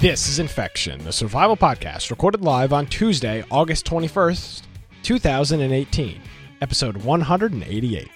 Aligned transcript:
This 0.00 0.28
is 0.28 0.38
Infection, 0.38 1.02
the 1.02 1.12
survival 1.12 1.56
podcast 1.56 2.10
recorded 2.10 2.40
live 2.40 2.72
on 2.72 2.86
Tuesday, 2.86 3.44
August 3.50 3.84
21st, 3.84 4.62
2018, 5.02 6.20
episode 6.60 6.98
188. 6.98 8.08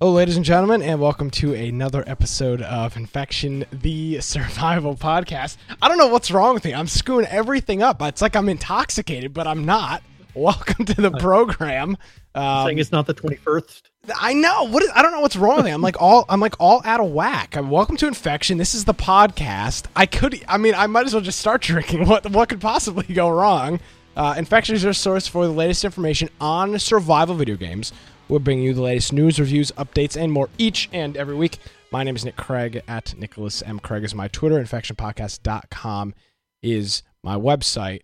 Oh, 0.00 0.10
ladies 0.10 0.36
and 0.36 0.44
gentlemen, 0.44 0.80
and 0.80 1.00
welcome 1.00 1.28
to 1.32 1.54
another 1.54 2.04
episode 2.06 2.62
of 2.62 2.96
Infection, 2.96 3.64
the 3.72 4.20
survival 4.20 4.94
podcast. 4.94 5.56
I 5.80 5.88
don't 5.88 5.98
know 5.98 6.06
what's 6.06 6.30
wrong 6.30 6.54
with 6.54 6.64
me. 6.64 6.72
I'm 6.72 6.86
screwing 6.86 7.26
everything 7.26 7.82
up. 7.82 8.00
It's 8.02 8.22
like 8.22 8.36
I'm 8.36 8.48
intoxicated, 8.48 9.34
but 9.34 9.48
I'm 9.48 9.64
not. 9.64 10.04
Welcome 10.34 10.86
to 10.86 10.94
the 10.94 11.10
program. 11.10 11.98
Um, 12.34 12.66
saying 12.66 12.78
it's 12.78 12.90
not 12.90 13.06
the 13.06 13.12
21st. 13.12 13.82
I 14.16 14.32
know. 14.32 14.66
What 14.68 14.82
is, 14.82 14.90
I 14.94 15.02
don't 15.02 15.12
know 15.12 15.20
what's 15.20 15.36
wrong 15.36 15.56
with 15.56 15.66
me. 15.66 15.70
I'm 15.70 15.82
like 15.82 16.00
all 16.00 16.24
I'm 16.28 16.40
like 16.40 16.54
all 16.58 16.80
out 16.86 17.00
of 17.00 17.10
whack. 17.10 17.54
I'm 17.54 17.70
welcome 17.70 17.98
to 17.98 18.06
infection. 18.06 18.56
This 18.56 18.74
is 18.74 18.86
the 18.86 18.94
podcast. 18.94 19.86
I 19.94 20.06
could 20.06 20.42
I 20.48 20.56
mean 20.56 20.74
I 20.74 20.86
might 20.86 21.04
as 21.04 21.12
well 21.12 21.22
just 21.22 21.38
start 21.38 21.60
drinking. 21.62 22.06
What 22.06 22.30
what 22.30 22.48
could 22.48 22.62
possibly 22.62 23.14
go 23.14 23.28
wrong? 23.28 23.78
Uh, 24.16 24.34
infection 24.38 24.74
is 24.74 24.82
your 24.82 24.94
source 24.94 25.26
for 25.26 25.46
the 25.46 25.52
latest 25.52 25.84
information 25.84 26.30
on 26.40 26.78
survival 26.78 27.34
video 27.34 27.56
games. 27.56 27.92
We'll 28.28 28.40
bring 28.40 28.62
you 28.62 28.72
the 28.72 28.82
latest 28.82 29.12
news, 29.12 29.38
reviews, 29.38 29.70
updates, 29.72 30.18
and 30.18 30.32
more 30.32 30.48
each 30.56 30.88
and 30.92 31.16
every 31.16 31.34
week. 31.34 31.58
My 31.90 32.04
name 32.04 32.16
is 32.16 32.24
Nick 32.24 32.36
Craig 32.36 32.82
at 32.88 33.14
Nicholas 33.18 33.62
M. 33.62 33.78
Craig 33.78 34.04
is 34.04 34.14
my 34.14 34.28
Twitter. 34.28 34.62
Infectionpodcast.com 34.62 36.14
is 36.62 37.02
my 37.22 37.36
website. 37.36 38.00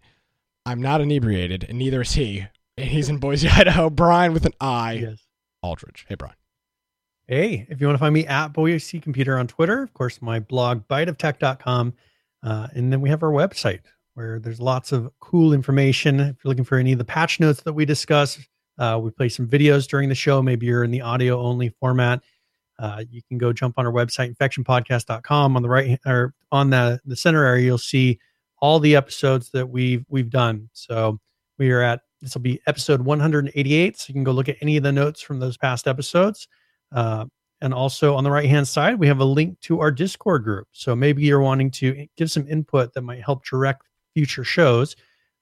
I'm 0.69 0.83
not 0.83 1.01
inebriated, 1.01 1.65
and 1.67 1.79
neither 1.79 2.03
is 2.03 2.13
he. 2.13 2.45
And 2.77 2.91
he's 2.91 3.09
in 3.09 3.17
Boise, 3.17 3.49
Idaho. 3.53 3.89
Brian 3.89 4.35
with 4.35 4.45
an 4.45 4.53
I. 4.61 4.93
Yes. 4.93 5.27
Aldridge. 5.63 6.05
Hey, 6.07 6.15
Brian. 6.15 6.35
Hey, 7.27 7.67
if 7.71 7.81
you 7.81 7.87
want 7.87 7.95
to 7.95 8.01
find 8.01 8.13
me 8.13 8.27
at 8.27 8.49
Boise 8.49 9.01
Computer 9.01 9.39
on 9.39 9.47
Twitter, 9.47 9.83
of 9.83 9.95
course, 9.95 10.21
my 10.21 10.41
blog, 10.41 10.87
biteoftech.com. 10.87 11.95
Uh, 12.43 12.69
and 12.75 12.93
then 12.93 13.01
we 13.01 13.09
have 13.09 13.23
our 13.23 13.31
website 13.31 13.81
where 14.13 14.39
there's 14.39 14.61
lots 14.61 14.93
of 14.93 15.11
cool 15.21 15.55
information. 15.55 16.21
If 16.21 16.37
you're 16.45 16.51
looking 16.51 16.65
for 16.65 16.77
any 16.77 16.93
of 16.93 16.99
the 16.99 17.05
patch 17.05 17.41
notes 17.41 17.63
that 17.63 17.73
we 17.73 17.87
discuss, 17.87 18.39
uh, 18.79 19.01
we 19.03 19.11
play 19.11 19.31
some 19.31 19.49
videos 19.49 19.89
during 19.89 20.11
the 20.11 20.15
show. 20.15 20.43
Maybe 20.43 20.67
you're 20.67 20.85
in 20.85 20.91
the 20.91 21.01
audio 21.01 21.41
only 21.41 21.71
format. 21.81 22.23
Uh, 22.79 23.05
you 23.11 23.23
can 23.23 23.39
go 23.39 23.55
jump 23.55 23.79
on 23.79 23.87
our 23.87 23.93
website, 23.93 24.37
infectionpodcast.com. 24.37 25.57
On 25.57 25.63
the 25.63 25.69
right 25.69 25.99
or 26.05 26.35
on 26.53 26.69
the, 26.69 27.01
the 27.07 27.17
center 27.17 27.43
area, 27.43 27.65
you'll 27.65 27.79
see 27.79 28.19
all 28.61 28.81
the 28.81 28.97
episodes 28.97 29.51
that 29.51 29.67
we've 29.67 30.05
we've 30.09 30.31
done. 30.31 30.69
So 30.73 31.19
we 31.59 31.71
are 31.71 31.83
at 31.83 32.01
this 32.21 32.35
will 32.35 32.43
be 32.43 32.61
episode 32.67 33.01
188. 33.01 33.99
So 33.99 34.07
you 34.09 34.15
can 34.15 34.25
go 34.25 34.33
look 34.33 34.49
at 34.49 34.57
any 34.61 34.77
of 34.77 34.83
the 34.83 34.93
notes 34.93 35.21
from 35.21 35.39
those 35.39 35.57
past 35.57 35.87
episodes. 35.87 36.49
Uh, 36.93 37.27
and 37.61 37.75
also 37.75 38.15
on 38.15 38.25
the 38.25 38.31
right 38.31 38.49
hand 38.49 38.67
side, 38.67 38.99
we 38.99 39.07
have 39.07 39.21
a 39.21 39.25
link 39.25 39.59
to 39.61 39.81
our 39.81 39.91
Discord 39.91 40.45
group. 40.45 40.69
So 40.73 40.95
maybe 40.95 41.23
you're 41.23 41.41
wanting 41.41 41.71
to 41.73 42.07
give 42.17 42.31
some 42.31 42.47
input 42.49 42.93
that 42.95 43.03
might 43.03 43.23
help 43.23 43.45
direct 43.45 43.83
future 44.15 44.45
shows. 44.45 44.97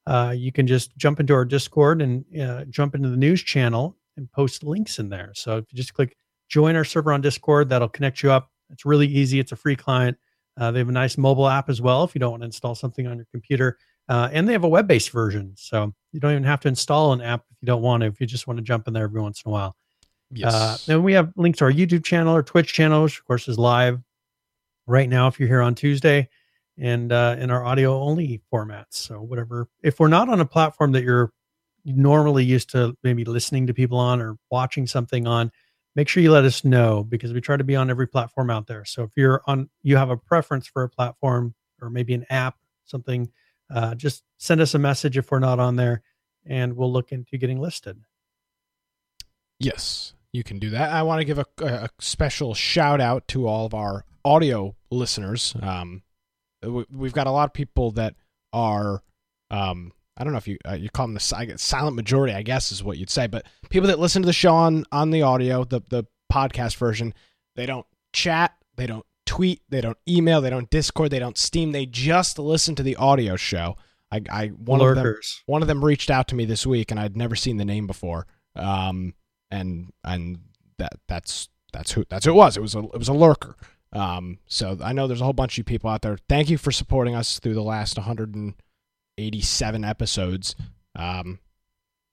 Uh, 0.06 0.34
you 0.36 0.52
can 0.52 0.66
just 0.66 0.96
jump 0.96 1.20
into 1.20 1.34
our 1.34 1.44
Discord 1.44 2.00
and 2.00 2.24
uh, 2.40 2.64
jump 2.66 2.94
into 2.94 3.08
the 3.08 3.16
news 3.16 3.42
channel 3.42 3.96
and 4.16 4.30
post 4.32 4.62
links 4.62 4.98
in 4.98 5.08
there. 5.08 5.32
So 5.34 5.58
if 5.58 5.64
you 5.70 5.76
just 5.76 5.94
click 5.94 6.16
join 6.48 6.76
our 6.76 6.84
server 6.84 7.12
on 7.12 7.20
Discord, 7.20 7.68
that'll 7.68 7.88
connect 7.88 8.22
you 8.22 8.30
up. 8.30 8.50
It's 8.70 8.84
really 8.84 9.06
easy. 9.06 9.40
It's 9.40 9.52
a 9.52 9.56
free 9.56 9.76
client. 9.76 10.16
Uh, 10.58 10.70
they 10.70 10.78
have 10.78 10.88
a 10.88 10.92
nice 10.92 11.18
mobile 11.18 11.48
app 11.48 11.68
as 11.68 11.80
well 11.80 12.04
if 12.04 12.14
you 12.14 12.18
don't 12.18 12.30
want 12.30 12.42
to 12.42 12.46
install 12.46 12.74
something 12.74 13.06
on 13.06 13.16
your 13.16 13.26
computer. 13.30 13.78
Uh, 14.08 14.28
and 14.32 14.48
they 14.48 14.52
have 14.52 14.64
a 14.64 14.68
web 14.68 14.86
based 14.86 15.10
version. 15.10 15.52
So 15.56 15.92
you 16.12 16.20
don't 16.20 16.32
even 16.32 16.44
have 16.44 16.60
to 16.60 16.68
install 16.68 17.12
an 17.12 17.20
app 17.20 17.44
if 17.50 17.56
you 17.60 17.66
don't 17.66 17.82
want 17.82 18.02
to, 18.02 18.06
if 18.06 18.20
you 18.20 18.26
just 18.26 18.46
want 18.46 18.58
to 18.58 18.62
jump 18.62 18.86
in 18.86 18.94
there 18.94 19.04
every 19.04 19.20
once 19.20 19.42
in 19.44 19.50
a 19.50 19.52
while. 19.52 19.76
Yes. 20.30 20.54
Uh, 20.54 20.76
then 20.86 21.02
we 21.02 21.12
have 21.12 21.32
links 21.36 21.58
to 21.58 21.64
our 21.64 21.72
YouTube 21.72 22.04
channel 22.04 22.34
or 22.34 22.42
Twitch 22.42 22.72
channel, 22.72 23.04
which 23.04 23.18
of 23.18 23.24
course 23.26 23.48
is 23.48 23.58
live 23.58 24.00
right 24.86 25.08
now 25.08 25.26
if 25.26 25.38
you're 25.38 25.48
here 25.48 25.62
on 25.62 25.74
Tuesday 25.74 26.28
and 26.78 27.12
uh, 27.12 27.36
in 27.38 27.50
our 27.50 27.64
audio 27.64 27.98
only 28.00 28.42
formats. 28.52 28.94
So 28.94 29.20
whatever, 29.20 29.68
if 29.82 29.98
we're 29.98 30.08
not 30.08 30.28
on 30.28 30.40
a 30.40 30.46
platform 30.46 30.92
that 30.92 31.04
you're 31.04 31.32
normally 31.84 32.44
used 32.44 32.70
to 32.70 32.96
maybe 33.02 33.24
listening 33.24 33.66
to 33.66 33.74
people 33.74 33.98
on 33.98 34.20
or 34.20 34.36
watching 34.50 34.86
something 34.86 35.26
on, 35.26 35.50
make 35.96 36.08
sure 36.08 36.22
you 36.22 36.30
let 36.30 36.44
us 36.44 36.64
know 36.64 37.02
because 37.02 37.32
we 37.32 37.40
try 37.40 37.56
to 37.56 37.64
be 37.64 37.74
on 37.74 37.90
every 37.90 38.06
platform 38.06 38.50
out 38.50 38.66
there. 38.66 38.84
So 38.84 39.02
if 39.02 39.16
you're 39.16 39.42
on, 39.46 39.70
you 39.82 39.96
have 39.96 40.10
a 40.10 40.16
preference 40.16 40.68
for 40.68 40.84
a 40.84 40.88
platform 40.88 41.54
or 41.80 41.90
maybe 41.90 42.14
an 42.14 42.26
app, 42.30 42.56
something, 42.84 43.32
uh, 43.74 43.94
just 43.94 44.22
send 44.36 44.60
us 44.60 44.74
a 44.74 44.78
message 44.78 45.18
if 45.18 45.30
we're 45.30 45.38
not 45.38 45.58
on 45.58 45.76
there 45.76 46.02
and 46.44 46.76
we'll 46.76 46.92
look 46.92 47.10
into 47.10 47.38
getting 47.38 47.58
listed. 47.58 47.98
Yes, 49.58 50.12
you 50.32 50.44
can 50.44 50.58
do 50.58 50.70
that. 50.70 50.92
I 50.92 51.02
want 51.02 51.20
to 51.20 51.24
give 51.24 51.38
a, 51.38 51.46
a 51.62 51.88
special 51.98 52.54
shout 52.54 53.00
out 53.00 53.26
to 53.28 53.48
all 53.48 53.64
of 53.64 53.72
our 53.72 54.04
audio 54.22 54.76
listeners. 54.90 55.56
Um, 55.62 56.02
we've 56.62 57.14
got 57.14 57.26
a 57.26 57.30
lot 57.30 57.48
of 57.48 57.54
people 57.54 57.92
that 57.92 58.14
are, 58.52 59.02
um, 59.50 59.92
I 60.16 60.24
don't 60.24 60.32
know 60.32 60.38
if 60.38 60.48
you 60.48 60.58
uh, 60.68 60.74
you 60.74 60.88
call 60.90 61.06
them 61.06 61.14
the 61.14 61.20
silent 61.58 61.96
majority, 61.96 62.34
I 62.34 62.42
guess 62.42 62.72
is 62.72 62.82
what 62.82 62.98
you'd 62.98 63.10
say, 63.10 63.26
but 63.26 63.46
people 63.68 63.88
that 63.88 63.98
listen 63.98 64.22
to 64.22 64.26
the 64.26 64.32
show 64.32 64.54
on 64.54 64.84
on 64.92 65.10
the 65.10 65.22
audio, 65.22 65.64
the 65.64 65.80
the 65.88 66.04
podcast 66.32 66.76
version, 66.76 67.14
they 67.54 67.66
don't 67.66 67.86
chat, 68.12 68.54
they 68.76 68.86
don't 68.86 69.04
tweet, 69.26 69.60
they 69.68 69.80
don't 69.80 69.98
email, 70.08 70.40
they 70.40 70.50
don't 70.50 70.70
Discord, 70.70 71.10
they 71.10 71.18
don't 71.18 71.36
Steam, 71.36 71.72
they 71.72 71.86
just 71.86 72.38
listen 72.38 72.74
to 72.76 72.82
the 72.82 72.96
audio 72.96 73.36
show. 73.36 73.76
I, 74.10 74.22
I 74.30 74.46
one 74.48 74.80
Lurkers. 74.80 74.96
of 74.96 75.46
them 75.46 75.52
one 75.52 75.62
of 75.62 75.68
them 75.68 75.84
reached 75.84 76.10
out 76.10 76.28
to 76.28 76.34
me 76.34 76.44
this 76.44 76.66
week, 76.66 76.90
and 76.90 76.98
I'd 76.98 77.16
never 77.16 77.36
seen 77.36 77.56
the 77.56 77.64
name 77.64 77.86
before. 77.86 78.26
Um, 78.54 79.14
and 79.50 79.92
and 80.04 80.38
that 80.78 80.94
that's 81.08 81.48
that's 81.72 81.92
who 81.92 82.04
that's 82.08 82.24
who 82.24 82.32
it 82.32 82.36
was. 82.36 82.56
It 82.56 82.60
was 82.60 82.74
a 82.74 82.80
it 82.80 82.98
was 82.98 83.08
a 83.08 83.12
lurker. 83.12 83.56
Um, 83.92 84.38
so 84.46 84.78
I 84.82 84.92
know 84.92 85.06
there's 85.06 85.20
a 85.20 85.24
whole 85.24 85.32
bunch 85.32 85.58
of 85.58 85.66
people 85.66 85.90
out 85.90 86.02
there. 86.02 86.18
Thank 86.28 86.50
you 86.50 86.58
for 86.58 86.70
supporting 86.70 87.14
us 87.14 87.38
through 87.38 87.54
the 87.54 87.62
last 87.62 87.96
187 89.18 89.82
episodes. 89.84 90.54
Um, 90.94 91.38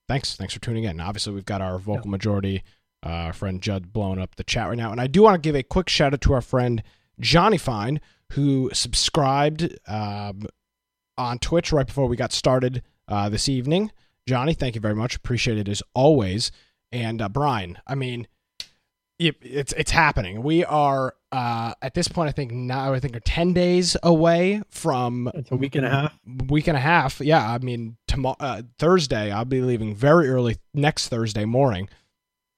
thanks, 0.08 0.36
thanks 0.36 0.54
for 0.54 0.60
tuning 0.60 0.84
in. 0.84 1.00
Obviously, 1.00 1.34
we've 1.34 1.44
got 1.44 1.60
our 1.60 1.78
vocal 1.78 2.08
majority, 2.10 2.62
uh, 3.04 3.08
our 3.28 3.32
friend 3.34 3.60
Judd 3.60 3.92
blowing 3.92 4.18
up 4.18 4.36
the 4.36 4.44
chat 4.44 4.68
right 4.68 4.78
now, 4.78 4.90
and 4.90 5.00
I 5.00 5.06
do 5.06 5.22
want 5.22 5.34
to 5.34 5.46
give 5.46 5.54
a 5.54 5.62
quick 5.62 5.90
shout 5.90 6.14
out 6.14 6.22
to 6.22 6.32
our 6.32 6.40
friend 6.40 6.82
Johnny 7.20 7.58
Fine 7.58 8.00
who 8.32 8.70
subscribed 8.72 9.78
um, 9.86 10.46
on 11.18 11.38
Twitch 11.38 11.72
right 11.72 11.86
before 11.86 12.08
we 12.08 12.16
got 12.16 12.32
started 12.32 12.82
uh, 13.06 13.28
this 13.28 13.50
evening. 13.50 13.92
Johnny, 14.26 14.54
thank 14.54 14.74
you 14.74 14.80
very 14.80 14.94
much. 14.94 15.14
Appreciate 15.14 15.58
it 15.58 15.68
as 15.68 15.82
always. 15.94 16.50
And 16.90 17.20
uh, 17.20 17.28
Brian, 17.28 17.78
I 17.86 17.94
mean, 17.94 18.26
it, 19.18 19.36
it's 19.42 19.74
it's 19.74 19.90
happening. 19.90 20.42
We 20.42 20.64
are 20.64 21.14
uh, 21.34 21.72
at 21.82 21.94
this 21.94 22.06
point. 22.08 22.28
I 22.28 22.32
think 22.32 22.52
now 22.52 22.94
I 22.94 23.00
think 23.00 23.16
are 23.16 23.20
ten 23.20 23.52
days 23.52 23.96
away 24.02 24.62
from 24.70 25.30
It's 25.34 25.50
a 25.50 25.56
week 25.56 25.74
and 25.74 25.84
a 25.86 25.90
half. 25.90 26.18
week 26.48 26.68
and 26.68 26.76
a 26.76 26.80
half. 26.80 27.20
Yeah, 27.20 27.44
I 27.52 27.58
mean 27.58 27.96
tomorrow 28.06 28.36
uh, 28.40 28.62
Thursday. 28.78 29.30
I'll 29.32 29.44
be 29.44 29.60
leaving 29.60 29.94
very 29.94 30.28
early 30.28 30.56
next 30.72 31.08
Thursday 31.08 31.44
morning 31.44 31.88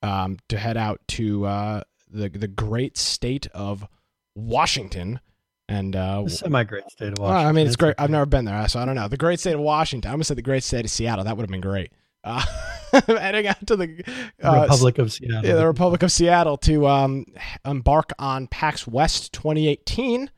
um, 0.03 0.39
to 0.51 0.59
head 0.59 0.77
out 0.77 1.01
to 1.09 1.47
uh, 1.47 1.83
the 2.11 2.29
the 2.29 2.49
great 2.49 2.97
state 2.97 3.47
of 3.55 3.87
Washington. 4.35 5.21
And 5.69 5.97
uh, 5.97 6.23
The 6.23 6.31
semi-great 6.31 6.89
state 6.93 7.13
of 7.13 7.19
Washington. 7.19 7.47
I 7.49 7.53
mean, 7.53 7.67
it's 7.67 7.75
great. 7.75 7.97
I've 7.99 8.11
never 8.11 8.25
been 8.27 8.45
there, 8.45 8.69
so 8.69 8.79
I 8.79 8.85
don't 8.85 8.95
know. 8.95 9.09
The 9.09 9.17
great 9.17 9.41
state 9.41 9.55
of 9.55 9.61
Washington. 9.61 10.09
I 10.09 10.13
almost 10.13 10.29
said 10.29 10.37
the 10.39 10.43
great 10.43 10.63
state 10.63 10.85
of 10.85 10.91
Seattle. 10.93 11.25
That 11.25 11.37
would 11.37 11.43
have 11.43 11.51
been 11.51 11.61
great. 11.61 11.91
Uh, 12.27 12.45
heading 13.07 13.47
out 13.47 13.67
to 13.67 13.77
the 13.77 14.03
uh, 14.43 14.63
Republic 14.63 14.99
of 14.99 15.13
Seattle. 15.13 15.49
yeah, 15.49 15.55
the 15.55 15.67
Republic 15.67 16.03
of 16.03 16.11
Seattle 16.11 16.57
to 16.59 16.87
um, 16.87 17.25
embark 17.65 18.13
on 18.19 18.47
PAX 18.49 18.87
West 18.87 19.33
2018. 19.33 20.31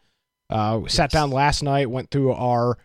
Uh, 0.50 0.80
we 0.82 0.88
Sat 0.88 1.10
down 1.10 1.30
last 1.30 1.62
night, 1.62 1.90
went 1.90 2.10
through 2.10 2.32
our 2.32 2.78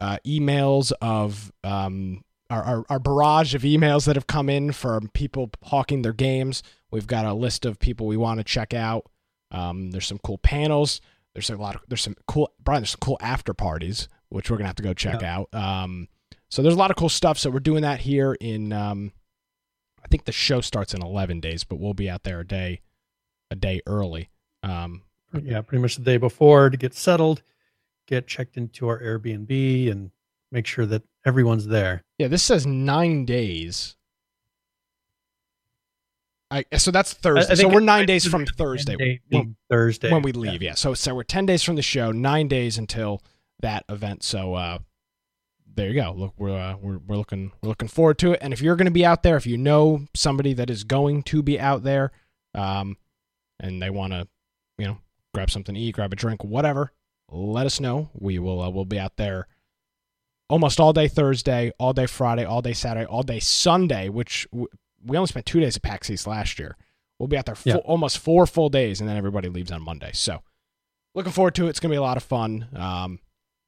uh, 0.00 0.18
emails 0.26 0.92
of 1.00 1.52
um, 1.64 2.24
our, 2.48 2.62
our, 2.62 2.84
our 2.88 2.98
barrage 2.98 3.54
of 3.54 3.62
emails 3.62 4.06
that 4.06 4.16
have 4.16 4.26
come 4.26 4.48
in 4.48 4.72
from 4.72 5.08
people 5.08 5.50
hawking 5.64 6.02
their 6.02 6.12
games. 6.12 6.62
We've 6.90 7.06
got 7.06 7.24
a 7.24 7.34
list 7.34 7.64
of 7.64 7.78
people 7.78 8.06
we 8.06 8.16
want 8.16 8.38
to 8.38 8.44
check 8.44 8.74
out. 8.74 9.08
Um, 9.52 9.90
there's 9.90 10.06
some 10.06 10.18
cool 10.18 10.38
panels. 10.38 11.00
There's 11.34 11.50
a 11.50 11.56
lot 11.56 11.76
of 11.76 11.82
there's 11.88 12.02
some 12.02 12.16
cool 12.26 12.52
Brian. 12.60 12.82
There's 12.82 12.90
some 12.90 13.00
cool 13.00 13.18
after 13.20 13.54
parties 13.54 14.08
which 14.30 14.50
we're 14.50 14.56
gonna 14.56 14.68
have 14.68 14.76
to 14.76 14.82
go 14.82 14.94
check 14.94 15.22
out. 15.22 15.48
Um, 15.52 16.08
so 16.50 16.62
there's 16.62 16.74
a 16.74 16.78
lot 16.78 16.90
of 16.90 16.96
cool 16.96 17.08
stuff. 17.08 17.38
So 17.38 17.50
we're 17.50 17.60
doing 17.60 17.82
that 17.82 18.00
here 18.00 18.36
in. 18.40 18.72
Um, 18.72 19.12
I 20.04 20.08
think 20.08 20.24
the 20.24 20.32
show 20.32 20.60
starts 20.60 20.94
in 20.94 21.02
11 21.02 21.40
days, 21.40 21.62
but 21.62 21.76
we'll 21.76 21.94
be 21.94 22.08
out 22.10 22.24
there 22.24 22.40
a 22.40 22.46
day, 22.46 22.80
a 23.50 23.54
day 23.54 23.80
early. 23.86 24.30
Um, 24.62 25.02
yeah, 25.42 25.60
pretty 25.60 25.82
much 25.82 25.96
the 25.96 26.02
day 26.02 26.16
before 26.16 26.70
to 26.70 26.76
get 26.76 26.94
settled, 26.94 27.42
get 28.08 28.26
checked 28.26 28.56
into 28.56 28.88
our 28.88 29.00
Airbnb, 29.00 29.90
and 29.90 30.10
make 30.50 30.66
sure 30.66 30.86
that 30.86 31.02
everyone's 31.24 31.66
there. 31.66 32.02
yeah, 32.18 32.28
this 32.28 32.42
says 32.42 32.66
nine 32.66 33.24
days. 33.24 33.96
I 36.50 36.64
so 36.76 36.90
that's 36.90 37.12
Thursday. 37.12 37.54
So 37.54 37.68
we're 37.68 37.78
nine 37.78 38.06
days 38.06 38.26
from 38.26 38.44
Thursday 38.44 38.96
date 38.96 39.20
when, 39.28 39.54
Thursday 39.70 40.10
when 40.10 40.22
we 40.22 40.32
leave. 40.32 40.62
Yeah. 40.62 40.74
So 40.74 40.94
so 40.94 41.14
we're 41.14 41.22
ten 41.22 41.46
days 41.46 41.62
from 41.62 41.76
the 41.76 41.82
show, 41.82 42.10
nine 42.10 42.48
days 42.48 42.76
until 42.76 43.22
that 43.60 43.84
event. 43.88 44.24
So 44.24 44.54
uh, 44.54 44.78
there 45.74 45.88
you 45.88 45.94
go. 46.00 46.12
Look, 46.16 46.34
we're, 46.36 46.56
uh, 46.58 46.76
we're 46.76 46.98
we're 46.98 47.16
looking 47.16 47.52
we're 47.62 47.68
looking 47.68 47.88
forward 47.88 48.18
to 48.18 48.32
it. 48.32 48.38
And 48.42 48.52
if 48.52 48.60
you're 48.60 48.76
going 48.76 48.86
to 48.86 48.90
be 48.90 49.04
out 49.04 49.22
there, 49.22 49.36
if 49.36 49.46
you 49.46 49.56
know 49.56 50.06
somebody 50.14 50.52
that 50.54 50.70
is 50.70 50.84
going 50.84 51.22
to 51.24 51.42
be 51.42 51.58
out 51.60 51.82
there, 51.82 52.12
um, 52.54 52.96
and 53.58 53.80
they 53.82 53.90
want 53.90 54.12
to, 54.12 54.26
you 54.78 54.86
know, 54.86 54.98
grab 55.34 55.50
something 55.50 55.74
to 55.74 55.80
eat, 55.80 55.94
grab 55.94 56.12
a 56.12 56.16
drink, 56.16 56.42
whatever, 56.44 56.92
let 57.30 57.66
us 57.66 57.78
know. 57.80 58.10
We 58.14 58.38
will 58.38 58.60
uh, 58.60 58.70
we'll 58.70 58.84
be 58.84 58.98
out 58.98 59.16
there 59.16 59.46
almost 60.48 60.80
all 60.80 60.92
day 60.92 61.08
Thursday, 61.08 61.72
all 61.78 61.92
day 61.92 62.06
Friday, 62.06 62.44
all 62.44 62.62
day 62.62 62.72
Saturday, 62.72 63.06
all 63.06 63.22
day 63.22 63.40
Sunday. 63.40 64.08
Which 64.08 64.46
w- 64.50 64.68
we 65.04 65.16
only 65.16 65.28
spent 65.28 65.46
two 65.46 65.60
days 65.60 65.76
at 65.76 65.82
PAX 65.82 66.10
East 66.10 66.26
last 66.26 66.58
year. 66.58 66.76
We'll 67.18 67.28
be 67.28 67.36
out 67.36 67.46
there 67.46 67.56
Yeah. 67.64 67.74
full, 67.74 67.82
almost 67.82 68.18
four 68.18 68.46
full 68.46 68.68
days, 68.70 69.00
and 69.00 69.08
then 69.08 69.16
everybody 69.16 69.48
leaves 69.48 69.70
on 69.70 69.82
Monday. 69.82 70.10
So 70.14 70.42
looking 71.14 71.32
forward 71.32 71.54
to 71.56 71.66
it. 71.66 71.70
It's 71.70 71.80
gonna 71.80 71.92
be 71.92 71.96
a 71.96 72.02
lot 72.02 72.16
of 72.16 72.22
fun. 72.22 72.66
Um, 72.74 73.18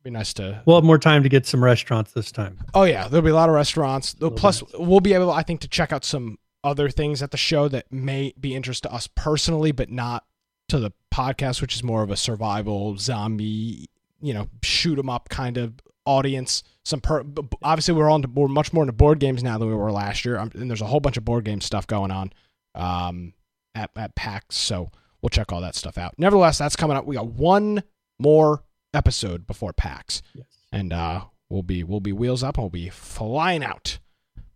be 0.02 0.10
nice 0.10 0.32
to 0.34 0.62
We'll 0.66 0.76
have 0.76 0.84
more 0.84 0.98
time 0.98 1.22
to 1.22 1.28
get 1.28 1.46
some 1.46 1.62
restaurants 1.62 2.12
this 2.12 2.32
time. 2.32 2.58
Oh 2.74 2.84
yeah, 2.84 3.08
there'll 3.08 3.24
be 3.24 3.30
a 3.30 3.34
lot 3.34 3.48
of 3.48 3.54
restaurants. 3.54 4.14
Plus, 4.14 4.62
bit. 4.62 4.80
we'll 4.80 5.00
be 5.00 5.14
able, 5.14 5.30
I 5.30 5.42
think, 5.42 5.60
to 5.60 5.68
check 5.68 5.92
out 5.92 6.04
some 6.04 6.38
other 6.64 6.88
things 6.88 7.22
at 7.22 7.30
the 7.30 7.36
show 7.36 7.68
that 7.68 7.90
may 7.92 8.32
be 8.38 8.54
interest 8.54 8.84
to 8.84 8.92
us 8.92 9.06
personally, 9.06 9.72
but 9.72 9.90
not 9.90 10.24
to 10.68 10.78
the 10.78 10.92
podcast, 11.12 11.60
which 11.60 11.74
is 11.74 11.82
more 11.82 12.02
of 12.02 12.10
a 12.10 12.16
survival 12.16 12.96
zombie, 12.96 13.88
you 14.20 14.32
know, 14.32 14.48
shoot 14.62 14.98
'em 14.98 15.10
up 15.10 15.28
kind 15.28 15.56
of 15.56 15.74
audience. 16.06 16.62
Some 16.84 17.00
per- 17.00 17.24
obviously 17.62 17.94
we're 17.94 18.10
on 18.10 18.22
to, 18.22 18.28
we're 18.28 18.48
much 18.48 18.72
more 18.72 18.82
into 18.82 18.92
board 18.92 19.18
games 19.18 19.42
now 19.42 19.58
than 19.58 19.68
we 19.68 19.74
were 19.74 19.92
last 19.92 20.24
year, 20.24 20.38
um, 20.38 20.50
and 20.54 20.70
there's 20.70 20.80
a 20.80 20.86
whole 20.86 21.00
bunch 21.00 21.16
of 21.16 21.24
board 21.24 21.44
game 21.44 21.60
stuff 21.60 21.86
going 21.86 22.10
on 22.10 22.32
um, 22.74 23.34
at 23.74 23.90
at 23.96 24.14
PAX. 24.14 24.56
So 24.56 24.90
we'll 25.20 25.30
check 25.30 25.52
all 25.52 25.60
that 25.60 25.74
stuff 25.74 25.98
out. 25.98 26.14
Nevertheless, 26.18 26.58
that's 26.58 26.76
coming 26.76 26.96
up. 26.96 27.06
We 27.06 27.16
got 27.16 27.26
one 27.26 27.82
more 28.18 28.62
episode 28.94 29.46
before 29.46 29.72
PAX 29.72 30.22
Yes. 30.34 30.46
and 30.72 30.92
uh, 30.92 31.24
we'll 31.48 31.62
be 31.62 31.82
we'll 31.84 32.00
be 32.00 32.12
wheels 32.12 32.42
up 32.42 32.56
and 32.56 32.62
we'll 32.64 32.70
be 32.70 32.88
flying 32.90 33.64
out. 33.64 33.98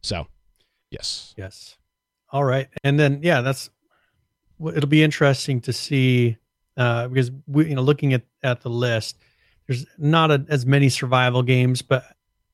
So, 0.03 0.27
yes, 0.91 1.35
Yes. 1.37 1.77
All 2.31 2.44
right. 2.44 2.69
And 2.85 2.99
then 2.99 3.21
yeah, 3.23 3.41
that's 3.41 3.71
it'll 4.75 4.88
be 4.88 5.03
interesting 5.03 5.61
to 5.62 5.73
see 5.73 6.37
uh 6.77 7.09
because 7.09 7.31
we 7.47 7.69
you 7.69 7.75
know 7.75 7.83
looking 7.83 8.12
at 8.15 8.23
at 8.43 8.61
the 8.62 8.69
list 8.71 9.17
there's 9.67 9.87
not 9.99 10.31
a, 10.31 10.44
as 10.49 10.65
many 10.67 10.89
survival 10.89 11.43
games 11.43 11.82
but 11.82 12.05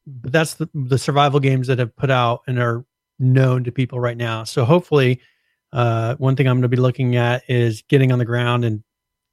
but 0.06 0.32
that's 0.32 0.54
the, 0.54 0.68
the 0.74 0.98
survival 0.98 1.40
games 1.40 1.66
that 1.68 1.78
have 1.78 1.94
put 1.96 2.10
out 2.10 2.42
and 2.46 2.58
are 2.58 2.84
known 3.18 3.62
to 3.64 3.70
people 3.72 4.00
right 4.00 4.16
now. 4.16 4.44
So 4.44 4.64
hopefully 4.64 5.20
uh 5.72 6.16
one 6.16 6.36
thing 6.36 6.46
I'm 6.48 6.56
going 6.56 6.62
to 6.62 6.68
be 6.68 6.76
looking 6.76 7.16
at 7.16 7.42
is 7.48 7.82
getting 7.88 8.12
on 8.12 8.18
the 8.18 8.24
ground 8.24 8.64
and 8.64 8.82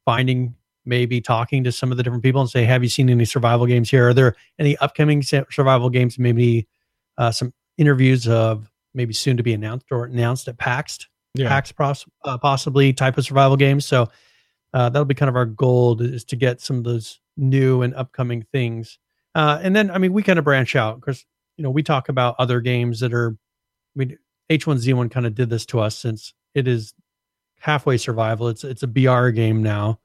finding 0.05 0.55
maybe 0.85 1.21
talking 1.21 1.63
to 1.63 1.71
some 1.71 1.91
of 1.91 1.97
the 1.97 2.03
different 2.03 2.23
people 2.23 2.41
and 2.41 2.49
say 2.49 2.63
have 2.63 2.83
you 2.83 2.89
seen 2.89 3.09
any 3.09 3.25
survival 3.25 3.65
games 3.65 3.89
here 3.89 4.09
are 4.09 4.13
there 4.13 4.35
any 4.57 4.77
upcoming 4.77 5.21
survival 5.21 5.89
games 5.89 6.17
maybe 6.17 6.67
uh, 7.17 7.31
some 7.31 7.53
interviews 7.77 8.27
of 8.27 8.71
maybe 8.93 9.13
soon 9.13 9.37
to 9.37 9.43
be 9.43 9.53
announced 9.53 9.87
or 9.91 10.05
announced 10.05 10.47
at 10.47 10.57
PAX, 10.57 11.07
yeah, 11.35 11.47
PAX 11.47 11.71
pos- 11.71 12.05
uh, 12.23 12.37
possibly 12.37 12.93
type 12.93 13.17
of 13.17 13.25
survival 13.25 13.57
games. 13.57 13.85
So 13.85 14.09
uh, 14.73 14.89
that'll 14.89 15.05
be 15.05 15.15
kind 15.15 15.29
of 15.29 15.35
our 15.35 15.45
goal 15.45 16.01
is 16.01 16.23
to 16.25 16.35
get 16.35 16.61
some 16.61 16.77
of 16.77 16.83
those 16.83 17.19
new 17.37 17.81
and 17.81 17.93
upcoming 17.95 18.45
things. 18.51 18.97
Uh, 19.35 19.59
and 19.61 19.75
then, 19.75 19.91
I 19.91 19.97
mean, 19.97 20.13
we 20.13 20.23
kind 20.23 20.39
of 20.39 20.45
branch 20.45 20.75
out 20.75 20.99
because, 20.99 21.25
you 21.57 21.63
know, 21.63 21.69
we 21.69 21.83
talk 21.83 22.09
about 22.09 22.35
other 22.39 22.61
games 22.61 22.99
that 23.01 23.13
are, 23.13 23.29
I 23.95 23.99
mean, 23.99 24.17
H1Z1 24.49 25.11
kind 25.11 25.25
of 25.25 25.35
did 25.35 25.49
this 25.49 25.65
to 25.67 25.79
us 25.79 25.95
since 25.95 26.33
it 26.55 26.67
is 26.67 26.93
halfway 27.59 27.97
survival. 27.97 28.47
It's, 28.47 28.63
it's 28.63 28.83
a 28.83 28.87
BR 28.87 29.29
game 29.29 29.61
now. 29.61 29.99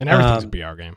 And 0.00 0.08
everything's 0.08 0.44
um, 0.44 0.50
a 0.52 0.72
BR 0.72 0.76
game. 0.80 0.96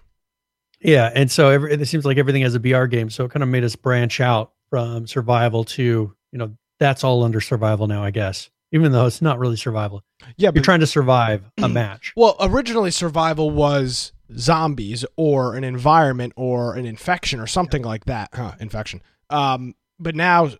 Yeah, 0.80 1.12
and 1.14 1.30
so 1.30 1.50
every, 1.50 1.74
it 1.74 1.86
seems 1.88 2.06
like 2.06 2.18
everything 2.18 2.42
has 2.42 2.56
a 2.56 2.60
BR 2.60 2.86
game, 2.86 3.10
so 3.10 3.26
it 3.26 3.32
kind 3.32 3.44
of 3.44 3.50
made 3.50 3.64
us 3.64 3.76
branch 3.76 4.20
out 4.20 4.54
from 4.70 5.06
survival 5.08 5.64
to 5.66 6.16
you 6.32 6.38
know 6.40 6.56
that's 6.80 7.04
all 7.04 7.24
under 7.24 7.40
survival 7.42 7.88
now, 7.88 8.04
I 8.04 8.12
guess. 8.12 8.50
Even 8.74 8.92
though 8.94 9.06
it's 9.06 9.22
not 9.22 9.38
really 9.38 9.58
survival, 9.58 10.02
Yeah, 10.38 10.48
you're 10.48 10.54
but 10.54 10.64
trying 10.64 10.80
to 10.80 10.88
survive 10.88 11.44
a 11.62 11.68
match. 11.70 12.14
well, 12.16 12.36
originally 12.40 12.90
survival 12.90 13.52
was 13.52 14.14
zombies 14.38 15.04
or 15.18 15.56
an 15.56 15.66
environment 15.66 16.32
or 16.38 16.76
an 16.76 16.86
infection 16.86 17.42
or 17.42 17.48
something 17.48 17.82
like 17.84 18.06
that. 18.06 18.30
Huh, 18.34 18.54
infection. 18.62 19.02
Um, 19.30 19.76
but 20.00 20.16
now 20.16 20.52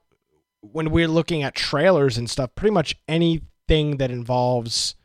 when 0.60 0.92
we're 0.92 1.08
looking 1.08 1.42
at 1.42 1.56
trailers 1.56 2.18
and 2.18 2.30
stuff, 2.30 2.54
pretty 2.54 2.74
much 2.74 2.96
anything 3.08 3.96
that 3.98 4.12
involves 4.12 4.96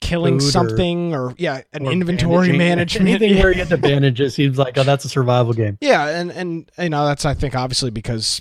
killing 0.00 0.38
Food 0.40 0.50
something 0.50 1.14
or, 1.14 1.34
yeah, 1.38 1.62
an 1.72 1.86
Or 1.86 1.92
inventory 1.92 2.48
bandaging. 2.48 2.58
management. 2.58 3.08
anything 3.08 3.36
yeah. 3.36 3.42
where 3.42 3.50
you 3.50 3.56
get 3.56 3.68
the 3.68 3.76
bandages 3.88 4.34
seems 4.34 4.58
like 4.58 4.76
oh 4.78 4.82
that's 4.82 5.04
a 5.04 5.08
survival 5.08 5.52
game. 5.52 5.78
Yeah, 5.80 6.08
and 6.08 6.30
and 6.30 6.70
you 6.78 6.88
know 6.90 7.06
that's 7.06 7.24
I 7.24 7.34
think 7.34 7.54
obviously 7.54 7.90
because 7.90 8.40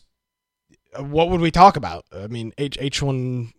uh, 0.98 1.04
what 1.04 1.30
would 1.30 1.42
we 1.42 1.52
talk 1.52 1.78
about? 1.78 2.06
I 2.16 2.28
mean, 2.28 2.54
H 2.58 2.78
H 2.80 3.02
one 3.02 3.52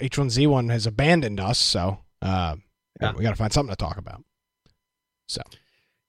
H 0.00 0.18
one 0.18 0.30
Z 0.30 0.46
one 0.46 0.68
has 0.70 0.86
abandoned 0.86 1.40
us, 1.40 1.58
so 1.58 1.98
uh, 2.22 2.56
Yeah. 3.00 3.12
we 3.16 3.22
got 3.22 3.30
to 3.30 3.36
find 3.36 3.52
something 3.52 3.72
to 3.72 3.76
talk 3.76 3.98
about. 3.98 4.22
So. 5.28 5.42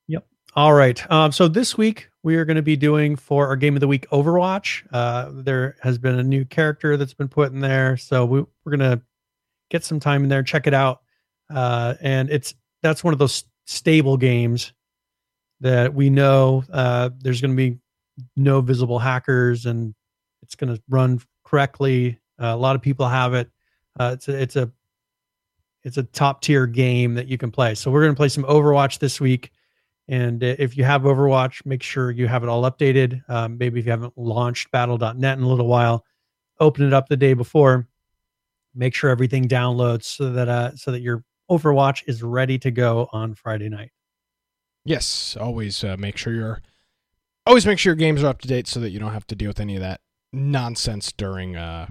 Yep. 0.07 0.25
All 0.55 0.73
right. 0.73 1.11
Um, 1.11 1.31
so 1.31 1.47
this 1.47 1.77
week 1.77 2.09
we 2.23 2.35
are 2.35 2.45
going 2.45 2.55
to 2.57 2.61
be 2.61 2.75
doing 2.75 3.15
for 3.15 3.47
our 3.47 3.55
game 3.55 3.75
of 3.75 3.79
the 3.81 3.87
week 3.87 4.07
Overwatch. 4.11 4.83
Uh, 4.91 5.29
there 5.33 5.75
has 5.81 5.97
been 5.97 6.19
a 6.19 6.23
new 6.23 6.45
character 6.45 6.95
that's 6.97 7.13
been 7.13 7.27
put 7.29 7.51
in 7.51 7.59
there, 7.59 7.97
so 7.97 8.25
we, 8.25 8.41
we're 8.63 8.77
going 8.77 8.79
to 8.79 9.01
get 9.69 9.83
some 9.83 9.99
time 9.99 10.23
in 10.23 10.29
there, 10.29 10.43
check 10.43 10.67
it 10.67 10.73
out, 10.73 11.01
uh, 11.49 11.95
and 12.01 12.29
it's 12.29 12.53
that's 12.81 13.03
one 13.03 13.13
of 13.13 13.19
those 13.19 13.45
stable 13.65 14.17
games 14.17 14.73
that 15.61 15.93
we 15.93 16.09
know 16.09 16.63
uh, 16.71 17.09
there's 17.19 17.41
going 17.41 17.51
to 17.51 17.57
be 17.57 17.79
no 18.35 18.61
visible 18.61 18.99
hackers 18.99 19.65
and 19.65 19.95
it's 20.41 20.55
going 20.55 20.75
to 20.75 20.81
run 20.89 21.21
correctly. 21.43 22.19
Uh, 22.39 22.47
a 22.47 22.57
lot 22.57 22.75
of 22.75 22.81
people 22.81 23.07
have 23.07 23.33
it. 23.33 23.49
Uh, 23.99 24.11
it's 24.13 24.27
a, 24.27 24.41
it's 24.41 24.55
a 24.55 24.71
it's 25.83 25.97
a 25.97 26.03
top 26.03 26.41
tier 26.41 26.65
game 26.65 27.13
that 27.15 27.27
you 27.27 27.37
can 27.37 27.51
play. 27.51 27.75
So 27.75 27.91
we're 27.91 28.03
going 28.03 28.13
to 28.13 28.17
play 28.17 28.29
some 28.29 28.45
Overwatch 28.45 28.99
this 28.99 29.19
week. 29.19 29.51
And 30.07 30.43
uh, 30.43 30.55
if 30.57 30.77
you 30.77 30.83
have 30.83 31.01
Overwatch, 31.01 31.65
make 31.65 31.83
sure 31.83 32.11
you 32.11 32.27
have 32.27 32.43
it 32.43 32.49
all 32.49 32.63
updated. 32.63 33.21
Um, 33.29 33.57
maybe 33.57 33.79
if 33.79 33.85
you 33.85 33.91
haven't 33.91 34.17
launched 34.17 34.71
battle.net 34.71 35.37
in 35.37 35.43
a 35.43 35.47
little 35.47 35.67
while, 35.67 36.05
open 36.59 36.85
it 36.85 36.93
up 36.93 37.09
the 37.09 37.17
day 37.17 37.33
before. 37.33 37.87
Make 38.75 38.95
sure 38.95 39.09
everything 39.09 39.47
downloads 39.47 40.03
so 40.03 40.31
that 40.31 40.49
uh, 40.49 40.75
so 40.75 40.91
that 40.91 41.01
your 41.01 41.23
Overwatch 41.57 42.03
is 42.07 42.23
ready 42.23 42.57
to 42.59 42.71
go 42.71 43.07
on 43.11 43.35
Friday 43.35 43.69
night. 43.69 43.91
Yes, 44.85 45.37
always 45.39 45.83
uh, 45.83 45.95
make 45.97 46.17
sure 46.17 46.33
your 46.33 46.61
always 47.45 47.65
make 47.65 47.79
sure 47.79 47.91
your 47.91 47.95
games 47.95 48.23
are 48.23 48.27
up 48.27 48.41
to 48.41 48.47
date 48.47 48.67
so 48.67 48.79
that 48.79 48.89
you 48.89 48.99
don't 48.99 49.13
have 49.13 49.27
to 49.27 49.35
deal 49.35 49.49
with 49.49 49.59
any 49.59 49.75
of 49.75 49.81
that 49.81 50.01
nonsense 50.31 51.11
during 51.11 51.55
uh 51.55 51.87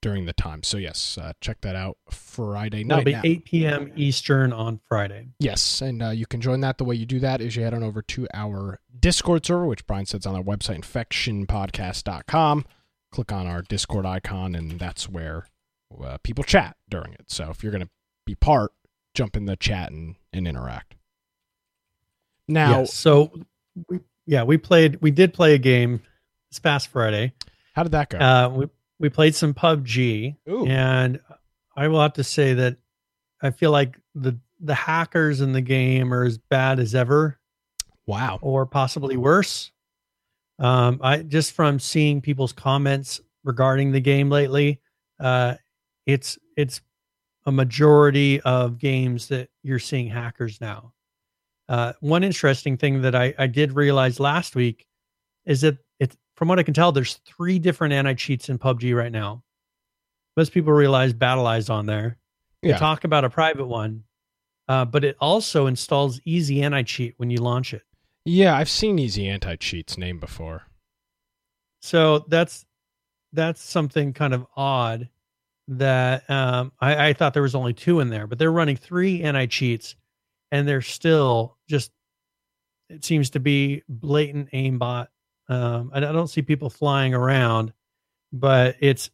during 0.00 0.26
the 0.26 0.32
time. 0.32 0.62
So 0.62 0.76
yes, 0.76 1.18
uh, 1.20 1.32
check 1.40 1.60
that 1.62 1.74
out 1.74 1.96
Friday 2.10 2.84
night. 2.84 3.04
That'll 3.04 3.22
be 3.22 3.28
now. 3.28 3.38
8 3.38 3.44
p.m. 3.44 3.92
Eastern 3.96 4.52
on 4.52 4.78
Friday. 4.88 5.30
Yes, 5.40 5.80
and 5.80 6.02
uh, 6.02 6.10
you 6.10 6.24
can 6.24 6.40
join 6.40 6.60
that. 6.60 6.78
The 6.78 6.84
way 6.84 6.94
you 6.94 7.06
do 7.06 7.18
that 7.18 7.40
is 7.40 7.56
you 7.56 7.64
head 7.64 7.74
on 7.74 7.82
over 7.82 8.02
to 8.02 8.28
our 8.32 8.78
Discord 8.96 9.44
server, 9.44 9.66
which 9.66 9.86
Brian 9.86 10.06
says 10.06 10.24
on 10.24 10.36
our 10.36 10.42
website, 10.42 10.80
infectionpodcast.com. 10.82 12.64
Click 13.10 13.32
on 13.32 13.46
our 13.48 13.62
Discord 13.62 14.06
icon, 14.06 14.54
and 14.54 14.78
that's 14.78 15.08
where 15.08 15.46
uh, 16.00 16.18
people 16.22 16.44
chat 16.44 16.76
during 16.88 17.14
it. 17.14 17.24
So 17.26 17.50
if 17.50 17.64
you're 17.64 17.72
going 17.72 17.84
to 17.84 17.90
be 18.24 18.34
part, 18.36 18.72
jump 19.18 19.36
in 19.36 19.46
the 19.46 19.56
chat 19.56 19.90
and, 19.90 20.14
and 20.32 20.46
interact. 20.46 20.94
Now, 22.46 22.80
Yes. 22.80 22.94
So, 22.94 23.32
we, 23.88 23.98
yeah, 24.26 24.44
we 24.44 24.58
played. 24.58 25.02
We 25.02 25.10
did 25.10 25.34
play 25.34 25.54
a 25.54 25.58
game 25.58 26.00
this 26.50 26.60
past 26.60 26.88
Friday. 26.88 27.32
how 27.74 27.82
did 27.82 27.92
that 27.92 28.10
go? 28.10 28.18
Uh, 28.18 28.48
we 28.48 28.68
we 29.00 29.08
played 29.08 29.34
some 29.34 29.54
PUBG, 29.54 30.36
Ooh. 30.48 30.66
and 30.66 31.20
I 31.76 31.88
will 31.88 32.00
have 32.00 32.14
to 32.14 32.24
say 32.24 32.54
that 32.54 32.76
I 33.42 33.50
feel 33.50 33.72
like 33.72 33.98
the 34.14 34.38
the 34.60 34.74
hackers 34.74 35.40
in 35.40 35.52
the 35.52 35.60
game 35.60 36.14
are 36.14 36.24
as 36.24 36.38
bad 36.38 36.78
as 36.78 36.94
ever, 36.94 37.38
wow. 38.06 38.38
or 38.40 38.66
possibly 38.66 39.16
worse. 39.16 39.72
Um, 40.58 41.00
I 41.02 41.18
just 41.18 41.52
from 41.52 41.80
seeing 41.80 42.20
people's 42.20 42.52
comments 42.52 43.20
regarding 43.44 43.92
the 43.92 44.00
game 44.00 44.30
lately, 44.30 44.80
uh, 45.20 45.56
it's 46.06 46.38
it's 46.56 46.80
a 47.48 47.52
majority 47.52 48.38
of 48.42 48.76
games 48.78 49.28
that 49.28 49.48
you're 49.62 49.78
seeing 49.78 50.06
hackers 50.06 50.60
now. 50.60 50.92
Uh, 51.66 51.94
one 52.00 52.22
interesting 52.22 52.76
thing 52.76 53.00
that 53.00 53.14
I, 53.14 53.32
I 53.38 53.46
did 53.46 53.72
realize 53.72 54.20
last 54.20 54.54
week 54.54 54.86
is 55.46 55.62
that 55.62 55.78
it's 55.98 56.14
from 56.36 56.48
what 56.48 56.58
I 56.58 56.62
can 56.62 56.74
tell, 56.74 56.92
there's 56.92 57.14
three 57.26 57.58
different 57.58 57.94
anti 57.94 58.12
cheats 58.12 58.50
in 58.50 58.58
PUBG 58.58 58.94
right 58.94 59.10
now. 59.10 59.42
Most 60.36 60.52
people 60.52 60.74
realize 60.74 61.14
BattlEye's 61.14 61.70
on 61.70 61.86
there. 61.86 62.18
They 62.62 62.68
Yeah. 62.68 62.76
talk 62.76 63.04
about 63.04 63.24
a 63.24 63.30
private 63.30 63.64
one, 63.66 64.04
uh, 64.68 64.84
but 64.84 65.02
it 65.02 65.16
also 65.18 65.66
installs 65.66 66.20
Easy 66.26 66.62
Anti 66.62 66.82
Cheat 66.82 67.14
when 67.16 67.30
you 67.30 67.38
launch 67.38 67.72
it. 67.72 67.82
Yeah, 68.26 68.54
I've 68.54 68.68
seen 68.68 68.98
Easy 68.98 69.26
Anti 69.26 69.56
Cheats 69.56 69.96
name 69.96 70.20
before. 70.20 70.64
So 71.80 72.26
that's 72.28 72.66
that's 73.32 73.62
something 73.62 74.12
kind 74.12 74.34
of 74.34 74.46
odd 74.54 75.08
that 75.68 76.28
um, 76.30 76.72
I, 76.80 77.08
I 77.08 77.12
thought 77.12 77.34
there 77.34 77.42
was 77.42 77.54
only 77.54 77.74
two 77.74 78.00
in 78.00 78.08
there, 78.08 78.26
but 78.26 78.38
they're 78.38 78.52
running 78.52 78.76
three 78.76 79.22
anti 79.22 79.46
cheats, 79.46 79.94
and 80.50 80.66
they're 80.66 80.82
still 80.82 81.56
just 81.68 81.92
it 82.88 83.04
seems 83.04 83.30
to 83.30 83.40
be 83.40 83.82
blatant 83.88 84.50
aimbot 84.52 85.08
Um, 85.48 85.90
I 85.92 86.00
don't 86.00 86.28
see 86.28 86.42
people 86.42 86.70
flying 86.70 87.14
around, 87.14 87.72
but 88.32 88.76
it's 88.80 89.10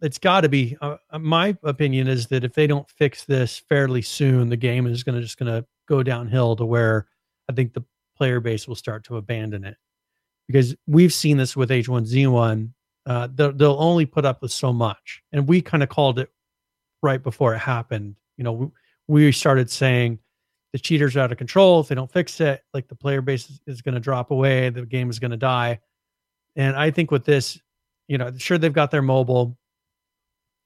it's 0.00 0.18
got 0.18 0.42
to 0.42 0.48
be. 0.48 0.76
Uh, 0.80 0.96
uh, 1.10 1.18
my 1.18 1.56
opinion 1.62 2.08
is 2.08 2.26
that 2.28 2.44
if 2.44 2.54
they 2.54 2.66
don't 2.66 2.88
fix 2.90 3.24
this 3.24 3.58
fairly 3.58 4.02
soon, 4.02 4.48
the 4.48 4.56
game 4.56 4.86
is 4.86 5.02
going 5.02 5.14
to 5.14 5.22
just 5.22 5.38
going 5.38 5.52
to 5.52 5.66
go 5.88 6.02
downhill 6.02 6.56
to 6.56 6.64
where 6.64 7.06
I 7.48 7.52
think 7.52 7.72
the 7.72 7.84
player 8.16 8.40
base 8.40 8.66
will 8.68 8.74
start 8.74 9.04
to 9.04 9.16
abandon 9.16 9.64
it 9.64 9.76
because 10.46 10.74
we've 10.86 11.12
seen 11.12 11.36
this 11.36 11.56
with 11.56 11.70
H1Z1. 11.70 12.70
Uh, 13.04 13.28
they'll, 13.34 13.52
they'll 13.52 13.76
only 13.78 14.06
put 14.06 14.24
up 14.24 14.42
with 14.42 14.52
so 14.52 14.72
much, 14.72 15.22
and 15.32 15.46
we 15.46 15.60
kind 15.60 15.82
of 15.82 15.88
called 15.88 16.18
it 16.18 16.30
right 17.02 17.22
before 17.22 17.54
it 17.54 17.58
happened. 17.58 18.14
You 18.36 18.44
know, 18.44 18.52
we, 18.52 18.68
we 19.08 19.32
started 19.32 19.70
saying 19.70 20.18
the 20.72 20.78
cheaters 20.78 21.16
are 21.16 21.20
out 21.20 21.32
of 21.32 21.38
control. 21.38 21.80
If 21.80 21.88
they 21.88 21.94
don't 21.94 22.10
fix 22.10 22.40
it, 22.40 22.62
like 22.72 22.88
the 22.88 22.94
player 22.94 23.20
base 23.20 23.50
is, 23.50 23.60
is 23.66 23.82
going 23.82 23.94
to 23.94 24.00
drop 24.00 24.30
away, 24.30 24.70
the 24.70 24.86
game 24.86 25.10
is 25.10 25.18
going 25.18 25.32
to 25.32 25.36
die. 25.36 25.80
And 26.56 26.76
I 26.76 26.90
think 26.90 27.10
with 27.10 27.24
this, 27.24 27.60
you 28.08 28.18
know, 28.18 28.32
sure 28.36 28.58
they've 28.58 28.72
got 28.72 28.90
their 28.90 29.02
mobile 29.02 29.56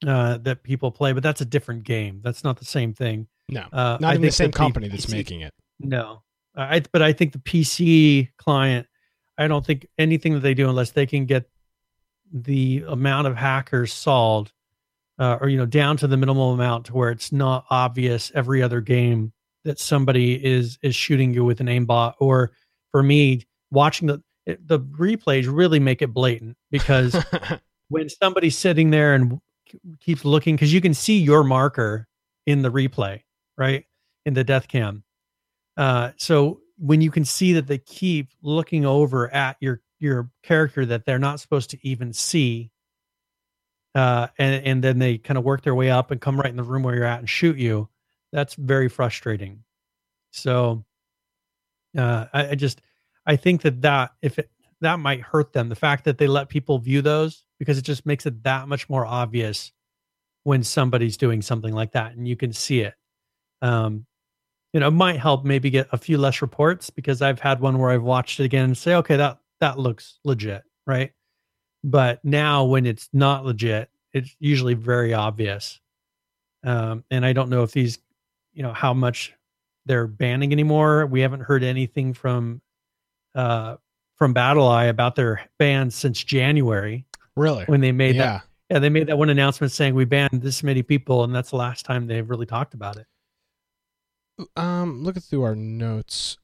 uh, 0.07 0.39
that 0.39 0.63
people 0.63 0.91
play, 0.91 1.13
but 1.13 1.23
that's 1.23 1.41
a 1.41 1.45
different 1.45 1.85
game. 1.85 2.21
That's 2.23 2.45
not 2.45 2.59
the 2.59 2.65
same 2.65 2.93
thing. 2.93 3.27
No, 3.49 3.67
uh, 3.73 3.99
not 4.01 4.15
even 4.15 4.23
the 4.23 4.33
same 4.33 4.51
company 4.51 4.89
that's 4.89 5.09
making 5.09 5.41
it. 5.43 5.55
No, 5.79 6.23
I 6.57 6.83
but 6.93 7.03
I 7.03 7.13
think 7.13 7.33
the 7.33 7.39
PC 7.39 8.29
client. 8.37 8.87
I 9.39 9.49
don't 9.49 9.65
think 9.65 9.87
anything 9.99 10.33
that 10.33 10.41
they 10.41 10.55
do 10.55 10.69
unless 10.69 10.93
they 10.93 11.07
can 11.07 11.27
get 11.27 11.49
the 12.33 12.85
amount 12.89 13.27
of 13.27 13.37
hackers 13.37 13.93
solved, 13.93 14.53
uh, 15.19 15.39
or 15.41 15.49
you 15.49 15.57
know, 15.57 15.67
down 15.67 15.97
to 15.99 16.07
the 16.07 16.17
minimal 16.17 16.53
amount 16.53 16.87
to 16.87 16.95
where 16.95 17.11
it's 17.11 17.33
not 17.33 17.65
obvious 17.71 18.33
every 18.35 18.63
other 18.63 18.81
game 18.81 19.33
that 19.65 19.79
somebody 19.79 20.45
is 20.45 20.79
is 20.83 20.95
shooting 20.95 21.33
you 21.33 21.45
with 21.45 21.61
an 21.61 21.67
aimbot. 21.67 22.15
Or 22.21 22.53
for 22.93 23.03
me, 23.03 23.47
watching 23.71 24.09
the 24.09 24.23
the 24.47 24.81
replays 24.81 25.53
really 25.53 25.81
make 25.81 26.03
it 26.03 26.15
blatant 26.15 26.57
because 26.71 27.17
when 27.89 28.09
somebody's 28.09 28.57
sitting 28.57 28.91
there 28.91 29.15
and 29.15 29.41
keeps 30.01 30.25
looking, 30.25 30.55
because 30.55 30.73
you 30.73 30.81
can 30.81 30.95
see 30.95 31.19
your 31.19 31.43
marker 31.43 32.07
in 32.47 32.63
the 32.63 32.71
replay, 32.71 33.23
right 33.57 33.85
in 34.25 34.35
the 34.35 34.45
death 34.45 34.69
cam 34.69 35.03
uh, 35.77 36.11
so 36.17 36.61
when 36.79 37.01
you 37.01 37.11
can 37.11 37.25
see 37.25 37.53
that 37.55 37.67
they 37.67 37.79
keep 37.79 38.29
looking 38.43 38.85
over 38.85 39.33
at 39.33 39.57
your 39.61 39.81
your 39.99 40.31
character 40.43 40.87
that 40.87 41.05
they're 41.05 41.19
not 41.19 41.41
supposed 41.41 41.71
to 41.71 41.87
even 41.87 42.13
see, 42.13 42.71
uh, 43.95 44.29
and 44.39 44.67
and 44.67 44.85
then 44.85 44.99
they 44.99 45.19
kind 45.19 45.39
of 45.39 45.45
work 45.45 45.63
their 45.63 45.75
way 45.75 45.91
up 45.91 46.11
and 46.11 46.21
come 46.21 46.39
right 46.39 46.51
in 46.51 46.57
the 46.57 46.63
room 46.63 46.83
where 46.83 46.95
you're 46.95 47.05
at 47.05 47.19
and 47.19 47.29
shoot 47.29 47.57
you, 47.57 47.89
that's 48.33 48.55
very 48.55 48.89
frustrating. 48.89 49.65
So, 50.33 50.85
uh, 51.97 52.27
I, 52.33 52.49
I 52.51 52.55
just 52.55 52.81
I 53.25 53.37
think 53.37 53.63
that 53.63 53.83
that 53.83 54.13
if 54.23 54.39
it 54.39 54.51
that 54.81 54.99
might 54.99 55.23
hurt 55.23 55.53
them, 55.53 55.69
the 55.69 55.75
fact 55.75 56.05
that 56.05 56.19
they 56.19 56.27
let 56.27 56.49
people 56.49 56.79
view 56.79 57.03
those 57.03 57.45
because 57.59 57.79
it 57.79 57.83
just 57.83 58.05
makes 58.05 58.27
it 58.27 58.43
that 58.43 58.69
much 58.69 58.89
more 58.89 59.07
obvious 59.07 59.73
when 60.45 60.63
somebody's 60.63 61.17
doing 61.17 61.43
something 61.43 61.75
like 61.75 61.93
that 61.93 62.13
and 62.13 62.29
you 62.29 62.37
can 62.37 62.53
see 62.53 62.81
it. 62.81 62.95
Um, 63.63 64.07
you 64.73 64.81
know, 64.81 64.89
it 64.89 64.93
might 64.93 65.19
help 65.19 65.45
maybe 65.45 65.71
get 65.71 65.89
a 65.91 65.99
few 65.99 66.19
less 66.19 66.43
reports 66.43 66.91
because 66.91 67.23
I've 67.23 67.41
had 67.41 67.61
one 67.61 67.79
where 67.79 67.91
I've 67.91 68.03
watched 68.03 68.39
it 68.41 68.45
again 68.45 68.65
and 68.65 68.77
say, 68.77 68.95
okay, 68.97 69.17
that 69.17 69.39
that 69.61 69.79
looks 69.79 70.19
legit, 70.25 70.63
right? 70.87 71.13
But 71.85 72.25
now 72.25 72.65
when 72.65 72.87
it's 72.87 73.09
not 73.13 73.45
legit, 73.45 73.91
it's 74.13 74.35
usually 74.39 74.75
very 74.75 75.15
obvious. 75.15 75.81
Um, 76.65 77.05
and 77.11 77.25
I 77.25 77.33
don't 77.33 77.51
know 77.51 77.63
if 77.63 77.73
these, 77.73 77.99
you 78.53 78.63
know, 78.63 78.73
how 78.73 78.95
much 78.95 79.35
they're 79.85 80.07
banning 80.07 80.53
anymore. 80.53 81.07
We 81.07 81.21
haven't 81.21 81.41
heard 81.41 81.63
anything 81.63 82.13
from 82.13 82.61
uh 83.35 83.77
from 84.17 84.35
BattlEye 84.35 84.89
about 84.89 85.15
their 85.15 85.43
ban 85.59 85.91
since 85.91 86.25
January. 86.25 87.07
Really? 87.37 87.65
When 87.67 87.83
they 87.83 87.93
made 87.93 88.17
yeah. 88.17 88.23
that 88.23 88.43
yeah, 88.71 88.81
they 88.81 88.89
made 88.89 89.07
that 89.07 89.19
one 89.19 89.31
announcement 89.31 89.73
saying 89.73 89.95
we 89.95 90.05
banned 90.05 90.43
this 90.43 90.63
many 90.63 90.83
people, 90.83 91.23
and 91.23 91.35
that's 91.35 91.51
the 91.51 91.57
last 91.57 91.85
time 91.85 92.07
they've 92.07 92.29
really 92.29 92.47
talked 92.47 92.75
about 92.75 92.97
it. 92.97 93.07
Um, 94.57 95.05
looking 95.05 95.23
through 95.23 95.45
our 95.45 95.55
notes, 95.55 96.37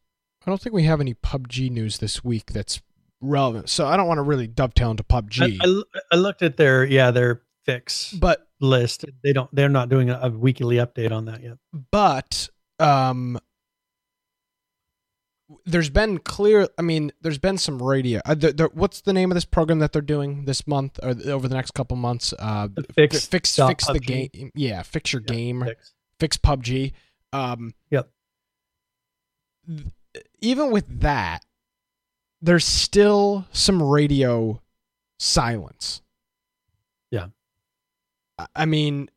I 0.46 0.50
don't 0.50 0.60
think 0.60 0.74
we 0.74 0.84
have 0.84 1.00
any 1.00 1.14
PUBG 1.14 1.70
news 1.70 1.98
this 1.98 2.22
week 2.22 2.52
that's 2.52 2.80
relevant. 3.22 3.70
So 3.70 3.86
I 3.86 3.96
don't 3.96 4.06
want 4.06 4.18
to 4.18 4.22
really 4.22 4.46
dovetail 4.46 4.90
into 4.90 5.04
PUBG. 5.04 5.58
I, 5.60 5.66
I, 5.66 6.00
I 6.12 6.16
looked 6.16 6.42
at 6.42 6.56
their 6.56 6.84
yeah 6.84 7.10
their 7.10 7.42
fix 7.64 8.12
but 8.12 8.46
list. 8.60 9.04
They 9.22 9.32
don't. 9.32 9.48
They're 9.54 9.68
not 9.68 9.88
doing 9.88 10.10
a, 10.10 10.18
a 10.22 10.30
weekly 10.30 10.76
update 10.76 11.12
on 11.12 11.26
that 11.26 11.42
yet. 11.42 11.58
But 11.90 12.48
um, 12.78 13.38
there's 15.66 15.90
been 15.90 16.18
clear. 16.18 16.68
I 16.78 16.82
mean, 16.82 17.12
there's 17.20 17.38
been 17.38 17.58
some 17.58 17.82
radio. 17.82 18.20
Uh, 18.24 18.36
what's 18.72 19.02
the 19.02 19.12
name 19.12 19.30
of 19.30 19.34
this 19.34 19.44
program 19.44 19.80
that 19.80 19.92
they're 19.92 20.02
doing 20.02 20.44
this 20.44 20.66
month 20.66 20.98
or 21.02 21.14
over 21.26 21.48
the 21.48 21.54
next 21.54 21.72
couple 21.72 21.96
months? 21.96 22.32
Uh, 22.38 22.68
the 22.72 22.84
fix 22.94 23.26
fix 23.26 23.56
fix 23.56 23.86
the 23.86 23.98
game. 23.98 24.50
Yeah, 24.54 24.82
fix 24.82 25.12
your 25.12 25.22
yeah, 25.26 25.34
game. 25.34 25.64
Fix. 25.64 25.94
fix 26.18 26.36
PUBG. 26.36 26.92
Um, 27.32 27.74
yep. 27.90 28.10
Th- 29.66 29.86
even 30.40 30.70
with 30.70 31.00
that, 31.00 31.44
there's 32.42 32.66
still 32.66 33.46
some 33.52 33.80
radio 33.80 34.60
silence. 35.18 36.02
Yeah. 37.10 37.28
I 38.56 38.66
mean, 38.66 39.08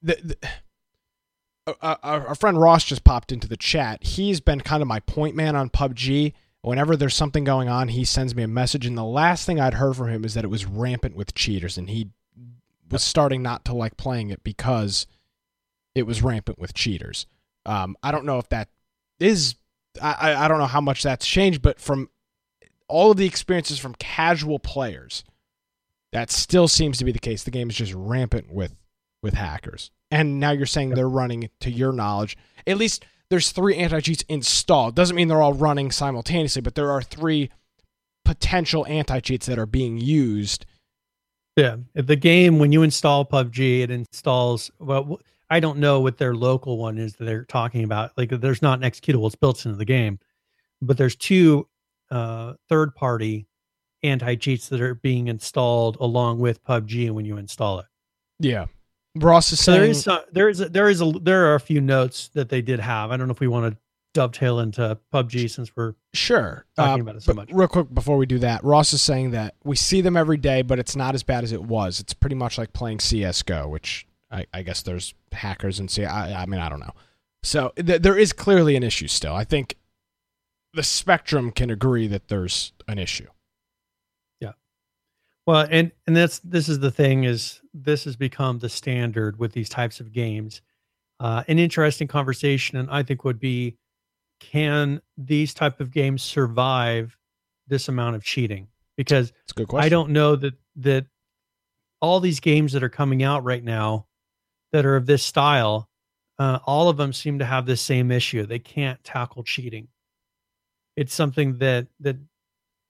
the, 0.00 0.16
the 0.22 0.36
our, 1.82 2.34
friend 2.34 2.60
Ross 2.60 2.84
just 2.84 3.04
popped 3.04 3.32
into 3.32 3.48
the 3.48 3.56
chat. 3.56 4.02
He's 4.04 4.40
been 4.40 4.60
kind 4.60 4.80
of 4.80 4.88
my 4.88 5.00
point 5.00 5.34
man 5.34 5.56
on 5.56 5.68
PUBG. 5.68 6.32
Whenever 6.62 6.96
there's 6.96 7.14
something 7.14 7.44
going 7.44 7.68
on, 7.68 7.88
he 7.88 8.04
sends 8.04 8.34
me 8.34 8.42
a 8.42 8.48
message. 8.48 8.86
And 8.86 8.96
the 8.96 9.04
last 9.04 9.44
thing 9.44 9.60
I'd 9.60 9.74
heard 9.74 9.96
from 9.96 10.08
him 10.08 10.24
is 10.24 10.34
that 10.34 10.44
it 10.44 10.48
was 10.48 10.64
rampant 10.64 11.16
with 11.16 11.34
cheaters, 11.34 11.76
and 11.76 11.90
he 11.90 12.10
was 12.90 13.02
starting 13.02 13.42
not 13.42 13.64
to 13.66 13.74
like 13.74 13.96
playing 13.96 14.30
it 14.30 14.42
because 14.42 15.06
it 15.94 16.04
was 16.04 16.22
rampant 16.22 16.58
with 16.58 16.74
cheaters. 16.74 17.26
Um, 17.66 17.96
I 18.02 18.12
don't 18.12 18.24
know 18.24 18.38
if 18.38 18.48
that 18.48 18.68
is. 19.20 19.56
I, 20.00 20.34
I 20.44 20.48
don't 20.48 20.58
know 20.58 20.66
how 20.66 20.80
much 20.80 21.02
that's 21.02 21.26
changed, 21.26 21.60
but 21.60 21.80
from 21.80 22.08
all 22.88 23.10
of 23.10 23.16
the 23.16 23.26
experiences 23.26 23.78
from 23.78 23.94
casual 23.94 24.58
players, 24.58 25.24
that 26.12 26.30
still 26.30 26.68
seems 26.68 26.98
to 26.98 27.04
be 27.04 27.12
the 27.12 27.18
case. 27.18 27.44
The 27.44 27.50
game 27.50 27.70
is 27.70 27.76
just 27.76 27.94
rampant 27.94 28.52
with 28.52 28.74
with 29.22 29.34
hackers. 29.34 29.90
And 30.10 30.40
now 30.40 30.52
you're 30.52 30.66
saying 30.66 30.90
they're 30.90 31.08
running, 31.08 31.50
to 31.60 31.70
your 31.70 31.92
knowledge, 31.92 32.36
at 32.66 32.78
least 32.78 33.04
there's 33.30 33.50
three 33.52 33.76
anti 33.76 34.00
cheats 34.00 34.24
installed. 34.28 34.94
Doesn't 34.94 35.16
mean 35.16 35.28
they're 35.28 35.42
all 35.42 35.52
running 35.52 35.90
simultaneously, 35.90 36.62
but 36.62 36.74
there 36.74 36.90
are 36.90 37.02
three 37.02 37.50
potential 38.24 38.86
anti 38.86 39.20
cheats 39.20 39.46
that 39.46 39.58
are 39.58 39.66
being 39.66 39.98
used. 39.98 40.66
Yeah, 41.56 41.76
the 41.94 42.16
game 42.16 42.58
when 42.58 42.72
you 42.72 42.82
install 42.82 43.24
PUBG, 43.26 43.80
it 43.80 43.90
installs 43.90 44.70
well 44.78 45.20
I 45.50 45.60
don't 45.60 45.78
know 45.78 46.00
what 46.00 46.18
their 46.18 46.34
local 46.34 46.78
one 46.78 46.98
is 46.98 47.16
that 47.16 47.24
they're 47.24 47.44
talking 47.44 47.84
about. 47.84 48.12
Like 48.16 48.30
there's 48.30 48.62
not 48.62 48.82
an 48.82 48.90
executable, 48.90 49.26
it's 49.26 49.34
built 49.34 49.64
into 49.64 49.76
the 49.76 49.84
game. 49.84 50.18
But 50.80 50.96
there's 50.96 51.16
two 51.16 51.67
uh, 52.10 52.54
third 52.68 52.94
party 52.94 53.46
anti 54.02 54.36
cheats 54.36 54.68
that 54.68 54.80
are 54.80 54.94
being 54.94 55.28
installed 55.28 55.96
along 56.00 56.38
with 56.38 56.64
PUBG 56.64 57.10
when 57.10 57.24
you 57.24 57.36
install 57.36 57.80
it. 57.80 57.86
Yeah. 58.38 58.66
Ross 59.16 59.52
is 59.52 59.58
so 59.60 59.72
saying 59.72 59.80
there 59.80 59.90
is 59.90 60.02
some, 60.02 60.20
there 60.32 60.48
is 60.48 60.60
a, 60.60 60.68
there 60.68 60.88
is 60.88 61.00
a 61.00 61.12
there 61.20 61.46
are 61.46 61.54
a 61.54 61.60
few 61.60 61.80
notes 61.80 62.28
that 62.34 62.48
they 62.48 62.62
did 62.62 62.78
have. 62.78 63.10
I 63.10 63.16
don't 63.16 63.26
know 63.26 63.32
if 63.32 63.40
we 63.40 63.48
want 63.48 63.72
to 63.72 63.78
dovetail 64.14 64.60
into 64.60 64.98
PUBG 65.12 65.50
since 65.50 65.74
we're 65.76 65.94
sure 66.14 66.66
talking 66.76 67.00
uh, 67.00 67.02
about 67.02 67.16
it 67.16 67.22
so 67.22 67.34
much. 67.34 67.50
Real 67.52 67.68
quick 67.68 67.92
before 67.92 68.16
we 68.16 68.26
do 68.26 68.38
that, 68.38 68.62
Ross 68.64 68.92
is 68.92 69.02
saying 69.02 69.32
that 69.32 69.54
we 69.64 69.76
see 69.76 70.00
them 70.00 70.16
every 70.16 70.36
day, 70.36 70.62
but 70.62 70.78
it's 70.78 70.96
not 70.96 71.14
as 71.14 71.22
bad 71.22 71.44
as 71.44 71.52
it 71.52 71.62
was. 71.62 72.00
It's 72.00 72.14
pretty 72.14 72.36
much 72.36 72.58
like 72.58 72.72
playing 72.72 73.00
CS:GO, 73.00 73.68
which 73.68 74.06
I, 74.30 74.46
I 74.52 74.62
guess 74.62 74.82
there's 74.82 75.14
hackers 75.32 75.80
and 75.80 75.90
see. 75.90 76.04
I, 76.04 76.42
I 76.42 76.46
mean, 76.46 76.60
I 76.60 76.68
don't 76.68 76.80
know. 76.80 76.92
So 77.42 77.72
th- 77.76 78.02
there 78.02 78.16
is 78.16 78.32
clearly 78.32 78.76
an 78.76 78.82
issue 78.82 79.08
still. 79.08 79.34
I 79.34 79.44
think 79.44 79.76
the 80.74 80.82
spectrum 80.82 81.50
can 81.50 81.70
agree 81.70 82.06
that 82.08 82.28
there's 82.28 82.72
an 82.86 82.98
issue. 82.98 83.28
Yeah. 84.40 84.52
Well, 85.46 85.66
and 85.70 85.92
and 86.06 86.16
that's 86.16 86.38
this 86.40 86.68
is 86.68 86.80
the 86.80 86.90
thing 86.90 87.24
is 87.24 87.60
this 87.72 88.04
has 88.04 88.16
become 88.16 88.58
the 88.58 88.68
standard 88.68 89.38
with 89.38 89.52
these 89.52 89.68
types 89.68 90.00
of 90.00 90.12
games. 90.12 90.60
Uh, 91.20 91.42
an 91.48 91.58
interesting 91.58 92.06
conversation, 92.06 92.78
and 92.78 92.88
I 92.90 93.02
think 93.02 93.24
would 93.24 93.40
be, 93.40 93.76
can 94.40 95.00
these 95.16 95.52
type 95.52 95.80
of 95.80 95.90
games 95.90 96.22
survive 96.22 97.16
this 97.66 97.88
amount 97.88 98.14
of 98.14 98.22
cheating? 98.22 98.68
Because 98.96 99.32
it's 99.42 99.52
a 99.52 99.54
good 99.54 99.68
question. 99.68 99.86
I 99.86 99.88
don't 99.88 100.10
know 100.10 100.36
that 100.36 100.54
that 100.76 101.06
all 102.00 102.20
these 102.20 102.40
games 102.40 102.72
that 102.72 102.82
are 102.82 102.88
coming 102.88 103.22
out 103.22 103.42
right 103.42 103.64
now 103.64 104.06
that 104.72 104.86
are 104.86 104.96
of 104.96 105.06
this 105.06 105.22
style, 105.22 105.88
uh, 106.38 106.60
all 106.64 106.88
of 106.88 106.96
them 106.96 107.12
seem 107.12 107.40
to 107.40 107.44
have 107.44 107.66
the 107.66 107.76
same 107.76 108.12
issue. 108.12 108.46
They 108.46 108.58
can't 108.58 109.02
tackle 109.02 109.42
cheating. 109.42 109.88
It's 110.98 111.14
something 111.14 111.58
that 111.58 111.86
that 112.00 112.16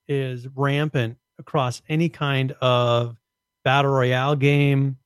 is 0.09 0.49
rampant 0.55 1.19
across 1.39 1.83
any 1.91 2.09
kind 2.09 2.53
of 2.53 3.19
battle 3.65 3.91
royale 3.91 4.35
game, 4.35 4.97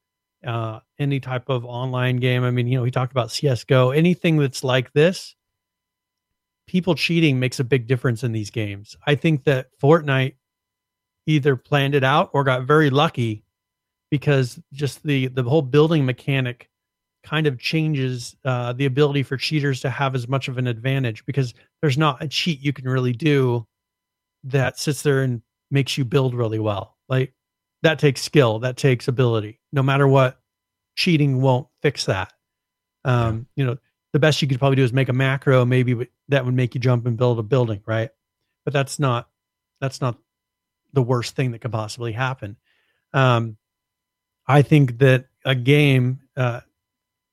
uh, 0.47 0.79
any 1.01 1.19
type 1.19 1.49
of 1.49 1.65
online 1.65 2.19
game. 2.19 2.45
I 2.45 2.53
mean, 2.53 2.69
you 2.69 2.77
know, 2.77 2.85
we 2.85 2.93
talked 2.93 3.11
about 3.11 3.33
CS:GO. 3.33 3.91
Anything 3.91 4.37
that's 4.37 4.63
like 4.63 4.93
this, 4.93 5.35
people 6.69 6.95
cheating 6.95 7.41
makes 7.41 7.59
a 7.59 7.65
big 7.65 7.89
difference 7.89 8.23
in 8.23 8.31
these 8.31 8.51
games. 8.51 8.97
I 9.05 9.17
think 9.17 9.43
that 9.45 9.71
Fortnite 9.83 10.37
either 11.27 11.57
planned 11.57 11.97
it 11.97 12.05
out 12.05 12.31
or 12.33 12.45
got 12.45 12.69
very 12.69 12.89
lucky 12.91 13.43
because 14.13 14.61
just 14.73 15.03
the 15.03 15.27
the 15.27 15.43
whole 15.43 15.63
building 15.63 16.07
mechanic 16.07 16.71
kind 17.23 17.47
of 17.47 17.59
changes 17.59 18.37
uh, 18.45 18.73
the 18.73 18.87
ability 18.87 19.23
for 19.23 19.37
cheaters 19.37 19.81
to 19.81 19.91
have 19.91 20.15
as 20.15 20.29
much 20.29 20.49
of 20.49 20.59
an 20.59 20.67
advantage 20.67 21.25
because 21.25 21.55
there's 21.81 21.99
not 21.99 22.23
a 22.23 22.29
cheat 22.29 22.61
you 22.61 22.73
can 22.73 22.89
really 22.89 23.13
do 23.13 23.67
that 24.45 24.79
sits 24.79 25.03
there 25.03 25.23
and 25.23 25.43
makes 25.71 25.97
you 25.97 26.05
build 26.05 26.35
really 26.35 26.59
well. 26.59 26.97
Like 27.09 27.33
that 27.83 27.99
takes 27.99 28.23
skill, 28.23 28.61
that 28.61 28.77
takes 28.77 29.09
ability. 29.09 29.61
No 29.73 29.83
matter 29.83 30.07
what, 30.07 30.41
cheating 30.97 31.41
won't 31.41 31.69
fix 31.81 32.07
that. 32.07 32.33
Um, 33.05 33.47
you 33.57 33.65
know, 33.65 33.79
the 34.13 34.19
best 34.19 34.43
you 34.43 34.49
could 34.49 34.59
probably 34.59 34.77
do 34.77 34.85
is 34.85 34.93
make 34.93 35.09
a 35.09 35.15
macro, 35.15 35.65
maybe 35.65 36.09
that 36.29 36.45
would 36.45 36.55
make 36.55 36.75
you 36.75 36.81
jump 36.81 37.07
and 37.07 37.17
build 37.17 37.39
a 37.39 37.43
building, 37.43 37.83
right? 37.87 38.11
But 38.65 38.73
that's 38.73 38.99
not 38.99 39.29
that's 39.81 40.01
not 40.01 40.19
the 40.93 41.03
worst 41.03 41.35
thing 41.35 41.53
that 41.53 41.61
could 41.61 41.73
possibly 41.73 42.13
happen. 42.13 42.57
Um, 43.13 43.57
I 44.47 44.63
think 44.63 44.99
that 44.99 45.27
a 45.45 45.55
game 45.55 46.21
uh, 46.37 46.61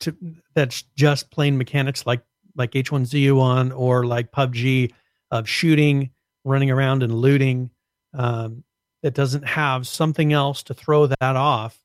to, 0.02 0.16
that's 0.54 0.84
just 0.96 1.32
plain 1.32 1.58
mechanics 1.58 2.06
like 2.06 2.22
like 2.56 2.72
H1Z1 2.72 3.78
or 3.78 4.06
like 4.06 4.32
PUBG 4.32 4.92
of 5.32 5.48
shooting, 5.48 6.12
running 6.44 6.72
around 6.72 7.04
and 7.04 7.14
looting, 7.14 7.70
um, 8.14 8.64
that 9.02 9.14
doesn't 9.14 9.48
have 9.48 9.88
something 9.88 10.34
else 10.34 10.64
to 10.64 10.74
throw 10.74 11.08
that 11.08 11.22
off. 11.22 11.80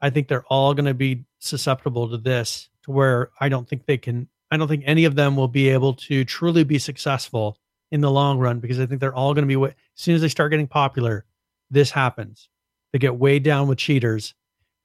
I 0.00 0.10
think 0.10 0.28
they're 0.28 0.46
all 0.46 0.74
going 0.74 0.86
to 0.86 0.94
be 0.94 1.24
susceptible 1.38 2.08
to 2.10 2.16
this, 2.16 2.68
to 2.84 2.92
where 2.92 3.30
I 3.40 3.48
don't 3.48 3.68
think 3.68 3.86
they 3.86 3.98
can. 3.98 4.28
I 4.50 4.56
don't 4.56 4.68
think 4.68 4.84
any 4.86 5.04
of 5.04 5.16
them 5.16 5.36
will 5.36 5.48
be 5.48 5.68
able 5.68 5.94
to 5.94 6.24
truly 6.24 6.64
be 6.64 6.78
successful 6.78 7.58
in 7.90 8.00
the 8.00 8.10
long 8.10 8.38
run 8.38 8.60
because 8.60 8.78
I 8.78 8.86
think 8.86 9.00
they're 9.00 9.14
all 9.14 9.34
going 9.34 9.46
to 9.46 9.58
be. 9.58 9.64
As 9.66 9.74
soon 9.96 10.14
as 10.14 10.20
they 10.20 10.28
start 10.28 10.50
getting 10.50 10.68
popular, 10.68 11.24
this 11.70 11.90
happens. 11.90 12.48
They 12.92 12.98
get 12.98 13.16
weighed 13.16 13.42
down 13.42 13.68
with 13.68 13.78
cheaters, 13.78 14.34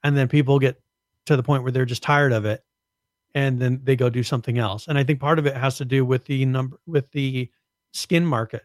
and 0.02 0.16
then 0.16 0.28
people 0.28 0.58
get 0.58 0.81
to 1.26 1.36
the 1.36 1.42
point 1.42 1.62
where 1.62 1.72
they're 1.72 1.84
just 1.84 2.02
tired 2.02 2.32
of 2.32 2.44
it, 2.44 2.62
and 3.34 3.60
then 3.60 3.80
they 3.84 3.96
go 3.96 4.10
do 4.10 4.22
something 4.22 4.58
else. 4.58 4.88
And 4.88 4.98
I 4.98 5.04
think 5.04 5.20
part 5.20 5.38
of 5.38 5.46
it 5.46 5.56
has 5.56 5.76
to 5.78 5.84
do 5.84 6.04
with 6.04 6.24
the 6.24 6.44
number 6.46 6.78
with 6.86 7.10
the 7.12 7.50
skin 7.92 8.26
market. 8.26 8.62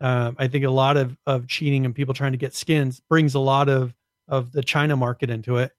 Um, 0.00 0.36
I 0.38 0.48
think 0.48 0.64
a 0.64 0.70
lot 0.70 0.96
of 0.96 1.16
of 1.26 1.46
cheating 1.46 1.84
and 1.84 1.94
people 1.94 2.14
trying 2.14 2.32
to 2.32 2.38
get 2.38 2.54
skins 2.54 3.00
brings 3.00 3.34
a 3.34 3.40
lot 3.40 3.68
of 3.68 3.94
of 4.28 4.52
the 4.52 4.62
China 4.62 4.96
market 4.96 5.28
into 5.30 5.56
it 5.58 5.72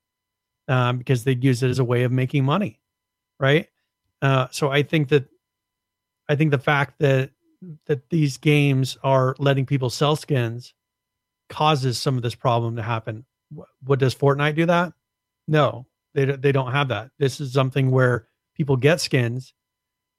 um, 0.68 0.98
because 0.98 1.24
they 1.24 1.34
use 1.34 1.64
it 1.64 1.70
as 1.70 1.80
a 1.80 1.84
way 1.84 2.04
of 2.04 2.12
making 2.12 2.46
money, 2.46 2.80
right? 3.40 3.68
Uh, 4.22 4.48
so 4.52 4.70
I 4.70 4.84
think 4.84 5.10
that 5.10 5.26
I 6.30 6.36
think 6.36 6.52
the 6.52 6.60
fact 6.60 7.00
that 7.00 7.32
that 7.86 8.10
these 8.10 8.38
games 8.38 8.98
are 9.04 9.36
letting 9.40 9.66
people 9.66 9.90
sell 9.90 10.16
skins 10.16 10.74
causes 11.50 12.00
some 12.00 12.18
of 12.18 12.24
this 12.24 12.36
problem 12.36 12.76
to 12.76 12.82
happen. 12.82 13.26
What 13.84 14.00
does 14.00 14.16
Fortnite 14.16 14.56
do 14.56 14.66
that? 14.68 14.94
No, 15.52 15.86
they 16.14 16.24
they 16.24 16.54
don't 16.54 16.72
have 16.72 16.88
that. 16.88 17.12
This 17.20 17.42
is 17.42 17.52
something 17.52 17.92
where 17.92 18.26
people 18.56 18.78
get 18.78 19.02
skins, 19.02 19.54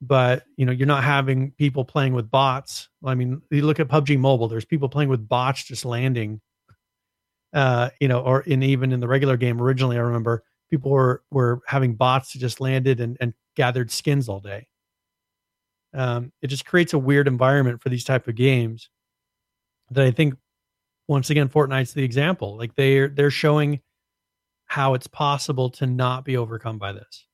but 0.02 0.44
you 0.58 0.66
know 0.66 0.72
you're 0.72 0.86
not 0.86 1.02
having 1.02 1.52
people 1.52 1.86
playing 1.86 2.12
with 2.12 2.30
bots. 2.30 2.90
I 3.02 3.14
mean, 3.14 3.40
you 3.50 3.62
look 3.62 3.80
at 3.80 3.88
PUBG 3.88 4.18
Mobile. 4.18 4.46
There's 4.46 4.66
people 4.66 4.90
playing 4.90 5.08
with 5.08 5.26
bots 5.26 5.64
just 5.64 5.86
landing. 5.86 6.42
Uh, 7.54 7.88
you 7.98 8.08
know, 8.08 8.20
or 8.20 8.42
in 8.42 8.62
even 8.62 8.92
in 8.92 9.00
the 9.00 9.08
regular 9.08 9.38
game 9.38 9.60
originally, 9.60 9.96
I 9.96 10.00
remember 10.00 10.44
people 10.70 10.90
were 10.90 11.22
were 11.30 11.62
having 11.66 11.94
bots 11.94 12.34
that 12.34 12.38
just 12.38 12.60
landed 12.60 13.00
and, 13.00 13.16
and 13.18 13.32
gathered 13.56 13.90
skins 13.90 14.28
all 14.28 14.40
day. 14.40 14.68
Um, 15.94 16.30
it 16.42 16.48
just 16.48 16.66
creates 16.66 16.92
a 16.92 16.98
weird 16.98 17.26
environment 17.26 17.80
for 17.80 17.88
these 17.88 18.04
type 18.04 18.28
of 18.28 18.34
games 18.34 18.90
that 19.90 20.04
I 20.04 20.10
think 20.10 20.34
once 21.08 21.30
again 21.30 21.48
Fortnite's 21.48 21.94
the 21.94 22.04
example. 22.04 22.58
Like 22.58 22.74
they're 22.74 23.08
they're 23.08 23.30
showing 23.30 23.80
how 24.72 24.94
it's 24.94 25.06
possible 25.06 25.68
to 25.68 25.86
not 25.86 26.24
be 26.24 26.34
overcome 26.34 26.78
by 26.78 26.92
this. 26.92 27.26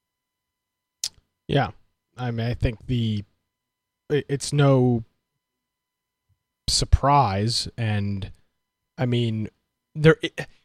Yeah. 1.47 1.71
I 2.17 2.33
mean 2.33 2.45
I 2.45 2.55
think 2.55 2.85
the 2.89 3.25
it's 4.11 4.53
no 4.53 5.05
surprise 6.67 7.69
and 7.79 8.33
I 8.99 9.07
mean 9.07 9.51
there 9.95 10.17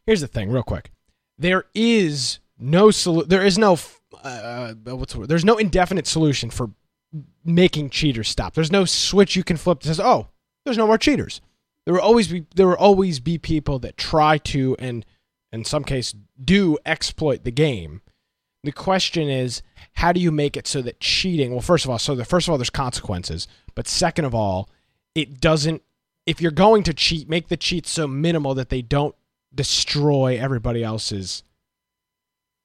here's 0.04 0.20
the 0.20 0.26
thing 0.26 0.50
real 0.50 0.64
quick. 0.64 0.90
There 1.38 1.66
is 1.76 2.40
no 2.58 2.88
solu- 2.88 3.28
there 3.28 3.46
is 3.46 3.56
no 3.56 3.78
uh, 4.24 4.74
what's 4.84 5.12
the 5.12 5.28
there's 5.28 5.44
no 5.44 5.56
indefinite 5.56 6.08
solution 6.08 6.50
for 6.50 6.70
making 7.44 7.90
cheaters 7.90 8.28
stop. 8.28 8.54
There's 8.54 8.72
no 8.72 8.84
switch 8.84 9.36
you 9.36 9.44
can 9.44 9.56
flip 9.56 9.78
that 9.80 9.86
says, 9.86 10.00
"Oh, 10.00 10.26
there's 10.64 10.78
no 10.78 10.88
more 10.88 10.98
cheaters." 10.98 11.40
There 11.84 11.94
will 11.94 12.00
always 12.00 12.26
be 12.26 12.46
there 12.56 12.66
will 12.66 12.74
always 12.74 13.20
be 13.20 13.38
people 13.38 13.78
that 13.80 13.96
try 13.96 14.38
to 14.38 14.74
and 14.80 15.06
in 15.54 15.64
some 15.64 15.84
case 15.84 16.14
do 16.42 16.78
exploit 16.84 17.44
the 17.44 17.50
game. 17.50 18.02
The 18.62 18.72
question 18.72 19.28
is, 19.28 19.62
how 19.94 20.12
do 20.12 20.20
you 20.20 20.32
make 20.32 20.56
it 20.56 20.66
so 20.66 20.80
that 20.82 21.00
cheating? 21.00 21.52
Well, 21.52 21.60
first 21.60 21.84
of 21.84 21.90
all, 21.90 21.98
so 21.98 22.14
the 22.14 22.24
first 22.24 22.48
of 22.48 22.52
all, 22.52 22.58
there's 22.58 22.70
consequences, 22.70 23.46
but 23.74 23.86
second 23.86 24.24
of 24.24 24.34
all, 24.34 24.68
it 25.14 25.40
doesn't. 25.40 25.82
If 26.26 26.40
you're 26.40 26.50
going 26.50 26.82
to 26.84 26.94
cheat, 26.94 27.28
make 27.28 27.48
the 27.48 27.56
cheats 27.56 27.90
so 27.90 28.06
minimal 28.06 28.54
that 28.54 28.70
they 28.70 28.80
don't 28.80 29.14
destroy 29.54 30.38
everybody 30.40 30.82
else's 30.82 31.42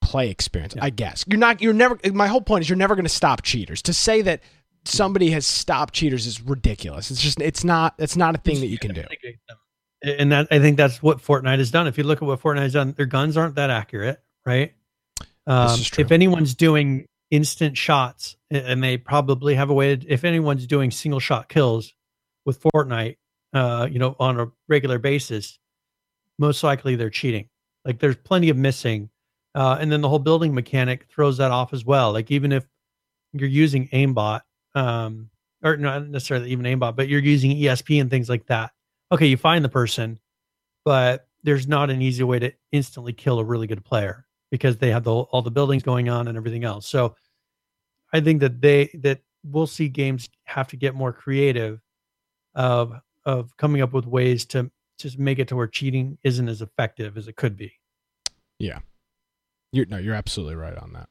play 0.00 0.30
experience. 0.30 0.74
Yeah. 0.74 0.84
I 0.84 0.90
guess 0.90 1.24
you're 1.28 1.38
not. 1.38 1.60
You're 1.60 1.74
never. 1.74 1.98
My 2.12 2.28
whole 2.28 2.40
point 2.40 2.62
is 2.62 2.70
you're 2.70 2.78
never 2.78 2.94
going 2.94 3.04
to 3.04 3.10
stop 3.10 3.42
cheaters. 3.42 3.82
To 3.82 3.92
say 3.92 4.22
that 4.22 4.40
somebody 4.84 5.30
has 5.30 5.46
stopped 5.46 5.92
cheaters 5.94 6.26
is 6.26 6.40
ridiculous. 6.40 7.10
It's 7.10 7.20
just 7.20 7.40
it's 7.40 7.64
not 7.64 7.94
it's 7.98 8.16
not 8.16 8.34
a 8.34 8.38
thing 8.38 8.60
that 8.60 8.68
you 8.68 8.78
can 8.78 8.94
do. 8.94 9.04
And 10.02 10.32
that 10.32 10.48
I 10.50 10.58
think 10.58 10.76
that's 10.76 11.02
what 11.02 11.18
Fortnite 11.18 11.58
has 11.58 11.70
done. 11.70 11.86
If 11.86 11.98
you 11.98 12.04
look 12.04 12.22
at 12.22 12.24
what 12.26 12.40
Fortnite 12.40 12.62
has 12.62 12.72
done, 12.72 12.92
their 12.92 13.06
guns 13.06 13.36
aren't 13.36 13.56
that 13.56 13.70
accurate, 13.70 14.22
right? 14.46 14.72
Um, 15.46 15.78
if 15.98 16.10
anyone's 16.10 16.54
doing 16.54 17.06
instant 17.30 17.76
shots, 17.76 18.36
and 18.50 18.82
they 18.82 18.96
probably 18.96 19.54
have 19.54 19.70
a 19.70 19.74
way. 19.74 19.96
To, 19.96 20.08
if 20.08 20.24
anyone's 20.24 20.66
doing 20.66 20.90
single 20.90 21.20
shot 21.20 21.48
kills 21.48 21.92
with 22.44 22.62
Fortnite, 22.62 23.16
uh, 23.52 23.88
you 23.90 23.98
know, 23.98 24.16
on 24.18 24.40
a 24.40 24.50
regular 24.68 24.98
basis, 24.98 25.58
most 26.38 26.62
likely 26.62 26.96
they're 26.96 27.10
cheating. 27.10 27.48
Like 27.84 27.98
there's 27.98 28.16
plenty 28.16 28.48
of 28.48 28.56
missing, 28.56 29.10
uh, 29.54 29.78
and 29.80 29.90
then 29.90 30.00
the 30.00 30.08
whole 30.08 30.18
building 30.18 30.54
mechanic 30.54 31.06
throws 31.10 31.38
that 31.38 31.50
off 31.50 31.72
as 31.72 31.84
well. 31.84 32.12
Like 32.12 32.30
even 32.30 32.52
if 32.52 32.66
you're 33.32 33.48
using 33.48 33.88
aimbot, 33.88 34.42
um, 34.74 35.30
or 35.62 35.76
not 35.76 36.08
necessarily 36.08 36.50
even 36.50 36.64
aimbot, 36.64 36.96
but 36.96 37.08
you're 37.08 37.20
using 37.20 37.52
ESP 37.52 38.00
and 38.00 38.10
things 38.10 38.28
like 38.28 38.46
that. 38.46 38.72
Okay, 39.12 39.26
you 39.26 39.36
find 39.36 39.64
the 39.64 39.68
person, 39.68 40.18
but 40.84 41.26
there's 41.42 41.66
not 41.66 41.90
an 41.90 42.02
easy 42.02 42.22
way 42.22 42.38
to 42.38 42.52
instantly 42.72 43.12
kill 43.12 43.38
a 43.38 43.44
really 43.44 43.66
good 43.66 43.84
player 43.84 44.26
because 44.50 44.76
they 44.76 44.90
have 44.90 45.04
the, 45.04 45.12
all 45.12 45.42
the 45.42 45.50
buildings 45.50 45.82
going 45.82 46.08
on 46.08 46.28
and 46.28 46.36
everything 46.36 46.64
else. 46.64 46.86
So 46.86 47.16
I 48.12 48.20
think 48.20 48.40
that 48.40 48.60
they 48.60 48.90
that 48.94 49.20
we'll 49.44 49.66
see 49.66 49.88
games 49.88 50.28
have 50.44 50.68
to 50.68 50.76
get 50.76 50.94
more 50.94 51.12
creative 51.12 51.80
of 52.54 52.94
of 53.24 53.56
coming 53.56 53.82
up 53.82 53.92
with 53.92 54.06
ways 54.06 54.44
to 54.46 54.70
just 54.98 55.18
make 55.18 55.38
it 55.38 55.48
to 55.48 55.56
where 55.56 55.66
cheating 55.66 56.18
isn't 56.24 56.48
as 56.48 56.62
effective 56.62 57.16
as 57.16 57.28
it 57.28 57.36
could 57.36 57.56
be. 57.56 57.72
Yeah. 58.58 58.80
You're 59.72 59.86
no, 59.86 59.98
you're 59.98 60.14
absolutely 60.14 60.56
right 60.56 60.76
on 60.76 60.92
that. 60.94 61.08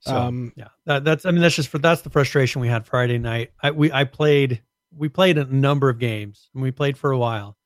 So 0.00 0.16
um, 0.16 0.52
yeah, 0.56 0.68
that, 0.86 1.04
that's 1.04 1.26
I 1.26 1.30
mean 1.30 1.42
that's 1.42 1.56
just 1.56 1.68
for 1.68 1.78
that's 1.78 2.02
the 2.02 2.10
frustration 2.10 2.60
we 2.60 2.68
had 2.68 2.86
Friday 2.86 3.18
night. 3.18 3.52
I 3.62 3.70
we 3.70 3.92
I 3.92 4.04
played 4.04 4.62
we 4.94 5.08
played 5.08 5.38
a 5.38 5.44
number 5.44 5.88
of 5.88 5.98
games 5.98 6.48
and 6.54 6.62
we 6.62 6.70
played 6.70 6.98
for 6.98 7.10
a 7.10 7.18
while, 7.18 7.56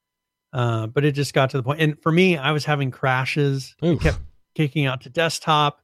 uh, 0.52 0.86
but 0.86 1.04
it 1.04 1.12
just 1.12 1.34
got 1.34 1.50
to 1.50 1.56
the 1.56 1.62
point. 1.62 1.80
And 1.80 2.00
for 2.02 2.12
me, 2.12 2.36
I 2.36 2.52
was 2.52 2.64
having 2.64 2.90
crashes. 2.90 3.74
It 3.82 4.00
kept 4.00 4.18
kicking 4.54 4.86
out 4.86 5.02
to 5.02 5.10
desktop. 5.10 5.80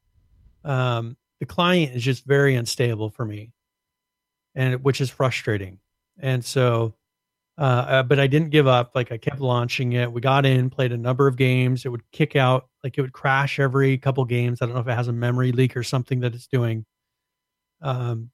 Um, 0.64 1.16
the 1.38 1.46
client 1.46 1.96
is 1.96 2.04
just 2.04 2.24
very 2.24 2.54
unstable 2.54 3.10
for 3.10 3.24
me, 3.24 3.52
and 4.54 4.82
which 4.84 5.00
is 5.00 5.10
frustrating. 5.10 5.78
And 6.18 6.44
so 6.44 6.94
uh, 7.60 7.84
uh, 7.88 8.02
but 8.02 8.18
I 8.18 8.26
didn't 8.26 8.48
give 8.48 8.66
up. 8.66 8.92
Like 8.94 9.12
I 9.12 9.18
kept 9.18 9.38
launching 9.38 9.92
it. 9.92 10.10
We 10.10 10.22
got 10.22 10.46
in, 10.46 10.70
played 10.70 10.92
a 10.92 10.96
number 10.96 11.26
of 11.26 11.36
games. 11.36 11.84
It 11.84 11.90
would 11.90 12.10
kick 12.10 12.34
out, 12.34 12.68
like 12.82 12.96
it 12.96 13.02
would 13.02 13.12
crash 13.12 13.58
every 13.58 13.98
couple 13.98 14.24
games. 14.24 14.62
I 14.62 14.64
don't 14.64 14.74
know 14.74 14.80
if 14.80 14.88
it 14.88 14.96
has 14.96 15.08
a 15.08 15.12
memory 15.12 15.52
leak 15.52 15.76
or 15.76 15.82
something 15.82 16.20
that 16.20 16.34
it's 16.34 16.46
doing. 16.46 16.86
Um, 17.82 18.30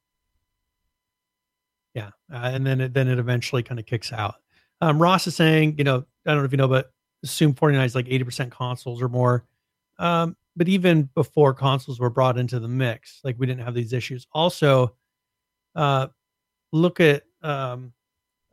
yeah, 1.97 2.09
uh, 2.31 2.51
and 2.53 2.63
then 2.63 2.79
it 2.79 2.93
then 2.93 3.07
it 3.07 3.17
eventually 3.17 3.63
kind 3.63 3.79
of 3.79 3.87
kicks 3.87 4.13
out. 4.13 4.35
Um, 4.81 5.01
Ross 5.01 5.25
is 5.25 5.35
saying, 5.35 5.75
you 5.79 5.83
know, 5.83 6.05
I 6.27 6.29
don't 6.29 6.37
know 6.37 6.43
if 6.43 6.51
you 6.51 6.57
know, 6.57 6.67
but 6.67 6.91
assume 7.23 7.55
49 7.55 7.83
is 7.83 7.95
like 7.95 8.05
80% 8.05 8.51
consoles 8.51 9.01
or 9.01 9.09
more. 9.09 9.43
Um, 9.97 10.37
but 10.55 10.67
even 10.67 11.09
before 11.15 11.55
consoles 11.55 11.99
were 11.99 12.11
brought 12.11 12.37
into 12.37 12.59
the 12.59 12.67
mix, 12.67 13.19
like 13.23 13.35
we 13.39 13.47
didn't 13.47 13.63
have 13.63 13.73
these 13.73 13.93
issues. 13.93 14.27
Also, 14.31 14.95
uh, 15.75 16.07
look 16.71 16.99
at 16.99 17.23
um, 17.41 17.93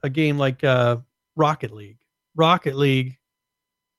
a 0.03 0.09
game 0.09 0.39
like 0.39 0.65
uh, 0.65 0.97
Rocket 1.37 1.71
League. 1.71 1.99
Rocket 2.35 2.77
League, 2.77 3.19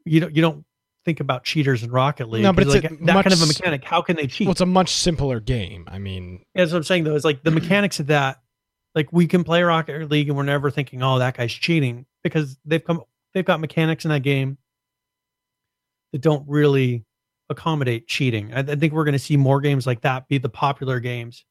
you 0.05 0.21
don't 0.21 0.36
you 0.36 0.41
don't 0.41 0.65
think 1.03 1.19
about 1.19 1.43
cheaters 1.43 1.84
in 1.84 1.91
Rocket 1.91 2.29
League. 2.31 2.41
No, 2.41 2.51
but 2.51 2.63
it's 2.63 2.73
like 2.73 2.81
that 2.81 2.99
much, 2.99 3.25
kind 3.25 3.34
of 3.34 3.43
a 3.43 3.45
mechanic. 3.45 3.84
How 3.84 4.01
can 4.01 4.15
they 4.15 4.25
cheat? 4.25 4.47
Well, 4.47 4.53
it's 4.53 4.62
a 4.62 4.65
much 4.65 4.95
simpler 4.95 5.39
game. 5.39 5.88
I 5.88 5.99
mean, 5.99 6.43
as 6.55 6.73
I'm 6.73 6.81
saying 6.81 7.03
though, 7.03 7.15
it's 7.15 7.25
like 7.25 7.43
the 7.43 7.51
mechanics 7.60 7.99
of 7.99 8.08
that. 8.08 8.39
Like 8.95 9.12
we 9.12 9.27
can 9.27 9.43
play 9.43 9.62
Rocket 9.62 10.10
League 10.10 10.29
and 10.29 10.38
we're 10.38 10.43
never 10.43 10.71
thinking, 10.71 11.03
oh, 11.03 11.19
that 11.19 11.38
guy's 11.38 11.51
cheating 11.51 12.05
because 12.23 12.58
they've 12.65 12.84
come 12.84 13.01
they've 13.34 13.45
got 13.45 13.60
mechanics 13.60 14.05
in 14.05 14.10
that 14.10 14.23
game 14.23 14.58
that 16.13 16.21
don't 16.21 16.47
really 16.47 17.03
accommodate 17.49 18.08
cheating. 18.08 18.53
I, 18.53 18.60
I 18.60 18.75
think 18.75 18.93
we're 18.93 19.03
going 19.03 19.13
to 19.13 19.19
see 19.19 19.38
more 19.38 19.60
games 19.60 19.86
like 19.86 20.01
that 20.01 20.27
be 20.29 20.38
the 20.38 20.49
popular 20.49 20.99
games 20.99 21.43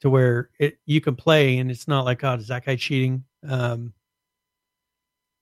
to 0.00 0.10
where 0.10 0.50
it 0.58 0.78
you 0.84 1.00
can 1.00 1.14
play 1.14 1.58
and 1.58 1.70
it's 1.70 1.88
not 1.88 2.04
like, 2.04 2.24
oh, 2.24 2.34
is 2.34 2.48
that 2.48 2.66
guy 2.66 2.76
cheating? 2.76 3.24
Um, 3.48 3.92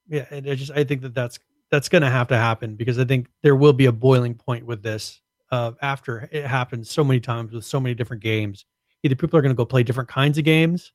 yeah, 0.08 0.26
I 0.30 0.40
just 0.40 0.72
I 0.72 0.84
think 0.84 1.00
that 1.02 1.14
that's 1.14 1.38
that's 1.70 1.88
going 1.88 2.02
to 2.02 2.10
have 2.10 2.28
to 2.28 2.36
happen 2.36 2.76
because 2.76 2.98
I 2.98 3.04
think 3.04 3.28
there 3.42 3.56
will 3.56 3.72
be 3.72 3.86
a 3.86 3.92
boiling 3.92 4.34
point 4.34 4.66
with 4.66 4.82
this 4.82 5.22
uh, 5.50 5.72
after 5.80 6.28
it 6.30 6.44
happens 6.44 6.90
so 6.90 7.02
many 7.02 7.20
times 7.20 7.52
with 7.52 7.64
so 7.64 7.80
many 7.80 7.94
different 7.94 8.22
games. 8.22 8.66
Either 9.02 9.14
people 9.14 9.38
are 9.38 9.42
going 9.42 9.54
to 9.54 9.56
go 9.56 9.64
play 9.64 9.82
different 9.82 10.08
kinds 10.08 10.36
of 10.36 10.44
games. 10.44 10.92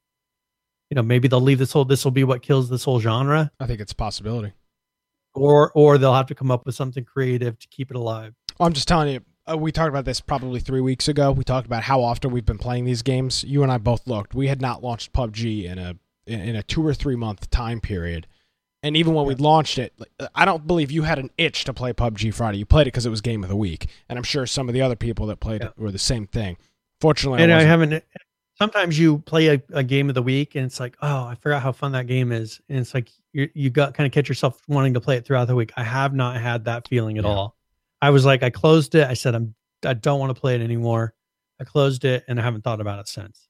You 0.89 0.95
know, 0.95 1.03
maybe 1.03 1.27
they'll 1.27 1.41
leave 1.41 1.59
this 1.59 1.71
whole 1.73 1.85
this 1.85 2.03
will 2.03 2.11
be 2.11 2.23
what 2.23 2.41
kills 2.41 2.69
this 2.69 2.83
whole 2.83 2.99
genre. 2.99 3.51
I 3.59 3.67
think 3.67 3.81
it's 3.81 3.91
a 3.91 3.95
possibility. 3.95 4.53
Or 5.33 5.71
or 5.73 5.97
they'll 5.97 6.13
have 6.13 6.27
to 6.27 6.35
come 6.35 6.51
up 6.51 6.65
with 6.65 6.75
something 6.75 7.03
creative 7.03 7.59
to 7.59 7.67
keep 7.67 7.91
it 7.91 7.97
alive. 7.97 8.33
I'm 8.59 8.73
just 8.73 8.87
telling 8.87 9.13
you, 9.13 9.21
uh, 9.49 9.57
we 9.57 9.71
talked 9.71 9.89
about 9.89 10.05
this 10.05 10.19
probably 10.19 10.59
three 10.59 10.81
weeks 10.81 11.07
ago. 11.07 11.31
We 11.31 11.43
talked 11.43 11.67
about 11.67 11.83
how 11.83 12.01
often 12.01 12.31
we've 12.31 12.45
been 12.45 12.57
playing 12.57 12.85
these 12.85 13.01
games. 13.01 13.43
You 13.43 13.63
and 13.63 13.71
I 13.71 13.77
both 13.77 14.07
looked. 14.07 14.33
We 14.33 14.47
had 14.47 14.61
not 14.61 14.83
launched 14.83 15.13
PUBG 15.13 15.65
in 15.65 15.77
a 15.77 15.95
in 16.25 16.55
a 16.55 16.63
two 16.63 16.85
or 16.85 16.93
three 16.93 17.15
month 17.15 17.49
time 17.49 17.79
period. 17.79 18.27
And 18.83 18.95
even 18.95 19.13
when 19.13 19.25
we 19.25 19.35
launched 19.35 19.79
it, 19.79 19.93
I 20.35 20.45
don't 20.45 20.67
believe 20.67 20.91
you 20.91 21.01
had 21.03 21.17
an 21.17 21.31
itch 21.37 21.63
to 21.65 21.73
play 21.73 21.93
PUBG 21.93 22.33
Friday. 22.33 22.59
You 22.59 22.65
played 22.65 22.83
it 22.83 22.91
because 22.93 23.05
it 23.05 23.09
was 23.09 23.21
game 23.21 23.43
of 23.43 23.49
the 23.49 23.55
week, 23.55 23.87
and 24.07 24.17
I'm 24.17 24.23
sure 24.23 24.45
some 24.45 24.69
of 24.69 24.73
the 24.73 24.81
other 24.81 24.95
people 24.95 25.25
that 25.27 25.39
played 25.39 25.61
yeah. 25.61 25.69
it 25.69 25.77
were 25.77 25.91
the 25.91 25.99
same 25.99 26.27
thing. 26.27 26.57
Fortunately, 27.01 27.41
and 27.41 27.51
I, 27.51 27.59
I 27.59 27.63
haven't. 27.63 28.03
Sometimes 28.57 28.97
you 28.97 29.19
play 29.19 29.47
a, 29.49 29.61
a, 29.71 29.83
game 29.83 30.09
of 30.09 30.15
the 30.15 30.23
week, 30.23 30.55
and 30.55 30.65
it's 30.65 30.79
like, 30.79 30.97
oh, 31.01 31.25
I 31.25 31.35
forgot 31.35 31.61
how 31.61 31.71
fun 31.71 31.91
that 31.91 32.07
game 32.07 32.31
is, 32.31 32.59
and 32.69 32.79
it's 32.79 32.93
like 32.93 33.11
you 33.31 33.49
you 33.53 33.69
got 33.69 33.93
kind 33.93 34.07
of 34.07 34.13
catch 34.13 34.27
yourself 34.27 34.59
wanting 34.67 34.95
to 34.95 35.01
play 35.01 35.15
it 35.17 35.25
throughout 35.25 35.45
the 35.45 35.55
week. 35.55 35.71
I 35.77 35.83
have 35.83 36.13
not 36.13 36.41
had 36.41 36.65
that 36.65 36.87
feeling 36.87 37.17
at 37.17 37.23
yeah. 37.23 37.29
all. 37.29 37.55
I 38.01 38.09
was 38.09 38.25
like, 38.25 38.41
I 38.41 38.49
closed 38.49 38.95
it. 38.95 39.07
I 39.07 39.13
said, 39.13 39.35
I'm 39.35 39.53
I 39.85 39.93
don't 39.93 40.19
want 40.19 40.35
to 40.35 40.39
play 40.39 40.55
it 40.55 40.61
anymore. 40.61 41.13
I 41.59 41.65
closed 41.65 42.03
it, 42.03 42.23
and 42.27 42.39
I 42.39 42.43
haven't 42.43 42.63
thought 42.63 42.81
about 42.81 42.99
it 42.99 43.07
since. 43.07 43.47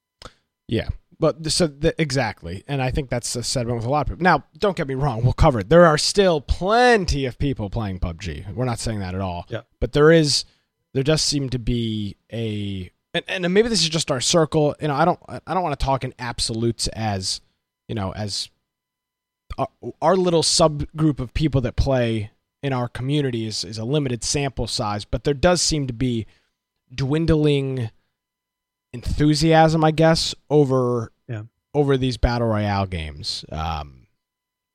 Yeah, 0.67 0.89
but 1.19 1.49
so 1.51 1.67
the, 1.67 1.99
exactly, 1.99 2.63
and 2.67 2.81
I 2.81 2.91
think 2.91 3.09
that's 3.09 3.35
a 3.35 3.43
sentiment 3.43 3.77
with 3.77 3.85
a 3.85 3.89
lot 3.89 4.01
of 4.01 4.07
people. 4.07 4.23
Now, 4.23 4.43
don't 4.57 4.77
get 4.77 4.87
me 4.87 4.93
wrong, 4.93 5.23
we'll 5.23 5.33
cover 5.33 5.59
it. 5.59 5.69
There 5.69 5.85
are 5.85 5.97
still 5.97 6.41
plenty 6.41 7.25
of 7.25 7.39
people 7.39 7.69
playing 7.69 7.99
PUBG. 7.99 8.53
We're 8.53 8.65
not 8.65 8.79
saying 8.79 8.99
that 8.99 9.15
at 9.15 9.21
all. 9.21 9.45
Yeah. 9.49 9.61
But 9.79 9.93
there 9.93 10.11
is, 10.11 10.45
there 10.93 11.03
does 11.03 11.23
seem 11.23 11.49
to 11.49 11.59
be 11.59 12.17
a, 12.31 12.91
and, 13.27 13.45
and 13.45 13.53
maybe 13.53 13.69
this 13.69 13.81
is 13.81 13.89
just 13.89 14.11
our 14.11 14.21
circle. 14.21 14.75
You 14.81 14.87
know, 14.87 14.95
I 14.95 15.05
don't, 15.05 15.19
I 15.27 15.53
don't 15.53 15.63
want 15.63 15.77
to 15.79 15.85
talk 15.85 16.03
in 16.03 16.13
absolutes 16.19 16.87
as, 16.89 17.41
you 17.87 17.95
know, 17.95 18.11
as 18.13 18.49
our, 19.57 19.69
our 20.01 20.15
little 20.15 20.43
subgroup 20.43 21.19
of 21.19 21.33
people 21.33 21.61
that 21.61 21.75
play 21.75 22.31
in 22.63 22.73
our 22.73 22.87
community 22.87 23.45
is, 23.45 23.63
is 23.63 23.77
a 23.77 23.85
limited 23.85 24.23
sample 24.23 24.67
size, 24.67 25.05
but 25.05 25.23
there 25.23 25.33
does 25.33 25.61
seem 25.61 25.87
to 25.87 25.93
be 25.93 26.25
dwindling 26.93 27.89
enthusiasm, 28.93 29.83
I 29.83 29.91
guess, 29.91 30.33
over 30.49 31.11
yeah. 31.27 31.43
over 31.73 31.97
these 31.97 32.17
battle 32.17 32.47
royale 32.47 32.85
games. 32.85 33.45
Um, 33.51 34.07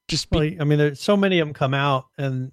just 0.09 0.31
be- 0.31 0.37
well, 0.39 0.61
I 0.61 0.65
mean, 0.65 0.79
there's 0.79 1.01
so 1.01 1.17
many 1.17 1.39
of 1.41 1.49
them 1.49 1.55
come 1.55 1.75
out, 1.75 2.07
and 2.19 2.53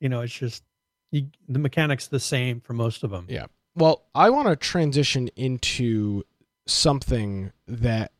you 0.00 0.08
know, 0.08 0.20
it's 0.20 0.32
just 0.32 0.62
you, 1.10 1.28
the 1.48 1.58
mechanics 1.58 2.06
the 2.06 2.20
same 2.20 2.60
for 2.60 2.74
most 2.74 3.02
of 3.04 3.10
them. 3.10 3.26
Yeah. 3.28 3.46
Well, 3.76 4.04
I 4.14 4.30
want 4.30 4.48
to 4.48 4.56
transition 4.56 5.28
into 5.36 6.22
something 6.66 7.52
that 7.66 8.12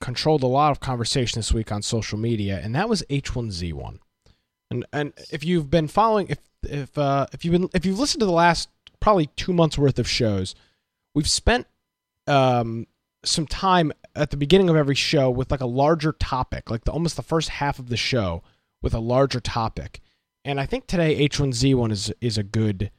controlled 0.00 0.42
a 0.42 0.48
lot 0.48 0.70
of 0.70 0.80
conversation 0.80 1.38
this 1.38 1.52
week 1.52 1.70
on 1.70 1.82
social 1.82 2.18
media, 2.18 2.60
and 2.62 2.74
that 2.74 2.88
was 2.88 3.02
H1Z1. 3.10 3.98
And 4.70 4.86
and 4.92 5.12
if 5.30 5.44
you've 5.44 5.70
been 5.70 5.88
following, 5.88 6.26
if 6.28 6.38
if 6.64 6.96
uh, 6.98 7.26
if 7.32 7.44
you've 7.44 7.52
been 7.52 7.68
if 7.74 7.86
you've 7.86 7.98
listened 7.98 8.20
to 8.20 8.26
the 8.26 8.32
last 8.32 8.68
probably 9.00 9.26
two 9.36 9.52
months 9.52 9.78
worth 9.78 9.98
of 9.98 10.08
shows, 10.08 10.54
we've 11.14 11.28
spent 11.28 11.66
um, 12.26 12.86
some 13.24 13.46
time 13.46 13.92
at 14.16 14.30
the 14.30 14.36
beginning 14.36 14.68
of 14.68 14.76
every 14.76 14.94
show 14.94 15.30
with 15.30 15.50
like 15.50 15.60
a 15.60 15.66
larger 15.66 16.12
topic, 16.12 16.70
like 16.70 16.84
the, 16.84 16.92
almost 16.92 17.16
the 17.16 17.22
first 17.22 17.48
half 17.48 17.78
of 17.78 17.88
the 17.88 17.96
show 17.96 18.42
with 18.82 18.94
a 18.94 19.00
larger 19.00 19.40
topic. 19.40 20.00
And 20.44 20.60
I 20.60 20.66
think 20.66 20.86
today 20.86 21.28
H1Z1 21.28 21.92
is 21.92 22.12
is 22.20 22.38
a 22.38 22.42
good 22.42 22.90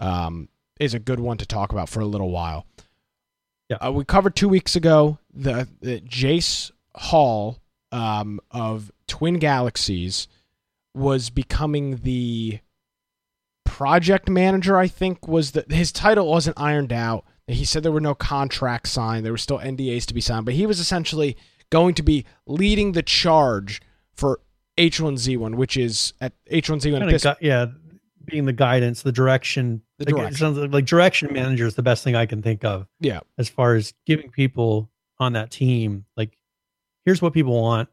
um, 0.00 0.48
is 0.78 0.94
a 0.94 0.98
good 0.98 1.20
one 1.20 1.38
to 1.38 1.46
talk 1.46 1.72
about 1.72 1.88
for 1.88 2.00
a 2.00 2.06
little 2.06 2.30
while. 2.30 2.66
Yeah, 3.68 3.76
uh, 3.76 3.92
we 3.92 4.04
covered 4.04 4.34
two 4.34 4.48
weeks 4.48 4.76
ago 4.76 5.18
the, 5.32 5.68
the 5.80 6.00
Jace 6.00 6.70
Hall 6.94 7.58
um, 7.92 8.40
of 8.50 8.90
Twin 9.06 9.38
Galaxies 9.38 10.28
was 10.94 11.30
becoming 11.30 11.96
the 12.02 12.60
project 13.64 14.28
manager. 14.28 14.76
I 14.76 14.88
think 14.88 15.28
was 15.28 15.52
the 15.52 15.64
his 15.68 15.92
title 15.92 16.28
wasn't 16.28 16.58
ironed 16.58 16.92
out 16.92 17.24
he 17.48 17.64
said 17.64 17.82
there 17.82 17.92
were 17.92 18.00
no 18.00 18.14
contracts 18.14 18.90
signed. 18.90 19.24
There 19.24 19.32
were 19.32 19.38
still 19.38 19.58
NDAs 19.58 20.04
to 20.06 20.14
be 20.14 20.20
signed, 20.20 20.44
but 20.44 20.54
he 20.54 20.66
was 20.66 20.78
essentially 20.78 21.36
going 21.70 21.94
to 21.94 22.02
be 22.02 22.24
leading 22.46 22.92
the 22.92 23.02
charge 23.02 23.80
for 24.12 24.40
H1Z1, 24.76 25.54
which 25.54 25.76
is 25.76 26.12
at 26.20 26.32
H1Z1. 26.50 27.22
Gu- 27.22 27.46
yeah, 27.46 27.66
being 28.28 28.44
the 28.44 28.52
guidance, 28.52 29.02
the 29.02 29.12
direction. 29.12 29.82
The 29.98 30.06
direction. 30.06 30.34
It 30.34 30.36
sounds 30.36 30.58
like, 30.58 30.72
like 30.72 30.84
direction 30.86 31.32
manager 31.32 31.66
is 31.66 31.74
the 31.74 31.82
best 31.82 32.04
thing 32.04 32.14
I 32.14 32.26
can 32.26 32.42
think 32.42 32.64
of. 32.64 32.86
Yeah. 33.00 33.20
As 33.36 33.48
far 33.48 33.74
as 33.74 33.94
giving 34.06 34.30
people 34.30 34.90
on 35.18 35.32
that 35.32 35.50
team, 35.50 36.04
like, 36.16 36.36
here's 37.04 37.20
what 37.20 37.32
people 37.32 37.60
want. 37.60 37.88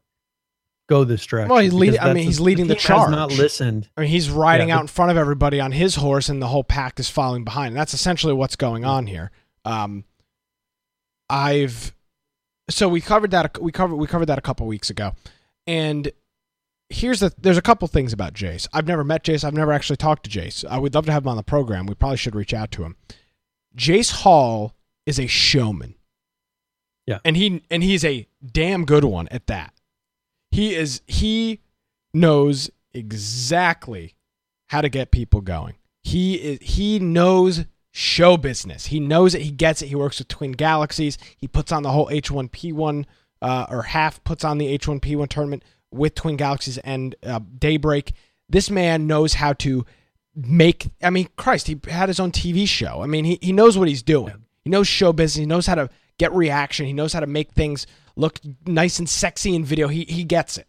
Go 0.87 1.03
this 1.03 1.25
direction. 1.25 1.49
Well, 1.49 1.63
he's 1.63 1.73
leading. 1.73 1.99
I 1.99 2.13
mean, 2.13 2.25
he's 2.25 2.39
leading 2.39 2.67
the, 2.67 2.75
the 2.75 2.79
charge. 2.79 3.09
not 3.09 3.31
listened. 3.31 3.89
I 3.97 4.01
mean, 4.01 4.09
he's 4.11 4.29
riding 4.29 4.69
yeah, 4.69 4.77
out 4.77 4.81
in 4.81 4.87
front 4.87 5.09
of 5.09 5.17
everybody 5.17 5.59
on 5.59 5.71
his 5.71 5.95
horse, 5.95 6.29
and 6.29 6.39
the 6.39 6.47
whole 6.47 6.63
pack 6.63 6.99
is 6.99 7.09
following 7.09 7.43
behind. 7.43 7.69
And 7.69 7.77
that's 7.77 7.95
essentially 7.95 8.33
what's 8.33 8.55
going 8.55 8.85
on 8.85 9.07
here. 9.07 9.31
Um, 9.63 10.03
I've 11.27 11.91
so 12.69 12.87
we 12.87 13.01
covered 13.01 13.31
that 13.31 13.59
we 13.59 13.71
covered 13.71 13.95
we 13.95 14.05
covered 14.05 14.27
that 14.27 14.37
a 14.37 14.41
couple 14.41 14.67
weeks 14.67 14.91
ago, 14.91 15.13
and 15.65 16.11
here's 16.89 17.19
the 17.19 17.33
there's 17.37 17.57
a 17.57 17.61
couple 17.61 17.87
things 17.87 18.13
about 18.13 18.33
Jace. 18.33 18.67
I've 18.73 18.87
never 18.87 19.03
met 19.03 19.23
Jace. 19.23 19.43
I've 19.43 19.53
never 19.53 19.71
actually 19.71 19.97
talked 19.97 20.23
to 20.25 20.29
Jace. 20.29 20.65
I 20.69 20.77
would 20.77 20.93
love 20.93 21.05
to 21.07 21.11
have 21.11 21.23
him 21.23 21.29
on 21.29 21.37
the 21.37 21.43
program. 21.43 21.85
We 21.85 21.95
probably 21.95 22.17
should 22.17 22.35
reach 22.35 22.53
out 22.53 22.71
to 22.71 22.83
him. 22.83 22.95
Jace 23.75 24.11
Hall 24.11 24.73
is 25.05 25.19
a 25.19 25.27
showman. 25.27 25.95
Yeah. 27.05 27.19
And 27.23 27.37
he 27.37 27.63
and 27.69 27.83
he's 27.83 28.03
a 28.03 28.27
damn 28.45 28.85
good 28.85 29.03
one 29.03 29.27
at 29.29 29.47
that. 29.47 29.73
He 30.51 30.75
is 30.75 31.01
he 31.07 31.61
knows 32.13 32.69
exactly 32.93 34.15
how 34.67 34.81
to 34.81 34.89
get 34.89 35.11
people 35.11 35.41
going. 35.41 35.75
He 36.03 36.35
is 36.35 36.59
he 36.61 36.99
knows 36.99 37.65
show 37.91 38.37
business. 38.37 38.87
He 38.87 38.99
knows 38.99 39.35
it. 39.35 39.41
He 39.41 39.51
gets 39.51 39.81
it. 39.81 39.87
He 39.87 39.95
works 39.95 40.19
with 40.19 40.27
Twin 40.27 40.51
Galaxies. 40.51 41.17
He 41.37 41.47
puts 41.47 41.71
on 41.71 41.83
the 41.83 41.91
whole 41.91 42.09
H1PL 42.09 43.05
uh, 43.41 43.65
or 43.69 43.83
half 43.83 44.23
puts 44.23 44.43
on 44.43 44.57
the 44.57 44.77
H1PL 44.77 45.29
tournament 45.29 45.63
with 45.95 46.15
Twin 46.15 46.35
Galaxies 46.35 46.77
and 46.79 47.15
uh, 47.23 47.39
Daybreak. 47.57 48.13
This 48.49 48.69
man 48.69 49.07
knows 49.07 49.35
how 49.35 49.53
to 49.53 49.85
make. 50.35 50.89
I 51.01 51.09
mean, 51.09 51.29
Christ, 51.35 51.67
he 51.67 51.79
had 51.87 52.09
his 52.09 52.19
own 52.19 52.31
TV 52.31 52.67
show. 52.67 53.01
I 53.01 53.07
mean, 53.07 53.25
he, 53.25 53.39
he 53.41 53.51
knows 53.51 53.77
what 53.77 53.87
he's 53.87 54.03
doing. 54.03 54.45
He 54.63 54.69
knows 54.69 54.87
show 54.87 55.13
business. 55.13 55.39
He 55.39 55.45
knows 55.45 55.67
how 55.67 55.75
to 55.75 55.89
get 56.17 56.33
reaction. 56.33 56.85
He 56.85 56.93
knows 56.93 57.13
how 57.13 57.19
to 57.19 57.27
make 57.27 57.51
things 57.51 57.87
look 58.15 58.39
nice 58.65 58.99
and 58.99 59.09
sexy 59.09 59.55
in 59.55 59.63
video. 59.63 59.87
He 59.87 60.05
he 60.05 60.23
gets 60.23 60.57
it. 60.57 60.67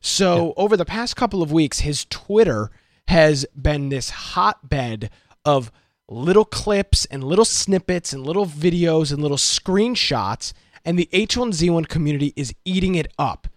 So 0.00 0.46
yeah. 0.46 0.52
over 0.56 0.76
the 0.76 0.84
past 0.84 1.16
couple 1.16 1.42
of 1.42 1.52
weeks, 1.52 1.80
his 1.80 2.04
Twitter 2.06 2.70
has 3.08 3.46
been 3.54 3.88
this 3.88 4.10
hotbed 4.10 5.10
of 5.44 5.70
little 6.08 6.44
clips 6.44 7.04
and 7.06 7.22
little 7.24 7.44
snippets 7.44 8.12
and 8.12 8.24
little 8.24 8.46
videos 8.46 9.12
and 9.12 9.22
little 9.22 9.36
screenshots, 9.36 10.52
and 10.84 10.98
the 10.98 11.08
H1Z1 11.12 11.88
community 11.88 12.32
is 12.36 12.54
eating 12.64 12.94
it 12.94 13.12
up. 13.18 13.48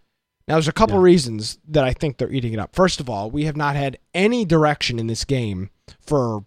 Now, 0.49 0.55
there's 0.55 0.67
a 0.67 0.73
couple 0.73 0.95
yeah. 0.95 1.03
reasons 1.03 1.59
that 1.67 1.83
I 1.83 1.93
think 1.93 2.17
they're 2.17 2.31
eating 2.31 2.53
it 2.53 2.59
up. 2.59 2.75
First 2.75 2.99
of 2.99 3.07
all, 3.07 3.29
we 3.29 3.45
have 3.45 3.55
not 3.55 3.75
had 3.75 3.99
any 4.15 4.45
direction 4.45 4.97
in 4.97 5.05
this 5.05 5.23
game 5.23 5.69
for 6.01 6.43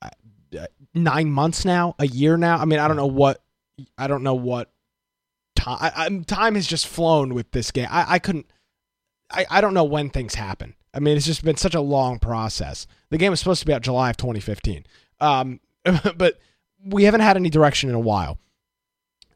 uh, 0.00 0.10
uh, 0.56 0.66
nine 0.94 1.28
months 1.32 1.64
now, 1.64 1.96
a 1.98 2.06
year 2.06 2.36
now. 2.36 2.58
I 2.58 2.66
mean, 2.66 2.78
I 2.78 2.86
don't 2.86 2.96
know 2.96 3.06
what, 3.06 3.42
I 3.98 4.06
don't 4.06 4.22
know 4.22 4.34
what 4.34 4.70
time. 5.56 5.78
I, 5.80 6.08
time 6.24 6.54
has 6.54 6.68
just 6.68 6.86
flown 6.86 7.34
with 7.34 7.50
this 7.50 7.72
game. 7.72 7.88
I, 7.90 8.14
I 8.14 8.18
couldn't. 8.20 8.46
I, 9.28 9.44
I 9.50 9.60
don't 9.60 9.74
know 9.74 9.84
when 9.84 10.10
things 10.10 10.36
happen. 10.36 10.76
I 10.94 11.00
mean, 11.00 11.16
it's 11.16 11.26
just 11.26 11.44
been 11.44 11.56
such 11.56 11.74
a 11.74 11.80
long 11.80 12.20
process. 12.20 12.86
The 13.10 13.18
game 13.18 13.30
was 13.30 13.40
supposed 13.40 13.60
to 13.60 13.66
be 13.66 13.72
out 13.72 13.82
July 13.82 14.10
of 14.10 14.18
2015. 14.18 14.86
Um, 15.20 15.58
but 16.16 16.38
we 16.84 17.04
haven't 17.04 17.22
had 17.22 17.36
any 17.36 17.50
direction 17.50 17.88
in 17.88 17.96
a 17.96 18.00
while. 18.00 18.38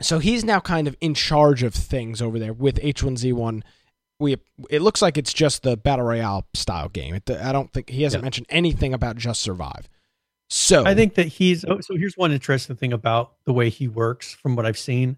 So 0.04 0.18
he's 0.18 0.44
now 0.44 0.60
kind 0.60 0.86
of 0.86 0.96
in 1.00 1.14
charge 1.14 1.62
of 1.62 1.74
things 1.74 2.20
over 2.20 2.38
there 2.38 2.52
with 2.52 2.76
H1Z1. 2.76 3.62
We 4.20 4.36
it 4.70 4.82
looks 4.82 5.02
like 5.02 5.16
it's 5.16 5.32
just 5.32 5.62
the 5.62 5.76
battle 5.76 6.04
royale 6.04 6.46
style 6.54 6.88
game. 6.88 7.14
It, 7.14 7.28
I 7.30 7.52
don't 7.52 7.72
think 7.72 7.88
he 7.88 8.02
hasn't 8.02 8.22
yeah. 8.22 8.26
mentioned 8.26 8.46
anything 8.50 8.94
about 8.94 9.16
just 9.16 9.40
survive. 9.40 9.88
So 10.50 10.84
I 10.84 10.94
think 10.94 11.14
that 11.14 11.26
he's 11.26 11.64
oh, 11.64 11.80
so 11.80 11.96
here's 11.96 12.16
one 12.16 12.32
interesting 12.32 12.76
thing 12.76 12.92
about 12.92 13.32
the 13.44 13.52
way 13.52 13.70
he 13.70 13.88
works 13.88 14.32
from 14.32 14.56
what 14.56 14.66
I've 14.66 14.78
seen. 14.78 15.16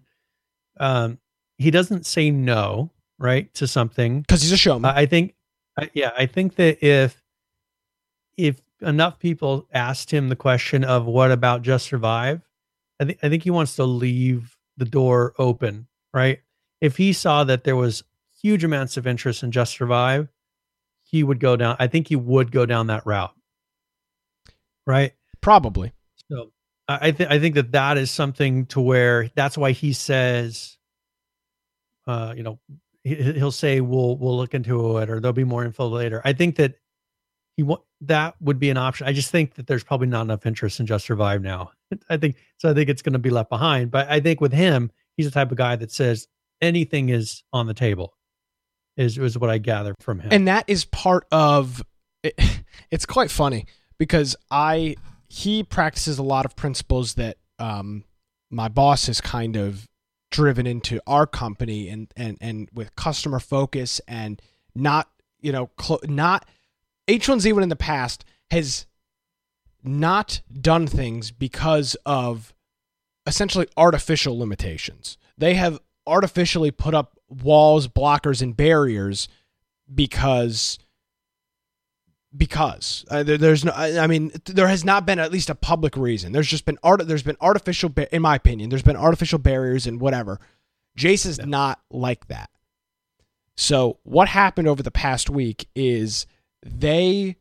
Um, 0.79 1.19
he 1.57 1.69
doesn't 1.69 2.05
say 2.05 2.31
no 2.31 2.91
right 3.19 3.53
to 3.55 3.67
something 3.67 4.21
because 4.21 4.41
he's 4.41 4.51
a 4.51 4.57
showman. 4.57 4.91
I 4.95 5.05
think 5.05 5.35
I, 5.77 5.89
yeah, 5.93 6.11
I 6.17 6.25
think 6.25 6.55
that 6.55 6.83
if 6.83 7.21
if 8.37 8.61
enough 8.81 9.19
people 9.19 9.67
asked 9.73 10.11
him 10.11 10.29
the 10.29 10.35
question 10.35 10.83
of 10.83 11.05
what 11.05 11.31
about 11.31 11.61
Just 11.61 11.87
Survive, 11.87 12.41
I 12.99 13.05
think 13.05 13.19
I 13.21 13.29
think 13.29 13.43
he 13.43 13.51
wants 13.51 13.75
to 13.75 13.83
leave 13.83 14.56
the 14.77 14.85
door 14.85 15.33
open, 15.37 15.87
right? 16.13 16.39
If 16.81 16.97
he 16.97 17.13
saw 17.13 17.43
that 17.43 17.63
there 17.63 17.75
was 17.75 18.03
huge 18.41 18.63
amounts 18.63 18.97
of 18.97 19.07
interest 19.07 19.43
in 19.43 19.51
Just 19.51 19.73
Survive, 19.73 20.29
he 21.03 21.23
would 21.23 21.39
go 21.39 21.55
down. 21.55 21.75
I 21.79 21.87
think 21.87 22.07
he 22.07 22.15
would 22.15 22.51
go 22.51 22.65
down 22.65 22.87
that 22.87 23.05
route, 23.05 23.33
right? 24.85 25.13
Probably. 25.41 25.93
So 26.29 26.51
I 26.87 27.11
think 27.11 27.31
I 27.31 27.39
think 27.39 27.55
that 27.55 27.71
that 27.73 27.97
is 27.97 28.11
something 28.11 28.65
to 28.67 28.79
where 28.79 29.29
that's 29.35 29.57
why 29.57 29.71
he 29.71 29.93
says, 29.93 30.77
uh, 32.05 32.33
you 32.35 32.43
know, 32.43 32.59
he, 33.03 33.15
he'll 33.15 33.51
say 33.51 33.81
we'll 33.81 34.17
we'll 34.17 34.37
look 34.37 34.53
into 34.53 34.97
it 34.97 35.09
or 35.09 35.19
there'll 35.19 35.33
be 35.33 35.43
more 35.43 35.65
info 35.65 35.87
later. 35.87 36.21
I 36.23 36.33
think 36.33 36.57
that 36.57 36.75
he 37.55 37.65
that 38.01 38.35
would 38.39 38.59
be 38.59 38.69
an 38.69 38.77
option. 38.77 39.07
I 39.07 39.13
just 39.13 39.31
think 39.31 39.55
that 39.55 39.67
there's 39.67 39.83
probably 39.83 40.07
not 40.07 40.21
enough 40.21 40.45
interest 40.45 40.79
in 40.79 40.85
Just 40.85 41.05
Survive 41.05 41.41
now. 41.41 41.71
I 42.09 42.17
think 42.17 42.35
so. 42.57 42.69
I 42.69 42.73
think 42.73 42.89
it's 42.89 43.01
going 43.01 43.13
to 43.13 43.19
be 43.19 43.29
left 43.29 43.49
behind. 43.49 43.91
But 43.91 44.09
I 44.09 44.19
think 44.19 44.41
with 44.41 44.53
him, 44.53 44.91
he's 45.15 45.25
the 45.25 45.31
type 45.31 45.51
of 45.51 45.57
guy 45.57 45.75
that 45.75 45.91
says 45.91 46.27
anything 46.61 47.09
is 47.09 47.43
on 47.53 47.67
the 47.67 47.73
table. 47.73 48.13
Is 48.97 49.17
is 49.17 49.37
what 49.37 49.49
I 49.49 49.59
gather 49.59 49.93
from 49.99 50.19
him. 50.19 50.29
and 50.31 50.47
that 50.47 50.65
is 50.67 50.85
part 50.85 51.27
of 51.31 51.83
it, 52.23 52.33
it's 52.91 53.05
quite 53.05 53.29
funny 53.29 53.65
because 53.99 54.35
i 54.49 54.95
he 55.29 55.63
practices 55.63 56.17
a 56.17 56.23
lot 56.23 56.45
of 56.45 56.55
principles 56.55 57.13
that 57.13 57.37
um 57.59 58.03
my 58.49 58.67
boss 58.67 59.05
has 59.05 59.21
kind 59.21 59.55
of 59.55 59.85
driven 60.31 60.65
into 60.65 60.99
our 61.05 61.27
company 61.27 61.89
and 61.89 62.11
and 62.17 62.37
and 62.41 62.69
with 62.73 62.95
customer 62.95 63.39
focus 63.39 64.01
and 64.07 64.41
not 64.73 65.09
you 65.41 65.51
know 65.51 65.67
clo- 65.77 65.99
not 66.05 66.47
h1z1 67.07 67.61
in 67.61 67.69
the 67.69 67.75
past 67.75 68.25
has 68.49 68.87
not 69.87 70.41
done 70.59 70.87
things 70.87 71.31
because 71.31 71.95
of 72.05 72.53
essentially 73.25 73.67
artificial 73.75 74.37
limitations. 74.37 75.17
They 75.37 75.55
have 75.55 75.79
artificially 76.05 76.71
put 76.71 76.93
up 76.93 77.17
walls, 77.29 77.87
blockers, 77.87 78.41
and 78.41 78.55
barriers 78.55 79.27
because 79.93 80.79
because 82.35 83.05
uh, 83.09 83.23
there, 83.23 83.37
there's 83.37 83.63
no 83.63 83.71
I, 83.71 83.99
I 83.99 84.07
mean 84.07 84.31
there 84.45 84.67
has 84.67 84.83
not 84.83 85.05
been 85.05 85.19
at 85.19 85.31
least 85.31 85.49
a 85.49 85.55
public 85.55 85.95
reason. 85.95 86.31
There's 86.31 86.47
just 86.47 86.65
been 86.65 86.77
art 86.83 87.07
there's 87.07 87.23
been 87.23 87.37
artificial 87.41 87.89
ba- 87.89 88.13
in 88.13 88.21
my 88.21 88.35
opinion 88.35 88.69
there's 88.69 88.83
been 88.83 88.95
artificial 88.97 89.39
barriers 89.39 89.87
and 89.87 89.99
whatever. 89.99 90.39
Jace 90.97 91.25
is 91.25 91.39
not 91.39 91.79
like 91.91 92.27
that. 92.27 92.49
So 93.55 93.99
what 94.03 94.27
happened 94.27 94.67
over 94.67 94.83
the 94.83 94.91
past 94.91 95.29
week 95.29 95.67
is 95.75 96.25
they 96.63 97.37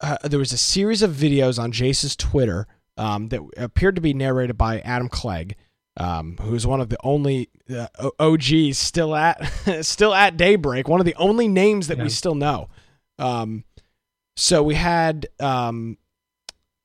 uh, 0.00 0.16
there 0.24 0.38
was 0.38 0.52
a 0.52 0.58
series 0.58 1.02
of 1.02 1.10
videos 1.12 1.58
on 1.62 1.72
jace's 1.72 2.14
twitter 2.16 2.66
um, 2.98 3.28
that 3.28 3.40
appeared 3.56 3.94
to 3.96 4.00
be 4.00 4.12
narrated 4.14 4.56
by 4.56 4.80
adam 4.80 5.08
clegg 5.08 5.56
um, 5.98 6.36
who's 6.42 6.66
one 6.66 6.80
of 6.82 6.90
the 6.90 6.98
only 7.02 7.48
uh, 7.74 7.86
OGs 8.18 8.76
still 8.76 9.14
at 9.16 9.42
still 9.80 10.12
at 10.12 10.36
Daybreak, 10.36 10.88
one 10.88 11.00
of 11.00 11.06
the 11.06 11.14
only 11.14 11.48
names 11.48 11.88
that 11.88 11.96
Yeah. 11.96 12.02
we 12.04 12.10
still 12.10 12.34
know. 12.34 12.68
Um, 13.18 13.64
so 14.36 14.62
we 14.62 14.74
had 14.74 15.26
um, 15.40 15.96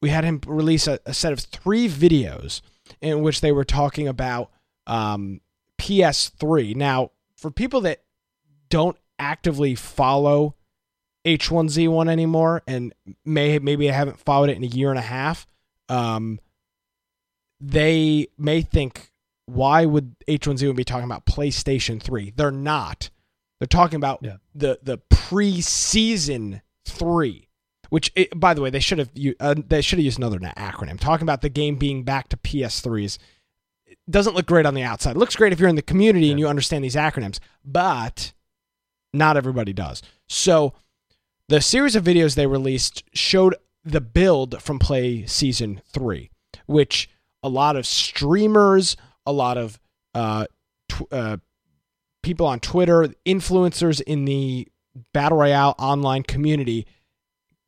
we 0.01 0.07
had 0.07 0.23
him 0.23 0.39
release 0.47 0.87
a, 0.87 0.97
a 1.05 1.13
set 1.13 1.33
of 1.33 1.41
three 1.41 1.89
videos 1.89 2.61
in 3.01 3.21
which 3.21 3.41
they 3.41 3.51
were 3.51 3.65
talking 3.65 4.07
about 4.07 4.49
um, 4.87 5.41
PS3. 5.77 6.73
Now, 6.77 7.11
for 7.35 7.51
people 7.51 7.81
that 7.81 8.03
don't 8.69 8.95
actively 9.19 9.75
follow 9.75 10.55
H1Z1 11.25 12.09
anymore 12.09 12.63
and 12.67 12.93
may 13.25 13.59
maybe 13.59 13.89
I 13.89 13.93
haven't 13.93 14.19
followed 14.19 14.49
it 14.49 14.57
in 14.57 14.63
a 14.63 14.67
year 14.67 14.89
and 14.89 14.99
a 14.99 15.03
half, 15.03 15.45
um, 15.89 16.39
they 17.59 18.27
may 18.37 18.61
think, 18.61 19.11
why 19.45 19.85
would 19.85 20.15
H1Z1 20.27 20.75
be 20.75 20.83
talking 20.83 21.05
about 21.05 21.25
PlayStation 21.25 22.01
3? 22.01 22.33
They're 22.35 22.51
not. 22.51 23.09
They're 23.59 23.67
talking 23.67 23.97
about 23.97 24.19
Yeah. 24.23 24.37
the 24.55 24.79
the 24.81 24.97
preseason 24.97 26.61
3, 26.85 27.47
which 27.89 28.11
it, 28.15 28.39
by 28.39 28.53
the 28.53 28.61
way, 28.61 28.69
they 28.69 28.79
should 28.79 28.97
have 28.97 29.11
uh, 29.39 29.55
they 29.67 29.81
should 29.81 29.99
have 29.99 30.05
used 30.05 30.17
another 30.17 30.39
acronym. 30.39 30.99
Talking 30.99 31.23
about 31.23 31.41
the 31.41 31.49
game 31.49 31.75
being 31.75 32.03
back 32.03 32.29
to 32.29 32.37
PS3s 32.37 33.17
it 33.85 33.97
doesn't 34.09 34.35
look 34.35 34.45
great 34.45 34.65
on 34.65 34.73
the 34.73 34.83
outside. 34.83 35.17
It 35.17 35.19
looks 35.19 35.35
great 35.35 35.51
if 35.51 35.59
you're 35.59 35.67
in 35.69 35.75
the 35.75 35.81
community 35.81 36.31
and 36.31 36.39
you 36.39 36.47
understand 36.47 36.81
these 36.83 36.95
acronyms, 36.95 37.39
but 37.65 38.31
not 39.13 39.35
everybody 39.35 39.73
does. 39.73 40.01
So 40.29 40.73
the 41.51 41.59
series 41.59 41.97
of 41.97 42.03
videos 42.05 42.35
they 42.35 42.47
released 42.47 43.03
showed 43.13 43.55
the 43.83 43.99
build 43.99 44.61
from 44.61 44.79
play 44.79 45.25
season 45.25 45.81
3 45.91 46.29
which 46.65 47.09
a 47.43 47.49
lot 47.49 47.75
of 47.75 47.85
streamers 47.85 48.95
a 49.25 49.33
lot 49.33 49.57
of 49.57 49.77
uh, 50.15 50.45
tw- 50.87 51.11
uh, 51.11 51.37
people 52.23 52.45
on 52.45 52.59
twitter 52.61 53.09
influencers 53.25 53.99
in 54.01 54.23
the 54.23 54.65
battle 55.13 55.39
royale 55.39 55.75
online 55.77 56.23
community 56.23 56.87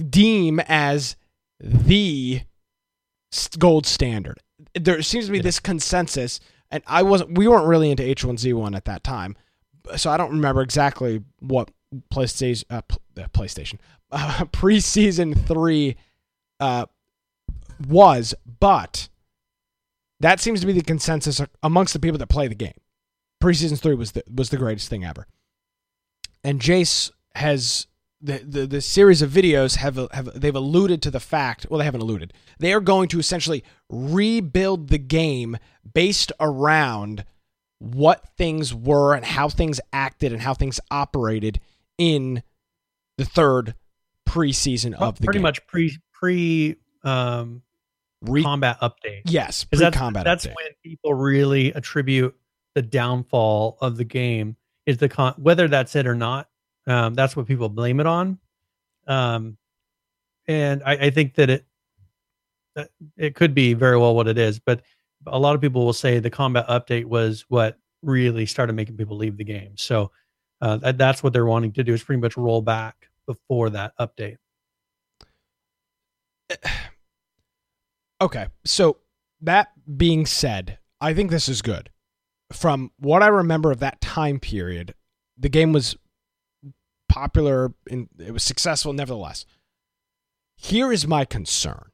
deem 0.09 0.59
as 0.61 1.15
the 1.59 2.41
gold 3.57 3.85
standard. 3.85 4.39
There 4.75 5.01
seems 5.01 5.25
to 5.27 5.31
be 5.31 5.39
this 5.39 5.59
consensus 5.59 6.39
and 6.71 6.83
i 6.87 7.03
wasn't 7.03 7.37
we 7.37 7.49
weren't 7.49 7.67
really 7.67 7.91
into 7.91 8.03
h1z1 8.03 8.75
at 8.75 8.85
that 8.85 9.03
time 9.03 9.35
so 9.97 10.09
i 10.09 10.15
don't 10.15 10.31
remember 10.31 10.61
exactly 10.61 11.21
what 11.39 11.69
PlayStation, 12.11 12.63
uh, 12.69 12.81
uh, 13.17 13.27
PlayStation, 13.33 13.79
uh, 14.11 14.45
preseason 14.51 15.39
three 15.47 15.95
uh, 16.59 16.85
was, 17.87 18.33
but 18.59 19.09
that 20.19 20.39
seems 20.39 20.61
to 20.61 20.67
be 20.67 20.73
the 20.73 20.81
consensus 20.81 21.41
amongst 21.61 21.93
the 21.93 21.99
people 21.99 22.17
that 22.17 22.27
play 22.27 22.47
the 22.47 22.55
game. 22.55 22.73
Preseason 23.43 23.79
three 23.79 23.95
was 23.95 24.13
the 24.13 24.23
was 24.33 24.49
the 24.49 24.57
greatest 24.57 24.89
thing 24.89 25.03
ever, 25.03 25.27
and 26.43 26.61
Jace 26.61 27.11
has 27.35 27.87
the, 28.21 28.37
the 28.37 28.65
the 28.65 28.81
series 28.81 29.21
of 29.21 29.29
videos 29.29 29.75
have 29.75 29.99
have 30.11 30.39
they've 30.39 30.55
alluded 30.55 31.01
to 31.01 31.11
the 31.11 31.19
fact. 31.19 31.67
Well, 31.69 31.79
they 31.79 31.85
haven't 31.85 32.01
alluded. 32.01 32.33
They 32.59 32.71
are 32.73 32.79
going 32.79 33.09
to 33.09 33.19
essentially 33.19 33.63
rebuild 33.89 34.87
the 34.87 34.97
game 34.97 35.57
based 35.93 36.31
around 36.39 37.25
what 37.79 38.25
things 38.37 38.73
were 38.73 39.13
and 39.13 39.25
how 39.25 39.49
things 39.49 39.81
acted 39.91 40.31
and 40.31 40.41
how 40.41 40.53
things 40.53 40.79
operated 40.89 41.59
in 41.97 42.41
the 43.17 43.25
third 43.25 43.75
preseason 44.27 44.93
of 44.93 45.19
the 45.19 45.25
pretty 45.25 45.39
game. 45.39 45.43
much 45.43 45.65
pre 45.67 45.97
pre 46.11 46.75
um, 47.03 47.61
Re- 48.21 48.43
combat 48.43 48.79
update. 48.81 49.21
Yes, 49.25 49.65
that's, 49.71 49.81
pre-combat. 49.81 50.23
that's 50.23 50.45
update. 50.45 50.55
when 50.55 50.67
people 50.83 51.13
really 51.13 51.71
attribute 51.73 52.35
the 52.75 52.81
downfall 52.81 53.77
of 53.81 53.97
the 53.97 54.03
game 54.05 54.55
is 54.85 54.97
the 54.97 55.09
con 55.09 55.33
whether 55.37 55.67
that's 55.67 55.95
it 55.95 56.07
or 56.07 56.15
not. 56.15 56.49
Um, 56.87 57.13
that's 57.13 57.35
what 57.35 57.47
people 57.47 57.69
blame 57.69 57.99
it 57.99 58.07
on. 58.07 58.39
Um, 59.07 59.57
and 60.47 60.81
I, 60.85 60.93
I 60.93 61.09
think 61.09 61.35
that 61.35 61.49
it 61.49 61.65
that 62.75 62.89
it 63.17 63.35
could 63.35 63.53
be 63.53 63.73
very 63.73 63.97
well 63.97 64.15
what 64.15 64.27
it 64.27 64.37
is, 64.37 64.59
but 64.59 64.81
a 65.27 65.37
lot 65.39 65.55
of 65.55 65.61
people 65.61 65.85
will 65.85 65.93
say 65.93 66.19
the 66.19 66.29
combat 66.29 66.67
update 66.67 67.05
was 67.05 67.45
what 67.49 67.77
really 68.01 68.45
started 68.45 68.73
making 68.73 68.97
people 68.97 69.15
leave 69.15 69.37
the 69.37 69.43
game. 69.43 69.73
So 69.77 70.11
uh, 70.63 70.77
that, 70.77 70.97
that's 70.97 71.21
what 71.21 71.33
they're 71.33 71.45
wanting 71.45 71.73
to 71.73 71.83
do 71.83 71.93
is 71.93 72.01
pretty 72.01 72.21
much 72.21 72.37
roll 72.37 72.61
back 72.61 73.09
before 73.27 73.69
that 73.69 73.93
update. 73.99 74.37
Okay, 78.21 78.47
so 78.63 78.99
that 79.41 79.71
being 79.97 80.25
said, 80.25 80.77
I 81.01 81.13
think 81.13 81.29
this 81.29 81.49
is 81.49 81.61
good. 81.61 81.89
From 82.53 82.91
what 82.97 83.21
I 83.21 83.27
remember 83.27 83.69
of 83.69 83.79
that 83.79 83.99
time 83.99 84.39
period, 84.39 84.93
the 85.37 85.49
game 85.49 85.73
was 85.73 85.97
popular 87.09 87.73
and 87.91 88.07
it 88.17 88.31
was 88.31 88.43
successful 88.43 88.93
nevertheless. 88.93 89.45
Here 90.55 90.93
is 90.93 91.05
my 91.05 91.25
concern. 91.25 91.91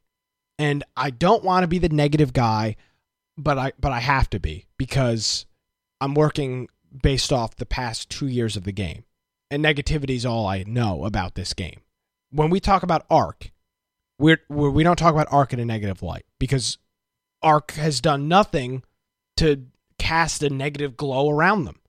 And 0.59 0.83
I 0.95 1.09
don't 1.09 1.43
want 1.43 1.63
to 1.63 1.67
be 1.67 1.79
the 1.79 1.89
negative 1.89 2.31
guy, 2.31 2.75
but 3.35 3.57
I 3.57 3.71
but 3.79 3.91
I 3.91 3.99
have 3.99 4.29
to 4.29 4.39
be 4.39 4.67
because 4.77 5.47
I'm 5.99 6.13
working 6.13 6.67
based 7.01 7.31
off 7.31 7.55
the 7.55 7.65
past 7.65 8.09
2 8.09 8.27
years 8.27 8.55
of 8.55 8.63
the 8.63 8.71
game. 8.71 9.03
And 9.51 9.63
negativity 9.63 10.15
is 10.15 10.25
all 10.25 10.47
I 10.47 10.63
know 10.63 11.05
about 11.05 11.35
this 11.35 11.53
game. 11.53 11.81
When 12.31 12.49
we 12.49 12.59
talk 12.59 12.83
about 12.83 13.05
Ark, 13.09 13.51
we're, 14.19 14.41
we're 14.49 14.69
we 14.69 14.83
don't 14.83 14.97
talk 14.97 15.13
about 15.13 15.31
Ark 15.31 15.53
in 15.53 15.59
a 15.59 15.65
negative 15.65 16.03
light 16.03 16.25
because 16.37 16.77
Ark 17.41 17.71
has 17.71 18.01
done 18.01 18.27
nothing 18.27 18.83
to 19.37 19.65
cast 19.97 20.43
a 20.43 20.49
negative 20.49 20.97
glow 20.97 21.29
around 21.29 21.65
them. 21.65 21.79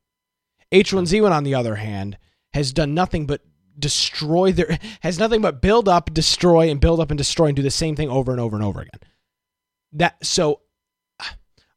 H1Z1 0.73 1.31
on 1.31 1.45
the 1.45 1.55
other 1.55 1.77
hand 1.77 2.17
has 2.53 2.73
done 2.73 2.95
nothing 2.95 3.27
but 3.27 3.43
destroy 3.79 4.53
their 4.53 4.79
has 5.01 5.19
nothing 5.19 5.41
but 5.41 5.61
build 5.61 5.89
up, 5.89 6.13
destroy 6.13 6.71
and 6.71 6.81
build 6.81 7.01
up 7.01 7.11
and 7.11 7.19
destroy 7.19 7.47
and 7.47 7.57
do 7.57 7.63
the 7.63 7.71
same 7.71 7.97
thing 7.97 8.09
over 8.09 8.31
and 8.31 8.41
over 8.41 8.57
and 8.57 8.65
over 8.65 8.81
again. 8.81 9.01
That 9.93 10.25
so 10.25 10.61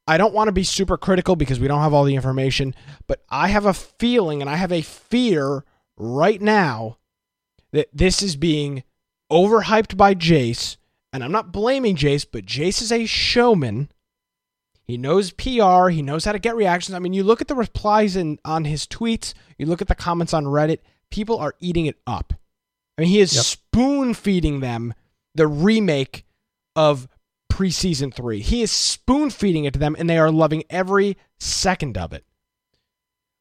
I 0.08 0.18
don't 0.18 0.34
want 0.34 0.50
to 0.50 0.52
be 0.54 0.64
super 0.64 0.98
critical 0.98 1.36
because 1.36 1.60
we 1.60 1.68
don't 1.68 1.82
have 1.82 1.94
all 1.94 2.04
the 2.04 2.16
information, 2.16 2.76
but 3.08 3.24
I 3.30 3.48
have 3.48 3.66
a 3.66 3.74
feeling 3.74 4.42
and 4.42 4.50
I 4.50 4.58
have 4.58 4.72
a 4.72 4.82
fear 4.82 5.64
right 5.98 6.42
now 6.42 6.98
that 7.72 7.88
this 7.94 8.22
is 8.22 8.36
being 8.36 8.84
overhyped 9.32 9.96
by 9.96 10.14
Jace, 10.14 10.78
and 11.12 11.24
I'm 11.24 11.32
not 11.32 11.52
blaming 11.52 11.96
Jace, 11.96 12.26
but 12.30 12.46
Jace 12.46 12.82
is 12.82 12.92
a 12.92 13.06
showman. 13.06 13.90
He 14.86 14.98
knows 14.98 15.32
PR, 15.32 15.88
he 15.90 16.02
knows 16.02 16.26
how 16.26 16.34
to 16.34 16.40
get 16.40 16.56
reactions. 16.56 16.94
I 16.94 17.00
mean, 17.00 17.14
you 17.14 17.24
look 17.24 17.42
at 17.42 17.48
the 17.48 17.56
replies 17.56 18.16
in 18.18 18.38
on 18.44 18.66
his 18.66 18.86
tweets, 18.86 19.34
you 19.58 19.66
look 19.66 19.82
at 19.82 19.88
the 19.88 19.96
comments 19.96 20.34
on 20.34 20.44
Reddit, 20.46 20.80
people 21.10 21.38
are 21.40 21.56
eating 21.62 21.86
it 21.86 21.98
up. 22.06 22.34
I 22.98 23.02
mean, 23.04 23.10
he 23.10 23.22
is 23.22 23.34
Yep. 23.34 23.46
spoon 23.46 24.14
feeding 24.14 24.60
them 24.60 24.94
the 25.34 25.48
remake 25.48 26.26
of 26.76 27.08
preseason 27.54 28.12
three. 28.12 28.42
He 28.42 28.64
is 28.64 28.72
spoon 28.72 29.30
feeding 29.30 29.66
it 29.66 29.74
to 29.74 29.80
them, 29.80 29.96
and 30.00 30.10
they 30.10 30.18
are 30.18 30.32
loving 30.32 30.64
every 30.72 31.18
second 31.40 32.00
of 32.00 32.12
it. 32.12 32.26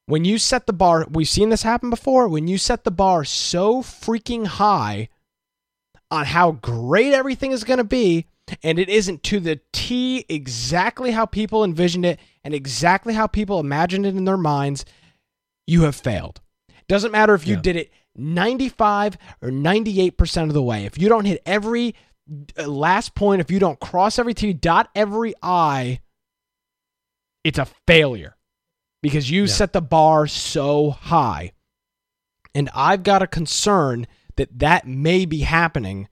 When 0.04 0.26
you 0.26 0.36
set 0.36 0.66
the 0.66 0.74
bar, 0.74 1.06
we've 1.10 1.28
seen 1.28 1.48
this 1.48 1.62
happen 1.62 1.88
before. 1.88 2.28
When 2.28 2.46
you 2.46 2.58
set 2.58 2.84
the 2.84 2.90
bar 2.90 3.24
so 3.24 3.80
freaking 3.82 4.46
high 4.46 5.08
on 6.10 6.26
how 6.26 6.52
great 6.52 7.14
everything 7.14 7.52
is 7.52 7.64
going 7.64 7.78
to 7.78 7.84
be, 7.84 8.26
and 8.62 8.78
it 8.78 8.90
isn't 8.90 9.22
to 9.22 9.40
the 9.40 9.60
T 9.72 10.26
exactly 10.28 11.12
how 11.12 11.24
people 11.24 11.64
envisioned 11.64 12.04
it 12.04 12.20
and 12.44 12.52
exactly 12.52 13.14
how 13.14 13.26
people 13.26 13.60
imagined 13.60 14.04
it 14.04 14.14
in 14.14 14.26
their 14.26 14.36
minds, 14.36 14.84
you 15.66 15.84
have 15.84 15.96
failed. 15.96 16.42
Doesn't 16.86 17.12
matter 17.12 17.32
if 17.34 17.46
you 17.46 17.54
Yeah. 17.54 17.62
did 17.62 17.76
it 17.76 17.90
95 18.14 19.16
or 19.40 19.50
98% 19.50 20.48
of 20.48 20.54
the 20.54 20.62
way. 20.62 20.84
If 20.84 20.98
you 20.98 21.08
don't 21.08 21.24
hit 21.24 21.40
every 21.46 21.94
Uh, 22.58 22.66
last 22.66 23.14
point, 23.14 23.40
if 23.40 23.50
you 23.50 23.58
don't 23.58 23.80
cross 23.80 24.18
every 24.18 24.34
T, 24.34 24.52
dot 24.52 24.88
every 24.94 25.34
I, 25.42 26.00
it's 27.44 27.58
a 27.58 27.66
failure 27.86 28.36
because 29.02 29.30
you 29.30 29.42
Yeah. 29.42 29.48
set 29.48 29.72
the 29.72 29.82
bar 29.82 30.26
so 30.26 30.90
high. 30.90 31.52
And 32.54 32.70
I've 32.74 33.02
got 33.02 33.22
a 33.22 33.26
concern 33.26 34.06
that 34.36 34.58
that 34.58 34.86
may 34.86 35.24
be 35.26 35.40
happening 35.40 36.08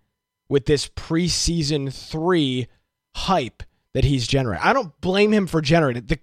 with 0.48 0.66
this 0.66 0.88
preseason 0.88 1.92
three 1.92 2.66
hype 3.14 3.62
that 3.92 4.04
he's 4.04 4.26
generating. 4.26 4.64
I 4.64 4.72
don't 4.72 4.98
blame 5.00 5.32
him 5.32 5.46
for 5.46 5.60
generating 5.60 6.06
the 6.06 6.18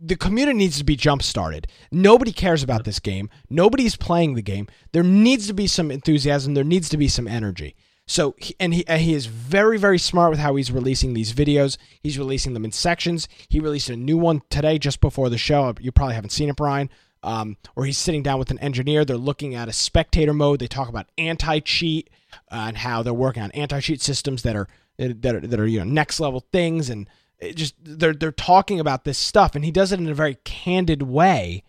the 0.00 0.16
community 0.16 0.56
needs 0.58 0.78
to 0.78 0.84
be 0.84 0.94
jump 0.96 1.22
started. 1.22 1.66
Nobody 1.90 2.30
cares 2.32 2.62
about 2.62 2.84
this 2.84 3.00
game. 3.00 3.28
Nobody's 3.50 3.96
playing 3.96 4.34
the 4.34 4.42
game. 4.42 4.68
There 4.92 5.02
needs 5.02 5.46
to 5.48 5.54
be 5.54 5.66
some 5.66 5.90
enthusiasm. 5.90 6.54
There 6.54 6.62
needs 6.62 6.88
to 6.90 6.96
be 6.96 7.08
some 7.08 7.26
energy. 7.26 7.74
So 8.08 8.36
and 8.60 8.72
he 8.72 8.86
and 8.86 9.02
he 9.02 9.14
is 9.14 9.26
very 9.26 9.78
very 9.78 9.98
smart 9.98 10.30
with 10.30 10.38
how 10.38 10.54
he's 10.54 10.70
releasing 10.70 11.14
these 11.14 11.32
videos. 11.32 11.76
He's 12.02 12.18
releasing 12.18 12.54
them 12.54 12.64
in 12.64 12.72
sections. 12.72 13.28
He 13.48 13.58
released 13.58 13.90
a 13.90 13.96
new 13.96 14.16
one 14.16 14.42
today 14.48 14.78
just 14.78 15.00
before 15.00 15.28
the 15.28 15.38
show. 15.38 15.74
You 15.80 15.90
probably 15.90 16.14
haven't 16.14 16.30
seen 16.30 16.48
it, 16.48 16.56
Brian. 16.56 16.90
Um, 17.22 17.56
where 17.74 17.86
he's 17.86 17.98
sitting 17.98 18.22
down 18.22 18.38
with 18.38 18.52
an 18.52 18.60
engineer. 18.60 19.04
They're 19.04 19.16
looking 19.16 19.56
at 19.56 19.68
a 19.68 19.72
spectator 19.72 20.32
mode. 20.32 20.60
They 20.60 20.68
talk 20.68 20.88
about 20.88 21.10
anti 21.18 21.58
cheat 21.60 22.10
uh, 22.52 22.66
and 22.68 22.76
how 22.76 23.02
they're 23.02 23.12
working 23.12 23.42
on 23.42 23.50
anti 23.52 23.80
cheat 23.80 24.00
systems 24.00 24.42
that 24.42 24.54
are 24.54 24.68
that 24.98 25.34
are, 25.34 25.40
that 25.40 25.58
are 25.58 25.66
you 25.66 25.80
know 25.80 25.84
next 25.84 26.20
level 26.20 26.40
things 26.52 26.88
and 26.88 27.08
just 27.54 27.74
they're 27.82 28.14
they're 28.14 28.32
talking 28.32 28.80
about 28.80 29.04
this 29.04 29.18
stuff 29.18 29.54
and 29.54 29.64
he 29.64 29.70
does 29.70 29.92
it 29.92 30.00
in 30.00 30.08
a 30.08 30.14
very 30.14 30.36
candid 30.44 31.02
way. 31.02 31.64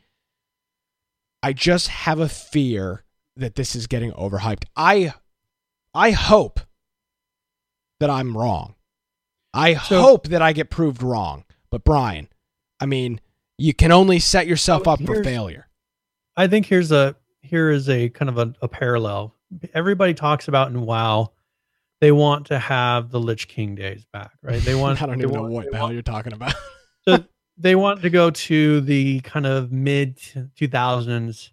I 1.41 1.54
just 1.54 1.88
have 1.88 2.19
a 2.19 2.30
fear 2.30 3.04
that 3.36 3.56
this 3.56 3.76
is 3.76 3.88
getting 3.88 4.12
overhyped. 4.13 4.65
I 4.76 5.13
I 5.98 6.12
hope 6.12 6.60
that 8.00 8.10
I'm 8.12 8.38
wrong. 8.38 8.76
I 9.54 9.74
So- 9.76 10.00
hope 10.02 10.28
that 10.28 10.42
I 10.44 10.54
get 10.54 10.70
proved 10.70 11.02
wrong. 11.02 11.44
But 11.72 11.84
Brian, 11.84 12.30
I 12.80 12.86
mean, 12.86 13.20
you 13.58 13.74
can 13.74 13.92
only 13.92 14.20
set 14.20 14.46
yourself 14.46 14.84
So 14.86 14.92
up 14.92 15.02
for 15.04 15.24
failure. 15.24 15.68
I 16.36 16.46
think 16.48 16.68
here's 16.68 16.92
a 16.92 17.16
here 17.42 17.72
is 17.72 17.90
a 17.90 18.10
kind 18.10 18.30
of 18.30 18.38
a, 18.38 18.54
a 18.62 18.68
parallel. 18.68 19.34
Everybody 19.74 20.14
talks 20.14 20.48
about 20.48 20.70
in 20.70 20.82
WoW, 20.82 21.32
they 22.00 22.12
want 22.12 22.46
to 22.48 22.60
have 22.60 23.10
the 23.10 23.20
Lich 23.20 23.48
King 23.48 23.74
days 23.74 24.06
back, 24.14 24.32
right? 24.44 24.62
They 24.62 24.76
want. 24.82 25.02
I 25.02 25.08
don't 25.08 25.20
even 25.20 25.32
know 25.34 25.44
what 25.46 25.66
the 25.72 25.76
hell 25.78 25.86
want- 25.86 25.94
you're 25.96 26.04
talking 26.04 26.34
about. 26.34 26.54
so 27.08 27.24
they 27.58 27.74
want 27.74 28.04
to 28.04 28.12
go 28.12 28.30
to 28.30 28.82
the 28.82 29.22
kind 29.22 29.48
of 29.48 29.72
mid 29.72 30.18
2000s 30.18 31.50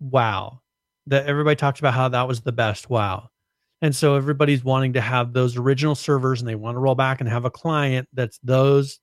WoW 0.00 0.60
that 1.08 1.26
everybody 1.26 1.56
talks 1.56 1.80
about 1.80 1.94
how 1.94 2.08
that 2.08 2.28
was 2.28 2.40
the 2.40 2.52
best. 2.52 2.88
Wow. 2.88 3.30
And 3.80 3.94
so 3.94 4.16
everybody's 4.16 4.64
wanting 4.64 4.94
to 4.94 5.00
have 5.00 5.32
those 5.32 5.56
original 5.56 5.94
servers 5.94 6.40
and 6.40 6.48
they 6.48 6.54
want 6.54 6.74
to 6.74 6.80
roll 6.80 6.94
back 6.94 7.20
and 7.20 7.28
have 7.28 7.44
a 7.44 7.50
client 7.50 8.08
that's 8.12 8.38
those 8.42 9.00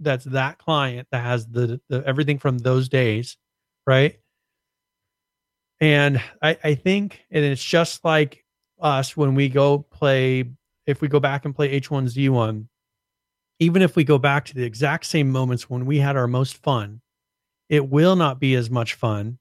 that's 0.00 0.24
that 0.24 0.58
client 0.58 1.06
that 1.12 1.22
has 1.22 1.46
the, 1.46 1.80
the 1.88 2.02
everything 2.06 2.38
from 2.38 2.58
those 2.58 2.88
days 2.88 3.36
right? 3.86 4.18
And 5.80 6.22
I, 6.40 6.56
I 6.62 6.74
think 6.74 7.24
and 7.30 7.44
it's 7.44 7.64
just 7.64 8.04
like 8.04 8.44
us 8.80 9.16
when 9.16 9.34
we 9.34 9.48
go 9.48 9.78
play 9.78 10.44
if 10.86 11.00
we 11.00 11.08
go 11.08 11.20
back 11.20 11.44
and 11.44 11.54
play 11.54 11.80
h1z1 11.80 12.66
even 13.58 13.82
if 13.82 13.94
we 13.94 14.02
go 14.02 14.18
back 14.18 14.44
to 14.46 14.54
the 14.54 14.64
exact 14.64 15.06
same 15.06 15.30
moments 15.30 15.70
when 15.70 15.86
we 15.86 15.98
had 15.98 16.16
our 16.16 16.26
most 16.26 16.56
fun, 16.56 17.00
it 17.68 17.88
will 17.88 18.16
not 18.16 18.40
be 18.40 18.56
as 18.56 18.68
much 18.70 18.94
fun 18.94 19.38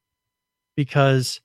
because 0.75 1.41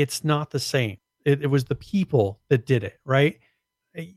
it's 0.00 0.24
not 0.24 0.50
the 0.50 0.58
same. 0.58 0.96
It, 1.26 1.42
it 1.42 1.48
was 1.48 1.64
the 1.64 1.74
people 1.74 2.40
that 2.48 2.64
did 2.64 2.82
it, 2.84 2.98
right? 3.04 3.38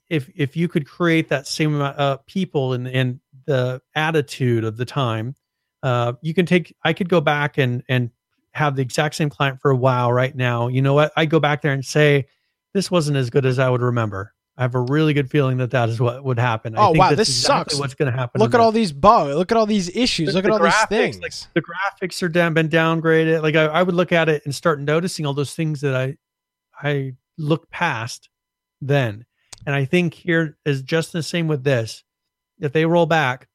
If 0.09 0.29
if 0.33 0.55
you 0.55 0.69
could 0.69 0.87
create 0.87 1.27
that 1.29 1.45
same 1.45 1.75
amount 1.75 1.97
of 1.97 2.25
people 2.25 2.73
and 2.73 2.87
and 2.87 3.19
the 3.45 3.81
attitude 3.93 4.63
of 4.63 4.77
the 4.77 4.85
time, 4.85 5.35
uh, 5.81 6.13
you 6.21 6.33
can 6.33 6.45
take. 6.45 6.73
I 6.83 6.93
could 6.93 7.09
go 7.09 7.19
back 7.19 7.57
and 7.57 7.83
and 7.89 8.11
have 8.51 8.75
the 8.75 8.81
exact 8.81 9.15
same 9.15 9.29
client 9.29 9.59
for 9.61 9.71
a 9.71 9.75
while 9.75 10.13
right 10.13 10.33
now. 10.33 10.69
You 10.69 10.81
know 10.81 10.93
what? 10.93 11.11
I 11.17 11.25
go 11.25 11.39
back 11.39 11.63
there 11.63 11.73
and 11.73 11.83
say 11.83 12.27
this 12.73 12.89
wasn't 12.89 13.17
as 13.17 13.29
good 13.29 13.45
as 13.45 13.59
I 13.59 13.69
would 13.69 13.81
remember. 13.81 14.33
I 14.57 14.61
have 14.61 14.75
a 14.75 14.81
really 14.81 15.13
good 15.13 15.31
feeling 15.31 15.57
that 15.57 15.71
that 15.71 15.89
is 15.89 15.99
what 15.99 16.23
would 16.23 16.37
happen. 16.37 16.75
I 16.77 16.81
Oh, 16.81 16.85
think 16.91 16.99
wow, 16.99 17.09
this 17.15 17.27
exactly 17.29 17.71
sucks. 17.71 17.79
What's 17.79 17.93
going 17.95 18.11
to 18.11 18.17
happen? 18.17 18.39
Look 18.39 18.53
at 18.53 18.59
all 18.59 18.71
these 18.71 18.91
bugs. 18.91 19.35
Look 19.35 19.51
at 19.51 19.57
all 19.57 19.65
these 19.65 19.89
issues. 19.95 20.35
Look 20.35 20.45
at 20.45 20.49
the 20.49 20.53
all 20.53 20.63
these 20.63 20.85
things. 20.89 21.19
like, 21.19 21.33
the 21.55 21.61
graphics 21.61 22.21
are 22.21 22.29
down, 22.29 22.53
been 22.53 22.69
downgraded. 22.69 23.41
Like 23.41 23.55
I, 23.55 23.65
I 23.65 23.81
would 23.83 23.95
look 23.95 24.11
at 24.11 24.29
it 24.29 24.43
and 24.45 24.53
start 24.53 24.79
noticing 24.79 25.25
all 25.25 25.33
those 25.33 25.55
things 25.55 25.81
that 25.81 25.95
I, 25.95 26.17
I 26.79 27.13
looked 27.37 27.71
past 27.71 28.29
then. 28.79 29.25
And 29.65 29.73
I 29.73 29.85
think 29.85 30.13
here 30.13 30.57
is 30.65 30.83
just 30.83 31.13
the 31.13 31.23
same 31.23 31.47
with 31.47 31.63
this. 31.63 32.03
If 32.59 32.73
they 32.73 32.85
roll 32.85 33.07
back, 33.07 33.47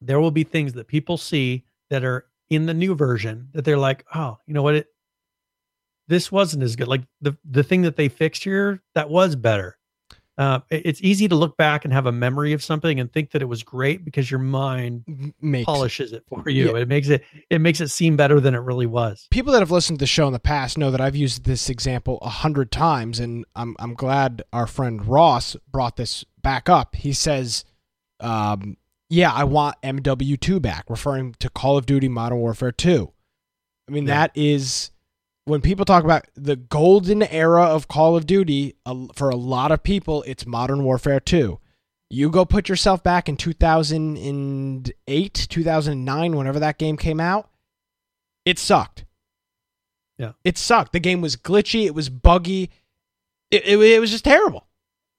there 0.00 0.18
will 0.18 0.30
be 0.32 0.42
things 0.44 0.72
that 0.72 0.88
people 0.88 1.18
see 1.18 1.64
that 1.90 2.02
are 2.04 2.26
in 2.48 2.66
the 2.66 2.74
new 2.74 2.96
version 2.96 3.48
that 3.52 3.64
they're 3.64 3.78
like, 3.78 4.04
oh, 4.14 4.38
you 4.46 4.54
know 4.54 4.62
what? 4.62 4.74
It 4.74 4.86
this 6.08 6.32
wasn't 6.32 6.64
as 6.64 6.74
good. 6.74 6.88
Like 6.88 7.02
the 7.20 7.36
the 7.48 7.62
thing 7.62 7.82
that 7.82 7.94
they 7.94 8.08
fixed 8.08 8.42
here 8.42 8.82
that 8.96 9.08
was 9.08 9.36
better. 9.36 9.76
Uh, 10.40 10.60
it's 10.70 11.02
easy 11.02 11.28
to 11.28 11.34
look 11.34 11.58
back 11.58 11.84
and 11.84 11.92
have 11.92 12.06
a 12.06 12.12
memory 12.12 12.54
of 12.54 12.62
something 12.64 12.98
and 12.98 13.12
think 13.12 13.32
that 13.32 13.42
it 13.42 13.44
was 13.44 13.62
great 13.62 14.06
because 14.06 14.30
your 14.30 14.40
mind 14.40 15.34
makes 15.42 15.66
polishes 15.66 16.14
it 16.14 16.24
for 16.28 16.48
you. 16.48 16.70
Yeah. 16.74 16.80
It 16.82 16.88
makes 16.88 17.08
it 17.10 17.22
it 17.50 17.60
makes 17.60 17.80
it 17.82 17.88
seem 17.88 18.16
better 18.16 18.40
than 18.40 18.54
it 18.54 18.60
really 18.60 18.86
was. 18.86 19.28
people 19.30 19.52
that 19.52 19.58
have 19.60 19.70
listened 19.70 19.98
to 19.98 20.02
the 20.02 20.06
show 20.06 20.26
in 20.26 20.32
the 20.32 20.38
past 20.38 20.78
know 20.78 20.90
that 20.90 21.00
I've 21.00 21.14
used 21.14 21.44
this 21.44 21.68
example 21.68 22.18
a 22.22 22.30
hundred 22.30 22.72
times, 22.72 23.20
and 23.20 23.44
I'm 23.54 23.76
I'm 23.78 23.92
glad 23.92 24.42
our 24.50 24.66
friend 24.66 25.04
Ross 25.06 25.56
brought 25.70 25.96
this 25.96 26.24
back 26.40 26.70
up. 26.70 26.94
He 26.94 27.12
says, 27.12 27.66
um, 28.20 28.78
"Yeah, 29.10 29.32
I 29.32 29.44
want 29.44 29.76
MW2 29.82 30.62
back," 30.62 30.86
referring 30.88 31.34
to 31.40 31.50
Call 31.50 31.76
of 31.76 31.84
Duty 31.84 32.08
Modern 32.08 32.38
Warfare 32.38 32.72
2. 32.72 33.12
I 33.88 33.92
mean, 33.92 34.06
Yeah. 34.06 34.14
that 34.14 34.30
is 34.34 34.90
when 35.50 35.60
people 35.60 35.84
talk 35.84 36.04
about 36.04 36.26
the 36.34 36.56
golden 36.56 37.22
era 37.22 37.64
of 37.64 37.88
Call 37.88 38.16
of 38.16 38.26
Duty. 38.26 38.76
a- 38.86 39.08
For 39.14 39.28
a 39.30 39.36
lot 39.36 39.72
of 39.72 39.82
people, 39.82 40.22
it's 40.26 40.46
Modern 40.46 40.84
Warfare 40.84 41.20
2. 41.20 41.58
You 42.08 42.30
go 42.30 42.44
put 42.44 42.68
yourself 42.68 43.02
back 43.04 43.28
in 43.28 43.36
2008, 43.36 45.46
2009, 45.48 46.36
whenever 46.36 46.58
that 46.60 46.78
game 46.78 46.96
came 46.96 47.20
out. 47.20 47.50
It 48.44 48.58
sucked. 48.58 49.04
Yeah. 50.18 50.32
It 50.44 50.58
sucked. 50.58 50.92
The 50.92 50.98
game 51.00 51.20
was 51.20 51.36
glitchy. 51.36 51.86
It 51.86 51.94
was 51.94 52.08
buggy. 52.08 52.70
It, 53.50 53.66
it, 53.66 53.78
it 53.78 54.00
was 54.00 54.10
just 54.10 54.24
terrible. 54.24 54.66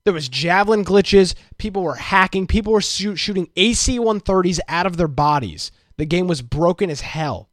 There 0.03 0.13
was 0.13 0.29
javelin 0.29 0.83
glitches. 0.83 1.35
People 1.57 1.83
were 1.83 1.95
hacking. 1.95 2.47
People 2.47 2.73
were 2.73 2.81
shoot, 2.81 3.17
shooting 3.17 3.49
AC-130s 3.55 4.59
out 4.67 4.85
of 4.87 4.97
their 4.97 5.07
bodies. 5.07 5.71
The 5.97 6.05
game 6.05 6.27
was 6.27 6.41
broken 6.41 6.89
as 6.89 7.01
hell. 7.01 7.49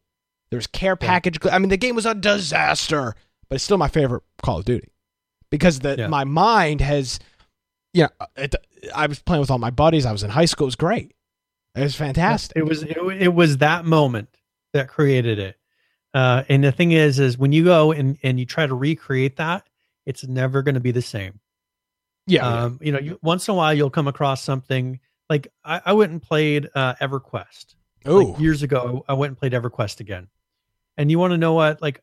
There 0.51 0.57
was 0.59 0.67
care 0.67 0.97
package. 0.97 1.39
I 1.51 1.59
mean, 1.59 1.69
the 1.69 1.77
game 1.77 1.95
was 1.95 2.07
a 2.07 2.15
disaster. 2.15 3.15
But 3.49 3.57
it's 3.57 3.65
still 3.65 3.79
my 3.79 3.89
favorite 3.89 4.23
Call 4.43 4.59
of 4.59 4.65
Duty 4.67 4.89
because 5.51 5.81
the 5.81 5.97
Yeah. 5.99 6.09
my 6.09 6.25
mind 6.25 6.83
has, 6.83 7.19
yeah. 7.95 8.09
It, 8.37 8.55
I 8.95 9.07
was 9.07 9.21
playing 9.21 9.41
with 9.41 9.51
all 9.51 9.59
my 9.59 9.71
buddies. 9.71 10.05
I 10.05 10.13
was 10.13 10.23
in 10.23 10.29
high 10.31 10.45
school. 10.45 10.67
It 10.67 10.69
was 10.69 10.77
great. 10.77 11.15
It 11.75 11.81
was 11.83 11.97
fantastic. 11.97 12.57
It 12.57 12.65
was 12.65 12.83
it, 12.83 12.97
it 12.99 13.33
was 13.35 13.59
that 13.59 13.85
moment 13.87 14.29
that 14.75 14.89
created 14.89 15.39
it. 15.39 15.57
Uh, 16.13 16.43
and 16.49 16.63
the 16.63 16.73
thing 16.73 16.93
is, 16.93 17.19
is 17.19 17.39
when 17.39 17.53
you 17.53 17.65
go 17.65 17.93
and 17.93 18.19
and 18.23 18.39
you 18.39 18.45
try 18.45 18.67
to 18.67 18.75
recreate 18.75 19.37
that, 19.37 19.67
it's 20.05 20.27
never 20.27 20.61
going 20.63 20.75
to 20.75 20.81
be 20.81 20.91
the 20.91 21.03
same. 21.03 21.41
yeah, 22.27 22.43
yeah. 22.43 22.63
Um, 22.65 22.79
you 22.83 22.93
know, 22.93 22.99
you, 22.99 23.19
once 23.23 23.49
in 23.49 23.53
a 23.53 23.55
while 23.57 23.73
you'll 23.73 23.89
come 23.91 24.09
across 24.09 24.43
something 24.43 25.01
like 25.31 25.49
I, 25.65 25.81
I 25.87 25.93
went 25.95 26.13
and 26.13 26.21
played 26.23 26.69
uh, 26.75 26.95
EverQuest. 27.01 27.75
Oh, 28.07 28.19
Like 28.19 28.41
years 28.41 28.63
ago, 28.63 29.05
I 29.09 29.15
went 29.15 29.31
and 29.31 29.39
played 29.39 29.53
EverQuest 29.53 30.01
again. 30.01 30.29
And 30.99 31.11
you 31.11 31.19
want 31.19 31.31
to 31.31 31.39
know 31.39 31.55
what? 31.55 31.81
Like, 31.81 32.03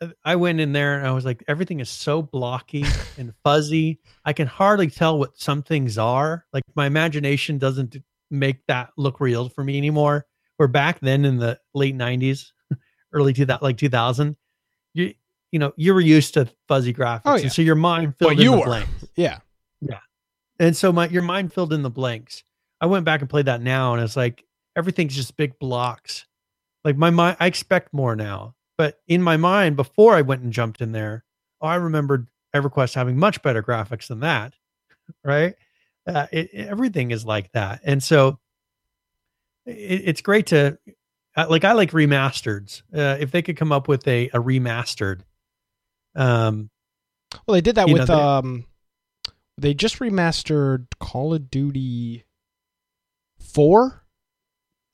uh, 0.00 0.08
I 0.24 0.34
went 0.36 0.58
in 0.58 0.72
there 0.72 0.98
and 0.98 1.06
I 1.06 1.12
was 1.12 1.24
like, 1.24 1.44
everything 1.46 1.78
is 1.80 1.88
so 1.88 2.22
blocky 2.22 2.84
and 3.18 3.32
fuzzy. 3.44 4.00
I 4.24 4.32
can 4.32 4.48
hardly 4.48 4.90
tell 4.90 5.18
what 5.18 5.38
some 5.38 5.62
things 5.62 5.96
are. 5.98 6.44
Like 6.52 6.64
my 6.74 6.86
imagination 6.86 7.58
doesn't 7.58 7.96
make 8.30 8.66
that 8.66 8.90
look 8.96 9.20
real 9.20 9.48
for 9.48 9.62
me 9.62 9.76
anymore. 9.78 10.26
Where 10.56 10.66
back 10.68 10.98
then 11.00 11.24
in 11.26 11.36
the 11.36 11.60
late 11.74 11.94
'90s, 11.94 12.46
early 13.12 13.32
to 13.34 13.46
that 13.46 13.62
like 13.62 13.76
2000, 13.76 14.36
you 14.94 15.14
you 15.52 15.58
know 15.58 15.72
you 15.76 15.92
were 15.94 16.00
used 16.00 16.32
to 16.34 16.48
fuzzy 16.66 16.92
graphics, 16.94 17.20
Oh, 17.26 17.36
yeah. 17.36 17.42
and 17.42 17.52
so 17.52 17.60
your 17.62 17.74
mind 17.76 18.16
filled 18.16 18.30
Well, 18.32 18.38
in 18.38 18.42
you 18.44 18.50
the 18.52 18.56
were. 18.58 18.64
blanks. 18.64 19.04
Yeah. 19.16 19.38
Yeah. 19.82 19.98
And 20.58 20.74
so 20.74 20.90
my 20.92 21.08
your 21.08 21.22
mind 21.22 21.52
filled 21.52 21.74
in 21.74 21.82
the 21.82 21.90
blanks. 21.90 22.42
I 22.80 22.86
went 22.86 23.04
back 23.04 23.20
and 23.20 23.28
played 23.28 23.46
that 23.46 23.60
now, 23.60 23.92
and 23.92 24.02
it's 24.02 24.16
like 24.16 24.44
everything's 24.76 25.14
just 25.14 25.36
big 25.36 25.58
blocks. 25.58 26.24
Like 26.86 26.96
my 26.96 27.10
mind, 27.10 27.36
I 27.40 27.46
expect 27.46 27.92
more 27.92 28.14
now. 28.14 28.54
But 28.78 29.00
in 29.08 29.20
my 29.22 29.36
mind, 29.36 29.74
before 29.74 30.14
I 30.14 30.22
went 30.22 30.42
and 30.42 30.52
jumped 30.52 30.80
in 30.80 30.92
there, 30.92 31.24
oh, 31.60 31.66
I 31.66 31.74
remembered 31.74 32.28
EverQuest 32.54 32.94
having 32.94 33.18
much 33.18 33.42
better 33.42 33.62
graphics 33.62 34.06
than 34.06 34.20
that. 34.20 34.54
Right? 35.24 35.54
Uh, 36.06 36.26
it, 36.32 36.50
it- 36.52 36.68
everything 36.68 37.10
is 37.10 37.24
like 37.24 37.50
that, 37.52 37.80
and 37.84 38.02
so 38.02 38.38
it, 39.66 40.02
it's 40.04 40.20
great 40.20 40.46
to 40.46 40.78
like. 41.36 41.64
I 41.64 41.72
like 41.72 41.90
remastered. 41.92 42.82
Uh, 42.94 43.16
if 43.20 43.30
they 43.32 43.42
could 43.42 43.56
come 43.56 43.72
up 43.72 43.86
with 43.88 44.06
a 44.08 44.28
a 44.28 44.38
remastered, 44.40 45.20
um, 46.14 46.70
Well, 47.46 47.54
they 47.54 47.60
did 47.60 47.74
that 47.76 47.88
You 47.88 47.94
know, 47.94 48.00
with 48.00 48.08
they- 48.08 48.14
um, 48.14 48.64
they 49.58 49.74
just 49.74 49.98
remastered 50.00 50.86
Call 51.00 51.34
of 51.34 51.50
Duty 51.50 52.24
Four. 53.38 54.04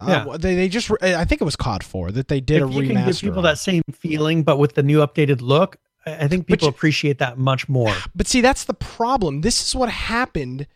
Yeah. 0.08 0.24
Uh, 0.24 0.36
they 0.36 0.54
they 0.54 0.68
just 0.68 0.90
re- 0.90 1.14
I 1.14 1.24
think 1.24 1.40
it 1.40 1.44
was 1.44 1.56
COD 1.56 1.82
Four 1.84 2.10
that 2.12 2.28
they 2.28 2.40
did 2.40 2.62
if 2.62 2.68
a 2.68 2.72
you 2.72 2.80
remaster. 2.82 2.92
can 2.94 3.06
give 3.06 3.20
people 3.20 3.38
on. 3.38 3.44
that 3.44 3.58
same 3.58 3.82
feeling, 3.92 4.42
but 4.42 4.58
with 4.58 4.74
the 4.74 4.82
new 4.82 4.98
updated 4.98 5.40
look, 5.40 5.76
I 6.06 6.24
I 6.24 6.28
think 6.28 6.46
people 6.46 6.66
you- 6.66 6.70
appreciate 6.70 7.18
that 7.18 7.38
much 7.38 7.68
more. 7.68 7.94
But 8.14 8.26
see, 8.26 8.40
that's 8.40 8.64
the 8.64 8.74
problem. 8.74 9.40
This 9.42 9.66
is 9.66 9.74
what 9.74 9.88
happened. 9.90 10.66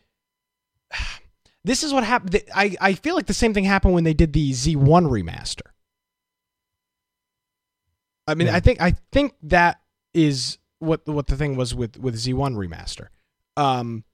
This 1.65 1.83
is 1.83 1.93
what 1.93 2.05
happened. 2.05 2.41
I, 2.55 2.77
I 2.81 2.93
feel 2.93 3.17
like 3.17 3.27
the 3.27 3.35
same 3.35 3.53
thing 3.53 3.65
happened 3.65 3.93
when 3.93 4.05
they 4.05 4.15
did 4.15 4.33
the 4.33 4.53
Z1 4.53 4.77
remaster. 5.11 5.67
I 8.29 8.37
mean, 8.37 8.47
Yeah. 8.47 8.55
I 8.55 8.61
think 8.61 8.81
I 8.81 8.93
think 9.11 9.35
that 9.43 9.81
is 10.15 10.59
what 10.79 11.07
what 11.09 11.27
the 11.27 11.37
thing 11.37 11.57
was 11.57 11.75
with 11.75 11.99
with 11.99 12.15
Z1 12.15 12.55
remaster. 12.55 13.09
Um, 13.57 14.05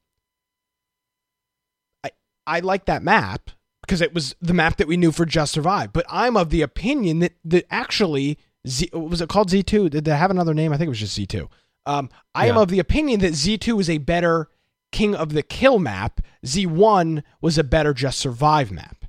I 2.02 2.10
I 2.46 2.60
like 2.60 2.86
that 2.86 3.02
map 3.02 3.50
because 3.92 4.00
it 4.00 4.14
was 4.14 4.34
the 4.40 4.54
map 4.54 4.78
that 4.78 4.88
we 4.88 4.96
knew 4.96 5.12
for 5.12 5.26
Just 5.26 5.52
Survive. 5.52 5.92
But 5.92 6.06
I'm 6.08 6.34
of 6.34 6.48
the 6.48 6.62
opinion 6.62 7.18
that 7.18 7.34
that 7.44 7.66
actually 7.70 8.38
Z 8.66 8.88
was 8.94 9.20
it 9.20 9.28
called 9.28 9.50
Z2? 9.50 9.90
Did 9.90 10.06
they 10.06 10.16
have 10.16 10.30
another 10.30 10.54
name? 10.54 10.72
I 10.72 10.78
think 10.78 10.86
it 10.86 10.88
was 10.88 11.00
just 11.00 11.18
Z2. 11.18 11.46
Um, 11.84 12.08
I 12.34 12.46
am 12.46 12.56
of 12.56 12.70
the 12.70 12.78
opinion 12.78 13.20
that 13.20 13.34
Z2 13.34 13.80
is 13.82 13.90
a 13.90 13.98
better 13.98 14.48
King 14.92 15.14
of 15.14 15.34
the 15.34 15.42
Kill 15.42 15.78
map. 15.78 16.22
Z1 16.46 17.22
was 17.42 17.58
a 17.58 17.64
better 17.64 17.92
Just 17.92 18.18
Survive 18.18 18.72
map. 18.72 19.04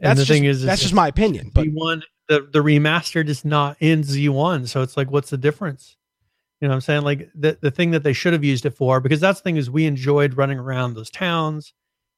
And 0.00 0.16
That's 0.16 0.20
the 0.20 0.24
just, 0.24 0.36
thing 0.38 0.44
is, 0.44 0.62
that's 0.62 0.80
just 0.80 0.94
my 0.94 1.08
opinion. 1.08 1.50
But 1.52 1.66
Z1, 1.66 2.02
the 2.28 2.48
the 2.50 2.60
remastered 2.60 3.28
is 3.28 3.44
not 3.44 3.76
in 3.78 4.04
Z1, 4.04 4.68
so 4.68 4.80
it's 4.80 4.96
like, 4.96 5.10
what's 5.10 5.28
the 5.28 5.36
difference? 5.36 5.98
You 6.62 6.68
know 6.68 6.72
what 6.72 6.76
I'm 6.76 6.80
saying? 6.80 7.02
Like 7.02 7.28
the 7.34 7.58
the 7.60 7.70
thing 7.70 7.90
that 7.90 8.04
they 8.04 8.14
should 8.14 8.32
have 8.32 8.44
used 8.44 8.64
it 8.64 8.70
for, 8.70 9.00
because 9.00 9.20
that's 9.20 9.40
the 9.40 9.44
thing 9.44 9.58
is 9.58 9.68
we 9.68 9.84
enjoyed 9.84 10.38
running 10.38 10.58
around 10.58 10.94
those 10.94 11.10
towns, 11.10 11.74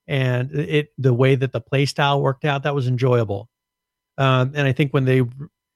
and 0.08 0.52
it 0.52 0.88
the 0.98 1.14
way 1.14 1.34
that 1.34 1.52
the 1.52 1.60
play 1.60 1.86
style 1.86 2.20
worked 2.20 2.44
out 2.44 2.62
that 2.64 2.74
was 2.74 2.86
enjoyable. 2.86 3.48
Um, 4.18 4.52
and 4.54 4.66
I 4.66 4.72
think 4.72 4.92
when 4.92 5.04
they 5.04 5.22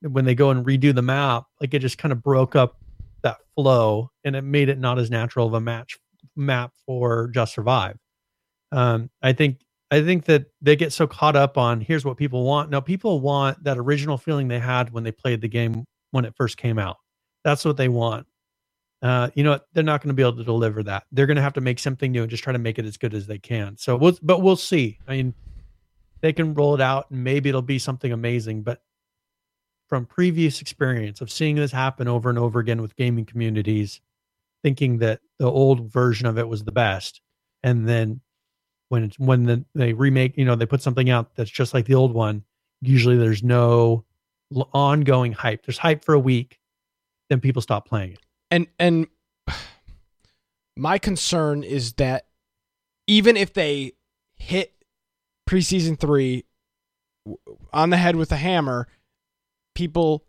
when 0.03 0.25
they 0.25 0.35
go 0.35 0.51
and 0.51 0.67
redo 0.67 0.95
the 0.95 1.03
map, 1.03 1.45
like 1.61 1.73
it 1.73 1.79
just 1.79 1.99
kind 1.99 2.13
of 2.13 2.23
broke 2.23 2.57
up 2.57 2.77
that 3.23 3.39
flow, 3.55 4.11
and 4.25 4.37
it 4.37 4.43
made 4.43 4.69
it 4.69 4.79
not 4.79 4.99
as 4.99 5.11
natural 5.11 5.47
of 5.47 5.55
a 5.55 5.61
match 5.61 5.99
map 6.37 6.73
for 6.87 7.29
Just 7.29 7.55
Survive. 7.55 7.97
Um, 8.73 9.11
I 9.23 9.33
think 9.33 9.61
I 9.91 10.03
think 10.03 10.25
that 10.25 10.47
they 10.61 10.77
get 10.77 10.93
so 10.93 11.07
caught 11.07 11.37
up 11.37 11.57
on 11.57 11.81
here's 11.81 12.05
what 12.05 12.17
people 12.17 12.45
want. 12.45 12.71
No, 12.71 12.81
people 12.81 13.21
want 13.21 13.63
that 13.65 13.79
original 13.79 14.19
feeling 14.19 14.49
they 14.49 14.59
had 14.59 14.91
when 14.91 15.05
they 15.05 15.13
played 15.13 15.41
the 15.41 15.49
game 15.49 15.85
when 16.11 16.25
it 16.25 16.35
first 16.37 16.57
came 16.57 16.79
out. 16.79 16.97
That's 17.45 17.65
what 17.65 17.77
they 17.77 17.89
want. 17.89 18.27
Uh, 19.05 19.29
you 19.35 19.45
know, 19.45 19.61
they're 19.75 19.85
not 19.85 20.01
going 20.01 20.09
to 20.09 20.15
be 20.15 20.23
able 20.23 20.37
to 20.37 20.45
deliver 20.45 20.83
that. 20.83 21.05
They're 21.13 21.27
going 21.27 21.37
to 21.37 21.43
have 21.43 21.53
to 21.53 21.61
make 21.61 21.79
something 21.79 22.11
new 22.11 22.23
and 22.23 22.31
just 22.31 22.43
try 22.43 22.55
to 22.55 22.59
make 22.59 22.79
it 22.79 22.87
as 22.87 22.97
good 22.97 23.13
as 23.13 23.27
they 23.27 23.39
can. 23.39 23.77
So, 23.77 23.97
we'll, 23.97 24.19
but 24.23 24.41
we'll 24.41 24.57
see. 24.57 24.99
I 25.07 25.17
mean, 25.17 25.35
they 26.23 26.33
can 26.33 26.55
roll 26.55 26.75
it 26.75 26.81
out 26.81 27.11
and 27.11 27.23
maybe 27.23 27.51
it'll 27.51 27.61
be 27.61 27.79
something 27.79 28.11
amazing. 28.13 28.63
But 28.63 28.81
from 29.91 30.07
previous 30.07 30.63
experience 30.63 31.21
of 31.21 31.31
seeing 31.31 31.57
this 31.57 31.71
happen 31.71 32.09
over 32.09 32.31
and 32.31 32.39
over 32.39 32.61
again 32.61 32.81
with 32.81 32.97
gaming 32.97 33.27
communities, 33.27 34.01
thinking 34.63 34.99
that 34.99 35.21
the 35.39 35.51
old 35.51 35.93
version 35.93 36.27
of 36.27 36.39
it 36.39 36.49
was 36.49 36.65
the 36.65 36.73
best, 36.73 37.21
and 37.63 37.87
then 37.87 38.23
when 38.89 39.05
it's 39.05 39.19
when 39.19 39.45
the, 39.45 39.65
they 39.75 39.93
remake, 39.93 40.39
you 40.39 40.47
know, 40.47 40.55
they 40.55 40.65
put 40.65 40.81
something 40.81 41.11
out 41.11 41.37
that's 41.37 41.51
just 41.51 41.75
like 41.75 41.85
the 41.85 41.95
old 41.95 42.15
one. 42.15 42.43
Usually, 42.81 43.19
there's 43.19 43.43
no 43.43 44.07
ongoing 44.73 45.33
hype. 45.33 45.67
There's 45.67 45.77
hype 45.77 46.07
for 46.07 46.15
a 46.15 46.19
week, 46.19 46.59
then 47.29 47.41
people 47.41 47.61
stop 47.61 47.87
playing 47.87 48.13
it. 48.13 48.19
And 48.55 48.69
and 48.79 49.09
my 50.77 50.97
concern 50.97 51.65
is 51.65 51.95
that 51.95 52.27
even 53.09 53.37
if 53.37 53.53
they 53.53 53.95
hit 54.37 54.73
preseason 55.49 55.99
three 55.99 56.45
on 57.73 57.91
the 57.91 57.97
head 57.97 58.15
with 58.15 58.31
a 58.31 58.37
hammer, 58.37 58.87
people 59.75 60.25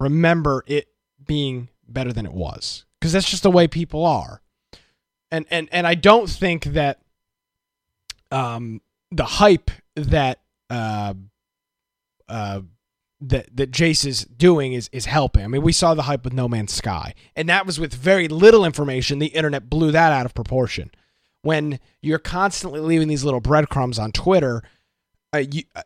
remember 0.00 0.64
it 0.66 0.88
being 1.26 1.68
better 1.86 2.14
than 2.14 2.24
it 2.24 2.32
was 2.32 2.86
because 2.98 3.12
that's 3.12 3.28
just 3.28 3.42
the 3.42 3.50
way 3.50 3.68
people 3.68 4.06
are. 4.06 4.40
And 5.30 5.44
and 5.50 5.68
and 5.70 5.86
I 5.86 5.96
don't 5.96 6.30
think 6.30 6.64
that 6.64 7.02
um 8.30 8.80
the 9.10 9.24
hype 9.24 9.70
that 9.96 10.40
uh 10.70 11.12
uh 12.26 12.62
that 13.20 13.48
that 13.56 13.70
Jace 13.70 14.04
is 14.04 14.24
doing 14.24 14.72
is 14.72 14.88
is 14.92 15.06
helping. 15.06 15.44
I 15.44 15.48
mean, 15.48 15.62
we 15.62 15.72
saw 15.72 15.94
the 15.94 16.02
hype 16.02 16.24
with 16.24 16.32
No 16.32 16.48
Man's 16.48 16.72
Sky, 16.72 17.14
and 17.34 17.48
that 17.48 17.66
was 17.66 17.80
with 17.80 17.94
very 17.94 18.28
little 18.28 18.64
information. 18.64 19.18
The 19.18 19.26
internet 19.26 19.70
blew 19.70 19.90
that 19.92 20.12
out 20.12 20.26
of 20.26 20.34
proportion. 20.34 20.90
When 21.42 21.78
you're 22.02 22.18
constantly 22.18 22.80
leaving 22.80 23.08
these 23.08 23.24
little 23.24 23.40
breadcrumbs 23.40 23.98
on 23.98 24.10
Twitter, 24.12 24.62
uh, 25.32 25.44
you, 25.50 25.62
uh, 25.74 25.82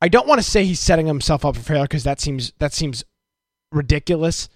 I 0.00 0.08
don't 0.08 0.28
want 0.28 0.38
to 0.38 0.48
say 0.48 0.64
he's 0.64 0.80
setting 0.80 1.06
himself 1.06 1.44
up 1.44 1.56
for 1.56 1.62
failure 1.62 1.84
because 1.84 2.04
that 2.04 2.20
seems 2.20 2.52
that 2.58 2.72
seems 2.72 3.04
ridiculous. 3.72 4.48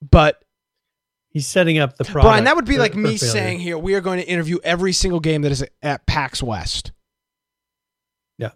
But 0.00 0.42
He's 1.30 1.46
setting 1.46 1.78
up 1.78 1.96
the 1.96 2.04
product. 2.04 2.24
Brian, 2.24 2.44
that 2.44 2.56
would 2.56 2.64
be 2.64 2.78
like 2.78 2.94
me 2.94 3.16
failure. 3.16 3.18
saying 3.18 3.60
here, 3.60 3.76
we 3.78 3.94
are 3.94 4.00
going 4.00 4.18
to 4.18 4.26
interview 4.26 4.58
every 4.64 4.92
single 4.92 5.20
game 5.20 5.42
that 5.42 5.52
is 5.52 5.64
at 5.82 6.06
PAX 6.06 6.42
West. 6.42 6.92
Yeah. 8.38 8.50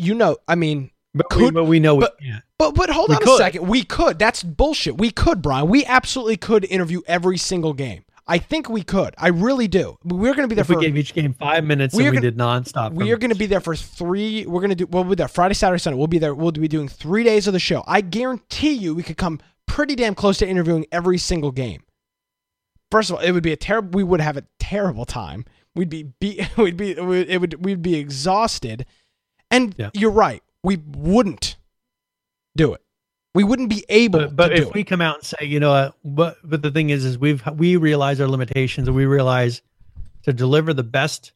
You 0.00 0.14
know, 0.14 0.36
I 0.48 0.54
mean, 0.54 0.90
but, 1.14 1.28
could- 1.30 1.42
we, 1.42 1.50
but 1.50 1.64
we 1.64 1.80
know 1.80 1.98
but- 2.00 2.16
we 2.20 2.26
can't. 2.28 2.44
but 2.58 2.74
but 2.74 2.90
hold 2.90 3.10
We 3.10 3.16
on 3.16 3.22
a 3.28 3.36
second. 3.36 3.66
We 3.68 3.82
could. 3.84 4.18
That's 4.18 4.42
bullshit. 4.42 4.98
We 4.98 5.10
could, 5.10 5.42
Brian. 5.42 5.68
We 5.68 5.84
absolutely 5.84 6.36
could 6.36 6.64
interview 6.64 7.02
every 7.06 7.36
single 7.38 7.72
game. 7.72 8.04
I 8.26 8.38
think 8.38 8.68
we 8.68 8.84
could. 8.84 9.14
I 9.18 9.28
really 9.28 9.66
do. 9.66 9.96
We're 10.04 10.34
going 10.34 10.48
to 10.48 10.48
be 10.48 10.54
there 10.54 10.62
If 10.62 10.68
we 10.68 10.76
for. 10.76 10.80
gave 10.82 10.96
each 10.96 11.14
game 11.14 11.34
five 11.34 11.64
minutes 11.64 11.94
We 11.96 12.04
and 12.04 12.08
are 12.08 12.10
we 12.12 12.16
gonna- 12.18 12.30
did 12.30 12.38
nonstop, 12.38 12.92
We 12.92 13.10
are 13.10 13.16
going 13.16 13.32
to 13.32 13.36
be 13.36 13.46
there 13.46 13.58
for 13.60 13.74
three. 13.74 14.46
We're 14.46 14.60
going 14.60 14.70
to 14.70 14.76
do. 14.76 14.86
We'll 14.86 15.02
be 15.02 15.16
there 15.16 15.26
Friday, 15.26 15.54
Saturday, 15.54 15.80
Sunday. 15.80 15.98
We'll 15.98 16.06
be 16.06 16.18
there. 16.18 16.32
We'll 16.34 16.52
be 16.52 16.68
doing 16.68 16.86
three 16.86 17.24
days 17.24 17.46
of 17.48 17.52
the 17.54 17.58
show. 17.58 17.82
I 17.88 18.02
guarantee 18.02 18.72
you, 18.74 18.94
we 18.94 19.02
could 19.02 19.16
come 19.16 19.40
pretty 19.66 19.96
damn 19.96 20.14
close 20.14 20.38
to 20.38 20.48
interviewing 20.48 20.86
every 20.92 21.18
single 21.18 21.50
game. 21.50 21.82
First 22.92 23.10
of 23.10 23.16
all, 23.16 23.22
it 23.22 23.32
would 23.32 23.42
be 23.42 23.52
a 23.52 23.56
terrible. 23.56 23.90
We 23.96 24.04
would 24.04 24.20
have 24.20 24.36
a 24.36 24.44
terrible 24.60 25.04
time. 25.06 25.44
We'd 25.74 25.88
be, 25.88 26.04
be 26.20 26.46
we'd 26.56 26.76
be 26.76 26.90
it 26.92 27.40
would 27.40 27.64
we'd 27.64 27.82
be 27.82 27.96
exhausted. 27.96 28.86
And 29.50 29.74
Yeah. 29.78 29.90
you're 29.94 30.10
right. 30.10 30.42
We 30.62 30.76
wouldn't 30.76 31.56
do 32.56 32.72
it. 32.74 32.82
We 33.34 33.44
wouldn't 33.44 33.70
be 33.70 33.84
able 33.88 34.20
But, 34.20 34.36
but 34.36 34.52
if 34.52 34.68
it. 34.68 34.74
we 34.74 34.82
come 34.84 35.00
out 35.00 35.16
and 35.16 35.24
say, 35.24 35.46
you 35.46 35.60
know, 35.60 35.70
what, 35.70 35.94
but 36.04 36.36
but 36.42 36.62
the 36.62 36.70
thing 36.70 36.90
is, 36.90 37.04
is 37.04 37.16
we've 37.18 37.42
we 37.56 37.76
realize 37.76 38.20
our 38.20 38.26
limitations 38.26 38.88
and 38.88 38.96
we 38.96 39.06
realize 39.06 39.62
to 40.24 40.32
deliver 40.32 40.74
the 40.74 40.82
best 40.82 41.32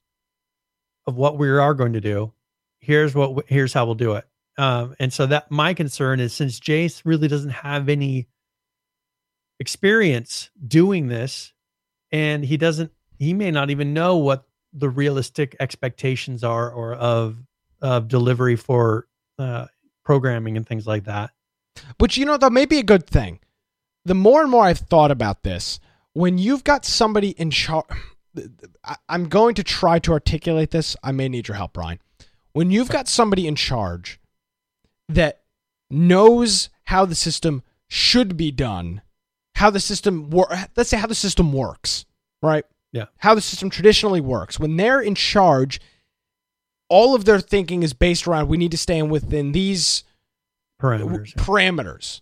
of 1.07 1.17
what 1.17 1.39
we 1.39 1.49
are 1.49 1.75
going 1.75 1.93
to 1.93 2.01
do. 2.01 2.33
Here's 2.81 3.15
what 3.15 3.45
here's 3.49 3.73
how 3.73 3.87
we'll 3.87 3.95
do 3.95 4.15
it. 4.15 4.27
Um, 4.59 4.95
and 4.99 5.13
so 5.13 5.27
that 5.27 5.51
my 5.51 5.73
concern 5.75 6.21
is 6.21 6.33
since 6.33 6.59
Jace 6.61 7.03
really 7.05 7.29
doesn't 7.29 7.51
have 7.51 7.89
any 7.89 8.29
experience 9.61 10.51
doing 10.67 11.09
this, 11.09 11.53
and 12.13 12.45
he 12.45 12.57
doesn't, 12.57 12.93
he 13.19 13.33
may 13.35 13.51
not 13.51 13.71
even 13.71 13.95
know 13.95 14.17
what 14.17 14.45
the 14.73 14.89
realistic 14.89 15.57
expectations 15.61 16.43
are 16.45 16.71
or 16.71 16.95
of 16.95 17.37
of 17.85 18.09
delivery 18.09 18.57
for 18.57 19.07
uh, 19.39 19.67
programming 20.05 20.57
and 20.57 20.67
things 20.67 20.87
like 20.87 21.05
that. 21.05 21.31
Which 21.99 22.17
you 22.17 22.25
know 22.25 22.39
that 22.39 22.51
may 22.51 22.65
be 22.65 22.79
a 22.79 22.83
good 22.83 23.07
thing. 23.07 23.41
The 24.07 24.15
more 24.15 24.41
and 24.41 24.51
more 24.51 24.65
I've 24.65 24.79
thought 24.79 25.11
about 25.11 25.43
this, 25.43 25.79
when 26.15 26.39
you've 26.39 26.65
got 26.65 26.87
somebody 26.87 27.31
in 27.31 27.51
charge, 27.51 27.87
I'm 29.09 29.29
going 29.29 29.55
to 29.57 29.63
try 29.63 29.99
to 30.01 30.13
articulate 30.13 30.71
this. 30.71 30.97
I 31.05 31.13
may 31.13 31.29
need 31.29 31.47
your 31.47 31.57
help, 31.57 31.75
Brian. 31.75 32.01
When 32.53 32.71
you've 32.71 32.89
got 32.89 33.07
somebody 33.07 33.47
in 33.47 33.55
charge 33.55 34.19
that 35.09 35.43
knows 35.91 36.71
how 36.85 37.05
the 37.05 37.15
system 37.15 37.63
should 37.89 38.37
be 38.37 38.51
done, 38.51 39.03
how 39.57 39.69
the 39.69 39.81
system 39.81 40.31
wor- 40.31 40.49
let's 40.75 40.89
say 40.89 40.97
how 40.97 41.07
the 41.07 41.15
system 41.15 41.53
works, 41.53 42.07
right? 42.43 42.65
Yeah. 42.93 43.07
How 43.19 43.35
the 43.35 43.41
system 43.41 43.69
traditionally 43.69 44.21
works. 44.21 44.59
When 44.59 44.77
they're 44.77 45.01
in 45.01 45.15
charge, 45.17 45.81
all 46.95 47.15
of 47.15 47.25
their 47.25 47.41
thinking 47.41 47.83
is 47.83 47.93
based 47.93 48.27
around 48.29 48.47
we 48.49 48.57
need 48.57 48.71
to 48.71 48.79
stay 48.79 49.03
within 49.03 49.51
these 49.53 50.05
Parameters. 50.81 51.35
parameters. 51.35 52.21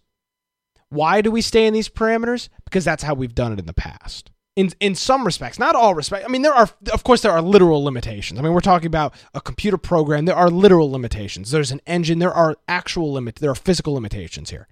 Why 0.89 1.21
do 1.21 1.31
we 1.31 1.41
stay 1.43 1.67
in 1.67 1.75
these 1.75 1.89
parameters? 1.89 2.49
Because 2.65 2.85
that's 2.85 3.03
how 3.03 3.15
we've 3.15 3.35
done 3.35 3.53
it 3.53 3.59
in 3.59 3.67
the 3.67 3.73
past. 3.75 4.31
In 4.57 4.71
in 4.81 4.95
some 4.95 5.25
respects, 5.25 5.59
not 5.59 5.75
all 5.75 5.95
respects. 5.95 6.27
I 6.27 6.29
mean, 6.29 6.43
there 6.43 6.53
are 6.55 6.69
of 6.93 7.03
course 7.05 7.23
there 7.23 7.33
are 7.33 7.41
literal 7.41 7.83
limitations. 7.83 8.39
I 8.39 8.43
mean, 8.43 8.53
we're 8.53 8.61
talking 8.61 8.87
about 8.87 9.15
a 9.35 9.41
computer 9.41 9.79
program. 9.79 10.27
There 10.27 10.37
are 10.37 10.51
literal 10.51 10.91
limitations. 10.91 11.51
There's 11.51 11.73
an 11.73 11.81
engine. 11.87 12.19
There 12.19 12.33
are 12.35 12.57
actual 12.69 13.13
limit. 13.13 13.37
There 13.37 13.51
are 13.51 13.55
physical 13.55 13.95
limitations 13.95 14.51
here. 14.51 14.69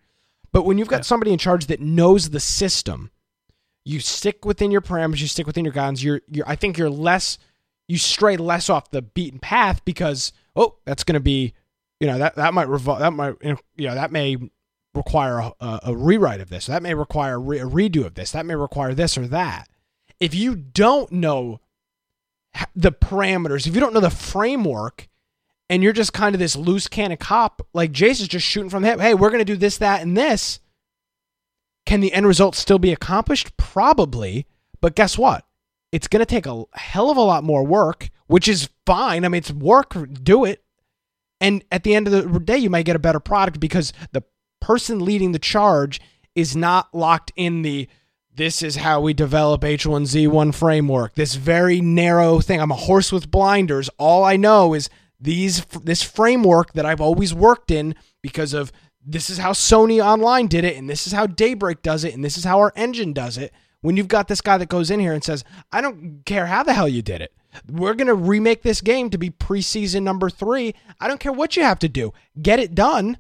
But 0.53 0.65
when 0.65 0.77
you've 0.79 0.89
got 0.89 0.99
Yeah. 0.99 1.03
somebody 1.13 1.33
in 1.33 1.39
charge 1.39 1.67
that 1.67 1.81
knows 1.81 2.31
the 2.31 2.41
system, 2.41 3.11
you 3.87 4.01
stick 4.01 4.45
within 4.45 4.71
your 4.71 4.83
parameters. 4.83 5.21
You 5.23 5.29
stick 5.29 5.47
within 5.47 5.65
your 5.65 5.73
guidelines. 5.75 6.03
You're 6.05 6.21
you're. 6.31 6.49
I 6.49 6.57
think 6.57 6.77
you're 6.77 6.91
less. 6.91 7.39
You 7.91 7.99
stray 7.99 8.37
less 8.37 8.71
off 8.71 8.91
the 8.91 9.03
beaten 9.03 9.41
path 9.41 9.85
because 9.85 10.33
oh, 10.55 10.77
that's 10.85 11.03
going 11.03 11.15
to 11.15 11.21
be, 11.21 11.55
you 11.99 12.07
know, 12.07 12.19
that 12.19 12.37
that 12.37 12.55
might 12.55 12.69
revol- 12.69 13.01
that 13.01 13.13
might 13.13 13.35
you 13.43 13.89
know 13.89 13.95
that 13.95 14.13
may 14.13 14.37
require 14.95 15.39
a, 15.39 15.81
a, 15.85 15.97
rewrite 15.97 16.41
of 16.41 16.51
this. 16.51 16.67
That 16.67 16.83
may 16.83 16.95
require 16.95 17.35
a, 17.35 17.39
re- 17.39 17.59
a 17.59 17.65
redo 17.65 18.07
of 18.07 18.15
this. 18.15 18.33
That 18.33 18.47
may 18.47 18.55
require 18.55 18.95
this 18.95 19.19
or 19.19 19.27
that. 19.29 19.69
If 20.21 20.35
you 20.35 20.55
don't 20.55 21.11
know 21.13 21.61
the 22.75 22.93
parameters, 22.93 23.67
if 23.67 23.75
you 23.75 23.81
don't 23.81 23.95
know 23.95 24.01
the 24.01 24.11
framework, 24.11 25.09
and 25.69 25.83
you're 25.83 25.93
just 25.93 26.13
kind 26.13 26.35
of 26.35 26.39
this 26.39 26.57
loose 26.57 26.89
cannon 26.89 27.17
cop, 27.17 27.63
like 27.73 27.93
Jace 27.93 28.21
is 28.21 28.29
just 28.29 28.47
shooting 28.47 28.71
from 28.71 28.83
the 28.83 28.91
hip. 28.91 29.01
Hey, 29.01 29.15
we're 29.15 29.31
going 29.31 29.39
to 29.39 29.45
do 29.45 29.57
this, 29.57 29.79
that, 29.79 30.03
and 30.03 30.17
this. 30.17 30.61
Can 31.87 32.01
the 32.01 32.13
end 32.13 32.27
result 32.27 32.55
still 32.57 32.79
be 32.79 32.93
accomplished? 32.93 33.57
Probably. 33.57 34.47
But 34.81 34.97
guess 34.97 35.17
what? 35.17 35.45
It's 35.93 36.09
going 36.09 36.21
to 36.21 36.27
take 36.27 36.47
a 36.47 36.65
hell 36.75 37.11
of 37.11 37.17
a 37.17 37.23
lot 37.23 37.45
more 37.45 37.65
work, 37.65 38.11
which 38.27 38.49
is 38.49 38.69
fine. 38.87 39.25
I 39.25 39.29
mean, 39.29 39.39
it's 39.39 39.51
work. 39.51 39.97
Do 40.23 40.45
it. 40.45 40.63
And 41.41 41.65
at 41.73 41.85
the 41.85 41.95
end 41.95 42.07
of 42.07 42.33
the 42.33 42.41
day, 42.41 42.59
you 42.59 42.71
might 42.71 42.85
get 42.85 42.97
a 42.97 43.01
better 43.01 43.21
product 43.21 43.61
because 43.61 43.93
the 44.13 44.23
person 44.61 45.05
leading 45.05 45.33
the 45.33 45.39
charge 45.39 46.01
is 46.35 46.55
not 46.55 46.95
locked 46.95 47.33
in 47.35 47.63
the 47.63 47.89
this 48.33 48.63
is 48.63 48.77
how 48.77 49.01
we 49.01 49.13
develop 49.13 49.63
H1Z1 49.63 50.55
framework. 50.55 51.15
This 51.15 51.35
very 51.35 51.81
narrow 51.81 52.41
thing. 52.41 52.61
I'm 52.61 52.71
a 52.71 52.77
horse 52.77 53.11
with 53.11 53.31
blinders. 53.31 53.91
All 53.99 54.25
I 54.25 54.37
know 54.37 54.73
is 54.73 54.89
these 55.21 55.65
this 55.83 56.03
framework 56.03 56.73
that 56.73 56.87
I've 56.87 57.01
always 57.01 57.35
worked 57.35 57.71
in 57.71 57.95
because 58.23 58.55
of 58.55 58.73
this 59.05 59.31
is 59.31 59.39
how 59.39 59.53
Sony 59.53 60.03
Online 60.03 60.47
did 60.47 60.65
it 60.65 60.77
and 60.77 60.89
this 60.89 61.07
is 61.07 61.13
how 61.13 61.27
Daybreak 61.27 61.83
does 61.83 62.05
it 62.05 62.15
and 62.15 62.25
this 62.25 62.39
is 62.39 62.45
how 62.45 62.59
our 62.59 62.73
engine 62.77 63.13
does 63.13 63.37
it. 63.37 63.53
When 63.83 63.97
you've 63.97 64.09
got 64.09 64.29
this 64.29 64.41
guy 64.41 64.59
that 64.59 64.69
goes 64.69 64.91
in 64.91 65.01
here 65.01 65.13
and 65.13 65.25
says, 65.25 65.43
"I 65.73 65.81
don't 65.81 66.23
care 66.27 66.47
how 66.47 66.63
the 66.63 66.75
hell 66.75 66.89
you 66.89 67.03
did 67.03 67.23
it. 67.23 67.33
We're 67.69 67.95
going 67.95 68.09
to 68.09 68.15
remake 68.15 68.63
this 68.63 68.81
game 68.81 69.11
to 69.11 69.19
be 69.19 69.31
preseason 69.31 70.03
number 70.03 70.29
3. 70.29 70.75
I 71.01 71.09
don't 71.09 71.19
care 71.21 71.33
what 71.33 71.57
you 71.57 71.63
have 71.63 71.79
to 71.81 71.89
do. 71.89 72.13
Get 72.41 72.59
it 72.59 72.75
done." 72.75 73.19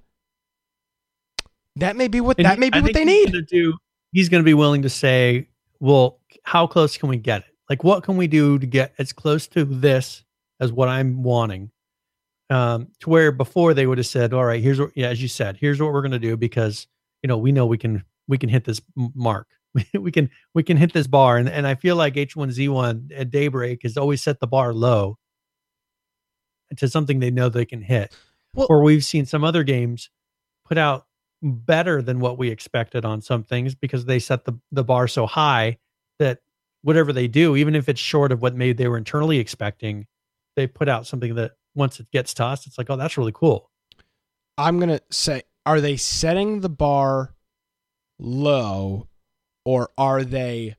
That 1.76 1.96
may 1.96 2.08
be 2.08 2.20
what 2.20 2.38
And 2.38 2.46
that 2.46 2.58
may 2.58 2.68
be 2.68 2.78
I 2.78 2.82
what 2.82 2.92
they 2.94 3.04
need. 3.04 3.32
gonna 3.32 3.42
do. 3.42 3.74
He's 4.12 4.28
going 4.28 4.42
to 4.42 4.44
be 4.44 4.54
willing 4.54 4.82
to 4.82 4.90
say, 4.90 5.48
"Well, 5.78 6.18
how 6.42 6.66
close 6.66 6.96
can 6.96 7.08
we 7.08 7.16
get 7.16 7.42
it? 7.42 7.56
Like, 7.70 7.84
what 7.84 8.02
can 8.02 8.16
we 8.16 8.26
do 8.26 8.58
to 8.58 8.66
get 8.66 8.92
as 8.98 9.12
close 9.12 9.46
to 9.48 9.64
this 9.64 10.24
as 10.58 10.72
what 10.72 10.88
I'm 10.88 11.22
wanting?" 11.22 11.70
Um, 12.50 12.88
to 12.98 13.08
where 13.08 13.30
before 13.30 13.72
they 13.74 13.86
would 13.86 13.98
have 13.98 14.08
said, 14.08 14.34
"All 14.34 14.44
right, 14.44 14.61
here's 14.61 14.80
what, 14.80 14.90
yeah, 14.96 15.08
as 15.08 15.22
you 15.22 15.28
said, 15.28 15.56
here's 15.58 15.80
what 15.80 15.92
we're 15.92 16.02
going 16.02 16.11
to 16.11 16.18
do 16.18 16.36
because 16.36 16.88
you 17.22 17.28
know 17.28 17.38
we 17.38 17.52
know 17.52 17.64
we 17.64 17.78
can 17.78 18.04
we 18.26 18.36
can 18.38 18.48
hit 18.48 18.64
this 18.64 18.82
mark, 18.96 19.46
we 19.95 20.11
can 20.11 20.31
we 20.55 20.62
can 20.62 20.77
hit 20.77 20.93
this 20.93 21.07
bar." 21.07 21.37
And 21.37 21.49
and 21.49 21.66
I 21.66 21.75
feel 21.75 21.97
like 21.97 22.14
H1Z1 22.14 23.12
at 23.14 23.31
Daybreak 23.31 23.83
has 23.83 23.97
always 23.97 24.23
set 24.23 24.41
the 24.41 24.47
bar 24.47 24.73
low 24.73 25.18
to 26.77 26.89
something 26.89 27.21
they 27.21 27.31
know 27.31 27.49
they 27.49 27.64
can 27.64 27.83
hit. 27.83 28.14
Well- 28.55 28.66
or 28.71 28.83
we've 28.83 29.05
seen 29.05 29.27
some 29.27 29.45
other 29.45 29.64
games 29.64 30.11
put 30.64 30.79
out 30.79 31.07
better 31.43 32.03
than 32.03 32.21
what 32.21 32.39
we 32.39 32.51
expected 32.51 33.05
on 33.05 33.23
some 33.23 33.43
things 33.43 33.75
because 33.75 34.05
they 34.05 34.18
set 34.18 34.45
the, 34.45 34.53
the 34.73 34.85
bar 34.85 35.09
so 35.09 35.27
high 35.27 35.79
that 36.18 36.41
whatever 36.83 37.12
they 37.12 37.29
do, 37.29 37.57
even 37.57 37.75
if 37.75 37.89
it's 37.89 38.01
short 38.01 38.33
of 38.33 38.43
what 38.43 38.55
maybe 38.55 38.73
they 38.73 38.89
were 38.89 38.99
internally 38.99 39.39
expecting, 39.39 40.07
they 40.57 40.66
put 40.66 40.89
out 40.89 41.07
something 41.07 41.35
that 41.37 41.53
once 41.75 42.01
it 42.01 42.11
gets 42.11 42.35
to 42.35 42.45
us, 42.45 42.66
it's 42.66 42.77
like, 42.77 42.91
oh, 42.91 42.97
that's 42.97 43.16
really 43.16 43.33
cool. 43.33 43.71
I'm 44.59 44.79
going 44.79 44.91
to 44.91 45.03
say 45.11 45.43
are 45.64 45.81
they 45.81 45.97
setting 45.97 46.61
the 46.61 46.68
bar 46.68 47.35
low 48.18 49.09
or 49.64 49.90
are 49.98 50.24
they 50.24 50.76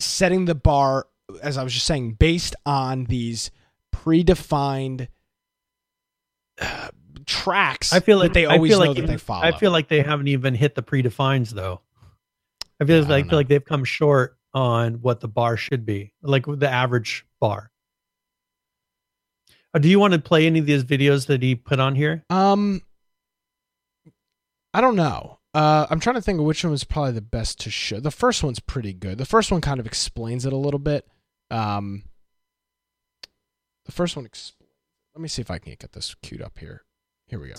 setting 0.00 0.44
the 0.44 0.54
bar 0.54 1.06
as 1.42 1.56
I 1.58 1.62
was 1.64 1.72
just 1.74 1.86
saying 1.86 2.12
based 2.14 2.54
on 2.64 3.04
these 3.04 3.50
predefined 3.94 5.08
uh, 6.60 6.88
tracks 7.26 7.92
I 7.92 8.00
feel 8.00 8.18
like 8.18 8.28
that 8.28 8.34
they 8.34 8.46
always 8.46 8.70
know 8.72 8.78
like 8.78 8.88
that 8.90 8.98
even- 8.98 9.10
they 9.10 9.16
follow. 9.16 9.42
I 9.44 9.52
feel 9.52 9.70
like 9.70 9.88
they 9.88 10.02
haven't 10.02 10.28
even 10.28 10.54
hit 10.54 10.74
the 10.74 10.82
predefines 10.82 11.50
though. 11.50 11.80
I 12.80 12.84
feel 12.84 13.02
Yeah, 13.02 13.08
like, 13.08 13.24
don't 13.24 13.30
feel 13.30 13.38
like 13.40 13.48
they've 13.48 13.64
come 13.64 13.84
short 13.84 14.36
on 14.54 14.94
what 15.02 15.20
the 15.20 15.28
bar 15.28 15.56
should 15.56 15.84
be, 15.84 16.12
like 16.22 16.44
the 16.46 16.68
average 16.70 17.26
bar. 17.40 17.70
Uh, 19.74 19.78
do 19.78 19.88
you 19.88 19.98
want 20.00 20.14
to 20.14 20.18
play 20.20 20.46
any 20.46 20.60
of 20.60 20.66
these 20.66 20.84
videos 20.84 21.26
that 21.26 21.42
he 21.42 21.54
put 21.54 21.80
on 21.80 21.94
here? 21.94 22.24
Um, 22.30 22.80
I 24.72 24.80
don't 24.80 24.96
know. 24.96 25.37
Uh, 25.58 25.88
I'm 25.90 25.98
trying 25.98 26.14
to 26.14 26.22
think 26.22 26.38
of 26.38 26.44
which 26.44 26.62
one 26.62 26.70
was 26.70 26.84
probably 26.84 27.10
the 27.10 27.20
best 27.20 27.58
to 27.62 27.70
show. 27.70 27.98
The 27.98 28.12
first 28.12 28.44
one's 28.44 28.60
pretty 28.60 28.92
good. 28.92 29.18
The 29.18 29.24
first 29.24 29.50
one 29.50 29.60
kind 29.60 29.80
of 29.80 29.86
explains 29.86 30.46
it 30.46 30.52
a 30.52 30.56
little 30.56 30.78
bit. 30.78 31.04
Um, 31.50 32.04
the 33.84 33.90
first 33.90 34.14
one. 34.14 34.24
Exp- 34.24 34.52
Let 35.16 35.20
me 35.20 35.26
see 35.26 35.42
if 35.42 35.50
I 35.50 35.58
can 35.58 35.74
get 35.80 35.90
this 35.90 36.14
queued 36.22 36.42
up 36.42 36.60
here. 36.60 36.84
Here 37.26 37.40
we 37.40 37.48
go. 37.48 37.56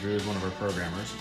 Drew 0.00 0.10
is 0.10 0.26
one 0.26 0.34
of 0.34 0.44
our 0.44 0.50
programmers. 0.50 1.14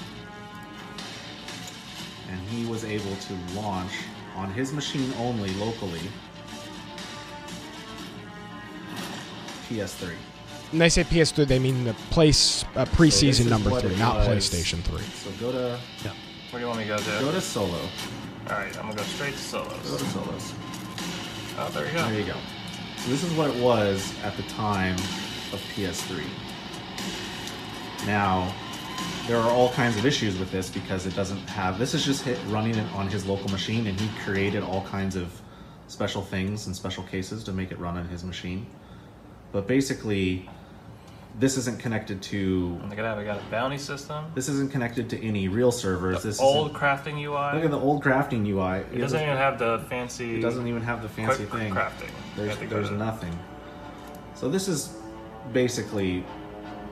And 2.31 2.39
he 2.49 2.65
was 2.65 2.83
able 2.83 3.15
to 3.15 3.33
launch 3.53 3.91
on 4.35 4.49
his 4.49 4.73
machine 4.73 5.13
only 5.19 5.53
locally 5.57 6.01
PS3. 9.69 10.15
When 10.71 10.79
they 10.79 10.89
say 10.89 11.03
PS3, 11.05 11.47
they 11.47 11.59
mean 11.59 11.85
the 11.85 11.93
place 12.11 12.65
uh, 12.75 12.85
preseason 12.85 13.21
this 13.27 13.39
is 13.41 13.49
number 13.49 13.69
three, 13.79 13.95
not 13.95 14.17
was. 14.17 14.27
PlayStation 14.27 14.81
3. 14.81 15.01
So 15.01 15.31
go 15.39 15.51
to 15.53 15.79
What 16.03 16.13
do 16.51 16.59
you 16.59 16.67
want 16.67 16.79
me 16.79 16.83
to 16.85 16.89
go 16.89 16.97
to? 16.97 17.03
go 17.21 17.31
to 17.31 17.39
solo. 17.41 17.79
Alright, 18.49 18.75
I'm 18.77 18.83
gonna 18.83 18.95
go 18.95 19.03
straight 19.03 19.35
to 19.35 19.51
Go 19.53 19.63
solos. 19.63 20.01
to 20.01 20.05
solos. 20.09 20.53
Oh, 21.59 21.69
there 21.73 21.85
you 21.87 21.93
go. 21.93 22.09
There 22.09 22.19
you 22.19 22.25
go. 22.25 22.35
So 22.97 23.09
this 23.09 23.23
is 23.23 23.31
what 23.33 23.49
it 23.49 23.61
was 23.63 24.13
at 24.23 24.35
the 24.35 24.43
time 24.43 24.95
of 25.53 25.61
PS3. 25.73 26.23
Now, 28.05 28.53
there 29.27 29.37
are 29.37 29.51
all 29.51 29.69
kinds 29.71 29.97
of 29.97 30.05
issues 30.05 30.37
with 30.37 30.51
this 30.51 30.69
because 30.69 31.05
it 31.05 31.15
doesn't 31.15 31.39
have. 31.49 31.79
This 31.79 31.93
is 31.93 32.03
just 32.05 32.23
hit 32.23 32.37
running 32.47 32.75
it 32.75 32.91
on 32.93 33.07
his 33.07 33.25
local 33.25 33.49
machine, 33.49 33.87
and 33.87 33.99
he 33.99 34.09
created 34.23 34.63
all 34.63 34.81
kinds 34.83 35.15
of 35.15 35.41
special 35.87 36.21
things 36.21 36.67
and 36.67 36.75
special 36.75 37.03
cases 37.03 37.43
to 37.45 37.53
make 37.53 37.71
it 37.71 37.79
run 37.79 37.97
on 37.97 38.07
his 38.07 38.23
machine. 38.23 38.65
But 39.51 39.67
basically, 39.67 40.49
this 41.39 41.57
isn't 41.57 41.79
connected 41.79 42.21
to. 42.23 42.77
And 42.81 42.89
look 42.89 42.97
at 42.99 43.03
that, 43.03 43.17
we 43.17 43.23
got 43.23 43.37
a 43.39 43.43
bounty 43.51 43.77
system. 43.77 44.25
This 44.33 44.49
isn't 44.49 44.71
connected 44.71 45.09
to 45.11 45.23
any 45.23 45.47
real 45.47 45.71
servers. 45.71 46.21
The 46.23 46.29
this 46.29 46.39
old 46.39 46.69
isn't- 46.71 46.81
crafting 46.81 47.17
UI. 47.21 47.55
Look 47.55 47.65
at 47.65 47.71
the 47.71 47.79
old 47.79 48.03
crafting 48.03 48.45
UI. 48.47 48.79
It 48.95 48.99
doesn't 48.99 49.21
even 49.21 49.37
have 49.37 49.59
the 49.59 49.79
fancy 49.89 50.37
It 50.37 50.41
doesn't 50.41 50.67
even 50.67 50.81
have 50.81 51.01
the 51.01 51.09
fancy 51.09 51.45
quick 51.45 51.61
thing. 51.61 51.73
crafting. 51.73 52.09
There's 52.35 52.49
have 52.51 52.59
to 52.59 52.65
go 52.65 52.75
there's 52.75 52.91
nothing. 52.91 53.37
So 54.33 54.49
this 54.49 54.67
is 54.67 54.97
basically 55.53 56.23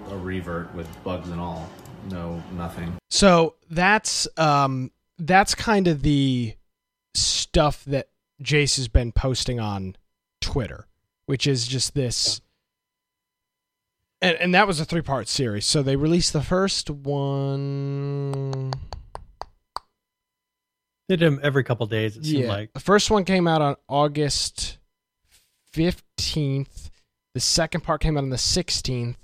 a 0.10 0.18
revert 0.18 0.74
with 0.76 0.88
bugs 1.04 1.30
and 1.30 1.39
all. 1.39 1.68
No, 2.10 2.41
nothing. 2.56 2.96
So 3.10 3.56
that's 3.70 4.28
um 4.38 4.91
that's 5.18 5.56
kind 5.56 5.88
of 5.88 6.02
the 6.04 6.56
stuff 7.14 7.84
that 7.86 8.10
Jace 8.43 8.76
has 8.78 8.88
been 8.88 9.12
posting 9.12 9.60
on 9.60 9.96
Twitter, 10.41 10.88
which 11.26 11.48
is 11.48 11.68
just 11.68 11.93
this 11.96 12.41
and 14.26 14.38
and 14.38 14.56
that 14.56 14.68
was 14.68 14.80
a 14.80 14.86
three 14.86 15.02
part 15.02 15.28
series. 15.28 15.66
So 15.66 15.82
they 15.84 15.96
released 15.96 16.34
the 16.34 16.42
first 16.42 16.90
one 16.90 18.72
They 21.08 21.16
did 21.18 21.28
them 21.28 21.40
every 21.44 21.64
couple 21.64 21.86
days. 21.86 22.18
It 22.18 22.26
seemed 22.26 22.48
like 22.48 22.74
The 22.74 22.80
first 22.80 23.12
one 23.12 23.26
came 23.26 23.48
out 23.48 23.62
on 23.62 23.76
August 23.88 24.80
15th. 25.74 26.90
The 27.34 27.40
second 27.40 27.82
part 27.82 28.02
came 28.02 28.18
out 28.18 28.24
on 28.24 28.30
the 28.30 28.38
16th. 28.38 29.18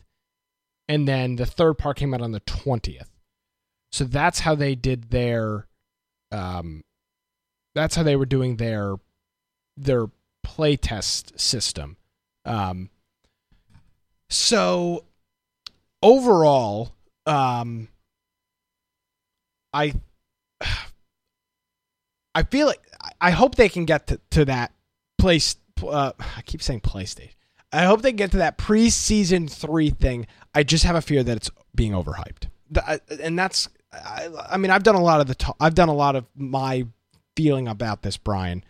And 0.87 1.07
then 1.07 1.37
the 1.37 1.45
third 1.45 1.77
part 1.77 1.97
came 1.97 2.13
out 2.13 2.21
on 2.21 2.33
the 2.33 2.41
20th. 2.41 3.07
So 3.91 4.03
that's 4.03 4.41
how 4.41 4.55
they 4.55 4.75
did 4.75 5.09
their 5.09 5.67
um 6.31 6.83
that's 7.73 7.95
how 7.95 8.03
they 8.03 8.15
were 8.15 8.25
doing 8.25 8.57
their 8.57 8.95
their 9.75 10.07
playtest 10.45 11.39
system. 11.39 11.97
Um 12.45 12.89
so 14.31 15.03
overall 16.01 16.93
um, 17.25 17.87
I, 19.73 19.93
I 22.35 22.43
feel 22.43 22.67
like 22.67 22.81
I 23.19 23.31
hope 23.31 23.55
they 23.55 23.69
can 23.69 23.85
get 23.85 24.07
to, 24.07 24.19
to 24.31 24.45
that 24.45 24.73
place. 25.17 25.55
Uh, 25.85 26.11
I 26.17 26.41
keep 26.43 26.61
saying 26.61 26.81
PlayStation. 26.81 27.33
I 27.73 27.83
hope 27.85 28.01
they 28.01 28.11
get 28.11 28.31
to 28.31 28.37
that 28.37 28.57
preseason 28.57 29.49
three 29.49 29.89
thing. 29.91 30.27
I 30.53 30.63
just 30.63 30.83
have 30.83 30.95
a 30.95 31.01
fear 31.01 31.23
that 31.23 31.37
it's 31.37 31.49
being 31.73 31.93
overhyped, 31.93 32.49
and 33.21 33.39
that's. 33.39 33.69
I, 33.93 34.29
I 34.49 34.57
mean, 34.57 34.71
I've 34.71 34.83
done 34.83 34.95
a 34.95 35.01
lot 35.01 35.21
of 35.21 35.27
the. 35.27 35.53
I've 35.59 35.75
done 35.75 35.89
a 35.89 35.93
lot 35.93 36.15
of 36.17 36.25
my 36.35 36.85
feeling 37.37 37.69
about 37.69 38.01
this, 38.01 38.17
Brian. 38.17 38.63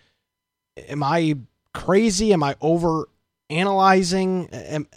Am 0.88 1.02
I 1.02 1.38
crazy? 1.74 2.32
Am 2.32 2.44
I 2.44 2.56
over 2.62 3.08
analyzing? 3.50 4.50
Am, 4.52 4.88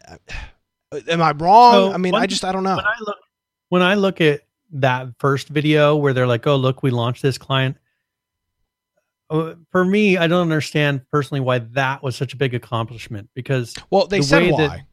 am 1.08 1.22
I 1.22 1.32
wrong? 1.32 1.72
So, 1.74 1.92
I 1.92 1.96
mean, 1.98 2.14
I 2.14 2.26
just 2.26 2.44
I 2.44 2.52
don't 2.52 2.64
know. 2.64 2.76
when 2.76 2.84
I 2.86 2.94
look 3.00 3.16
when 3.68 3.82
I 3.82 3.94
look 3.94 4.20
at 4.20 4.42
that 4.72 5.08
first 5.18 5.48
video 5.48 5.96
where 5.96 6.12
they're 6.12 6.26
like, 6.26 6.46
"Oh, 6.46 6.56
look, 6.56 6.82
we 6.82 6.90
launched 6.90 7.22
this 7.22 7.38
client." 7.38 7.76
uh, 9.30 9.54
For 9.70 9.84
me, 9.84 10.16
I 10.16 10.26
don't 10.26 10.42
understand 10.42 11.02
personally 11.10 11.40
why 11.40 11.58
that 11.60 12.02
was 12.02 12.16
such 12.16 12.34
a 12.34 12.36
big 12.36 12.54
accomplishment 12.54 13.28
because 13.34 13.74
Well, 13.90 14.06
they 14.06 14.18
the 14.18 14.24
said 14.24 14.50
why. 14.52 14.86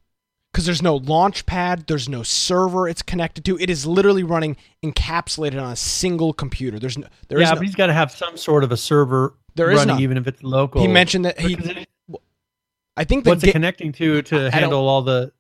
Because 0.52 0.66
there's 0.66 0.82
no 0.82 0.98
launch 0.98 1.46
pad, 1.46 1.86
there's 1.88 2.10
no 2.10 2.24
server 2.24 2.86
it's 2.90 3.02
connected 3.02 3.46
to. 3.46 3.58
It 3.58 3.70
is 3.70 3.86
literally 3.86 4.24
running 4.24 4.58
encapsulated 4.84 5.62
on 5.64 5.72
a 5.72 5.78
single 5.78 6.34
computer. 6.34 6.78
There's 6.78 6.98
no, 6.98 7.08
there 7.30 7.38
is 7.40 7.44
yeah, 7.48 7.52
no, 7.54 7.56
but 7.62 7.66
he's 7.66 7.76
got 7.76 7.88
to 7.88 7.94
have 7.94 8.12
some 8.12 8.36
sort 8.36 8.66
of 8.66 8.72
a 8.74 8.76
server 8.76 9.38
There 9.56 9.72
is 9.72 9.78
running, 9.78 10.02
even 10.04 10.18
if 10.18 10.28
it's 10.28 10.44
local. 10.44 10.82
he 10.82 10.90
mentioned 10.90 11.24
that 11.26 11.40
he. 11.40 11.54
It- 11.54 11.88
I 12.98 13.06
think 13.06 13.24
the 13.24 13.30
what's 13.30 13.44
it 13.44 13.48
ga- 13.48 13.52
connecting 13.54 13.94
to 13.94 14.22
to 14.24 14.36
don't- 14.38 14.54
handle 14.54 14.88
all 14.90 15.02
the 15.04 15.32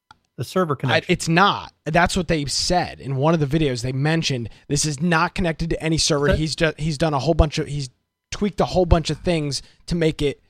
the 0.41 0.49
server 0.49 0.73
I, 0.73 0.79
connection? 0.79 1.13
it's 1.13 1.27
not. 1.29 1.73
That's 1.85 2.17
what 2.17 2.27
they 2.27 2.45
said 2.45 2.99
in 2.99 3.15
one 3.15 3.33
of 3.33 3.39
the 3.39 3.45
videos. 3.45 3.81
They 3.83 3.91
mentioned 3.91 4.49
this 4.67 4.85
is 4.85 5.01
not 5.01 5.35
connected 5.35 5.69
to 5.69 5.83
any 5.83 5.97
server. 5.97 6.27
That- 6.27 6.39
he's 6.39 6.55
just 6.55 6.79
he's 6.79 6.97
done 6.97 7.13
a 7.13 7.19
whole 7.19 7.33
bunch 7.33 7.57
of 7.59 7.67
he's 7.67 7.89
tweaked 8.31 8.59
a 8.61 8.65
whole 8.65 8.85
bunch 8.85 9.09
of 9.09 9.19
things 9.19 9.61
to 9.85 9.95
make 9.95 10.21
it 10.21 10.41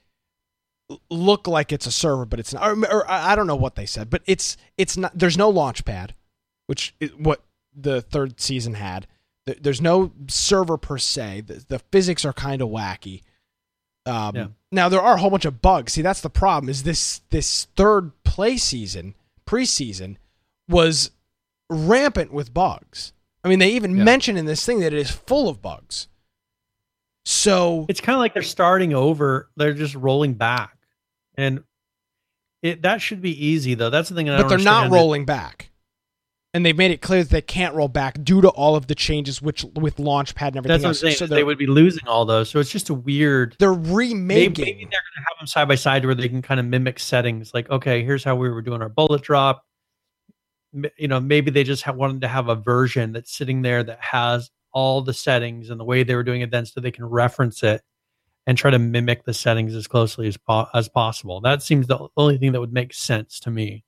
look 1.10 1.48
like 1.48 1.72
it's 1.72 1.86
a 1.86 1.92
server, 1.92 2.26
but 2.26 2.40
it's 2.40 2.54
not. 2.54 2.64
Or, 2.64 2.86
or 2.92 3.10
I 3.10 3.32
I 3.32 3.36
don't 3.36 3.48
know 3.48 3.56
what 3.56 3.76
they 3.76 3.86
said, 3.86 4.10
but 4.10 4.22
it's 4.26 4.58
it's 4.78 4.98
not. 4.98 5.12
There's 5.18 5.38
no 5.38 5.50
launch 5.50 5.86
pad, 5.86 6.16
which 6.68 6.96
is 7.00 7.12
what 7.16 7.44
the 7.76 8.02
third 8.02 8.40
season 8.40 8.76
had. 8.76 9.08
There's 9.46 9.82
no 9.82 10.12
server 10.28 10.78
per 10.78 10.98
se. 10.98 11.42
The, 11.42 11.66
the 11.68 11.80
physics 11.80 12.24
are 12.26 12.34
kind 12.34 12.62
of 12.62 12.70
wacky. 12.70 13.24
Um, 14.06 14.36
Yeah. 14.36 14.48
Now 14.72 14.88
there 14.88 15.02
are 15.02 15.16
a 15.16 15.18
whole 15.20 15.30
bunch 15.30 15.46
of 15.46 15.62
bugs. 15.62 15.94
See, 15.94 16.02
that's 16.02 16.22
the 16.22 16.30
problem. 16.30 16.70
Is 16.70 16.84
this 16.84 17.22
this 17.30 17.66
third 17.76 18.12
play 18.24 18.58
season 18.58 19.16
preseason 19.52 20.16
was 20.70 21.12
rampant 21.70 22.32
with 22.32 22.54
bugs. 22.54 23.14
I 23.44 23.50
mean, 23.50 23.60
they 23.60 23.72
even 23.72 23.98
Yeah. 23.98 24.04
mention 24.04 24.38
in 24.38 24.46
this 24.46 24.66
thing 24.66 24.80
that 24.82 24.94
it 24.94 25.00
is 25.00 25.12
full 25.12 25.50
of 25.50 25.62
bugs. 25.62 26.08
So 27.26 27.86
it's 27.90 28.02
kind 28.02 28.16
of 28.16 28.20
like 28.20 28.34
they're 28.34 28.44
starting 28.44 28.94
over. 28.94 29.50
They're 29.58 29.74
just 29.74 29.96
rolling 29.96 30.34
back, 30.36 30.78
and 31.36 31.64
it 32.64 32.82
that 32.84 33.02
should 33.02 33.22
be 33.22 33.46
easy 33.46 33.74
though. 33.76 33.90
That's 33.90 34.10
the 34.10 34.16
thing. 34.16 34.30
I 34.30 34.42
but 34.42 34.48
they're 34.50 34.58
not 34.58 34.90
that- 34.90 34.96
rolling 34.96 35.26
back. 35.26 35.71
And 36.54 36.66
they've 36.66 36.78
made 36.78 36.92
it 36.92 37.02
clear 37.02 37.24
that 37.24 37.30
they 37.30 37.42
can't 37.42 37.74
roll 37.76 37.88
back 37.88 38.22
due 38.24 38.42
to 38.42 38.50
all 38.50 38.76
of 38.76 38.88
the 38.88 38.96
changes, 38.96 39.42
which 39.42 39.64
with 39.64 39.96
Launchpad 39.98 40.48
and 40.48 40.58
everything 40.58 40.68
That's 40.68 40.84
what 40.84 40.90
I'm 40.90 40.94
saying. 40.96 41.16
So 41.16 41.28
they 41.28 41.46
would 41.46 41.58
be 41.58 41.68
losing 41.68 42.06
all 42.08 42.26
those. 42.26 42.50
So 42.50 42.60
it's 42.60 42.70
just 42.70 42.90
a 42.90 42.94
weird. 42.94 43.56
they're 43.58 43.72
remaking. 43.72 44.26
maybe 44.26 44.52
they're 44.52 44.66
going 44.66 44.90
to 44.90 45.20
have 45.20 45.40
them 45.40 45.48
side 45.48 45.70
by 45.70 45.76
side 45.76 46.06
where 46.06 46.14
they 46.14 46.28
can 46.28 46.42
kind 46.42 46.60
of 46.60 46.66
mimic 46.66 47.00
settings. 47.00 47.54
Like, 47.54 47.70
okay, 47.70 48.04
here's 48.04 48.26
how 48.26 48.36
we 48.36 48.50
were 48.50 48.62
doing 48.62 48.82
our 48.82 48.90
bullet 48.90 49.22
drop. 49.22 49.66
You 50.98 51.08
know, 51.08 51.22
maybe 51.22 51.52
they 51.52 51.64
just 51.64 51.88
wanted 51.88 52.22
to 52.22 52.28
have 52.28 52.50
a 52.50 52.56
version 52.56 53.14
that's 53.14 53.32
sitting 53.32 53.62
there 53.62 53.84
that 53.84 54.00
has 54.02 54.52
all 54.74 55.02
the 55.02 55.14
settings 55.14 55.70
and 55.70 55.80
the 55.80 55.86
way 55.86 56.04
they 56.04 56.16
were 56.16 56.24
doing 56.24 56.42
it 56.42 56.52
then, 56.52 56.66
so 56.66 56.82
they 56.82 56.92
can 56.92 57.06
reference 57.06 57.64
it 57.64 57.82
and 58.46 58.58
try 58.58 58.72
to 58.72 58.80
mimic 58.80 59.24
the 59.24 59.34
settings 59.34 59.74
as 59.74 59.88
closely 59.88 60.28
as 60.28 60.36
po- 60.36 60.68
as 60.74 60.90
possible. 60.90 61.40
That 61.40 61.64
seems 61.64 61.88
the 61.88 62.08
only 62.18 62.38
thing 62.38 62.52
that 62.52 62.60
would 62.60 62.74
make 62.74 62.94
sense 62.94 63.40
to 63.42 63.52
me. 63.52 63.86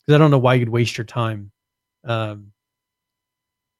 Because 0.00 0.14
I 0.14 0.18
don't 0.18 0.30
know 0.30 0.38
why 0.38 0.54
you'd 0.54 0.68
waste 0.68 0.98
your 0.98 1.04
time 1.04 1.52
um, 2.06 2.52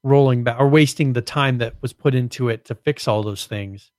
rolling 0.03 0.45
back 0.45 0.61
or 0.61 0.69
wasting 0.69 1.13
the 1.15 1.23
time 1.23 1.59
that 1.59 1.75
was 1.81 1.93
put 1.93 2.15
into 2.15 2.49
it 2.49 2.65
to 2.67 2.75
fix 2.75 3.09
all 3.09 3.23
those 3.23 3.47
things 3.47 3.91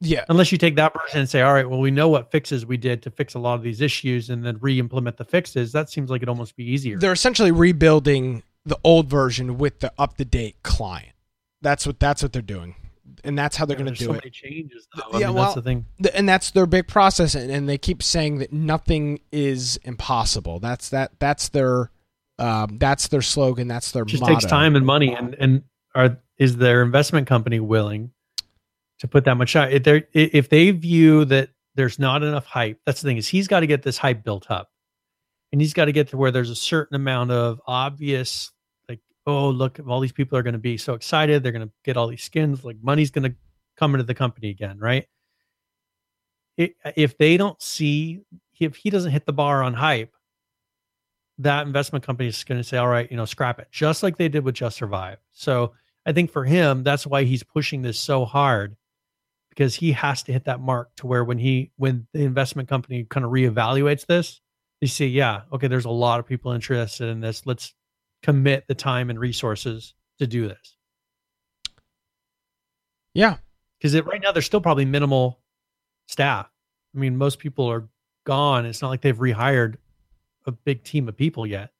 yeah, 0.00 0.24
unless 0.28 0.52
you 0.52 0.58
take 0.58 0.76
that 0.76 0.94
person 0.94 1.18
and 1.18 1.28
say, 1.28 1.42
all 1.42 1.52
right, 1.52 1.68
well, 1.68 1.80
we 1.80 1.90
know 1.90 2.08
what 2.08 2.30
fixes 2.30 2.64
we 2.64 2.76
did 2.76 3.02
to 3.02 3.10
fix 3.10 3.34
a 3.34 3.40
lot 3.40 3.54
of 3.54 3.62
these 3.64 3.80
issues 3.80 4.30
and 4.30 4.44
then 4.46 4.56
re-implement 4.60 5.16
the 5.16 5.24
fixes. 5.24 5.72
That 5.72 5.90
seems 5.90 6.08
like 6.08 6.20
it'd 6.20 6.28
almost 6.28 6.54
be 6.54 6.62
easier. 6.70 6.98
they're 7.00 7.10
essentially 7.10 7.50
rebuilding 7.50 8.44
the 8.64 8.78
old 8.84 9.10
version 9.10 9.58
with 9.58 9.80
the 9.80 9.92
up 9.98 10.16
to 10.18 10.24
date 10.24 10.62
client. 10.62 11.14
That's 11.62 11.84
what 11.84 11.98
that's 11.98 12.22
what 12.22 12.32
they're 12.32 12.42
doing, 12.42 12.76
and 13.24 13.36
that's 13.36 13.56
how 13.56 13.64
they're 13.66 13.76
Yeah, 13.76 13.82
going 13.86 13.94
to 13.94 13.98
do 13.98 14.04
so 14.04 14.12
it. 14.12 14.32
changes, 14.32 14.86
though. 14.94 15.18
Yeah, 15.18 15.26
I 15.26 15.28
mean, 15.30 15.34
well, 15.34 15.44
that's 15.46 15.54
the 15.56 15.62
thing. 15.62 15.86
Th- 16.00 16.14
and 16.16 16.28
that's 16.28 16.52
their 16.52 16.66
big 16.66 16.86
process 16.86 17.34
and, 17.34 17.50
and 17.50 17.68
they 17.68 17.76
keep 17.76 18.00
saying 18.00 18.38
that 18.38 18.52
nothing 18.52 19.18
is 19.32 19.78
impossible 19.82 20.60
that's 20.60 20.90
that 20.90 21.10
that's 21.18 21.48
their 21.48 21.90
um, 22.38 22.78
that's 22.78 23.08
their 23.08 23.22
slogan 23.22 23.68
that's 23.68 23.92
their 23.92 24.02
It 24.02 24.08
just 24.08 24.20
motto. 24.20 24.34
takes 24.34 24.44
time 24.44 24.76
and 24.76 24.86
money, 24.86 25.14
and 25.14 25.34
and 25.34 25.62
are 25.94 26.18
is 26.38 26.56
their 26.56 26.82
investment 26.82 27.26
company 27.26 27.60
willing 27.60 28.12
to 29.00 29.08
put 29.08 29.24
that 29.24 29.36
much 29.36 29.56
out? 29.56 29.72
If 29.72 29.82
they 29.84 30.04
if 30.12 30.48
they 30.48 30.70
view 30.70 31.24
that 31.26 31.50
there's 31.74 31.98
not 31.98 32.22
enough 32.22 32.46
hype, 32.46 32.78
that's 32.86 33.00
the 33.00 33.08
thing 33.08 33.16
is 33.16 33.28
he's 33.28 33.48
got 33.48 33.60
to 33.60 33.66
get 33.66 33.82
this 33.82 33.98
hype 33.98 34.22
built 34.24 34.50
up, 34.50 34.70
and 35.52 35.60
he's 35.60 35.74
got 35.74 35.86
to 35.86 35.92
get 35.92 36.08
to 36.08 36.16
where 36.16 36.30
there's 36.30 36.50
a 36.50 36.56
certain 36.56 36.94
amount 36.94 37.30
of 37.30 37.60
obvious 37.66 38.52
like, 38.88 39.00
oh 39.26 39.50
look, 39.50 39.80
all 39.88 40.00
these 40.00 40.12
people 40.12 40.38
are 40.38 40.42
going 40.42 40.52
to 40.54 40.58
be 40.58 40.76
so 40.76 40.94
excited, 40.94 41.42
they're 41.42 41.52
going 41.52 41.66
to 41.66 41.72
get 41.84 41.96
all 41.96 42.06
these 42.08 42.22
skins, 42.22 42.64
like 42.64 42.76
money's 42.82 43.10
going 43.10 43.30
to 43.30 43.36
come 43.76 43.94
into 43.94 44.04
the 44.04 44.14
company 44.14 44.50
again, 44.50 44.78
right? 44.78 45.06
It, 46.56 46.74
if 46.96 47.16
they 47.18 47.36
don't 47.36 47.60
see 47.62 48.20
if 48.58 48.74
he 48.74 48.90
doesn't 48.90 49.12
hit 49.12 49.26
the 49.26 49.32
bar 49.32 49.62
on 49.62 49.74
hype, 49.74 50.12
that 51.38 51.66
investment 51.66 52.04
company 52.04 52.28
is 52.28 52.44
going 52.44 52.58
to 52.58 52.64
say, 52.64 52.76
all 52.76 52.88
right, 52.88 53.10
you 53.10 53.16
know, 53.16 53.24
scrap 53.24 53.58
it, 53.58 53.68
just 53.70 54.02
like 54.02 54.16
they 54.16 54.28
did 54.28 54.44
with 54.44 54.54
Just 54.54 54.76
Survive. 54.76 55.18
So 55.32 55.72
I 56.04 56.12
think 56.12 56.30
for 56.30 56.44
him, 56.44 56.82
that's 56.82 57.06
why 57.06 57.24
he's 57.24 57.42
pushing 57.42 57.82
this 57.82 57.98
so 57.98 58.24
hard 58.24 58.76
because 59.50 59.74
he 59.74 59.92
has 59.92 60.22
to 60.24 60.32
hit 60.32 60.44
that 60.44 60.60
mark 60.60 60.94
to 60.96 61.06
where 61.06 61.24
when 61.24 61.38
he, 61.38 61.70
when 61.76 62.06
the 62.12 62.24
investment 62.24 62.68
company 62.68 63.04
kind 63.04 63.24
of 63.24 63.32
reevaluates 63.32 64.06
this, 64.06 64.40
they 64.80 64.86
see, 64.86 65.06
yeah, 65.06 65.42
okay, 65.52 65.68
there's 65.68 65.84
a 65.84 65.90
lot 65.90 66.20
of 66.20 66.26
people 66.26 66.52
interested 66.52 67.08
in 67.08 67.20
this. 67.20 67.46
Let's 67.46 67.74
commit 68.22 68.66
the 68.68 68.74
time 68.74 69.10
and 69.10 69.18
resources 69.18 69.94
to 70.18 70.26
do 70.26 70.48
this. 70.48 70.76
yeah 73.14 73.36
Because 73.78 74.00
right 74.02 74.20
now, 74.20 74.32
there's 74.32 74.46
still 74.46 74.60
probably 74.60 74.84
minimal 74.84 75.40
staff. 76.06 76.48
I 76.94 76.98
mean, 76.98 77.16
most 77.16 77.38
people 77.38 77.70
are 77.70 77.88
gone. 78.24 78.66
It's 78.66 78.82
not 78.82 78.88
like 78.88 79.00
they've 79.00 79.16
rehired 79.16 79.76
a 80.48 80.52
big 80.52 80.82
team 80.82 81.08
of 81.08 81.16
people 81.16 81.46
yet. 81.46 81.70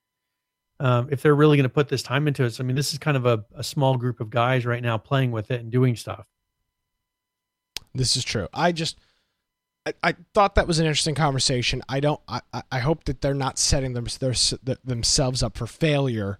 Um, 0.80 1.08
if 1.10 1.22
they're 1.22 1.34
really 1.34 1.56
going 1.56 1.64
to 1.68 1.68
put 1.74 1.88
this 1.88 2.02
time 2.04 2.28
into 2.28 2.44
it, 2.44 2.50
so, 2.50 2.62
I 2.62 2.66
mean, 2.66 2.76
this 2.76 2.92
is 2.92 2.98
kind 3.00 3.16
of 3.16 3.26
a, 3.26 3.44
a 3.56 3.64
small 3.64 3.96
group 3.96 4.20
of 4.20 4.30
guys 4.30 4.64
right 4.64 4.82
now 4.82 4.96
playing 4.96 5.32
with 5.32 5.50
it 5.50 5.60
and 5.60 5.72
doing 5.72 5.96
stuff. 5.96 6.24
this 7.94 8.16
is 8.16 8.24
true 8.24 8.46
i 8.54 8.70
just 8.70 8.98
I, 9.86 9.94
I 10.04 10.14
thought 10.34 10.54
that 10.56 10.66
was 10.66 10.78
an 10.78 10.86
interesting 10.86 11.14
conversation 11.14 11.82
i 11.88 11.98
don't 12.00 12.20
i, 12.28 12.40
I- 12.70 12.78
hope 12.78 13.04
that 13.04 13.20
they're 13.20 13.34
not 13.34 13.58
setting 13.58 13.94
them, 13.94 14.06
their, 14.20 14.34
themselves 14.84 15.42
up 15.42 15.56
for 15.56 15.66
failure 15.66 16.38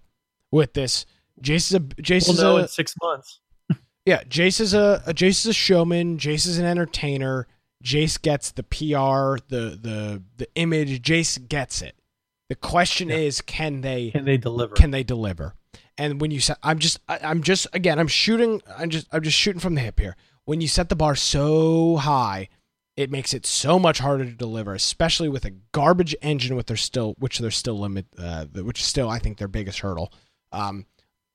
with 0.51 0.73
this 0.73 1.05
jace 1.41 1.71
is 1.71 1.73
a 1.73 1.79
jace 1.79 2.27
We'll 2.27 2.35
is 2.37 2.41
know 2.41 2.57
a, 2.57 2.61
in 2.61 2.67
six 2.67 2.93
months. 3.01 3.39
Yeah, 4.05 4.23
Jace 4.23 4.59
is 4.61 4.73
a, 4.73 5.03
a 5.05 5.13
Jace 5.13 5.41
is 5.41 5.47
a 5.47 5.53
showman. 5.53 6.17
Jace 6.17 6.47
is 6.47 6.57
an 6.57 6.65
entertainer. 6.65 7.45
Jace 7.83 8.19
gets 8.19 8.49
the 8.51 8.63
PR, 8.63 9.37
the 9.49 9.77
the 9.79 10.23
the 10.37 10.47
image. 10.55 11.03
Jace 11.03 11.37
gets 11.47 11.83
it. 11.83 11.95
The 12.49 12.55
question 12.55 13.09
Yeah. 13.09 13.15
is, 13.17 13.41
can 13.41 13.81
they 13.81 14.11
Can 14.11 14.25
they 14.25 14.37
deliver? 14.37 14.75
can 14.75 14.91
they 14.91 15.03
deliver? 15.03 15.53
And 15.97 16.19
when 16.19 16.31
you 16.31 16.39
set, 16.39 16.57
I'm 16.63 16.79
just 16.79 16.99
I, 17.07 17.19
I'm 17.23 17.43
just 17.43 17.67
again 17.73 17.99
I'm 17.99 18.07
shooting 18.07 18.61
I'm 18.77 18.89
just 18.89 19.07
I'm 19.11 19.21
just 19.21 19.37
shooting 19.37 19.59
from 19.59 19.75
the 19.75 19.81
hip 19.81 19.99
here. 19.99 20.15
When 20.45 20.61
you 20.61 20.67
set 20.67 20.89
the 20.89 20.95
bar 20.95 21.15
so 21.15 21.97
high, 21.97 22.49
it 22.97 23.11
makes 23.11 23.33
it 23.33 23.45
so 23.45 23.77
much 23.77 23.99
harder 23.99 24.25
to 24.25 24.31
deliver, 24.31 24.73
especially 24.73 25.29
with 25.29 25.45
a 25.45 25.51
garbage 25.73 26.15
engine, 26.21 26.55
with 26.55 26.67
their 26.67 26.77
still 26.77 27.15
which 27.19 27.39
they're 27.39 27.51
still 27.51 27.77
limit, 27.79 28.07
uh, 28.17 28.45
which 28.45 28.79
is 28.79 28.85
still 28.87 29.09
I 29.09 29.19
think 29.19 29.37
their 29.37 29.47
biggest 29.47 29.79
hurdle. 29.79 30.11
Um, 30.51 30.85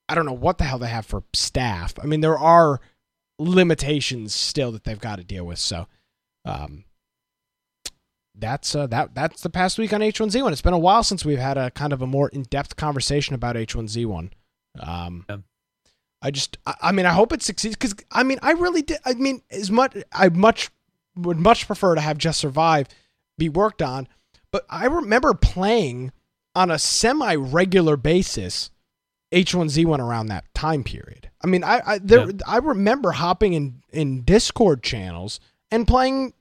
I 0.08 0.14
don't 0.14 0.26
know 0.26 0.32
what 0.32 0.58
the 0.58 0.64
hell 0.64 0.78
they 0.78 0.88
have 0.88 1.06
for 1.06 1.22
staff. 1.32 1.94
I 2.02 2.06
mean, 2.06 2.20
there 2.22 2.38
are 2.38 2.80
limitations 3.38 4.34
still 4.34 4.72
that 4.72 4.84
they've 4.84 4.98
got 5.00 5.16
to 5.16 5.24
deal 5.24 5.44
with. 5.44 5.58
So, 5.58 5.86
um, 6.44 6.84
that's 8.36 8.74
uh, 8.74 8.86
that 8.88 9.14
that's 9.14 9.42
the 9.42 9.50
past 9.50 9.78
week 9.78 9.92
on 9.92 10.00
H1Z1. 10.00 10.50
It's 10.52 10.60
been 10.62 10.72
a 10.74 10.78
while 10.78 11.02
since 11.02 11.24
we've 11.24 11.38
had 11.38 11.56
a 11.56 11.70
kind 11.70 11.92
of 11.92 12.02
a 12.02 12.06
more 12.06 12.28
in 12.30 12.42
depth 12.44 12.76
conversation 12.76 13.34
about 13.34 13.56
H1Z1. 13.56 14.30
Um, 14.80 15.24
Yeah. 15.28 15.36
I 16.22 16.30
just, 16.30 16.56
I, 16.66 16.74
I 16.82 16.92
mean, 16.92 17.04
I 17.04 17.12
hope 17.12 17.32
it 17.32 17.42
succeeds 17.42 17.76
because 17.76 17.94
I 18.10 18.22
mean, 18.22 18.38
I 18.42 18.52
really 18.52 18.82
did. 18.82 18.98
I 19.04 19.12
mean, 19.14 19.42
as 19.50 19.70
much 19.70 19.94
I 20.12 20.30
much 20.30 20.70
would 21.16 21.38
much 21.38 21.66
prefer 21.66 21.94
to 21.94 22.00
have 22.00 22.18
Just 22.18 22.40
Survive 22.40 22.88
be 23.38 23.48
worked 23.48 23.82
on, 23.82 24.08
but 24.50 24.64
I 24.70 24.86
remember 24.86 25.34
playing 25.34 26.12
on 26.56 26.70
a 26.70 26.78
semi 26.78 27.34
regular 27.34 27.96
basis 27.96 28.70
H1Z1 29.32 29.98
around 29.98 30.26
that 30.26 30.44
time 30.54 30.82
period. 30.82 31.30
I 31.42 31.46
mean, 31.46 31.62
I 31.62 31.82
I, 31.84 31.98
there, 31.98 32.26
Yeah. 32.26 32.32
I 32.46 32.56
remember 32.56 33.12
hopping 33.12 33.52
in 33.52 33.82
in 33.92 34.22
Discord 34.22 34.82
channels 34.82 35.40
and 35.70 35.86
playing 35.86 36.32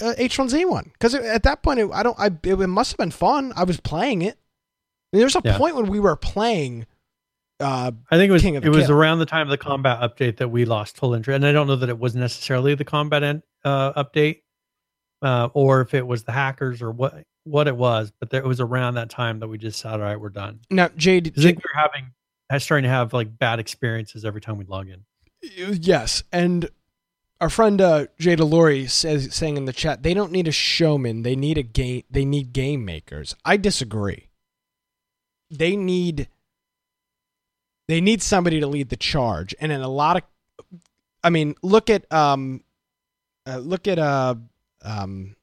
uh, 0.00 0.14
H1Z1 0.18 0.92
because 0.92 1.14
at 1.14 1.42
that 1.44 1.62
point 1.62 1.80
it, 1.80 1.90
I 1.92 2.02
don't 2.02 2.18
I 2.18 2.30
it, 2.42 2.68
must 2.68 2.92
have 2.92 2.98
been 2.98 3.10
fun. 3.10 3.52
I 3.56 3.64
was 3.64 3.80
playing 3.80 4.22
it. 4.22 4.36
I 5.12 5.16
mean, 5.16 5.20
there's 5.20 5.36
a 5.36 5.42
Yeah. 5.44 5.58
point 5.58 5.76
when 5.76 5.86
we 5.88 6.00
were 6.00 6.16
playing. 6.16 6.86
Uh, 7.58 7.92
I 8.10 8.16
think 8.16 8.30
it 8.30 8.32
was 8.32 8.42
King 8.42 8.56
of 8.56 8.64
it 8.64 8.70
the 8.70 8.78
was 8.78 8.88
around 8.88 9.18
the 9.18 9.26
time 9.26 9.46
of 9.46 9.50
the 9.50 9.58
combat 9.58 10.00
update 10.00 10.38
that 10.38 10.48
we 10.48 10.64
lost 10.64 10.96
full 10.96 11.12
interest, 11.14 11.36
and 11.36 11.44
I 11.46 11.52
don't 11.52 11.66
know 11.66 11.76
that 11.76 11.88
it 11.90 11.98
was 11.98 12.14
necessarily 12.14 12.74
the 12.74 12.84
combat 12.86 13.22
en- 13.22 13.42
uh, 13.64 14.02
update, 14.02 14.42
uh, 15.22 15.48
or 15.52 15.82
if 15.82 15.92
it 15.92 16.06
was 16.06 16.24
the 16.24 16.32
hackers 16.32 16.80
or 16.80 16.90
what 16.90 17.22
what 17.44 17.68
it 17.68 17.76
was, 17.76 18.12
but 18.20 18.30
there, 18.30 18.40
it 18.42 18.46
was 18.46 18.60
around 18.60 18.94
that 18.94 19.10
time 19.10 19.40
that 19.40 19.48
we 19.48 19.58
just 19.58 19.78
said, 19.80 19.92
"All 19.94 19.98
right, 20.00 20.18
we're 20.18 20.28
done." 20.30 20.60
now, 20.70 20.88
Jade, 20.96 21.34
I 21.36 21.40
think 21.42 21.58
we're 21.58 21.78
having, 21.78 22.12
was 22.50 22.62
starting 22.62 22.84
to 22.84 22.88
have 22.90 23.12
like 23.12 23.36
bad 23.38 23.58
experiences 23.58 24.24
every 24.24 24.40
time 24.40 24.56
we 24.56 24.64
log 24.64 24.88
in. 24.88 25.04
Yes, 25.42 26.22
and 26.32 26.68
our 27.40 27.48
friend 27.48 27.80
uh, 27.80 28.06
Jada 28.18 28.48
Laurie 28.48 28.86
says 28.86 29.34
saying 29.34 29.56
in 29.56 29.64
the 29.64 29.72
chat 29.72 30.02
they 30.02 30.14
don't 30.14 30.32
need 30.32 30.46
a 30.46 30.52
showman, 30.52 31.22
they 31.22 31.36
need 31.36 31.58
a 31.58 31.62
game. 31.62 32.02
They 32.10 32.24
need 32.24 32.52
game 32.52 32.84
makers. 32.84 33.34
I 33.44 33.56
disagree. 33.56 34.28
They 35.50 35.74
need 35.74 36.28
they 37.88 38.00
need 38.00 38.22
somebody 38.22 38.60
to 38.60 38.66
lead 38.66 38.88
the 38.88 38.96
charge, 38.96 39.54
and 39.58 39.72
in 39.72 39.80
a 39.80 39.88
lot 39.88 40.16
of, 40.18 40.22
I 41.24 41.30
mean, 41.30 41.56
look 41.62 41.90
at 41.90 42.10
um, 42.12 42.62
uh, 43.46 43.56
look 43.56 43.88
at 43.88 43.98
uh, 43.98 44.36
um, 44.82 45.34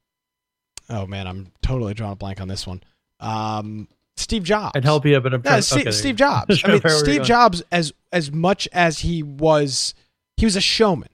oh 0.89 1.07
man, 1.07 1.27
I'm 1.27 1.51
totally 1.61 1.93
drawing 1.93 2.13
a 2.13 2.15
blank 2.15 2.39
on 2.39 2.47
this 2.47 2.65
one. 2.65 2.81
Um, 3.19 3.87
Steve 4.15 4.43
Jobs. 4.43 4.73
I'd 4.75 4.85
help 4.85 5.05
you, 5.05 5.19
but 5.19 5.33
I'm 5.33 5.41
trying, 5.41 5.61
Steve, 5.61 5.81
okay, 5.81 5.91
Steve. 5.91 6.15
Jobs. 6.15 6.61
I 6.63 6.67
mean, 6.69 6.81
to 6.81 6.81
figure 6.81 6.95
out 6.95 7.05
where 7.05 7.13
Steve. 7.13 7.23
Jobs, 7.23 7.63
as 7.71 7.93
as 8.11 8.31
much 8.31 8.67
as 8.71 8.99
he 8.99 9.23
was, 9.23 9.93
he 10.37 10.45
was 10.45 10.55
a 10.55 10.61
showman, 10.61 11.09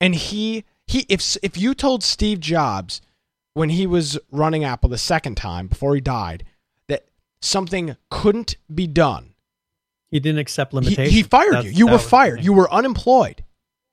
and 0.00 0.14
he 0.14 0.64
he 0.86 1.06
if 1.08 1.36
if 1.42 1.56
you 1.56 1.74
told 1.74 2.02
Steve 2.02 2.40
Jobs 2.40 3.00
when 3.54 3.70
he 3.70 3.86
was 3.86 4.18
running 4.30 4.64
Apple 4.64 4.88
the 4.90 4.98
second 4.98 5.36
time 5.36 5.68
before 5.68 5.94
he 5.94 6.00
died 6.00 6.44
that 6.88 7.06
something 7.40 7.96
couldn't 8.10 8.56
be 8.74 8.86
done, 8.86 9.34
He 10.10 10.18
didn't 10.20 10.40
accept 10.40 10.72
he, 10.72 10.76
limitations. 10.76 11.10
he 11.14 11.22
fired 11.22 11.52
That's- 11.54 11.72
you. 11.72 11.86
You 11.86 11.92
were 11.92 11.98
fired. 11.98 12.44
You 12.44 12.52
were 12.52 12.72
unemployed. 12.72 13.44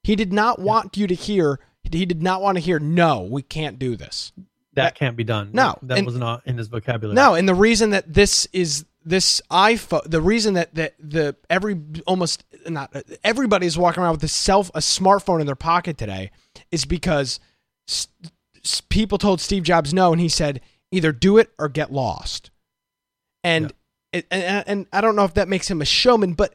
He 0.03 0.15
did 0.15 0.33
not 0.33 0.59
want 0.59 0.97
you 0.97 1.05
to 1.07 1.13
hear. 1.13 1.59
He 1.83 2.05
did 2.05 2.23
not 2.23 2.41
want 2.41 2.57
to 2.57 2.59
hear. 2.61 2.79
No, 2.79 3.21
we 3.21 3.41
can't 3.43 3.77
do 3.79 3.95
this. 3.95 4.31
that 4.73 4.95
can't 4.95 5.15
be 5.17 5.23
done. 5.23 5.49
No, 5.53 5.77
that 5.83 5.97
and- 5.97 6.07
was 6.07 6.15
not 6.17 6.41
in 6.47 6.57
his 6.57 6.67
vocabulary. 6.67 7.13
No, 7.15 7.35
and 7.35 7.47
the 7.47 7.53
reason 7.55 7.89
that 7.91 8.11
this 8.13 8.47
is 8.53 8.85
this 9.03 9.41
iPhone, 9.51 10.09
the 10.09 10.21
reason 10.21 10.53
that 10.55 10.73
that 10.75 10.95
the 10.99 11.35
every 11.49 11.79
almost 12.07 12.43
not 12.68 12.95
everybody 13.24 13.66
is 13.66 13.78
walking 13.78 14.03
around 14.03 14.14
with 14.14 14.24
a 14.24 14.28
self 14.28 14.70
a 14.76 14.80
smartphone 14.80 15.39
in 15.39 15.45
their 15.45 15.55
pocket 15.55 15.97
today 15.97 16.32
is 16.72 16.86
because 16.86 17.39
s- 17.89 18.07
s- 18.64 18.82
people 18.89 19.18
told 19.18 19.41
Steve 19.41 19.64
Jobs 19.64 19.93
no, 19.93 20.12
and 20.12 20.22
he 20.22 20.30
said 20.30 20.62
either 20.91 21.12
do 21.12 21.38
it 21.38 21.51
or 21.57 21.70
get 21.70 21.91
lost. 21.91 22.51
And 23.43 23.74
it, 24.14 24.28
and, 24.30 24.64
and 24.68 24.86
I 24.93 25.01
don't 25.01 25.16
know 25.16 25.24
if 25.24 25.34
that 25.36 25.47
makes 25.47 25.70
him 25.70 25.82
a 25.82 25.86
showman, 25.86 26.34
but 26.34 26.53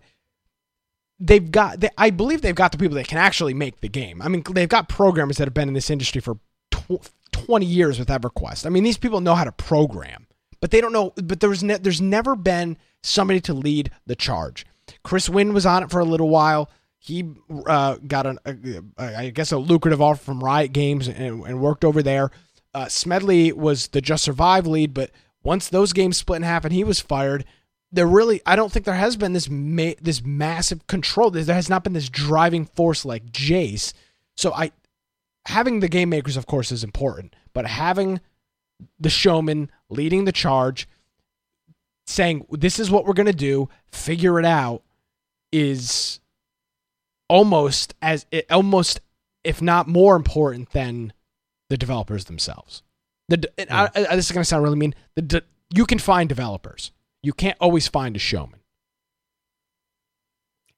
they've 1.18 1.50
got 1.50 1.80
they, 1.80 1.88
I 1.96 2.10
believe 2.10 2.42
they've 2.42 2.54
got 2.54 2.72
the 2.72 2.78
people 2.78 2.96
that 2.96 3.08
can 3.08 3.18
actually 3.18 3.54
make 3.54 3.80
the 3.80 3.88
game. 3.88 4.20
I 4.22 4.28
mean, 4.28 4.42
they've 4.50 4.68
got 4.68 4.88
programmers 4.88 5.38
that 5.38 5.46
have 5.46 5.54
been 5.54 5.68
in 5.68 5.74
this 5.74 5.90
industry 5.90 6.20
for 6.20 6.38
tw- 6.70 7.10
20 7.32 7.66
years 7.66 7.98
with 7.98 8.08
EverQuest. 8.08 8.66
I 8.66 8.68
mean, 8.68 8.84
these 8.84 8.98
people 8.98 9.20
know 9.20 9.34
how 9.34 9.44
to 9.44 9.52
program, 9.52 10.26
but 10.60 10.70
they 10.70 10.80
don't 10.80 10.92
know 10.92 11.12
but 11.16 11.40
there's 11.40 11.62
ne- 11.62 11.78
there's 11.78 12.00
never 12.00 12.36
been 12.36 12.76
somebody 13.02 13.40
to 13.40 13.54
lead 13.54 13.90
the 14.06 14.16
charge. 14.16 14.66
Chris 15.02 15.28
Wynn 15.28 15.52
was 15.52 15.66
on 15.66 15.82
it 15.82 15.90
for 15.90 16.00
a 16.00 16.04
little 16.04 16.28
while. 16.28 16.70
He 16.98 17.24
uh, 17.66 17.96
got 18.06 18.26
an, 18.26 18.38
a, 18.44 18.56
a, 18.98 19.18
I 19.18 19.30
guess, 19.30 19.52
a 19.52 19.58
lucrative 19.58 20.02
offer 20.02 20.22
from 20.22 20.42
Riot 20.42 20.72
Games 20.72 21.08
and, 21.08 21.44
and 21.44 21.60
worked 21.60 21.84
over 21.84 22.02
there. 22.02 22.30
Uh, 22.74 22.88
Smedley 22.88 23.52
was 23.52 23.88
the 23.88 24.00
Just 24.00 24.24
Survive 24.24 24.66
lead, 24.66 24.92
but 24.92 25.10
once 25.42 25.68
those 25.68 25.92
games 25.92 26.16
split 26.16 26.38
in 26.38 26.42
half 26.42 26.64
and 26.64 26.74
he 26.74 26.84
was 26.84 27.00
fired, 27.00 27.44
there 27.92 28.06
really 28.06 28.40
I 28.44 28.56
don't 28.56 28.72
think 28.72 28.84
there 28.84 28.94
has 28.94 29.16
been 29.16 29.32
this 29.32 29.48
ma- 29.48 29.92
this 30.00 30.22
massive 30.24 30.86
control. 30.86 31.30
There 31.30 31.54
has 31.54 31.70
not 31.70 31.84
been 31.84 31.92
this 31.92 32.08
driving 32.08 32.66
force 32.66 33.04
like 33.04 33.26
Jace. 33.26 33.92
So 34.36 34.52
I 34.52 34.72
having 35.46 35.80
the 35.80 35.88
game 35.88 36.10
makers, 36.10 36.36
of 36.36 36.46
course, 36.46 36.72
is 36.72 36.84
important, 36.84 37.34
but 37.52 37.66
having 37.66 38.20
the 38.98 39.08
showman 39.10 39.70
leading 39.88 40.24
the 40.24 40.32
charge, 40.32 40.88
saying 42.06 42.46
this 42.50 42.78
is 42.78 42.90
what 42.90 43.04
we're 43.06 43.14
gonna 43.14 43.32
do, 43.32 43.68
figure 43.90 44.38
it 44.38 44.44
out, 44.44 44.82
is 45.52 46.20
almost 47.28 47.94
as 48.02 48.26
eh, 48.32 48.42
almost 48.50 49.00
if 49.44 49.60
not 49.62 49.88
more 49.88 50.16
important 50.16 50.70
than 50.72 51.12
the 51.70 51.76
developers 51.76 52.24
themselves. 52.26 52.82
The 53.28 53.50
and 53.58 53.70
I, 53.70 53.90
I- 53.94 54.16
this 54.16 54.26
is 54.26 54.32
gonna 54.32 54.44
sound 54.44 54.62
really 54.62 54.76
mean. 54.78 54.94
The 55.16 55.22
de- 55.22 55.42
you 55.74 55.84
can 55.86 55.98
find 55.98 56.28
developers. 56.28 56.92
You 57.22 57.32
can't 57.32 57.56
always 57.60 57.88
find 57.88 58.14
a 58.14 58.20
showman. 58.20 58.60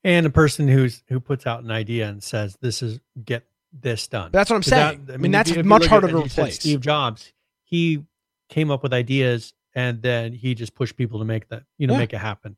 and 0.05 0.25
a 0.27 0.31
person 0.31 0.69
who's 0.69 1.03
who 1.09 1.21
puts 1.21 1.47
out 1.47 1.63
an 1.63 1.71
idea 1.71 2.09
and 2.09 2.23
says, 2.23 2.57
"This 2.61 2.83
is 2.83 3.01
get 3.25 3.45
this 3.73 4.07
done." 4.07 4.31
That's 4.33 4.49
what 4.49 4.57
I'm 4.57 4.63
'Cause 4.63 4.71
that- 4.71 4.95
saying. 4.95 5.09
I 5.13 5.17
mean, 5.19 5.27
if 5.27 5.33
that's 5.33 5.51
if 5.51 5.67
much 5.67 5.87
harder 5.87 6.07
at- 6.09 6.13
to 6.13 6.19
replace. 6.25 6.55
Steve 6.61 6.81
Jobs, 6.81 7.33
he 7.65 8.05
came 8.49 8.71
up 8.71 8.83
with 8.83 8.95
ideas 8.95 9.53
and 9.75 10.03
then 10.03 10.33
he 10.33 10.55
just 10.55 10.75
pushed 10.75 10.97
people 10.97 11.19
to 11.19 11.25
make 11.25 11.49
that, 11.49 11.63
you 11.79 11.87
know, 11.87 11.95
Yeah. 11.95 11.99
make 12.01 12.13
it 12.13 12.19
happen. 12.19 12.57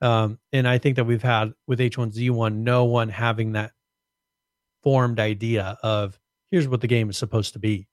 Um, 0.00 0.38
and 0.52 0.66
I 0.66 0.78
think 0.78 0.96
that 0.96 1.04
we've 1.04 1.22
had 1.22 1.52
with 1.66 1.78
H1Z1, 1.80 2.56
no 2.64 2.84
one 2.84 3.08
having 3.08 3.52
that 3.52 3.72
formed 4.82 5.20
idea 5.20 5.78
of 5.82 6.18
here's 6.50 6.66
what 6.68 6.80
the 6.80 6.86
game 6.88 7.08
is 7.10 7.16
supposed 7.16 7.52
to 7.52 7.58
be. 7.58 7.86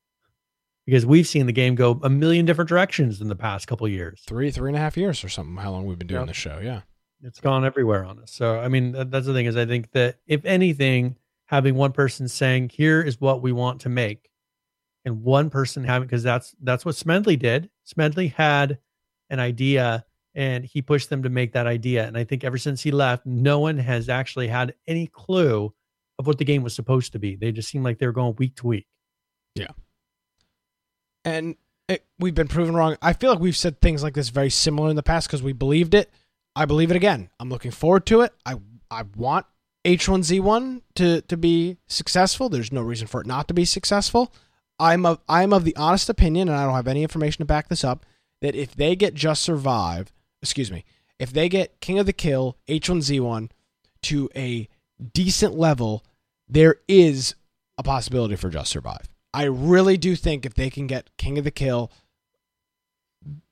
Because 0.85 1.05
we've 1.05 1.27
seen 1.27 1.45
the 1.45 1.51
game 1.53 1.75
go 1.75 1.99
a 2.01 2.09
million 2.09 2.45
different 2.45 2.67
directions 2.69 3.21
in 3.21 3.27
the 3.27 3.35
past 3.35 3.67
couple 3.67 3.85
of 3.85 3.91
years. 3.91 4.23
Three, 4.25 4.49
three 4.49 4.69
and 4.71 4.75
a 4.75 4.79
half 4.79 4.97
years 4.97 5.23
or 5.23 5.29
something. 5.29 5.55
How 5.57 5.69
long 5.71 5.85
we've 5.85 5.99
been 5.99 6.07
doing 6.07 6.21
Yeah. 6.21 6.25
this 6.27 6.37
show? 6.37 6.59
Yeah. 6.63 6.81
it's 7.21 7.41
gone 7.41 7.65
everywhere 7.65 8.05
on 8.05 8.17
us. 8.19 8.31
So 8.31 8.57
I 8.59 8.69
mean, 8.69 8.93
that, 8.93 9.11
that's 9.11 9.25
the 9.25 9.33
thing 9.33 9.45
is 9.45 9.57
I 9.57 9.65
think 9.65 9.91
that 9.91 10.19
if 10.25 10.45
anything, 10.45 11.17
having 11.47 11.75
one 11.75 11.91
person 11.91 12.29
saying 12.29 12.69
here 12.69 13.01
is 13.01 13.19
what 13.19 13.41
we 13.41 13.51
want 13.51 13.81
to 13.81 13.89
make, 13.89 14.28
and 15.06 15.24
one 15.24 15.50
person 15.50 15.84
having 15.84 16.08
because 16.08 16.24
that's 16.24 16.56
that's 16.62 16.86
what 16.86 16.95
Smedley 16.95 17.38
did. 17.38 17.70
Smedley 17.84 18.28
had 18.28 18.80
an 19.30 19.39
idea 19.39 20.06
and 20.36 20.64
he 20.64 20.82
pushed 20.82 21.10
them 21.10 21.24
to 21.24 21.30
make 21.30 21.54
that 21.54 21.68
idea. 21.68 22.06
And 22.06 22.18
I 22.18 22.24
think 22.24 22.43
ever 22.43 22.58
since 22.58 22.82
he 22.82 22.91
left, 22.91 23.26
no 23.26 23.60
one 23.60 23.78
has 23.78 24.10
actually 24.10 24.47
had 24.47 24.74
any 24.88 25.08
clue 25.08 25.74
of 26.18 26.28
what 26.28 26.38
the 26.38 26.45
game 26.45 26.64
was 26.64 26.76
supposed 26.76 27.14
to 27.14 27.20
be. 27.20 27.36
They 27.36 27.52
just 27.52 27.70
seemed 27.70 27.84
like 27.84 27.97
they 27.97 28.06
were 28.06 28.12
going 28.12 28.36
week 28.38 28.56
to 28.58 28.68
week. 28.68 28.88
Yeah. 29.56 29.72
And 31.26 31.56
it, 31.88 32.06
we've 32.20 32.36
been 32.36 32.47
proven 32.47 32.76
wrong. 32.76 32.97
I 33.02 33.14
feel 33.14 33.32
like 33.32 33.39
we've 33.39 33.58
said 33.58 33.82
things 33.82 34.04
like 34.04 34.14
this 34.14 34.30
very 34.30 34.50
similar 34.50 34.89
in 34.89 34.95
the 34.95 35.04
past 35.04 35.28
because 35.28 35.41
we 35.41 35.54
believed 35.54 35.93
it. 35.93 36.12
I 36.56 36.66
believe 36.66 36.91
it 36.91 36.97
again. 36.97 37.30
I'm 37.39 37.50
looking 37.50 37.72
forward 37.72 38.06
to 38.08 38.22
it. 38.22 38.34
I 38.45 38.56
I 38.91 39.04
want 39.16 39.45
H1Z1 39.86 40.82
to 40.95 41.22
to 41.22 41.38
be 41.38 41.78
successful. 41.88 42.50
There's 42.50 42.72
no 42.72 42.82
reason 42.82 43.08
for 43.08 43.22
it 43.22 43.28
not 43.28 43.47
to 43.47 43.54
be 43.54 43.66
successful. 43.66 44.34
I'm 44.80 45.05
of 45.05 45.19
I'm 45.27 45.53
of 45.53 45.65
the 45.65 45.75
honest 45.75 46.09
opinion, 46.09 46.47
and 46.47 46.57
I 46.57 46.65
don't 46.65 46.75
have 46.75 46.88
any 46.88 47.03
information 47.03 47.39
to 47.39 47.45
back 47.45 47.67
this 47.67 47.84
up, 47.84 48.05
that 48.41 48.55
if 48.55 48.75
they 48.75 48.95
get 48.95 49.13
Just 49.13 49.41
Survive, 49.41 50.11
excuse 50.41 50.71
me, 50.71 50.86
if 51.19 51.34
they 51.34 51.49
get 51.49 51.82
King 51.82 51.99
of 51.99 52.05
the 52.05 52.13
Kill 52.13 52.57
H1Z1 52.67 53.51
to 54.03 54.30
a 54.36 54.69
decent 55.13 55.57
level, 55.57 56.05
there 56.47 56.77
is 56.88 57.36
a 57.77 57.84
possibility 57.84 58.36
for 58.36 58.49
Just 58.49 58.71
Survive. 58.71 59.09
I 59.34 59.43
really 59.43 59.97
do 59.97 60.15
think 60.15 60.45
if 60.45 60.53
they 60.53 60.69
can 60.69 60.88
get 60.88 61.09
King 61.17 61.38
of 61.38 61.43
the 61.43 61.51
Kill 61.51 61.91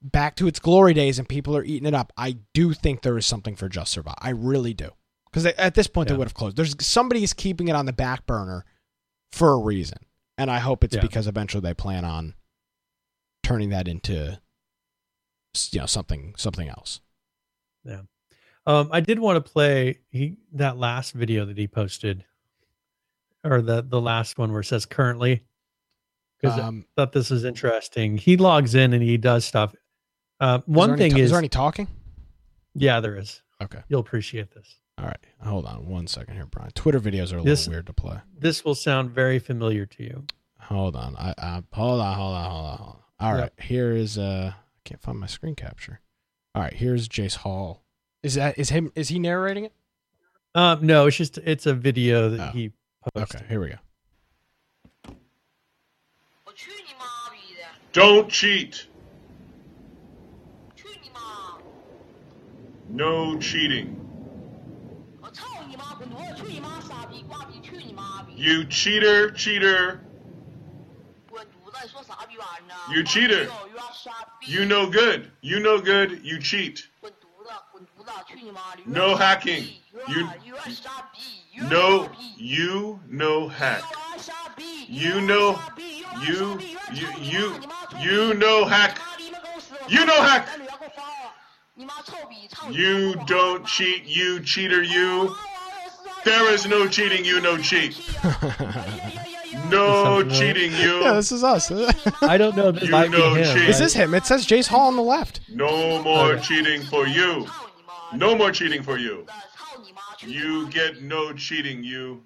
back 0.01 0.35
to 0.37 0.47
its 0.47 0.59
glory 0.59 0.93
days 0.93 1.19
and 1.19 1.27
people 1.27 1.55
are 1.55 1.63
eating 1.63 1.87
it 1.87 1.93
up, 1.93 2.13
I 2.17 2.37
do 2.53 2.73
think 2.73 3.01
there 3.01 3.17
is 3.17 3.25
something 3.25 3.55
for 3.55 3.67
Just 3.67 3.91
Survive. 3.91 4.15
I 4.19 4.29
really 4.29 4.73
do. 4.73 4.89
Because 5.29 5.45
at 5.45 5.75
this 5.75 5.87
point, 5.87 6.07
they 6.07 6.15
would 6.15 6.27
have 6.27 6.33
closed. 6.33 6.55
There's 6.55 6.75
somebody's 6.83 7.33
keeping 7.33 7.67
it 7.67 7.75
on 7.75 7.85
the 7.85 7.93
back 7.93 8.25
burner 8.25 8.65
for 9.31 9.51
a 9.51 9.57
reason, 9.57 9.99
and 10.37 10.49
I 10.51 10.59
hope 10.59 10.83
it's 10.83 10.95
Yeah. 10.95 11.01
because 11.01 11.27
eventually 11.27 11.61
they 11.61 11.73
plan 11.73 12.05
on 12.05 12.33
turning 13.43 13.69
that 13.69 13.87
into 13.87 14.39
you 15.71 15.79
know 15.79 15.85
something 15.85 16.35
something 16.37 16.67
else. 16.69 17.01
Yeah. 17.83 18.01
Um, 18.65 18.89
I 18.91 18.99
did 18.99 19.19
want 19.19 19.43
to 19.43 19.51
play 19.51 19.99
he 20.09 20.37
that 20.53 20.77
last 20.77 21.13
video 21.13 21.45
that 21.45 21.57
he 21.57 21.67
posted, 21.67 22.25
or 23.43 23.61
the 23.61 23.81
the 23.81 24.01
last 24.01 24.37
one 24.37 24.51
where 24.51 24.61
it 24.61 24.65
says 24.65 24.85
currently, 24.85 25.43
because 26.41 26.59
Um, 26.59 26.85
I 26.89 27.01
thought 27.01 27.13
this 27.13 27.29
was 27.29 27.43
interesting. 27.45 28.17
He 28.17 28.37
logs 28.37 28.75
in 28.75 28.93
and 28.93 29.01
he 29.01 29.17
does 29.17 29.45
stuff. 29.45 29.73
Uh, 30.39 30.59
one 30.65 30.91
any 30.91 30.97
thing 30.99 31.11
ta- 31.11 31.17
is, 31.17 31.23
is 31.25 31.29
there 31.31 31.39
any 31.39 31.49
talking? 31.49 31.87
yeah, 32.75 32.99
there 32.99 33.15
is. 33.17 33.41
Okay. 33.61 33.81
You'll 33.89 34.01
appreciate 34.01 34.51
this. 34.51 34.75
All 34.97 35.05
right, 35.05 35.19
hold 35.41 35.65
on 35.65 35.87
one 35.87 36.07
second 36.07 36.35
here, 36.35 36.47
Brian. 36.47 36.71
Twitter 36.71 36.99
videos 36.99 37.31
are 37.31 37.37
a 37.37 37.43
this, 37.43 37.67
little 37.67 37.73
weird 37.73 37.85
to 37.87 37.93
play. 37.93 38.17
This 38.37 38.65
will 38.65 38.75
sound 38.75 39.11
very 39.11 39.37
familiar 39.37 39.85
to 39.85 40.03
you. 40.03 40.25
Hold 40.59 40.95
on, 40.95 41.15
I, 41.17 41.33
I 41.37 41.63
hold 41.71 42.01
on, 42.01 42.15
hold 42.15 42.35
on, 42.35 42.49
hold 42.49 42.65
on, 42.65 42.77
hold 42.77 42.89
on. 42.89 42.97
All 43.19 43.35
yep. 43.37 43.53
right, 43.57 43.65
here 43.65 43.91
is 43.91 44.17
uh, 44.17 44.53
I 44.55 44.79
can't 44.85 45.01
find 45.01 45.19
my 45.19 45.27
screen 45.27 45.55
capture. 45.55 45.99
All 46.55 46.63
right, 46.63 46.73
here's 46.73 47.07
Jace 47.07 47.35
Hall. 47.35 47.83
Is 48.23 48.33
that 48.35 48.57
is 48.57 48.69
him? 48.69 48.91
Is 48.95 49.09
he 49.09 49.19
narrating 49.19 49.65
it? 49.65 49.73
Um, 50.55 50.85
no, 50.85 51.05
it's 51.05 51.17
just 51.17 51.37
it's 51.39 51.67
a 51.67 51.75
video 51.75 52.29
that 52.31 52.49
oh. 52.49 52.51
he 52.51 52.71
posted. 53.13 53.41
Okay, 53.41 53.47
here 53.47 53.61
we 53.61 53.69
go. 53.69 53.75
Don't 57.93 58.29
cheat. 58.29 58.87
No 62.89 63.37
cheating. 63.37 64.06
You 68.37 68.65
cheater, 68.65 69.31
cheater. 69.31 69.99
You 72.91 73.03
cheater. 73.03 73.49
You 74.45 74.65
no 74.65 74.87
good. 74.87 75.31
You 75.41 75.59
no 75.59 75.81
good. 75.81 76.23
You 76.23 76.39
cheat. 76.39 76.87
No 78.85 79.15
hacking. 79.15 79.65
You, 80.07 80.29
no, 81.63 82.09
you 82.37 82.99
no 83.09 83.47
hack. 83.47 83.83
You 84.87 85.19
know, 85.21 85.59
you, 86.27 86.59
you, 86.93 87.07
you, 87.19 87.55
you 87.99 88.33
no 88.35 88.65
hack. 88.65 88.99
You 89.89 90.05
know 90.05 90.21
hack. 90.21 90.47
You 92.69 93.15
don't 93.25 93.65
cheat, 93.65 94.05
you 94.05 94.41
cheater, 94.41 94.83
you. 94.83 95.35
啊 96.19 96.23
There 96.25 96.53
is 96.53 96.65
no 96.67 96.87
cheating. 96.87 97.23
You 97.25 97.41
no 97.41 97.57
cheat. 97.57 97.95
No 99.71 100.17
like- 100.19 100.29
cheating, 100.29 100.71
Yeah, 100.73 100.81
you. 101.07 101.13
this 101.15 101.31
is 101.31 101.43
us. 101.43 101.71
I 102.21 102.37
don't 102.37 102.55
know. 102.55 102.71
This 102.71 102.83
You 102.83 102.91
might 102.91 103.09
be 103.11 103.17
him. 103.17 103.35
cheat. 103.57 103.69
Is 103.69 103.79
this 103.79 103.93
him? 103.93 104.13
It 104.13 104.25
says 104.25 104.45
Jace 104.45 104.67
Hall 104.67 104.87
on 104.87 104.95
the 104.95 105.01
left. 105.01 105.39
No 105.49 106.01
more 106.03 106.33
Okay. 106.33 106.41
cheating 106.43 106.81
for 106.83 107.07
you. 107.07 107.47
No 108.13 108.35
more 108.35 108.51
cheating 108.51 108.83
for 108.83 108.97
you. 108.97 109.25
You 110.21 110.67
get 110.69 111.01
no 111.01 111.33
cheating, 111.33 111.83
you. 111.83 112.23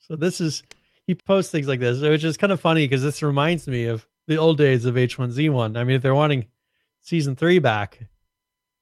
So 0.00 0.16
this 0.16 0.40
is 0.40 0.62
he 1.06 1.14
posts 1.14 1.50
things 1.52 1.68
like 1.68 1.80
this, 1.80 2.00
which 2.00 2.24
is 2.24 2.36
kind 2.36 2.52
of 2.52 2.60
funny 2.60 2.84
because 2.86 3.02
this 3.02 3.22
reminds 3.22 3.66
me 3.68 3.86
of 3.86 4.06
the 4.26 4.36
old 4.36 4.58
days 4.58 4.84
of 4.84 4.96
H1Z1. 4.96 5.76
I 5.76 5.84
mean, 5.84 5.96
if 5.96 6.02
they're 6.02 6.14
wanting 6.14 6.46
season 7.00 7.34
three 7.36 7.58
back, 7.60 7.98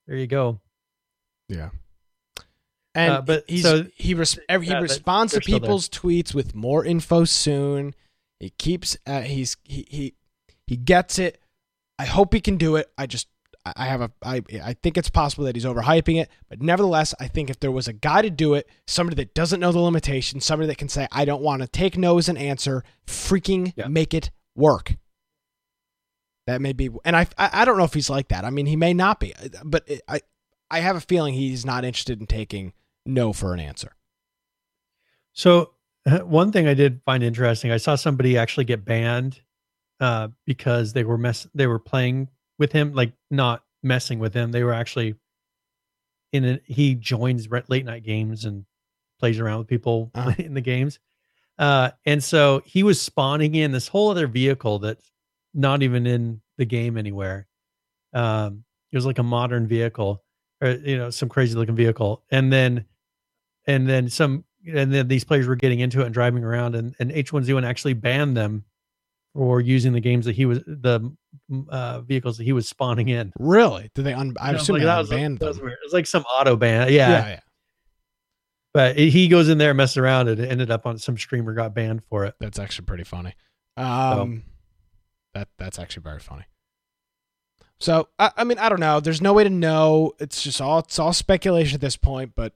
there 0.07 0.17
you 0.17 0.27
go. 0.27 0.61
Yeah. 1.49 1.71
And 2.95 3.13
Uh, 3.13 3.23
but 3.23 3.45
he's, 3.49 3.63
so- 3.63 3.87
he 3.97 4.15
res- 4.15 4.39
he 4.49 4.75
responds 4.75 5.33
to 5.35 5.41
people's 5.41 5.89
tweets 5.89 6.35
with 6.35 6.55
more 6.55 6.85
info 6.85 7.25
soon. 7.25 7.95
He 8.41 8.51
keeps 8.51 8.97
uh, 9.07 9.23
he's 9.23 9.57
he, 9.65 9.87
he 9.91 10.15
he 10.67 10.77
gets 10.77 11.19
it. 11.19 11.41
I 11.99 12.05
hope 12.07 12.33
he 12.33 12.41
can 12.41 12.57
do 12.57 12.77
it. 12.77 12.91
I 12.97 13.07
just 13.07 13.29
I 13.77 13.87
have 13.87 14.01
a 14.01 14.11
I 14.23 14.41
I 14.63 14.75
think 14.75 14.97
it's 14.97 15.11
possible 15.11 15.45
that 15.45 15.57
he's 15.57 15.65
overhyping 15.65 16.21
it, 16.21 16.31
but 16.49 16.63
nevertheless, 16.63 17.15
I 17.21 17.27
think 17.29 17.51
if 17.51 17.61
there 17.61 17.73
was 17.73 17.89
a 17.89 17.93
guy 17.93 18.23
to 18.23 18.31
do 18.31 18.55
it, 18.55 18.69
somebody 18.87 19.17
that 19.17 19.35
doesn't 19.35 19.61
know 19.61 19.73
the 19.73 19.81
limitations, 19.81 20.45
somebody 20.45 20.69
that 20.69 20.79
can 20.79 20.89
say 20.89 21.07
I 21.13 21.25
don't 21.25 21.43
want 21.43 21.63
to 21.63 21.69
take 21.69 21.99
no 21.99 22.17
as 22.19 22.29
an 22.29 22.37
answer, 22.37 22.85
freaking 23.07 23.73
Yeah. 23.77 23.89
make 23.89 24.15
it 24.15 24.31
work. 24.55 24.95
That 26.47 26.63
may 26.63 26.73
be, 26.73 26.89
and 27.05 27.15
I, 27.15 27.27
I 27.37 27.51
I 27.53 27.65
don't 27.67 27.77
know 27.77 27.85
if 27.85 27.93
he's 27.93 28.09
like 28.09 28.29
that. 28.29 28.45
I 28.45 28.51
mean, 28.51 28.65
he 28.67 28.77
may 28.77 28.95
not 28.95 29.21
be, 29.21 29.35
but 29.65 29.85
it, 29.87 30.01
I 30.09 30.21
I 30.71 30.81
have 30.81 30.97
a 30.97 31.01
feeling 31.01 31.35
he's 31.35 31.67
not 31.67 31.85
interested 31.85 32.21
in 32.21 32.27
taking 32.27 32.73
no 33.09 33.33
for 33.33 33.53
an 33.55 33.61
answer. 33.61 33.95
So 35.33 35.73
one 36.25 36.53
thing 36.53 36.67
I 36.67 36.75
did 36.75 37.01
find 37.05 37.23
interesting, 37.23 37.71
I 37.71 37.77
saw 37.77 37.95
somebody 37.97 38.37
actually 38.39 38.65
get 38.65 38.85
banned 38.85 39.41
uh, 40.01 40.29
because 40.47 40.93
they 40.93 41.05
were 41.05 41.19
mess 41.19 41.47
they 41.55 41.67
were 41.67 41.79
playing 41.79 42.29
with 42.59 42.73
him, 42.73 42.93
like 42.93 43.13
not 43.31 43.63
messing 43.83 44.19
with 44.19 44.35
him. 44.35 44.53
They 44.53 44.65
were 44.65 44.73
actually 44.75 45.15
in 46.33 46.45
a, 46.45 46.61
he 46.65 46.95
joins 46.95 47.49
late 47.69 47.85
night 47.85 48.05
games 48.05 48.45
and 48.45 48.65
plays 49.19 49.39
around 49.39 49.59
with 49.59 49.69
people 49.69 50.11
Uh-huh. 50.15 50.33
in 50.39 50.55
the 50.55 50.61
games. 50.61 50.99
Uh, 51.59 51.91
and 52.07 52.23
so 52.23 52.63
he 52.65 52.83
was 52.85 53.01
spawning 53.01 53.55
in 53.57 53.73
this 53.73 53.89
whole 53.89 54.11
other 54.11 54.29
vehicle 54.29 54.79
that's 54.79 55.11
not 55.55 55.83
even 55.83 56.07
in 56.07 56.41
the 56.57 56.65
game 56.65 56.97
anywhere. 56.97 57.49
Um, 58.13 58.65
it 58.93 58.97
was 58.97 59.05
like 59.07 59.19
a 59.19 59.25
modern 59.25 59.67
vehicle, 59.67 60.23
or 60.63 60.71
you 60.71 60.97
know, 60.97 61.11
some 61.11 61.29
crazy 61.29 61.55
looking 61.57 61.75
vehicle, 61.75 62.23
and 62.31 62.53
then 62.53 62.85
and 63.69 63.89
then 63.89 64.09
some 64.09 64.45
and 64.67 64.93
then 64.93 65.07
these 65.07 65.23
players 65.23 65.47
were 65.47 65.55
getting 65.55 65.79
into 65.79 66.01
it 66.01 66.07
and 66.07 66.15
driving 66.15 66.43
around 66.43 66.75
and, 66.75 66.97
and 66.99 67.13
H1Z1 67.13 67.65
actually 67.65 67.93
banned 67.93 68.37
them 68.37 68.65
for 69.35 69.61
using 69.61 69.93
the 69.93 70.01
games 70.01 70.25
that 70.25 70.35
he 70.35 70.47
was 70.47 70.59
the 70.67 71.15
uh, 71.69 72.01
vehicles 72.01 72.39
that 72.39 72.45
he 72.45 72.53
was 72.53 72.69
spawning 72.69 73.09
in. 73.09 73.33
Really? 73.39 73.91
Did 73.95 74.05
they? 74.05 74.15
Un- 74.15 74.35
I 74.41 74.53
assume 74.53 74.75
like, 74.75 74.81
they 74.81 74.87
that 74.87 74.99
was, 74.99 75.11
banned 75.11 75.39
that 75.39 75.47
was 75.47 75.57
them. 75.59 75.67
weird. 75.67 75.75
It 75.75 75.87
was 75.87 75.93
like 75.93 76.07
some 76.07 76.25
auto 76.25 76.57
ban. 76.57 76.93
Yeah. 76.93 77.11
yeah, 77.11 77.29
yeah. 77.29 77.41
But 78.75 78.99
he 78.99 79.29
goes 79.29 79.49
in 79.49 79.59
there, 79.59 79.73
messes 79.75 79.97
around, 79.97 80.29
and 80.29 80.41
it 80.41 80.51
ended 80.51 80.71
up 80.71 80.87
on 80.87 80.99
some 80.99 81.17
streamer 81.17 81.55
got 81.55 81.75
banned 81.75 82.03
for 82.05 82.25
it. 82.25 82.35
That's 82.39 82.59
actually 82.59 82.87
pretty 82.87 83.05
funny. 83.05 83.35
Um, 83.77 84.45
that 85.35 85.49
that's 85.59 85.79
actually 85.79 86.03
very 86.03 86.21
funny. 86.21 86.45
So 87.81 88.09
I, 88.19 88.31
I 88.37 88.45
mean, 88.45 88.59
I 88.59 88.69
don't 88.69 88.81
know. 88.81 89.01
There's 89.01 89.23
no 89.23 89.33
way 89.33 89.45
to 89.45 89.51
know. 89.51 90.13
It's 90.19 90.43
just 90.43 90.61
all 90.61 90.81
it's 90.81 90.99
all 90.99 91.13
speculation 91.13 91.77
at 91.77 91.81
this 91.81 91.97
point. 91.97 92.33
But 92.35 92.55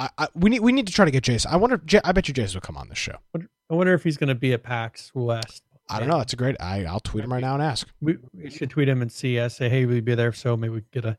I, 0.00 0.08
I 0.18 0.28
we 0.34 0.48
need 0.50 0.60
we 0.60 0.72
need 0.72 0.86
to 0.86 0.92
try 0.92 1.04
to 1.04 1.10
get 1.10 1.22
Jason. 1.24 1.50
I 1.52 1.56
wonder. 1.56 1.80
I 2.04 2.12
bet 2.12 2.26
you 2.26 2.34
Jason 2.34 2.56
will 2.56 2.62
come 2.62 2.76
on 2.76 2.88
this 2.88 2.98
show. 2.98 3.16
I 3.36 3.74
wonder 3.74 3.92
if 3.94 4.02
he's 4.02 4.16
going 4.16 4.28
to 4.28 4.34
be 4.34 4.52
at 4.52 4.62
PAX 4.62 5.12
West. 5.14 5.62
I 5.88 5.98
don't 5.98 6.08
know. 6.08 6.18
That's 6.18 6.32
a 6.32 6.36
great. 6.36 6.56
I 6.60 6.84
I'll 6.84 7.00
tweet 7.00 7.24
him 7.24 7.32
right 7.32 7.40
now 7.42 7.54
and 7.54 7.62
ask. 7.62 7.86
We, 8.00 8.16
we 8.32 8.48
should 8.50 8.70
tweet 8.70 8.88
him 8.88 9.02
and 9.02 9.10
see. 9.12 9.38
Uh, 9.38 9.48
say, 9.48 9.68
hey, 9.68 9.84
we'll 9.86 10.00
be 10.00 10.14
there. 10.14 10.32
So 10.32 10.56
maybe 10.56 10.72
we 10.74 10.80
could 10.80 10.90
get 11.02 11.04
a 11.04 11.18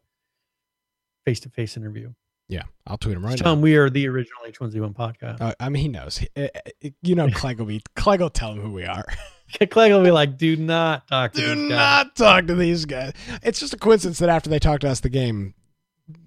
face 1.26 1.40
to 1.42 1.50
face 1.50 1.78
interview. 1.78 2.12
Yeah, 2.48 2.64
I'll 2.88 2.98
tweet 2.98 3.16
him 3.16 3.26
right 3.26 3.38
tell 3.38 3.52
now. 3.52 3.54
him 3.54 3.62
we 3.62 3.76
are 3.78 3.90
the 3.90 4.08
original 4.10 4.42
H1Z1 4.46 4.94
podcast. 4.96 5.40
Uh, 5.40 5.54
I 5.60 5.70
mean, 5.70 5.84
he 5.84 5.88
knows. 5.88 6.18
He- 6.18 6.28
uh, 6.36 6.48
uh, 6.84 6.90
you 7.02 7.16
know, 7.16 7.30
Clegg 7.30 7.60
will 7.60 7.66
be. 7.66 7.82
Clegg 7.96 8.20
will 8.20 8.30
tell 8.30 8.52
him 8.54 8.62
who 8.62 8.72
we 8.72 8.84
are. 8.86 9.06
Clegg 9.70 9.92
will 9.92 10.04
be 10.04 10.12
like, 10.12 10.38
do 10.38 10.56
not 10.58 11.08
talk 11.08 11.34
to 11.34 11.40
Do 11.42 11.48
these 11.56 11.70
guys. 11.70 11.78
not 11.78 12.16
talk 12.16 12.48
to 12.48 12.56
these 12.56 12.86
guys. 12.86 13.14
It's 13.44 13.60
just 13.60 13.74
a 13.74 13.78
coincidence 13.78 14.20
that 14.20 14.30
after 14.30 14.50
they 14.50 14.60
talked 14.60 14.82
to 14.82 14.90
us, 14.90 15.02
the 15.02 15.10
game 15.10 15.54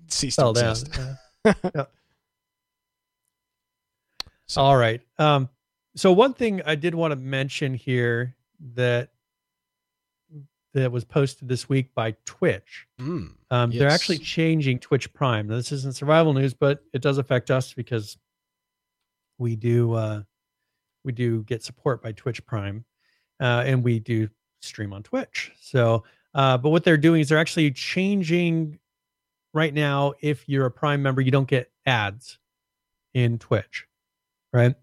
ceased 0.09 0.37
to 0.39 0.43
fell 0.43 0.53
down. 0.53 0.71
exist. 0.71 0.99
Yeah. 1.45 1.55
Yeah. 1.75 1.85
So- 4.55 4.63
All 4.63 4.77
right. 4.77 5.01
Um, 5.19 5.49
so 5.97 6.13
one 6.13 6.35
thing 6.35 6.61
I 6.67 6.75
did 6.75 6.95
want 6.95 7.13
to 7.13 7.17
mention 7.17 7.75
here 7.75 8.35
that 8.75 9.11
that 10.73 10.91
was 10.91 11.05
posted 11.05 11.49
this 11.49 11.69
week 11.69 11.95
by 11.95 12.17
Twitch. 12.25 12.87
Mm. 13.01 13.33
Um, 13.51 13.71
They're 13.71 13.89
actually 13.89 14.19
changing 14.19 14.81
Twitch 14.81 15.13
Prime. 15.15 15.47
Now, 15.47 15.55
this 15.55 15.71
isn't 15.71 15.95
survival 15.95 16.33
news, 16.35 16.53
but 16.53 16.83
it 16.93 17.01
does 17.01 17.19
affect 17.19 17.51
us 17.53 17.73
because 17.73 18.19
we 19.39 19.55
do 19.55 19.93
uh, 19.93 20.23
we 21.05 21.13
do 21.13 21.45
get 21.45 21.63
support 21.63 22.03
by 22.03 22.11
Twitch 22.13 22.45
Prime, 22.45 22.85
uh, 23.41 23.63
and 23.67 23.85
we 23.85 24.01
do 24.01 24.29
stream 24.63 24.93
on 24.93 25.03
Twitch. 25.05 25.53
So, 25.61 26.03
uh, 26.35 26.59
but 26.59 26.71
what 26.71 26.83
they're 26.83 26.97
doing 26.97 27.21
is 27.21 27.29
they're 27.29 27.39
actually 27.39 27.71
changing 27.71 28.81
right 29.53 29.73
now. 29.73 30.15
If 30.21 30.49
you're 30.49 30.67
a 30.67 30.71
Prime 30.73 31.03
member, 31.03 31.21
you 31.21 31.31
don't 31.31 31.49
get 31.49 31.71
ads 31.87 32.39
in 33.13 33.39
Twitch, 33.39 33.87
right? 34.55 34.75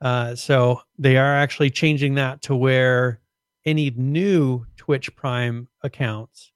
Uh, 0.00 0.34
so 0.34 0.80
they 0.98 1.18
are 1.18 1.36
actually 1.36 1.68
changing 1.68 2.14
that 2.14 2.40
to 2.42 2.56
where 2.56 3.20
any 3.66 3.90
new 3.90 4.64
Twitch 4.76 5.14
Prime 5.14 5.68
accounts 5.82 6.52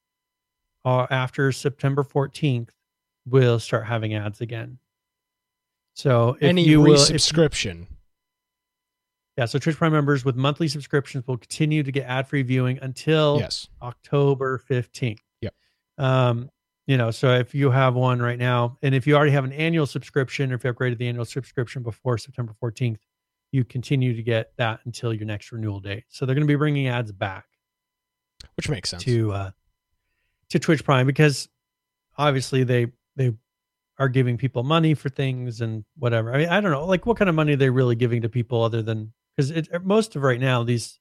uh, 0.86 1.07
after 1.11 1.52
September 1.52 2.02
14th 2.02 2.70
will 3.26 3.59
start 3.59 3.84
having 3.84 4.14
ads 4.14 4.40
again. 4.40 4.78
So 5.94 6.36
if 6.40 6.44
Any 6.44 6.64
you 6.64 6.80
will, 6.80 6.94
resubscription. 6.94 7.86
yeah, 9.36 9.44
so 9.44 9.59
Twitch 9.59 9.76
Prime 9.76 9.92
members 9.92 10.24
with 10.24 10.36
monthly 10.36 10.68
subscriptions 10.68 11.26
will 11.26 11.36
continue 11.36 11.82
to 11.82 11.92
get 11.92 12.07
ad-free 12.07 12.42
viewing 12.42 12.78
until 12.82 13.38
yes. 13.40 13.68
October 13.82 14.62
15th. 14.68 15.18
Yep. 15.40 15.55
Um, 15.98 16.50
you 16.87 16.97
know, 16.97 17.11
so 17.11 17.35
if 17.35 17.55
you 17.55 17.70
have 17.70 17.95
one 17.95 18.20
right 18.20 18.39
now, 18.39 18.78
and 18.82 18.95
if 18.95 19.07
you 19.07 19.16
already 19.16 19.32
have 19.32 19.45
an 19.45 19.53
annual 19.53 19.87
subscription, 19.87 20.53
or 20.53 20.57
if 20.57 20.64
you 20.64 20.72
upgraded 20.72 20.99
the 20.99 21.09
annual 21.09 21.24
subscription 21.24 21.82
before 21.82 22.18
September 22.18 22.55
14th, 22.62 22.99
you 23.53 23.64
continue 23.64 24.14
to 24.14 24.22
get 24.22 24.53
that 24.59 24.80
until 24.85 25.14
your 25.14 25.26
next 25.26 25.53
renewal 25.53 25.80
date. 25.80 26.05
So 26.09 26.26
they're 26.26 26.35
going 26.35 26.47
to 26.47 26.51
be 26.51 26.57
bringing 26.57 26.89
ads 26.89 27.12
back 27.12 27.47
Which 28.57 28.68
makes 28.68 28.91
sense. 28.91 29.05
to 29.05 29.32
uh, 29.32 29.51
to 30.51 30.59
Twitch 30.59 30.85
Prime 30.85 31.07
because 31.07 31.49
obviously 32.18 32.64
they 32.64 32.89
they 33.16 33.32
are 33.99 34.09
giving 34.09 34.37
people 34.37 34.62
money 34.64 34.93
for 34.93 35.09
things 35.09 35.61
and 35.61 35.85
whatever. 35.97 36.35
I 36.35 36.39
mean, 36.39 36.49
I 36.49 36.61
don't 36.61 36.72
know, 36.72 36.85
like 36.85 37.07
what 37.07 37.16
kind 37.16 37.28
of 37.28 37.35
money 37.35 37.53
are 37.53 37.57
they 37.57 37.70
really 37.70 37.95
giving 37.95 38.22
to 38.22 38.28
people 38.28 38.62
other 38.62 38.82
than 38.82 39.12
because 39.37 39.51
it 39.51 39.68
most 39.85 40.16
of 40.16 40.22
right 40.22 40.41
now 40.41 40.64
these, 40.64 40.99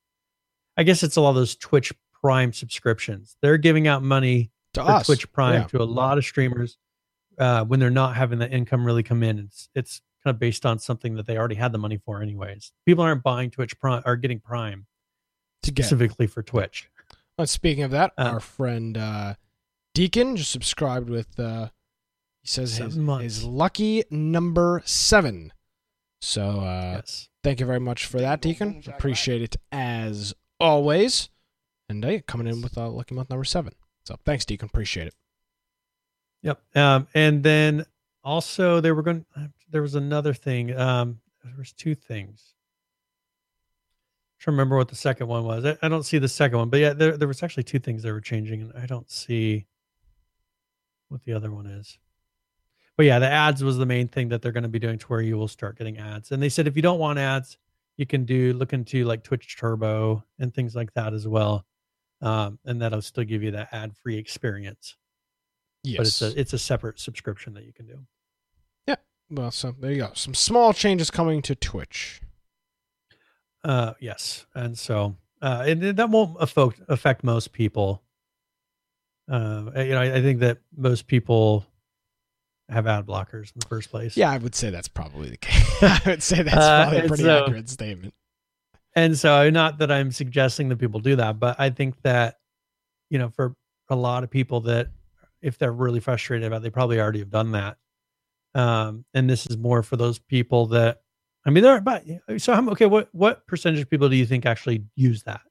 I 0.78 0.84
guess 0.84 1.04
it's 1.04 1.18
a 1.18 1.22
lot 1.22 1.32
of 1.32 1.36
those 1.36 1.56
Twitch 1.56 1.92
Prime 2.22 2.54
subscriptions. 2.54 3.36
They're 3.42 3.58
giving 3.58 3.88
out 3.88 4.02
money 4.02 4.52
to 4.74 4.84
for 4.84 4.92
us. 4.92 5.06
Twitch 5.06 5.32
Prime 5.32 5.54
Yeah. 5.62 5.68
to 5.68 5.82
a 5.82 5.84
lot 5.84 6.18
of 6.18 6.26
streamers 6.26 6.78
uh, 7.38 7.64
when 7.66 7.80
they're 7.80 7.90
not 7.90 8.16
having 8.16 8.40
the 8.40 8.50
income 8.50 8.86
really 8.86 9.04
come 9.04 9.24
in. 9.24 9.40
It's 9.40 9.70
it's 9.76 10.02
kind 10.24 10.34
of 10.34 10.40
based 10.40 10.66
on 10.66 10.80
something 10.80 11.16
that 11.16 11.26
they 11.28 11.38
already 11.38 11.56
had 11.56 11.72
the 11.72 11.78
money 11.78 11.98
for 11.98 12.22
anyways. 12.22 12.72
People 12.86 13.04
aren't 13.04 13.24
buying 13.24 13.50
Twitch 13.52 13.78
Prime 13.80 14.02
or 14.06 14.16
getting 14.16 14.40
Prime 14.40 14.86
To 15.64 15.72
get. 15.72 15.84
specifically 15.86 16.28
for 16.28 16.42
Twitch. 16.44 16.90
Well, 17.38 17.48
speaking 17.48 17.84
of 17.84 17.92
that, 17.92 18.14
Uh, 18.18 18.24
our 18.34 18.40
friend 18.40 18.98
uh, 18.98 19.36
Deacon 19.94 20.36
just 20.36 20.52
subscribed 20.52 21.10
with 21.10 21.40
uh 21.40 21.70
he 22.42 22.48
says 22.48 22.76
his, 22.78 22.98
months. 22.98 23.24
his 23.24 23.44
lucky 23.44 24.04
number 24.12 24.82
seven. 24.86 25.52
So 26.22 26.60
uh 26.62 26.94
yes. 26.98 27.30
thank 27.44 27.60
you 27.60 27.66
very 27.66 27.80
much 27.80 28.06
for 28.06 28.20
that, 28.20 28.42
Deacon. 28.42 28.82
Appreciate 28.88 29.42
it 29.42 29.56
as 29.72 30.34
always. 30.60 31.30
And 31.90 32.04
uh, 32.06 32.20
coming 32.28 32.48
in 32.48 32.62
with 32.62 32.78
uh, 32.78 32.88
lucky 32.90 33.14
month 33.16 33.30
number 33.30 33.44
seven. 33.44 33.74
So 34.06 34.18
thanks, 34.26 34.46
Deacon. 34.46 34.68
Appreciate 34.72 35.08
it. 35.08 35.16
Yep. 36.42 36.62
Um, 36.76 37.08
and 37.14 37.42
then 37.44 37.86
also 38.24 38.80
they 38.82 38.92
were 38.92 39.02
going. 39.02 39.26
There 39.72 39.82
was 39.82 39.96
another 39.96 40.34
thing. 40.34 40.78
Um, 40.78 41.20
there 41.44 41.54
was 41.58 41.72
two 41.72 41.96
things. 41.96 42.54
I'm 44.36 44.40
trying 44.40 44.54
to 44.54 44.58
remember 44.58 44.78
what 44.78 44.90
the 44.90 44.96
second 44.96 45.28
one 45.28 45.46
was. 45.46 45.66
I, 45.66 45.78
I 45.82 45.88
don't 45.88 46.04
see 46.04 46.18
the 46.18 46.28
second 46.28 46.58
one, 46.58 46.70
but 46.70 46.80
yeah, 46.80 46.94
there 46.94 47.18
there 47.18 47.28
was 47.28 47.42
actually 47.44 47.64
two 47.64 47.80
things 47.80 48.04
that 48.04 48.12
were 48.12 48.22
changing, 48.22 48.62
and 48.62 48.74
I 48.76 48.86
don't 48.86 49.10
see 49.10 49.68
what 51.08 51.24
the 51.24 51.34
other 51.34 51.52
one 51.52 51.68
is. 51.68 51.98
But 52.98 53.06
yeah, 53.06 53.20
the 53.20 53.30
ads 53.30 53.64
was 53.64 53.78
the 53.78 53.86
main 53.86 54.08
thing 54.08 54.30
that 54.30 54.42
they're 54.42 54.52
going 54.52 54.64
to 54.64 54.70
be 54.70 54.80
doing 54.80 55.00
to 55.00 55.06
where 55.08 55.22
you 55.22 55.38
will 55.38 55.48
start 55.48 55.78
getting 55.78 55.98
ads. 55.98 56.32
And 56.32 56.44
they 56.44 56.50
said 56.50 56.68
if 56.68 56.76
you 56.76 56.82
don't 56.82 57.00
want 57.00 57.18
ads, 57.20 57.58
you 57.98 58.06
can 58.06 58.26
do 58.26 58.54
look 58.54 58.74
into 58.74 59.06
like 59.06 59.24
Twitch 59.24 59.58
Turbo 59.58 60.24
and 60.40 60.54
things 60.54 60.76
like 60.76 60.94
that 60.94 61.14
as 61.14 61.28
well. 61.28 61.66
Um, 62.24 62.58
and 62.66 62.82
that'll 62.82 63.02
still 63.02 63.26
give 63.26 63.44
you 63.44 63.52
that 63.52 63.68
ad 63.74 63.96
free 63.98 64.18
experience 64.18 64.96
Yes. 65.84 65.98
but 65.98 66.08
it's 66.08 66.22
a 66.22 66.40
it's 66.40 66.54
a 66.54 66.58
separate 66.58 66.98
subscription 67.00 67.54
that 67.56 67.66
you 67.66 67.74
can 67.74 67.86
do. 67.86 68.00
Yeah, 68.88 68.96
well, 69.30 69.52
so 69.52 69.76
there 69.78 69.92
you 69.92 69.98
go. 69.98 70.12
Some 70.14 70.34
small 70.34 70.72
changes 70.72 71.12
coming 71.12 71.42
to 71.42 71.56
Twitch. 71.56 72.22
Uh, 73.66 73.94
yes, 74.00 74.46
and 74.56 74.78
so 74.78 75.16
uh, 75.42 75.64
and 75.68 75.82
that 75.98 76.10
won't 76.10 76.38
affect 76.40 76.80
affect 76.88 77.24
most 77.26 77.52
people. 77.52 78.02
Uh, 79.30 79.72
you 79.76 79.90
know, 79.90 80.00
I, 80.02 80.16
I 80.16 80.22
think 80.22 80.40
that 80.40 80.60
most 80.76 81.08
people 81.08 81.66
have 82.70 82.88
ad 82.88 83.06
blockers 83.06 83.54
in 83.54 83.60
the 83.60 83.68
first 83.68 83.90
place. 83.90 84.16
Yeah, 84.16 84.32
I 84.32 84.38
would 84.38 84.56
say 84.56 84.70
that's 84.70 84.88
probably 84.88 85.30
the 85.30 85.38
case. 85.38 85.70
I 85.84 86.02
would 86.06 86.24
say 86.24 86.42
that's 86.44 86.56
Uh, 86.56 86.84
probably 86.84 87.00
a 87.00 87.08
pretty 87.10 87.24
so- 87.24 87.44
accurate 87.44 87.70
statement. 87.70 88.14
And 88.96 89.18
so 89.18 89.50
not 89.50 89.80
that 89.80 89.92
I'm 89.92 90.12
suggesting 90.12 90.70
that 90.70 90.78
people 90.78 91.00
do 91.00 91.16
that, 91.16 91.40
but 91.40 91.60
I 91.60 91.70
think 91.70 92.02
that 92.04 92.38
you 93.10 93.20
know, 93.20 93.30
for 93.30 93.56
a 93.90 93.96
lot 93.96 94.24
of 94.24 94.30
people 94.30 94.62
that 94.62 94.88
if 95.42 95.58
they're 95.58 95.72
really 95.72 96.00
frustrated 96.00 96.48
about, 96.48 96.58
it, 96.58 96.64
they 96.64 96.70
probably 96.70 97.00
already 97.00 97.20
have 97.20 97.30
done 97.30 97.52
that. 97.52 97.78
Um, 98.56 99.06
and 99.14 99.30
this 99.30 99.46
is 99.46 99.58
more 99.58 99.84
for 99.84 99.98
those 99.98 100.18
people 100.18 100.68
that 100.68 101.02
I 101.46 101.50
mean, 101.50 101.64
there. 101.64 101.74
are 101.74 101.82
But 101.82 102.06
so 102.38 102.54
I'm 102.54 102.70
okay. 102.70 102.86
What 102.86 103.10
what 103.12 103.46
percentage 103.48 103.82
of 103.82 103.90
people 103.90 104.10
do 104.10 104.16
you 104.16 104.26
think 104.26 104.46
actually 104.46 104.86
use 104.96 105.24
that? 105.24 105.42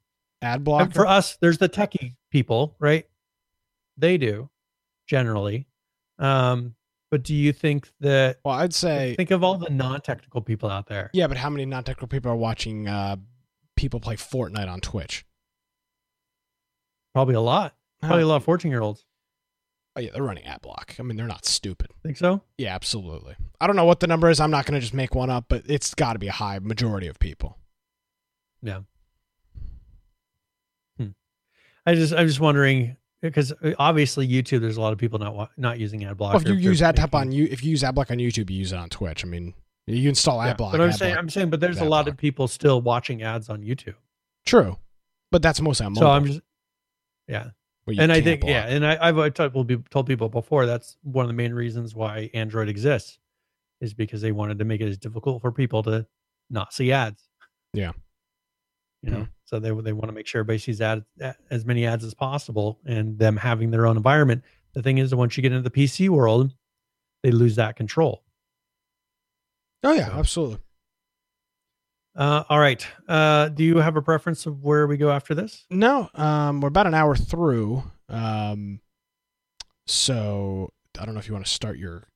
Ad 0.40 0.64
blocker. 0.64 0.90
For 0.90 1.06
us, 1.06 1.36
there's 1.40 1.58
the 1.58 1.68
techie 1.68 2.14
people, 2.30 2.76
right? 2.78 3.06
They 3.96 4.16
do 4.16 4.48
generally. 5.06 5.68
Um, 6.18 6.74
but 7.10 7.22
do 7.22 7.34
you 7.34 7.52
think 7.52 7.90
that 8.00 8.38
well, 8.44 8.54
I'd 8.54 8.72
say 8.72 9.14
think 9.16 9.30
of 9.30 9.44
all 9.44 9.58
the 9.58 9.68
non-technical 9.68 10.40
people 10.40 10.70
out 10.70 10.86
there? 10.86 11.10
yeah, 11.12 11.26
but 11.26 11.36
how 11.36 11.50
many 11.50 11.66
non-technical 11.66 12.08
people 12.08 12.30
are 12.32 12.36
watching 12.36 12.88
uh, 12.88 13.16
people 13.76 14.00
play 14.00 14.16
Fortnite 14.16 14.68
on 14.68 14.80
Twitch? 14.80 15.24
Probably 17.14 17.34
a 17.34 17.40
lot. 17.40 17.74
Probably 18.00 18.22
a 18.22 18.26
lot 18.26 18.36
of 18.36 18.44
14 18.44 18.70
year 18.70 18.80
olds. 18.80 19.04
Oh 19.94 20.00
yeah, 20.00 20.10
they're 20.14 20.22
running 20.22 20.44
ad 20.44 20.62
block. 20.62 20.94
I 20.98 21.02
mean, 21.02 21.16
they're 21.16 21.26
not 21.26 21.44
stupid. 21.44 21.90
Think 22.02 22.16
so? 22.16 22.40
Yeah, 22.56 22.74
absolutely. 22.74 23.36
I 23.60 23.66
don't 23.66 23.76
know 23.76 23.84
what 23.84 24.00
the 24.00 24.06
number 24.06 24.30
is. 24.30 24.40
I'm 24.40 24.50
not 24.50 24.64
going 24.64 24.74
to 24.74 24.80
just 24.80 24.94
make 24.94 25.14
one 25.14 25.28
up, 25.28 25.44
but 25.48 25.64
it's 25.66 25.94
got 25.94 26.14
to 26.14 26.18
be 26.18 26.28
a 26.28 26.32
high 26.32 26.58
majority 26.60 27.08
of 27.08 27.18
people. 27.18 27.58
Yeah. 28.62 28.80
Hmm. 30.96 31.08
I 31.84 31.94
just 31.94 32.14
I'm 32.14 32.26
just 32.26 32.40
wondering 32.40 32.96
because 33.20 33.52
uh, 33.52 33.74
obviously 33.78 34.26
YouTube, 34.26 34.60
there's 34.60 34.78
a 34.78 34.80
lot 34.80 34.94
of 34.94 34.98
people 34.98 35.18
not 35.18 35.50
not 35.58 35.78
using 35.78 36.04
ad 36.04 36.16
blocker. 36.16 36.38
Well, 36.38 36.46
if 36.46 36.48
you 36.48 36.70
use 36.70 36.80
ad 36.80 36.96
making- 36.96 37.14
on 37.14 37.32
you, 37.32 37.46
if 37.50 37.62
you 37.62 37.70
use 37.70 37.84
ad 37.84 37.94
block 37.94 38.10
on 38.10 38.16
YouTube, 38.16 38.48
you 38.48 38.56
use 38.56 38.72
it 38.72 38.76
on 38.78 38.88
Twitch. 38.88 39.24
I 39.24 39.28
mean, 39.28 39.52
you 39.86 40.08
install 40.08 40.40
ad 40.40 40.48
Yeah, 40.48 40.54
block. 40.54 40.72
But 40.72 40.80
I'm 40.80 40.92
saying 40.92 41.12
block- 41.14 41.22
I'm 41.22 41.30
saying, 41.30 41.50
but 41.50 41.60
there's 41.60 41.78
a 41.80 41.84
lot 41.84 42.04
block. 42.04 42.14
of 42.14 42.18
people 42.18 42.48
still 42.48 42.80
watching 42.80 43.22
ads 43.22 43.48
on 43.48 43.62
YouTube. 43.62 43.94
true, 44.46 44.76
but 45.30 45.42
that's 45.42 45.60
mostly 45.60 45.86
on 45.86 45.92
mobile. 45.92 46.06
So 46.06 46.10
I'm 46.10 46.24
just 46.26 46.40
yeah. 47.28 47.50
and 47.86 48.12
I 48.12 48.20
think 48.20 48.42
block. 48.42 48.50
yeah, 48.50 48.66
and 48.68 48.86
I, 48.86 48.98
I've 49.00 49.18
I've 49.18 49.34
told 49.34 49.68
people, 49.68 49.84
told 49.90 50.06
people 50.06 50.28
before 50.28 50.66
that's 50.66 50.96
one 51.02 51.24
of 51.24 51.28
the 51.28 51.34
main 51.34 51.52
reasons 51.54 51.94
why 51.94 52.30
Android 52.34 52.68
exists 52.68 53.18
is 53.80 53.94
because 53.94 54.20
they 54.22 54.30
wanted 54.32 54.58
to 54.60 54.64
make 54.64 54.80
it 54.80 54.88
as 54.88 54.98
difficult 54.98 55.42
for 55.42 55.50
people 55.50 55.82
to 55.82 56.06
not 56.50 56.72
see 56.72 56.92
ads. 56.92 57.28
Yeah. 57.72 57.92
You 59.02 59.10
know, 59.10 59.16
Hmm. 59.18 59.24
so 59.46 59.58
they 59.58 59.70
they 59.70 59.92
want 59.92 60.06
to 60.08 60.12
make 60.12 60.28
sure 60.28 60.38
everybody 60.40 60.58
sees 60.58 60.80
ad, 60.80 61.04
as 61.50 61.64
many 61.64 61.86
ads 61.86 62.04
as 62.04 62.14
possible, 62.14 62.78
and 62.86 63.18
them 63.18 63.36
having 63.36 63.72
their 63.72 63.86
own 63.86 63.96
environment. 63.96 64.44
The 64.74 64.82
thing 64.82 64.98
is, 64.98 65.10
that 65.10 65.16
once 65.16 65.36
you 65.36 65.42
get 65.42 65.50
into 65.52 65.68
the 65.68 65.74
PC 65.76 66.08
world, 66.08 66.54
they 67.24 67.32
lose 67.32 67.56
that 67.56 67.74
control. 67.74 68.22
Oh 69.82 69.92
yeah, 69.92 70.06
So- 70.08 70.12
absolutely. 70.18 70.58
Uh, 72.14 72.44
all 72.50 72.58
right. 72.58 72.86
Uh, 73.08 73.48
do 73.48 73.64
you 73.64 73.78
have 73.78 73.96
a 73.96 74.02
preference 74.02 74.44
of 74.44 74.62
where 74.62 74.86
we 74.86 74.98
go 74.98 75.10
after 75.10 75.34
this? 75.34 75.64
No, 75.70 76.10
um, 76.14 76.60
we're 76.60 76.68
about 76.68 76.86
an 76.86 76.92
hour 76.92 77.16
through. 77.16 77.82
Um, 78.10 78.80
so 79.86 80.70
I 81.00 81.04
don't 81.06 81.14
know 81.14 81.20
if 81.20 81.26
you 81.26 81.32
want 81.32 81.46
to 81.46 81.50
start 81.50 81.78
your 81.78 82.06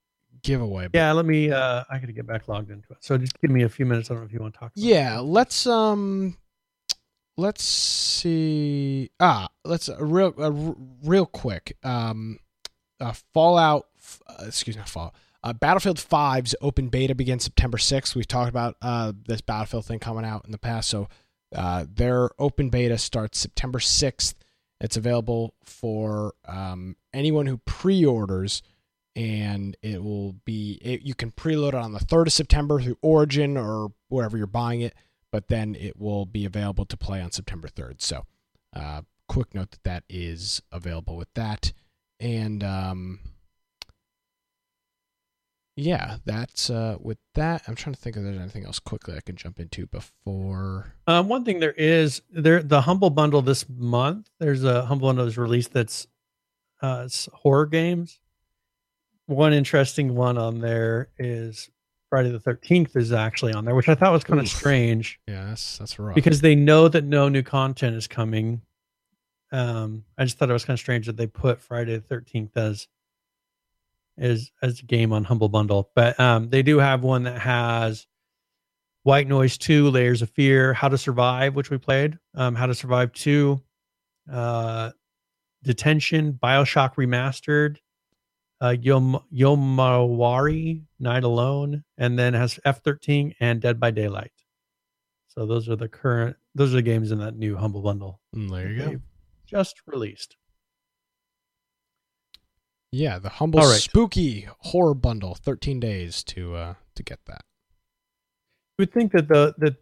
giveaway. 0.42 0.88
Yeah, 0.92 1.12
let 1.12 1.24
me. 1.24 1.50
Uh, 1.50 1.84
I 1.90 1.98
got 1.98 2.06
to 2.06 2.12
get 2.12 2.26
back 2.26 2.46
logged 2.46 2.70
into 2.70 2.86
it. 2.90 2.98
So 3.00 3.16
just 3.16 3.40
give 3.40 3.50
me 3.50 3.62
a 3.62 3.68
few 3.68 3.86
minutes. 3.86 4.10
I 4.10 4.14
don't 4.14 4.22
know 4.22 4.26
if 4.26 4.32
you 4.34 4.40
want 4.40 4.54
to 4.54 4.60
talk. 4.60 4.72
About 4.76 4.84
Yeah, 4.84 5.18
it. 5.18 5.22
let's 5.22 5.66
um, 5.66 6.36
let's 7.38 7.64
see. 7.64 9.10
Ah, 9.18 9.48
let's 9.64 9.88
uh, 9.88 9.96
real 9.98 10.34
uh, 10.38 10.52
real 11.08 11.26
quick. 11.26 11.76
Um, 11.82 12.38
uh, 13.00 13.14
Fallout. 13.32 13.86
Uh, 14.28 14.44
excuse 14.46 14.76
me, 14.76 14.82
Fallout. 14.86 15.14
Uh, 15.46 15.52
Battlefield 15.52 15.98
5's 15.98 16.56
open 16.60 16.88
beta 16.88 17.14
begins 17.14 17.44
September 17.44 17.78
6th. 17.78 18.16
We've 18.16 18.26
talked 18.26 18.48
about 18.48 18.74
uh, 18.82 19.12
this 19.28 19.40
Battlefield 19.40 19.84
thing 19.84 20.00
coming 20.00 20.24
out 20.24 20.44
in 20.44 20.50
the 20.50 20.58
past. 20.58 20.88
So 20.88 21.08
uh, 21.54 21.84
their 21.88 22.30
open 22.40 22.68
beta 22.68 22.98
starts 22.98 23.38
September 23.38 23.78
6th. 23.78 24.34
It's 24.80 24.96
available 24.96 25.54
for 25.62 26.34
um, 26.48 26.96
anyone 27.14 27.46
who 27.46 27.58
pre 27.58 28.04
orders, 28.04 28.60
and 29.14 29.76
it 29.82 30.02
will 30.02 30.32
be, 30.44 30.80
it, 30.82 31.02
you 31.02 31.14
can 31.14 31.30
preload 31.30 31.68
it 31.68 31.74
on 31.76 31.92
the 31.92 32.00
3rd 32.00 32.26
of 32.26 32.32
September 32.32 32.80
through 32.80 32.98
Origin 33.00 33.56
or 33.56 33.92
wherever 34.08 34.36
you're 34.36 34.48
buying 34.48 34.80
it, 34.80 34.94
but 35.30 35.46
then 35.46 35.76
it 35.76 35.96
will 35.96 36.26
be 36.26 36.44
available 36.44 36.86
to 36.86 36.96
play 36.96 37.22
on 37.22 37.30
September 37.30 37.68
3rd. 37.68 38.02
So, 38.02 38.26
uh, 38.74 39.02
quick 39.28 39.54
note 39.54 39.70
that 39.70 39.84
that 39.84 40.02
is 40.08 40.60
available 40.72 41.16
with 41.16 41.32
that. 41.34 41.72
And, 42.18 42.64
um, 42.64 43.20
yeah, 45.76 46.16
that's 46.24 46.70
uh, 46.70 46.96
with 47.00 47.18
that. 47.34 47.62
I'm 47.68 47.74
trying 47.74 47.94
to 47.94 48.00
think 48.00 48.16
if 48.16 48.22
there's 48.22 48.38
anything 48.38 48.64
else 48.64 48.78
quickly 48.78 49.14
I 49.16 49.20
can 49.20 49.36
jump 49.36 49.60
into 49.60 49.86
before. 49.86 50.94
Um, 51.06 51.28
one 51.28 51.44
thing 51.44 51.60
there 51.60 51.72
is 51.72 52.22
there 52.30 52.62
the 52.62 52.80
humble 52.80 53.10
bundle 53.10 53.42
this 53.42 53.66
month. 53.68 54.28
There's 54.40 54.64
a 54.64 54.86
humble 54.86 55.08
bundle 55.08 55.26
that's 55.26 55.36
released 55.36 55.72
that's 55.72 56.06
uh, 56.82 57.02
it's 57.04 57.28
horror 57.32 57.66
games. 57.66 58.20
One 59.26 59.52
interesting 59.52 60.14
one 60.14 60.38
on 60.38 60.60
there 60.60 61.08
is 61.18 61.68
Friday 62.08 62.30
the 62.30 62.40
Thirteenth 62.40 62.94
is 62.96 63.12
actually 63.12 63.52
on 63.52 63.64
there, 63.64 63.74
which 63.74 63.88
I 63.88 63.94
thought 63.94 64.12
was 64.12 64.24
kind 64.24 64.40
of 64.40 64.48
strange 64.48 65.18
Yeah, 65.28 65.46
that's 65.46 65.78
that's 65.78 65.98
rough. 65.98 66.14
because 66.14 66.40
they 66.40 66.54
know 66.54 66.88
that 66.88 67.04
no 67.04 67.28
new 67.28 67.42
content 67.42 67.96
is 67.96 68.06
coming. 68.06 68.62
Um, 69.52 70.04
I 70.16 70.24
just 70.24 70.38
thought 70.38 70.48
it 70.50 70.52
was 70.54 70.64
kind 70.64 70.74
of 70.76 70.80
strange 70.80 71.06
that 71.06 71.16
they 71.16 71.26
put 71.26 71.60
Friday 71.60 71.96
the 71.96 72.00
Thirteenth 72.02 72.56
as 72.56 72.88
as 74.18 74.50
as 74.62 74.80
a 74.80 74.84
game 74.84 75.12
on 75.12 75.24
Humble 75.24 75.48
Bundle, 75.48 75.90
but 75.94 76.18
um, 76.18 76.48
they 76.50 76.62
do 76.62 76.78
have 76.78 77.02
one 77.02 77.24
that 77.24 77.38
has 77.40 78.06
White 79.02 79.28
Noise 79.28 79.58
Two, 79.58 79.90
Layers 79.90 80.22
of 80.22 80.30
Fear, 80.30 80.74
How 80.74 80.88
to 80.88 80.98
Survive, 80.98 81.54
which 81.54 81.70
we 81.70 81.78
played, 81.78 82.18
um, 82.34 82.54
How 82.54 82.66
to 82.66 82.74
Survive 82.74 83.12
Two, 83.12 83.62
uh, 84.32 84.90
Detention, 85.62 86.32
Bioshock 86.32 86.94
Remastered, 86.94 87.76
uh, 88.60 88.74
Yom 88.80 89.20
Yomawari, 89.32 90.82
Night 90.98 91.24
Alone, 91.24 91.84
and 91.98 92.18
then 92.18 92.34
has 92.34 92.58
F 92.64 92.82
thirteen 92.82 93.34
and 93.40 93.60
Dead 93.60 93.78
by 93.78 93.90
Daylight. 93.90 94.32
So 95.28 95.44
those 95.44 95.68
are 95.68 95.76
the 95.76 95.88
current 95.88 96.36
those 96.54 96.72
are 96.72 96.76
the 96.76 96.82
games 96.82 97.12
in 97.12 97.18
that 97.18 97.36
new 97.36 97.56
Humble 97.56 97.82
Bundle. 97.82 98.20
Mm, 98.34 98.50
there 98.50 98.70
you 98.70 98.78
go. 98.78 99.00
Just 99.46 99.82
released. 99.86 100.36
Yeah, 102.92 103.18
the 103.18 103.28
humble 103.28 103.60
right. 103.60 103.80
spooky 103.80 104.48
horror 104.60 104.94
bundle, 104.94 105.34
13 105.34 105.80
days 105.80 106.22
to 106.24 106.54
uh 106.54 106.74
to 106.94 107.02
get 107.02 107.20
that. 107.26 107.44
You 108.78 108.82
would 108.82 108.92
think 108.92 109.12
that 109.12 109.28
the 109.28 109.54
that 109.58 109.76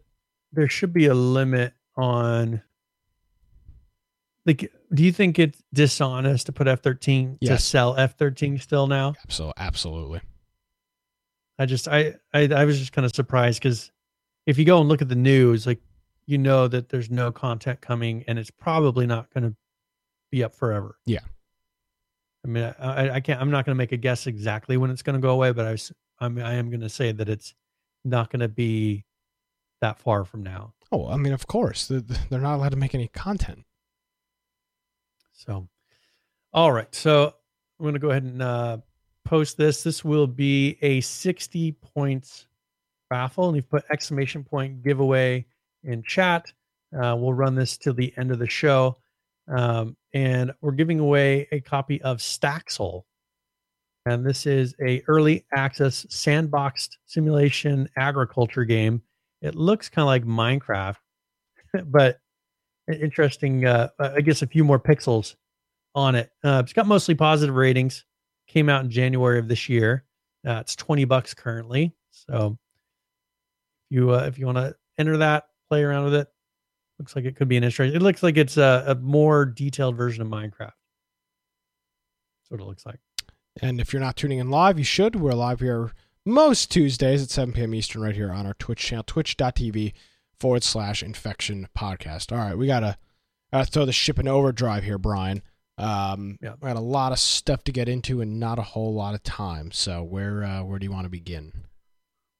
there 0.51 0.69
should 0.69 0.93
be 0.93 1.07
a 1.07 1.13
limit 1.13 1.73
on 1.97 2.61
like 4.45 4.71
do 4.93 5.03
you 5.03 5.11
think 5.11 5.39
it's 5.39 5.61
dishonest 5.73 6.45
to 6.45 6.51
put 6.51 6.67
F 6.67 6.81
thirteen 6.81 7.37
to 7.43 7.57
sell 7.57 7.95
F 7.97 8.17
thirteen 8.17 8.57
still 8.59 8.87
now? 8.87 9.13
So 9.29 9.53
absolutely. 9.57 10.21
I 11.57 11.65
just 11.65 11.87
I 11.87 12.15
I, 12.33 12.47
I 12.47 12.65
was 12.65 12.79
just 12.79 12.91
kind 12.91 13.05
of 13.05 13.15
surprised 13.15 13.61
because 13.61 13.91
if 14.45 14.57
you 14.57 14.65
go 14.65 14.79
and 14.79 14.87
look 14.87 15.01
at 15.01 15.09
the 15.09 15.15
news, 15.15 15.65
like 15.65 15.81
you 16.27 16.37
know 16.37 16.67
that 16.67 16.89
there's 16.89 17.09
no 17.09 17.31
content 17.31 17.81
coming 17.81 18.23
and 18.27 18.37
it's 18.37 18.51
probably 18.51 19.05
not 19.05 19.33
going 19.33 19.43
to 19.43 19.55
be 20.31 20.43
up 20.43 20.53
forever. 20.53 20.97
Yeah. 21.05 21.19
I 22.45 22.47
mean, 22.47 22.75
I, 22.79 23.09
I 23.09 23.19
can't. 23.21 23.41
I'm 23.41 23.49
not 23.49 23.65
going 23.65 23.75
to 23.75 23.77
make 23.77 23.91
a 23.91 23.97
guess 23.97 24.27
exactly 24.27 24.77
when 24.77 24.91
it's 24.91 25.01
going 25.01 25.15
to 25.15 25.21
go 25.21 25.31
away, 25.31 25.51
but 25.51 25.65
I 25.65 25.71
was. 25.71 25.91
I'm. 26.19 26.37
I 26.37 26.53
am 26.53 26.69
going 26.69 26.81
to 26.81 26.89
say 26.89 27.11
that 27.11 27.27
it's 27.27 27.55
not 28.03 28.29
going 28.29 28.41
to 28.41 28.47
be 28.47 29.03
that 29.81 29.97
far 29.97 30.25
from 30.25 30.43
now. 30.43 30.73
Oh, 30.91 31.07
I 31.07 31.17
mean, 31.17 31.33
of 31.33 31.47
course, 31.47 31.87
they're 31.87 32.03
not 32.29 32.55
allowed 32.55 32.69
to 32.69 32.77
make 32.77 32.93
any 32.93 33.07
content. 33.07 33.65
So, 35.33 35.67
all 36.53 36.71
right. 36.71 36.93
So 36.93 37.33
I'm 37.79 37.83
going 37.83 37.93
to 37.93 37.99
go 37.99 38.11
ahead 38.11 38.23
and 38.23 38.41
uh, 38.43 38.77
post 39.25 39.57
this. 39.57 39.81
This 39.81 40.05
will 40.05 40.27
be 40.27 40.77
a 40.83 41.01
60 41.01 41.71
points 41.71 42.45
raffle, 43.09 43.47
and 43.47 43.55
you've 43.55 43.69
put 43.69 43.83
exclamation 43.91 44.43
point 44.43 44.83
giveaway 44.83 45.47
in 45.83 46.03
chat. 46.03 46.45
Uh, 46.95 47.15
we'll 47.17 47.33
run 47.33 47.55
this 47.55 47.75
till 47.75 47.95
the 47.95 48.13
end 48.17 48.29
of 48.29 48.37
the 48.37 48.47
show. 48.47 48.97
Um, 49.47 49.95
and 50.13 50.51
we're 50.61 50.71
giving 50.71 50.99
away 50.99 51.47
a 51.51 51.59
copy 51.59 52.01
of 52.01 52.17
Staxel. 52.17 53.03
And 54.05 54.25
this 54.25 54.45
is 54.45 54.75
a 54.85 55.01
early 55.07 55.45
access 55.55 56.05
sandboxed 56.05 56.89
simulation 57.05 57.89
agriculture 57.97 58.63
game. 58.63 59.01
It 59.41 59.55
looks 59.55 59.89
kind 59.89 60.03
of 60.03 60.07
like 60.07 60.23
Minecraft, 60.23 60.97
but 61.85 62.19
interesting. 62.91 63.65
Uh, 63.65 63.89
I 63.99 64.21
guess 64.21 64.41
a 64.41 64.47
few 64.47 64.63
more 64.63 64.79
pixels 64.79 65.35
on 65.95 66.15
it. 66.15 66.31
Uh, 66.43 66.61
it's 66.63 66.73
got 66.73 66.87
mostly 66.87 67.15
positive 67.15 67.55
ratings. 67.55 68.05
Came 68.47 68.69
out 68.69 68.83
in 68.83 68.91
January 68.91 69.39
of 69.39 69.47
this 69.47 69.69
year. 69.69 70.05
Uh, 70.47 70.59
it's 70.61 70.75
twenty 70.75 71.05
bucks 71.05 71.33
currently. 71.33 71.95
So, 72.11 72.57
if 73.89 73.95
you 73.95 74.11
uh, 74.11 74.25
if 74.27 74.37
you 74.37 74.45
want 74.45 74.59
to 74.59 74.75
enter 74.99 75.17
that, 75.17 75.45
play 75.67 75.83
around 75.83 76.05
with 76.05 76.15
it, 76.15 76.27
Looks 76.99 77.15
like 77.15 77.25
it 77.25 77.35
could 77.35 77.47
be 77.47 77.57
an 77.57 77.63
interesting. 77.63 77.95
It 77.95 78.01
looks 78.01 78.23
like 78.23 78.37
it's 78.37 78.57
a, 78.57 78.83
a 78.87 78.95
more 78.95 79.45
detailed 79.45 79.97
version 79.97 80.21
of 80.21 80.27
Minecraft. 80.29 80.71
That's 82.39 82.49
what 82.49 82.61
it 82.61 82.65
looks 82.65 82.85
like. 82.85 82.99
And 83.61 83.79
if 83.79 83.91
you're 83.91 84.01
not 84.01 84.15
tuning 84.15 84.39
in 84.39 84.49
live, 84.49 84.77
you 84.77 84.85
should. 84.85 85.15
We're 85.15 85.33
live 85.33 85.59
here 85.59 85.91
most 86.25 86.71
Tuesdays 86.71 87.21
at 87.21 87.29
7 87.29 87.53
p.m. 87.53 87.75
Eastern 87.75 88.01
right 88.01 88.15
here 88.15 88.31
on 88.31 88.45
our 88.45 88.55
Twitch 88.55 88.79
channel, 88.79 89.03
twitch.tv 89.05 89.93
forward 90.39 90.63
slash 90.63 91.03
infection 91.03 91.67
podcast. 91.77 92.31
All 92.31 92.39
right, 92.39 92.57
we 92.57 92.67
got 92.67 92.79
to 92.81 92.97
gotta 93.53 93.65
throw 93.65 93.85
the 93.85 93.93
ship 93.93 94.19
in 94.19 94.27
overdrive 94.27 94.83
here, 94.83 94.97
Brian. 94.97 95.43
Um, 95.77 96.37
yeah. 96.41 96.53
We 96.61 96.67
got 96.67 96.77
a 96.77 96.81
lot 96.81 97.11
of 97.11 97.19
stuff 97.19 97.63
to 97.65 97.71
get 97.71 97.87
into 97.87 98.21
and 98.21 98.39
not 98.39 98.59
a 98.59 98.63
whole 98.63 98.93
lot 98.93 99.13
of 99.13 99.23
time. 99.23 99.71
So 99.71 100.03
where 100.03 100.43
uh, 100.43 100.63
where 100.63 100.79
do 100.79 100.85
you 100.85 100.91
want 100.91 101.05
to 101.05 101.09
begin? 101.09 101.65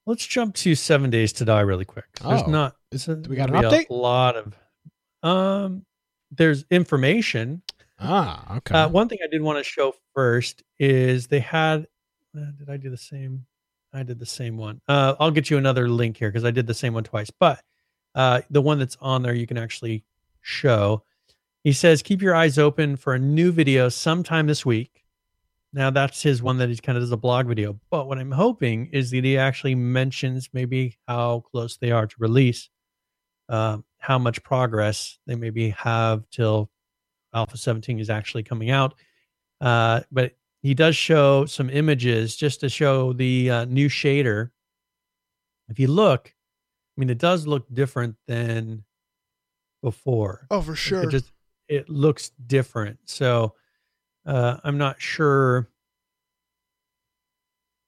Let's 0.06 0.26
jump 0.26 0.54
to 0.56 0.76
Seven 0.76 1.10
Days 1.10 1.34
to 1.34 1.46
Die 1.46 1.62
really 1.62 1.86
quick. 1.86 2.06
There's 2.22 2.44
oh, 2.44 2.50
not. 2.50 2.76
Is, 2.92 3.08
we 3.08 3.36
got 3.36 3.50
an 3.50 3.56
update? 3.56 3.90
A 3.90 3.94
lot 3.94 4.36
of. 4.36 4.54
Um, 5.24 5.86
there's 6.32 6.64
information. 6.70 7.64
Ah, 8.00 8.58
okay. 8.58 8.76
Uh, 8.76 8.90
one 8.90 9.10
thing 9.10 9.20
I 9.24 9.28
did 9.28 9.42
want 9.42 9.58
to 9.58 9.64
show 9.64 9.96
first 10.14 10.64
is 10.78 11.28
they 11.28 11.40
had. 11.40 11.88
Uh, 12.38 12.52
did 12.58 12.70
I 12.70 12.78
do 12.78 12.90
the 12.90 12.98
same? 12.98 13.46
I 13.94 14.04
did 14.04 14.20
the 14.20 14.26
same 14.26 14.58
one. 14.58 14.82
Uh, 14.88 15.16
I'll 15.20 15.32
get 15.32 15.50
you 15.50 15.58
another 15.58 15.88
link 15.88 16.18
here 16.18 16.30
because 16.30 16.46
I 16.46 16.52
did 16.52 16.68
the 16.68 16.74
same 16.74 16.94
one 16.94 17.06
twice. 17.06 17.32
But 17.32 17.64
uh, 18.14 18.42
the 18.50 18.62
one 18.62 18.78
that's 18.78 18.98
on 19.02 19.24
there, 19.24 19.34
you 19.34 19.48
can 19.48 19.58
actually 19.58 20.04
show. 20.42 21.04
He 21.64 21.72
says, 21.72 22.04
keep 22.04 22.22
your 22.22 22.36
eyes 22.36 22.60
open 22.60 22.96
for 22.98 23.16
a 23.16 23.20
new 23.20 23.52
video 23.52 23.90
sometime 23.90 24.46
this 24.46 24.66
week. 24.66 25.05
Now 25.76 25.90
that's 25.90 26.24
his 26.24 26.42
one 26.42 26.58
that 26.60 26.70
he 26.70 26.78
kind 26.78 26.98
of 26.98 27.04
does 27.04 27.12
a 27.12 27.18
blog 27.18 27.48
video. 27.48 27.78
But 27.92 28.08
what 28.08 28.18
I'm 28.18 28.32
hoping 28.32 28.90
is 28.94 29.12
that 29.12 29.26
he 29.26 29.38
actually 29.38 29.76
mentions 29.76 30.50
maybe 30.54 30.98
how 31.06 31.44
close 31.52 31.76
they 31.76 31.92
are 31.92 32.08
to 32.08 32.16
release, 32.18 32.70
uh, 33.50 33.80
how 34.00 34.18
much 34.18 34.42
progress 34.42 35.20
they 35.28 35.36
maybe 35.36 35.72
have 35.72 36.24
till 36.30 36.72
Alpha 37.34 37.58
17 37.58 38.00
is 38.00 38.10
actually 38.10 38.44
coming 38.44 38.72
out. 38.72 38.94
Uh, 39.60 40.00
but 40.14 40.32
he 40.62 40.74
does 40.74 40.96
show 40.96 41.46
some 41.46 41.70
images 41.70 42.38
just 42.38 42.62
to 42.62 42.70
show 42.70 43.12
the 43.12 43.52
uh, 43.52 43.66
new 43.66 43.90
shader. 43.90 44.52
If 45.68 45.78
you 45.78 45.88
look, 45.88 46.34
I 46.98 47.00
mean, 47.02 47.10
it 47.10 47.18
does 47.18 47.46
look 47.46 47.66
different 47.74 48.16
than 48.28 48.86
before. 49.84 50.48
Oh, 50.50 50.62
for 50.62 50.76
sure. 50.76 51.04
It 51.04 51.10
just 51.10 51.34
it 51.68 51.90
looks 51.90 52.30
different. 52.48 53.00
So 53.04 53.56
uh, 54.26 54.58
I'm 54.64 54.78
not 54.78 55.02
sure 55.02 55.68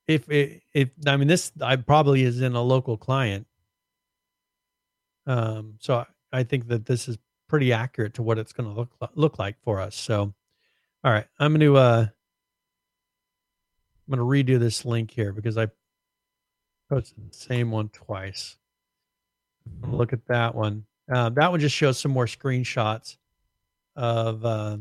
if 0.07 0.29
it, 0.29 0.61
if 0.73 0.89
I 1.05 1.17
mean 1.17 1.27
this 1.27 1.51
I 1.61 1.75
probably 1.75 2.23
is 2.23 2.41
in 2.41 2.55
a 2.55 2.61
local 2.61 2.97
client. 2.97 3.47
Um, 5.25 5.75
so 5.79 5.95
I, 5.95 6.05
I 6.39 6.43
think 6.43 6.67
that 6.69 6.85
this 6.85 7.07
is 7.07 7.17
pretty 7.47 7.73
accurate 7.73 8.13
to 8.15 8.23
what 8.23 8.37
it's 8.37 8.53
going 8.53 8.69
to 8.69 8.75
look 8.75 8.91
look 9.15 9.39
like 9.39 9.55
for 9.61 9.81
us. 9.81 9.95
So, 9.95 10.33
all 11.03 11.11
right, 11.11 11.25
I'm 11.39 11.51
going 11.51 11.61
to 11.61 11.77
uh, 11.77 12.05
I'm 14.07 14.15
going 14.15 14.45
to 14.45 14.53
redo 14.53 14.59
this 14.59 14.85
link 14.85 15.11
here 15.11 15.33
because 15.33 15.57
I 15.57 15.67
posted 16.89 17.29
the 17.29 17.35
same 17.35 17.71
one 17.71 17.89
twice. 17.89 18.57
Look 19.85 20.13
at 20.13 20.25
that 20.27 20.55
one. 20.55 20.85
Uh, 21.11 21.29
that 21.29 21.51
one 21.51 21.59
just 21.59 21.75
shows 21.75 21.97
some 21.97 22.11
more 22.11 22.25
screenshots 22.25 23.17
of 23.95 24.45
uh, 24.45 24.77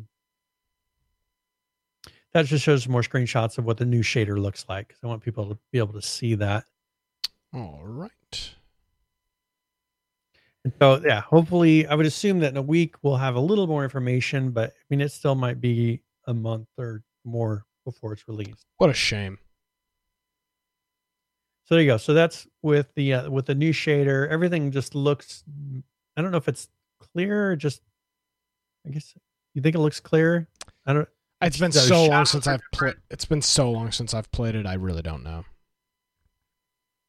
that 2.33 2.47
just 2.47 2.65
shows 2.65 2.87
more 2.89 3.03
screenshots 3.03 3.59
of 3.59 3.65
what 3.65 3.79
the 3.79 3.87
new 3.87 4.03
shader 4.03 4.39
looks 4.39 4.67
like. 4.69 4.95
I 5.03 5.07
want 5.07 5.23
people 5.23 5.49
to 5.49 5.59
be 5.73 5.79
able 5.79 5.95
to 5.95 6.03
see 6.03 6.35
that. 6.35 6.65
All 7.55 7.81
right. 7.85 8.11
And 10.65 10.73
so, 10.81 11.01
yeah, 11.05 11.21
hopefully, 11.21 11.87
I 11.87 11.95
would 11.95 12.07
assume 12.07 12.41
that 12.41 12.51
in 12.51 12.57
a 12.57 12.63
week 12.63 12.97
we'll 13.03 13.17
have 13.17 13.37
a 13.37 13.41
little 13.41 13.67
more 13.67 13.85
information, 13.85 14.51
but 14.51 14.71
I 14.71 14.85
mean, 14.91 15.01
it 15.01 15.13
still 15.13 15.35
might 15.35 15.61
be 15.61 16.03
a 16.27 16.35
month 16.35 16.67
or 16.77 17.03
more 17.25 17.65
before 17.85 18.13
it's 18.13 18.27
released. 18.27 18.67
What 18.79 18.91
a 18.91 18.95
shame. 18.95 19.39
So 21.65 21.75
there 21.75 21.83
you 21.83 21.91
go. 21.91 21.97
So 21.97 22.15
that's 22.15 22.47
with 22.63 22.95
the 22.95 23.15
uh, 23.15 23.31
with 23.31 23.47
the 23.47 23.55
new 23.55 23.73
shader. 23.73 24.29
Everything 24.29 24.71
just 24.71 24.95
looks. 24.95 25.43
I 26.17 26.23
don't 26.23 26.31
know 26.31 26.37
if 26.37 26.49
it's 26.49 26.69
clear 26.99 27.57
just. 27.57 27.81
I 28.87 28.91
guess 28.91 29.15
you 29.55 29.63
think 29.63 29.75
it 29.75 29.81
looks 29.81 29.99
clear. 29.99 30.49
I 30.85 30.93
don't. 30.93 31.09
It's 31.43 31.59
been 31.59 31.73
so 31.73 32.07
long 32.07 32.25
since 32.25 32.47
I've 32.47 32.63
played. 32.73 32.95
It's 33.11 33.27
been 33.27 33.43
so 33.43 33.71
long 33.71 33.93
since 33.93 34.15
I've 34.15 34.31
played 34.31 34.55
it. 34.55 34.67
I 34.67 34.75
really 34.75 35.03
don't 35.03 35.23
know. 35.23 35.45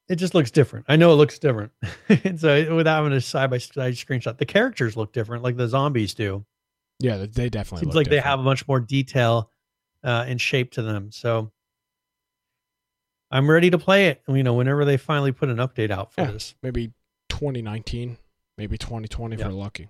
It 0.09 0.15
just 0.15 0.33
looks 0.33 0.51
different. 0.51 0.85
I 0.87 0.95
know 0.95 1.11
it 1.11 1.15
looks 1.15 1.37
different. 1.39 1.71
so 2.37 2.75
without 2.75 3.03
having 3.03 3.13
a 3.13 3.21
side 3.21 3.49
by 3.49 3.57
side 3.57 3.93
screenshot, 3.93 4.37
the 4.37 4.45
characters 4.45 4.95
look 4.95 5.11
different, 5.13 5.43
like 5.43 5.57
the 5.57 5.67
zombies 5.67 6.13
do. 6.13 6.45
Yeah, 6.99 7.25
they 7.29 7.49
definitely 7.49 7.85
seems 7.85 7.95
like 7.95 8.05
different. 8.05 8.23
they 8.23 8.29
have 8.29 8.39
a 8.39 8.43
much 8.43 8.67
more 8.67 8.79
detail 8.79 9.51
uh, 10.03 10.25
and 10.27 10.39
shape 10.39 10.71
to 10.73 10.81
them. 10.81 11.11
So 11.11 11.51
I'm 13.29 13.49
ready 13.49 13.69
to 13.69 13.77
play 13.77 14.07
it. 14.07 14.21
You 14.27 14.43
know, 14.43 14.53
whenever 14.53 14.85
they 14.85 14.97
finally 14.97 15.31
put 15.31 15.49
an 15.49 15.57
update 15.57 15.91
out 15.91 16.13
for 16.13 16.21
yeah, 16.21 16.31
this, 16.31 16.55
maybe 16.63 16.93
2019, 17.29 18.17
maybe 18.57 18.77
2020 18.77 19.35
yeah. 19.35 19.41
if 19.41 19.47
we're 19.47 19.53
lucky. 19.53 19.89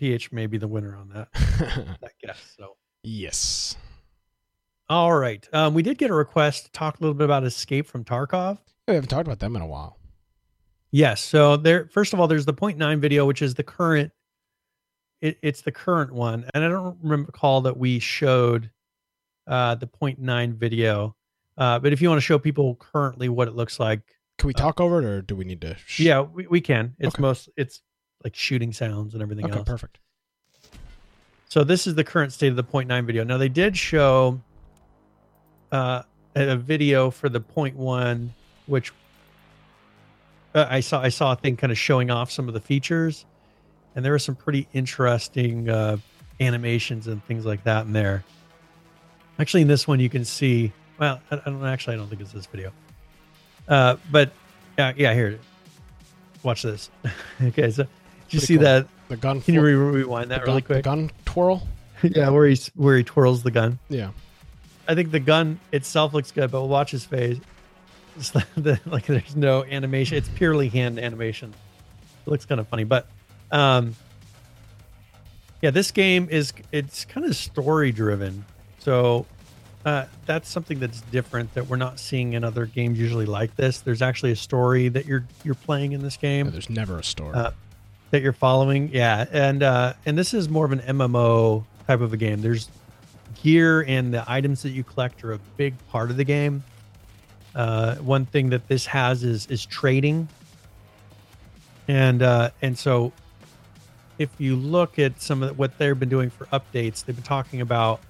PH 0.00 0.32
may 0.32 0.46
be 0.46 0.56
the 0.56 0.66
winner 0.66 0.96
on 0.96 1.10
that. 1.10 1.28
that 2.00 2.12
guess. 2.22 2.54
So 2.56 2.78
yes. 3.02 3.76
All 4.88 5.12
right. 5.12 5.46
Um, 5.52 5.74
we 5.74 5.82
did 5.82 5.98
get 5.98 6.10
a 6.10 6.14
request 6.14 6.64
to 6.64 6.72
talk 6.72 6.98
a 6.98 7.02
little 7.02 7.12
bit 7.12 7.26
about 7.26 7.44
Escape 7.44 7.86
from 7.86 8.04
Tarkov. 8.04 8.56
We 8.88 8.94
haven't 8.94 9.10
talked 9.10 9.26
about 9.26 9.40
them 9.40 9.56
in 9.56 9.62
a 9.62 9.66
while. 9.66 9.98
Yes. 10.90 11.20
So 11.20 11.58
there. 11.58 11.86
First 11.92 12.14
of 12.14 12.20
all, 12.20 12.28
there's 12.28 12.46
the 12.46 12.54
point 12.54 12.78
nine 12.78 12.98
video, 12.98 13.26
which 13.26 13.42
is 13.42 13.52
the 13.54 13.62
current. 13.62 14.10
It, 15.20 15.36
it's 15.42 15.60
the 15.60 15.70
current 15.70 16.14
one, 16.14 16.46
and 16.54 16.64
I 16.64 16.68
don't 16.68 16.96
recall 17.02 17.60
that 17.60 17.76
we 17.76 17.98
showed 17.98 18.70
uh, 19.46 19.74
the 19.74 19.86
point 19.86 20.18
nine 20.18 20.54
video. 20.54 21.14
Uh, 21.58 21.78
but 21.78 21.92
if 21.92 22.00
you 22.00 22.08
want 22.08 22.16
to 22.16 22.24
show 22.24 22.38
people 22.38 22.76
currently 22.76 23.28
what 23.28 23.48
it 23.48 23.54
looks 23.54 23.78
like, 23.78 24.00
can 24.38 24.46
we 24.46 24.54
uh, 24.54 24.58
talk 24.58 24.80
uh, 24.80 24.84
over 24.84 25.02
it, 25.02 25.04
or 25.04 25.20
do 25.20 25.36
we 25.36 25.44
need 25.44 25.60
to? 25.60 25.76
Sh- 25.86 26.00
yeah, 26.00 26.22
we, 26.22 26.46
we 26.46 26.62
can. 26.62 26.96
It's 26.98 27.16
okay. 27.16 27.20
most. 27.20 27.50
It's 27.58 27.82
like 28.24 28.34
shooting 28.34 28.72
sounds 28.72 29.14
and 29.14 29.22
everything 29.22 29.46
okay, 29.46 29.58
else. 29.58 29.68
perfect. 29.68 29.98
So 31.48 31.64
this 31.64 31.86
is 31.86 31.94
the 31.94 32.04
current 32.04 32.32
state 32.32 32.48
of 32.48 32.56
the 32.56 32.62
point 32.62 32.88
nine 32.88 33.06
video. 33.06 33.24
Now 33.24 33.36
they 33.36 33.48
did 33.48 33.76
show 33.76 34.40
uh, 35.72 36.02
a 36.34 36.56
video 36.56 37.10
for 37.10 37.28
the 37.28 37.40
point 37.40 37.76
one, 37.76 38.32
which 38.66 38.92
uh, 40.54 40.66
I 40.68 40.80
saw. 40.80 41.00
I 41.00 41.08
saw 41.08 41.32
a 41.32 41.36
thing 41.36 41.56
kind 41.56 41.70
of 41.70 41.78
showing 41.78 42.10
off 42.10 42.30
some 42.30 42.48
of 42.48 42.54
the 42.54 42.60
features, 42.60 43.24
and 43.94 44.04
there 44.04 44.12
were 44.12 44.18
some 44.18 44.36
pretty 44.36 44.68
interesting 44.72 45.68
uh, 45.68 45.96
animations 46.40 47.06
and 47.06 47.24
things 47.26 47.44
like 47.44 47.64
that 47.64 47.86
in 47.86 47.92
there. 47.92 48.24
Actually, 49.38 49.62
in 49.62 49.68
this 49.68 49.88
one, 49.88 50.00
you 50.00 50.10
can 50.10 50.24
see. 50.24 50.72
Well, 50.98 51.20
I, 51.30 51.36
I 51.36 51.50
don't 51.50 51.64
actually. 51.64 51.94
I 51.94 51.96
don't 51.96 52.08
think 52.08 52.20
it's 52.20 52.32
this 52.32 52.46
video. 52.46 52.72
Uh, 53.68 53.96
but 54.10 54.32
yeah, 54.78 54.92
yeah. 54.96 55.14
Here, 55.14 55.38
watch 56.42 56.62
this. 56.62 56.90
okay, 57.42 57.70
so 57.70 57.86
did 58.30 58.40
you 58.40 58.46
see 58.46 58.54
cool. 58.54 58.64
that? 58.64 58.86
The 59.08 59.16
gun. 59.16 59.40
Can 59.40 59.54
you 59.54 59.60
re- 59.62 59.74
rewind 59.74 60.30
that 60.30 60.46
really 60.46 60.62
quick? 60.62 60.78
The 60.78 60.82
gun 60.82 61.10
twirl. 61.24 61.66
yeah, 62.02 62.30
where 62.30 62.46
he's 62.46 62.68
where 62.68 62.96
he 62.96 63.04
twirls 63.04 63.42
the 63.42 63.50
gun. 63.50 63.78
Yeah. 63.88 64.10
I 64.86 64.94
think 64.94 65.10
the 65.10 65.20
gun 65.20 65.60
itself 65.72 66.14
looks 66.14 66.32
good, 66.32 66.50
but 66.50 66.64
watch 66.64 66.90
his 66.90 67.04
face. 67.04 67.38
like 68.86 69.06
there's 69.06 69.36
no 69.36 69.64
animation. 69.64 70.16
It's 70.16 70.28
purely 70.28 70.68
hand 70.68 70.98
animation. 70.98 71.54
It 72.26 72.30
looks 72.30 72.44
kind 72.44 72.60
of 72.60 72.68
funny, 72.68 72.84
but 72.84 73.06
um, 73.50 73.94
Yeah, 75.62 75.70
this 75.70 75.90
game 75.90 76.28
is 76.30 76.52
it's 76.72 77.04
kind 77.04 77.26
of 77.26 77.36
story 77.36 77.92
driven. 77.92 78.44
So 78.78 79.26
uh, 79.84 80.06
that's 80.26 80.48
something 80.48 80.78
that's 80.78 81.00
different 81.02 81.54
that 81.54 81.66
we're 81.66 81.76
not 81.76 81.98
seeing 81.98 82.34
in 82.34 82.44
other 82.44 82.66
games 82.66 82.98
usually 82.98 83.26
like 83.26 83.56
this. 83.56 83.80
There's 83.80 84.02
actually 84.02 84.32
a 84.32 84.36
story 84.36 84.88
that 84.88 85.06
you're 85.06 85.26
you're 85.44 85.54
playing 85.54 85.92
in 85.92 86.02
this 86.02 86.16
game. 86.16 86.50
There's 86.50 86.70
never 86.70 86.98
a 86.98 87.04
story 87.04 87.34
uh, 87.34 87.52
that 88.10 88.22
you're 88.22 88.32
following. 88.32 88.90
Yeah, 88.92 89.26
and 89.32 89.62
uh, 89.62 89.94
and 90.06 90.18
this 90.18 90.34
is 90.34 90.48
more 90.48 90.64
of 90.64 90.72
an 90.72 90.80
MMO 90.80 91.64
type 91.86 92.00
of 92.00 92.12
a 92.12 92.16
game. 92.16 92.40
There's 92.42 92.68
gear 93.42 93.82
and 93.82 94.12
the 94.12 94.24
items 94.30 94.62
that 94.62 94.70
you 94.70 94.84
collect 94.84 95.24
are 95.24 95.32
a 95.32 95.38
big 95.56 95.74
part 95.88 96.10
of 96.10 96.16
the 96.16 96.24
game. 96.24 96.62
Uh, 97.54 97.96
one 97.96 98.26
thing 98.26 98.50
that 98.50 98.68
this 98.68 98.86
has 98.86 99.24
is 99.24 99.46
is 99.46 99.66
trading, 99.66 100.28
and 101.88 102.22
uh, 102.22 102.50
and 102.62 102.78
so 102.78 103.12
if 104.18 104.28
you 104.38 104.54
look 104.54 104.98
at 104.98 105.20
some 105.20 105.42
of 105.42 105.58
what 105.58 105.76
they've 105.78 105.98
been 105.98 106.08
doing 106.08 106.30
for 106.30 106.44
updates, 106.46 107.04
they've 107.04 107.16
been 107.16 107.24
talking 107.24 107.60
about 107.60 108.00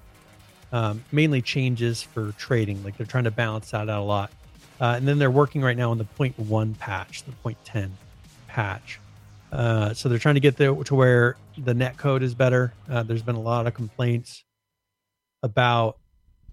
um, 0.71 1.03
mainly 1.11 1.41
changes 1.41 2.03
for 2.03 2.33
trading. 2.33 2.83
Like 2.83 2.97
they're 2.97 3.07
trying 3.07 3.23
to 3.23 3.31
balance 3.31 3.71
that 3.71 3.89
out 3.89 4.01
a 4.01 4.03
lot, 4.03 4.31
uh, 4.79 4.95
and 4.97 5.07
then 5.07 5.17
they're 5.17 5.31
working 5.31 5.61
right 5.61 5.77
now 5.77 5.91
on 5.91 5.97
the 5.97 6.05
point 6.05 6.37
one 6.37 6.75
patch, 6.75 7.23
the 7.23 7.31
point 7.31 7.57
ten 7.65 7.97
patch. 8.47 8.99
Uh, 9.51 9.93
so 9.93 10.07
they're 10.07 10.17
trying 10.17 10.35
to 10.35 10.41
get 10.41 10.55
there 10.55 10.73
to 10.73 10.95
where 10.95 11.35
the 11.57 11.73
net 11.73 11.97
code 11.97 12.23
is 12.23 12.33
better. 12.33 12.73
Uh, 12.89 13.03
there's 13.03 13.21
been 13.21 13.35
a 13.35 13.41
lot 13.41 13.67
of 13.67 13.73
complaints 13.73 14.43
about 15.43 15.97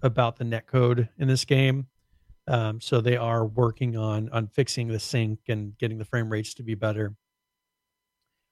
about 0.01 0.37
the 0.37 0.43
net 0.43 0.65
code 0.67 1.09
in 1.17 1.27
this 1.27 1.45
game. 1.45 1.87
Um, 2.47 2.81
so 2.81 2.99
they 2.99 3.15
are 3.15 3.45
working 3.45 3.95
on 3.95 4.29
on 4.29 4.47
fixing 4.47 4.87
the 4.87 4.99
sync 4.99 5.39
and 5.47 5.77
getting 5.77 5.97
the 5.97 6.05
frame 6.05 6.29
rates 6.29 6.53
to 6.55 6.63
be 6.63 6.75
better. 6.75 7.15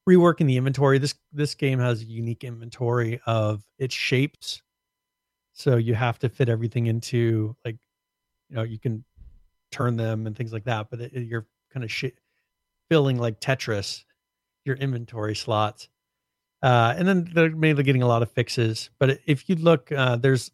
Reworking 0.08 0.46
the 0.48 0.58
inventory. 0.58 0.98
This 0.98 1.16
this 1.34 1.56
game 1.56 1.80
has 1.80 2.02
a 2.02 2.06
unique 2.06 2.44
inventory 2.44 3.20
of 3.26 3.64
its 3.78 3.96
shapes. 3.96 4.62
So 5.54 5.76
you 5.76 5.96
have 5.96 6.20
to 6.20 6.30
fit 6.30 6.50
everything 6.50 6.86
into 6.86 7.56
like, 7.66 7.78
you 8.50 8.56
know, 8.56 8.64
you 8.64 8.80
can 8.80 9.04
turn 9.72 9.98
them 9.98 10.28
and 10.28 10.36
things 10.36 10.54
like 10.54 10.66
that, 10.66 10.90
but 10.90 11.02
it, 11.02 11.14
you're 11.14 11.48
kind 11.74 11.84
of 11.84 11.92
sh- 11.92 12.06
filling 12.90 13.18
like 13.18 13.42
Tetris 13.42 14.04
your 14.68 14.76
inventory 14.76 15.36
slots. 15.36 15.90
Uh, 16.62 16.94
and 16.98 17.08
then 17.08 17.30
they're 17.34 17.56
mainly 17.56 17.84
getting 17.84 18.02
a 18.02 18.08
lot 18.08 18.22
of 18.22 18.32
fixes. 18.32 18.90
But 19.00 19.20
if 19.26 19.48
you 19.48 19.56
look, 19.56 19.92
uh, 19.92 20.18
there's 20.18 20.52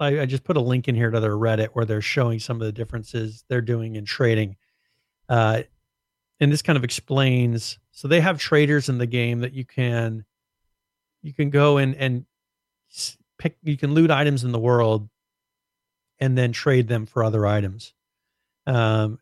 I, 0.00 0.20
I, 0.20 0.26
just 0.26 0.44
put 0.44 0.56
a 0.56 0.60
link 0.60 0.88
in 0.88 0.94
here 0.94 1.10
to 1.10 1.20
their 1.20 1.36
Reddit 1.36 1.68
where 1.68 1.84
they're 1.84 2.00
showing 2.00 2.38
some 2.38 2.60
of 2.60 2.66
the 2.66 2.72
differences 2.72 3.44
they're 3.48 3.60
doing 3.60 3.96
in 3.96 4.04
trading. 4.06 4.56
Uh, 5.28 5.62
and 6.40 6.50
this 6.50 6.62
kind 6.62 6.76
of 6.76 6.84
explains. 6.84 7.78
So 7.90 8.08
they 8.08 8.20
have 8.20 8.38
traders 8.38 8.88
in 8.88 8.98
the 8.98 9.06
game 9.06 9.40
that 9.40 9.52
you 9.52 9.64
can 9.64 10.24
you 11.22 11.34
can 11.34 11.50
go 11.50 11.78
in 11.78 11.94
and 11.94 12.24
pick. 13.38 13.56
You 13.62 13.76
can 13.76 13.92
loot 13.92 14.10
items 14.10 14.44
in 14.44 14.52
the 14.52 14.58
world 14.58 15.08
and 16.18 16.38
then 16.38 16.52
trade 16.52 16.88
them 16.88 17.06
for 17.06 17.22
other 17.22 17.46
items. 17.46 17.92
Um, 18.66 19.18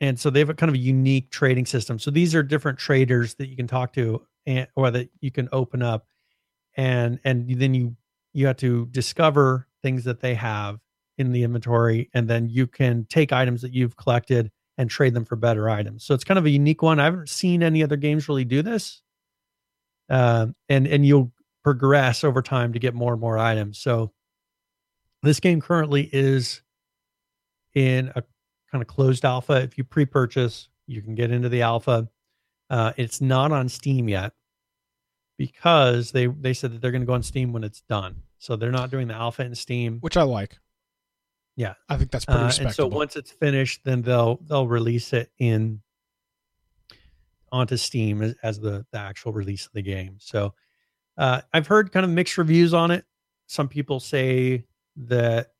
and 0.00 0.18
so 0.18 0.30
they 0.30 0.40
have 0.40 0.50
a 0.50 0.54
kind 0.54 0.68
of 0.68 0.74
a 0.74 0.78
unique 0.78 1.30
trading 1.30 1.66
system. 1.66 1.98
So 1.98 2.10
these 2.10 2.34
are 2.34 2.42
different 2.42 2.78
traders 2.78 3.34
that 3.34 3.48
you 3.48 3.56
can 3.56 3.66
talk 3.66 3.92
to, 3.94 4.26
and 4.46 4.66
or 4.76 4.90
that 4.90 5.10
you 5.20 5.30
can 5.30 5.48
open 5.52 5.82
up, 5.82 6.06
and 6.76 7.20
and 7.24 7.48
then 7.48 7.74
you 7.74 7.96
you 8.32 8.46
have 8.46 8.56
to 8.58 8.86
discover 8.86 9.66
things 9.82 10.04
that 10.04 10.20
they 10.20 10.34
have 10.34 10.78
in 11.18 11.32
the 11.32 11.42
inventory, 11.42 12.08
and 12.14 12.28
then 12.28 12.48
you 12.48 12.66
can 12.66 13.06
take 13.10 13.32
items 13.32 13.62
that 13.62 13.72
you've 13.72 13.96
collected 13.96 14.50
and 14.78 14.88
trade 14.88 15.12
them 15.12 15.26
for 15.26 15.36
better 15.36 15.68
items. 15.68 16.04
So 16.04 16.14
it's 16.14 16.24
kind 16.24 16.38
of 16.38 16.46
a 16.46 16.50
unique 16.50 16.80
one. 16.80 16.98
I 16.98 17.04
haven't 17.04 17.28
seen 17.28 17.62
any 17.62 17.82
other 17.82 17.96
games 17.96 18.28
really 18.28 18.46
do 18.46 18.62
this. 18.62 19.02
Uh, 20.08 20.48
and 20.68 20.86
and 20.86 21.04
you'll 21.04 21.32
progress 21.62 22.24
over 22.24 22.40
time 22.40 22.72
to 22.72 22.78
get 22.78 22.94
more 22.94 23.12
and 23.12 23.20
more 23.20 23.38
items. 23.38 23.78
So 23.78 24.12
this 25.22 25.40
game 25.40 25.60
currently 25.60 26.08
is 26.12 26.62
in 27.74 28.10
a 28.16 28.22
kind 28.70 28.82
of 28.82 28.88
closed 28.88 29.24
alpha. 29.24 29.54
If 29.54 29.78
you 29.78 29.84
pre-purchase, 29.84 30.68
you 30.86 31.02
can 31.02 31.14
get 31.14 31.30
into 31.30 31.48
the 31.48 31.62
alpha. 31.62 32.08
Uh, 32.68 32.92
it's 32.96 33.20
not 33.20 33.52
on 33.52 33.68
Steam 33.68 34.08
yet 34.08 34.32
because 35.36 36.12
they 36.12 36.26
they 36.26 36.52
said 36.52 36.72
that 36.72 36.80
they're 36.80 36.90
going 36.90 37.02
to 37.02 37.06
go 37.06 37.14
on 37.14 37.22
Steam 37.22 37.52
when 37.52 37.64
it's 37.64 37.80
done. 37.82 38.22
So 38.38 38.56
they're 38.56 38.70
not 38.70 38.90
doing 38.90 39.08
the 39.08 39.14
alpha 39.14 39.42
in 39.42 39.54
Steam, 39.54 39.98
which 40.00 40.16
I 40.16 40.22
like. 40.22 40.58
Yeah, 41.56 41.74
I 41.88 41.96
think 41.96 42.10
that's 42.10 42.24
pretty 42.24 42.40
uh. 42.40 42.52
And 42.60 42.72
so 42.72 42.86
once 42.86 43.16
it's 43.16 43.30
finished, 43.30 43.80
then 43.84 44.02
they'll 44.02 44.40
they'll 44.48 44.68
release 44.68 45.12
it 45.12 45.30
in 45.38 45.82
onto 47.52 47.76
Steam 47.76 48.22
as, 48.22 48.34
as 48.42 48.60
the 48.60 48.86
the 48.92 48.98
actual 48.98 49.32
release 49.32 49.66
of 49.66 49.72
the 49.72 49.82
game. 49.82 50.16
So 50.20 50.54
uh, 51.18 51.42
I've 51.52 51.66
heard 51.66 51.92
kind 51.92 52.04
of 52.04 52.10
mixed 52.10 52.38
reviews 52.38 52.72
on 52.72 52.90
it. 52.90 53.04
Some 53.46 53.68
people 53.68 54.00
say 54.00 54.64
that 54.96 55.52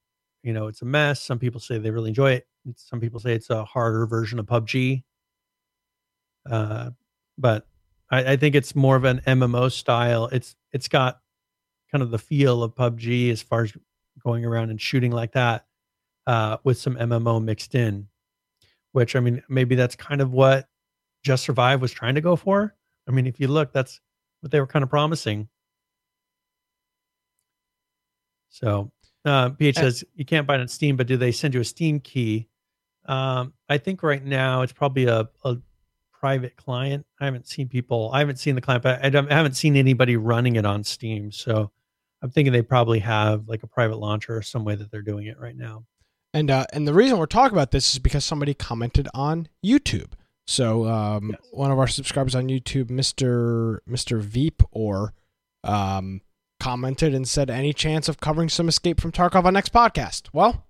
you 0.43 0.53
know 0.53 0.69
it's 0.69 0.83
a 0.83 0.87
mess. 0.87 1.21
Some 1.21 1.39
people 1.39 1.61
say 1.61 1.79
they 1.79 1.91
really 1.91 2.09
enjoy 2.09 2.33
it. 2.33 2.47
Some 2.77 3.01
people 3.01 3.21
say 3.21 3.35
it's 3.35 3.51
a 3.51 3.65
harder 3.65 4.07
version 4.07 4.39
of 4.39 4.47
PUBG. 4.47 5.03
Uh, 6.51 6.91
but 7.39 7.67
I, 8.11 8.33
I 8.33 8.37
think 8.37 8.55
it's 8.55 8.75
more 8.75 8.97
of 8.97 9.05
an 9.05 9.21
MMO 9.27 9.71
style. 9.73 10.27
It's 10.27 10.57
it's 10.73 10.89
got 10.89 11.21
kind 11.91 12.03
of 12.03 12.11
the 12.11 12.19
feel 12.19 12.63
of 12.63 12.75
PUBG 12.75 13.31
as 13.31 13.43
far 13.43 13.63
as 13.63 13.73
going 14.23 14.45
around 14.45 14.71
and 14.71 14.81
shooting 14.81 15.11
like 15.11 15.33
that, 15.33 15.65
uh, 16.27 16.59
with 16.65 16.79
some 16.79 16.97
MMO 16.97 17.43
mixed 17.43 17.75
in. 17.75 18.09
Which 18.93 19.17
I 19.17 19.21
mean, 19.21 19.43
maybe 19.49 19.75
that's 19.75 19.97
kind 19.97 20.21
of 20.21 20.33
what 20.33 20.69
Just 21.23 21.45
Survive 21.45 21.81
was 21.81 21.93
trying 21.93 22.17
to 22.17 22.21
go 22.21 22.37
for. 22.37 22.75
I 23.09 23.13
mean, 23.13 23.27
if 23.27 23.41
you 23.41 23.49
look, 23.49 23.73
that's 23.73 24.01
what 24.41 24.53
they 24.53 24.61
were 24.61 24.67
kind 24.67 24.83
of 24.83 24.91
promising. 24.91 25.49
So 28.49 28.91
uh, 29.25 29.51
PH 29.51 29.77
says 29.77 30.05
you 30.15 30.25
can't 30.25 30.47
buy 30.47 30.57
it 30.57 30.61
on 30.61 30.69
Steam, 30.69 30.97
but 30.97 31.07
do 31.07 31.17
they 31.17 31.33
send 31.33 31.55
you 31.55 31.61
a 31.61 31.65
Steam 31.65 32.01
key? 32.01 32.49
Um, 33.11 33.55
I 33.69 33.79
think 33.79 34.05
right 34.05 34.25
now 34.25 34.63
it's 34.63 34.73
probably 34.73 35.07
a, 35.07 35.29
a 35.45 35.57
private 36.13 36.55
client. 36.57 37.05
I 37.21 37.25
haven't 37.25 37.49
seen 37.49 37.69
people. 37.69 38.11
I 38.13 38.21
haven't 38.21 38.39
seen 38.39 38.55
the 38.55 38.61
client, 38.61 38.85
but 38.85 39.05
I, 39.05 39.09
I 39.09 39.35
haven't 39.35 39.57
seen 39.57 39.75
anybody 39.75 40.17
running 40.17 40.55
it 40.57 40.65
on 40.65 40.85
Steam. 40.85 41.33
So 41.33 41.73
I'm 42.23 42.31
thinking 42.31 42.53
they 42.53 42.63
probably 42.63 43.01
have 43.01 43.49
like 43.49 43.65
a 43.65 43.67
private 43.67 43.99
launcher 43.99 44.37
or 44.37 44.43
some 44.43 44.65
way 44.65 44.77
that 44.77 44.93
they're 44.93 45.03
doing 45.03 45.27
it 45.27 45.41
right 45.41 45.57
now. 45.57 45.85
And 46.33 46.51
uh, 46.53 46.67
and 46.73 46.87
the 46.87 46.95
reason 46.95 47.19
we're 47.19 47.27
talking 47.27 47.57
about 47.57 47.73
this 47.73 47.93
is 47.93 47.99
because 47.99 48.25
somebody 48.25 48.55
commented 48.55 49.09
on 49.13 49.49
YouTube. 49.65 50.13
So 50.47 50.87
um, 50.87 51.31
yes. 51.31 51.41
one 51.53 51.73
of 51.73 51.79
our 51.81 51.89
subscribers 51.89 52.37
on 52.37 52.49
YouTube, 52.49 52.91
Mister 52.91 53.83
Mister 53.87 54.19
Veep, 54.19 54.63
or 54.71 55.15
um, 55.65 56.21
commented 56.61 57.15
and 57.15 57.27
said, 57.27 57.51
"Any 57.51 57.73
chance 57.73 58.09
of 58.09 58.21
covering 58.21 58.49
some 58.49 58.69
Escape 58.69 59.01
from 59.01 59.11
Tarkov 59.11 59.45
on 59.45 59.55
next 59.55 59.73
podcast?" 59.73 60.29
Well, 60.33 60.67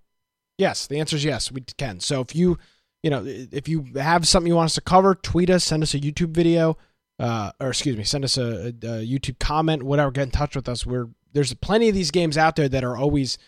yes. 0.61 0.87
The 0.87 1.01
answer 1.01 1.17
is 1.17 1.25
yes. 1.25 1.51
We 1.51 1.63
can. 1.63 2.01
So 2.01 2.21
if 2.21 2.37
you 2.37 2.59
you 3.03 3.11
know 3.11 3.25
if 3.27 3.69
you 3.69 3.87
have 3.97 4.29
something 4.29 4.49
you 4.49 4.57
want 4.57 4.67
us 4.67 4.75
to 4.75 4.81
cover, 4.81 5.15
tweet 5.15 5.51
us, 5.51 5.65
send 5.65 5.83
us 5.83 5.95
a 5.95 6.01
YouTube 6.01 6.31
video, 6.31 6.77
uh, 7.19 7.53
or 7.61 7.71
excuse 7.71 7.97
me, 7.97 8.05
send 8.05 8.25
us 8.25 8.37
a, 8.37 8.69
a, 8.69 8.73
YouTube 9.05 9.39
comment, 9.39 9.83
whatever. 9.83 10.11
Get 10.11 10.25
in 10.25 10.31
touch 10.31 10.55
with 10.55 10.69
us. 10.69 10.87
We're 10.87 11.09
there's 11.33 11.53
plenty 11.55 11.89
of 11.89 11.95
these 11.95 12.11
games 12.11 12.37
out 12.37 12.57
there 12.57 12.69
that 12.69 12.85
are 12.85 12.97
always 12.97 13.39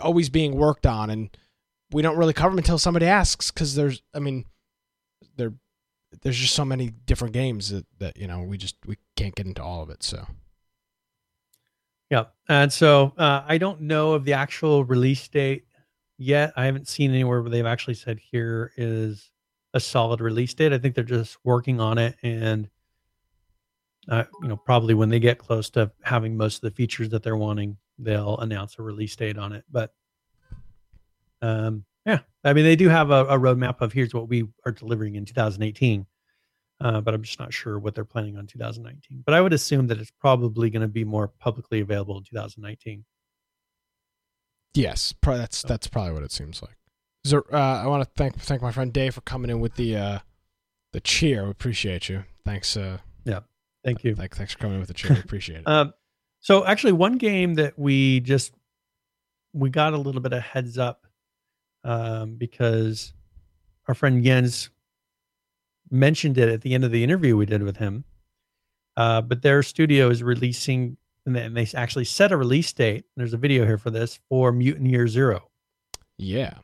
always 0.00 0.30
being 0.30 0.56
worked 0.56 0.86
on, 0.86 1.10
and 1.10 1.36
we 1.90 2.02
don't 2.02 2.16
really 2.16 2.32
cover 2.32 2.50
them 2.50 2.58
until 2.58 2.78
somebody 2.78 3.06
asks 3.06 3.50
because 3.50 3.74
there's 3.74 4.02
I 4.14 4.20
mean 4.20 4.44
there 5.36 5.52
there's 6.22 6.38
just 6.38 6.54
so 6.54 6.64
many 6.64 6.90
different 6.90 7.34
games 7.34 7.70
that, 7.70 7.84
that 7.98 8.16
you 8.16 8.26
know 8.26 8.42
we 8.42 8.56
just 8.56 8.76
we 8.86 8.96
can't 9.16 9.34
get 9.34 9.46
into 9.46 9.62
all 9.62 9.82
of 9.82 9.90
it 9.90 10.02
so 10.02 10.26
yeah. 12.10 12.24
And 12.48 12.72
so 12.72 13.12
uh, 13.18 13.42
I 13.46 13.58
don't 13.58 13.82
know 13.82 14.12
of 14.12 14.24
the 14.24 14.34
actual 14.34 14.84
release 14.84 15.26
date 15.28 15.65
yet. 16.18 16.52
I 16.56 16.64
haven't 16.66 16.88
seen 16.88 17.10
anywhere 17.10 17.42
where 17.42 17.50
they've 17.50 17.66
actually 17.66 17.94
said 17.94 18.18
here 18.18 18.72
is 18.76 19.30
a 19.74 19.80
solid 19.80 20.20
release 20.20 20.54
date. 20.54 20.72
I 20.72 20.78
think 20.78 20.94
they're 20.94 21.04
just 21.04 21.38
working 21.44 21.80
on 21.80 21.98
it 21.98 22.16
and 22.22 22.68
uh, 24.08 24.24
you 24.40 24.48
know, 24.48 24.56
probably 24.56 24.94
when 24.94 25.08
they 25.08 25.18
get 25.18 25.38
close 25.38 25.68
to 25.70 25.90
having 26.02 26.36
most 26.36 26.56
of 26.56 26.60
the 26.60 26.70
features 26.70 27.08
that 27.08 27.24
they're 27.24 27.36
wanting, 27.36 27.76
they'll 27.98 28.38
announce 28.38 28.78
a 28.78 28.82
release 28.82 29.16
date 29.16 29.36
on 29.36 29.52
it. 29.52 29.64
But 29.70 29.92
um, 31.42 31.84
yeah, 32.04 32.20
I 32.44 32.52
mean, 32.52 32.64
they 32.64 32.76
do 32.76 32.88
have 32.88 33.10
a, 33.10 33.24
a 33.24 33.38
roadmap 33.38 33.80
of 33.80 33.92
here's 33.92 34.14
what 34.14 34.28
we 34.28 34.46
are 34.64 34.70
delivering 34.70 35.16
in 35.16 35.24
2018 35.24 36.06
uh, 36.80 37.00
but 37.00 37.14
I'm 37.14 37.22
just 37.22 37.38
not 37.38 37.52
sure 37.52 37.78
what 37.78 37.94
they're 37.94 38.04
planning 38.04 38.36
on 38.36 38.46
2019. 38.46 39.22
But 39.24 39.34
I 39.34 39.40
would 39.40 39.52
assume 39.52 39.86
that 39.86 39.98
it's 39.98 40.10
probably 40.10 40.70
going 40.70 40.82
to 40.82 40.88
be 40.88 41.04
more 41.04 41.28
publicly 41.28 41.80
available 41.80 42.18
in 42.18 42.24
2019. 42.24 43.04
Yes, 44.76 45.12
probably 45.12 45.40
that's 45.40 45.62
that's 45.62 45.86
probably 45.86 46.12
what 46.12 46.22
it 46.22 46.32
seems 46.32 46.62
like. 46.62 46.76
So, 47.24 47.42
uh, 47.52 47.56
I 47.56 47.86
want 47.86 48.04
to 48.04 48.10
thank 48.16 48.38
thank 48.38 48.62
my 48.62 48.70
friend 48.70 48.92
Dave 48.92 49.14
for 49.14 49.20
coming 49.22 49.50
in 49.50 49.60
with 49.60 49.74
the 49.76 49.96
uh, 49.96 50.18
the 50.92 51.00
cheer. 51.00 51.44
We 51.44 51.50
appreciate 51.50 52.08
you. 52.08 52.24
Thanks. 52.44 52.76
Uh, 52.76 52.98
yeah, 53.24 53.40
thank 53.84 54.04
you. 54.04 54.14
Thank, 54.14 54.36
thanks 54.36 54.52
for 54.52 54.58
coming 54.58 54.74
in 54.74 54.80
with 54.80 54.88
the 54.88 54.94
cheer. 54.94 55.14
We 55.14 55.20
appreciate 55.20 55.60
it. 55.60 55.62
um, 55.66 55.94
so 56.40 56.64
actually, 56.64 56.92
one 56.92 57.18
game 57.18 57.54
that 57.54 57.78
we 57.78 58.20
just 58.20 58.52
we 59.52 59.70
got 59.70 59.94
a 59.94 59.98
little 59.98 60.20
bit 60.20 60.32
of 60.32 60.42
heads 60.42 60.78
up 60.78 61.06
um, 61.82 62.36
because 62.36 63.14
our 63.88 63.94
friend 63.94 64.22
Jens 64.22 64.70
mentioned 65.90 66.36
it 66.38 66.48
at 66.48 66.62
the 66.62 66.74
end 66.74 66.84
of 66.84 66.90
the 66.90 67.02
interview 67.02 67.36
we 67.36 67.46
did 67.46 67.62
with 67.62 67.78
him. 67.78 68.04
Uh, 68.96 69.20
but 69.20 69.42
their 69.42 69.62
studio 69.62 70.08
is 70.08 70.22
releasing, 70.22 70.96
and 71.26 71.56
they, 71.56 71.68
actually 71.74 72.04
set 72.04 72.32
a 72.32 72.36
release 72.36 72.72
date. 72.72 73.04
There's 73.16 73.34
a 73.34 73.36
video 73.36 73.66
here 73.66 73.78
for 73.78 73.90
this 73.90 74.18
for 74.28 74.52
Mutant 74.52 74.88
Year 74.88 75.08
Zero. 75.08 75.48
Yeah. 76.16 76.54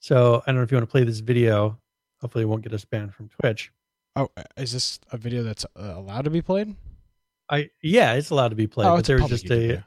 So 0.00 0.42
I 0.46 0.50
don't 0.50 0.56
know 0.56 0.62
if 0.62 0.70
you 0.70 0.76
want 0.76 0.88
to 0.88 0.90
play 0.90 1.04
this 1.04 1.18
video. 1.20 1.78
Hopefully, 2.20 2.42
it 2.42 2.46
won't 2.46 2.62
get 2.62 2.72
us 2.72 2.84
banned 2.84 3.14
from 3.14 3.28
Twitch. 3.28 3.72
Oh, 4.14 4.28
is 4.56 4.72
this 4.72 5.00
a 5.10 5.16
video 5.16 5.42
that's 5.42 5.64
uh, 5.76 5.94
allowed 5.96 6.22
to 6.24 6.30
be 6.30 6.42
played? 6.42 6.74
I 7.50 7.70
yeah, 7.82 8.14
it's 8.14 8.30
allowed 8.30 8.48
to 8.48 8.56
be 8.56 8.66
played. 8.66 8.86
oh, 8.86 8.96
but 8.96 9.04
there's 9.04 9.26
just 9.26 9.46
YouTube 9.46 9.78
a 9.78 9.86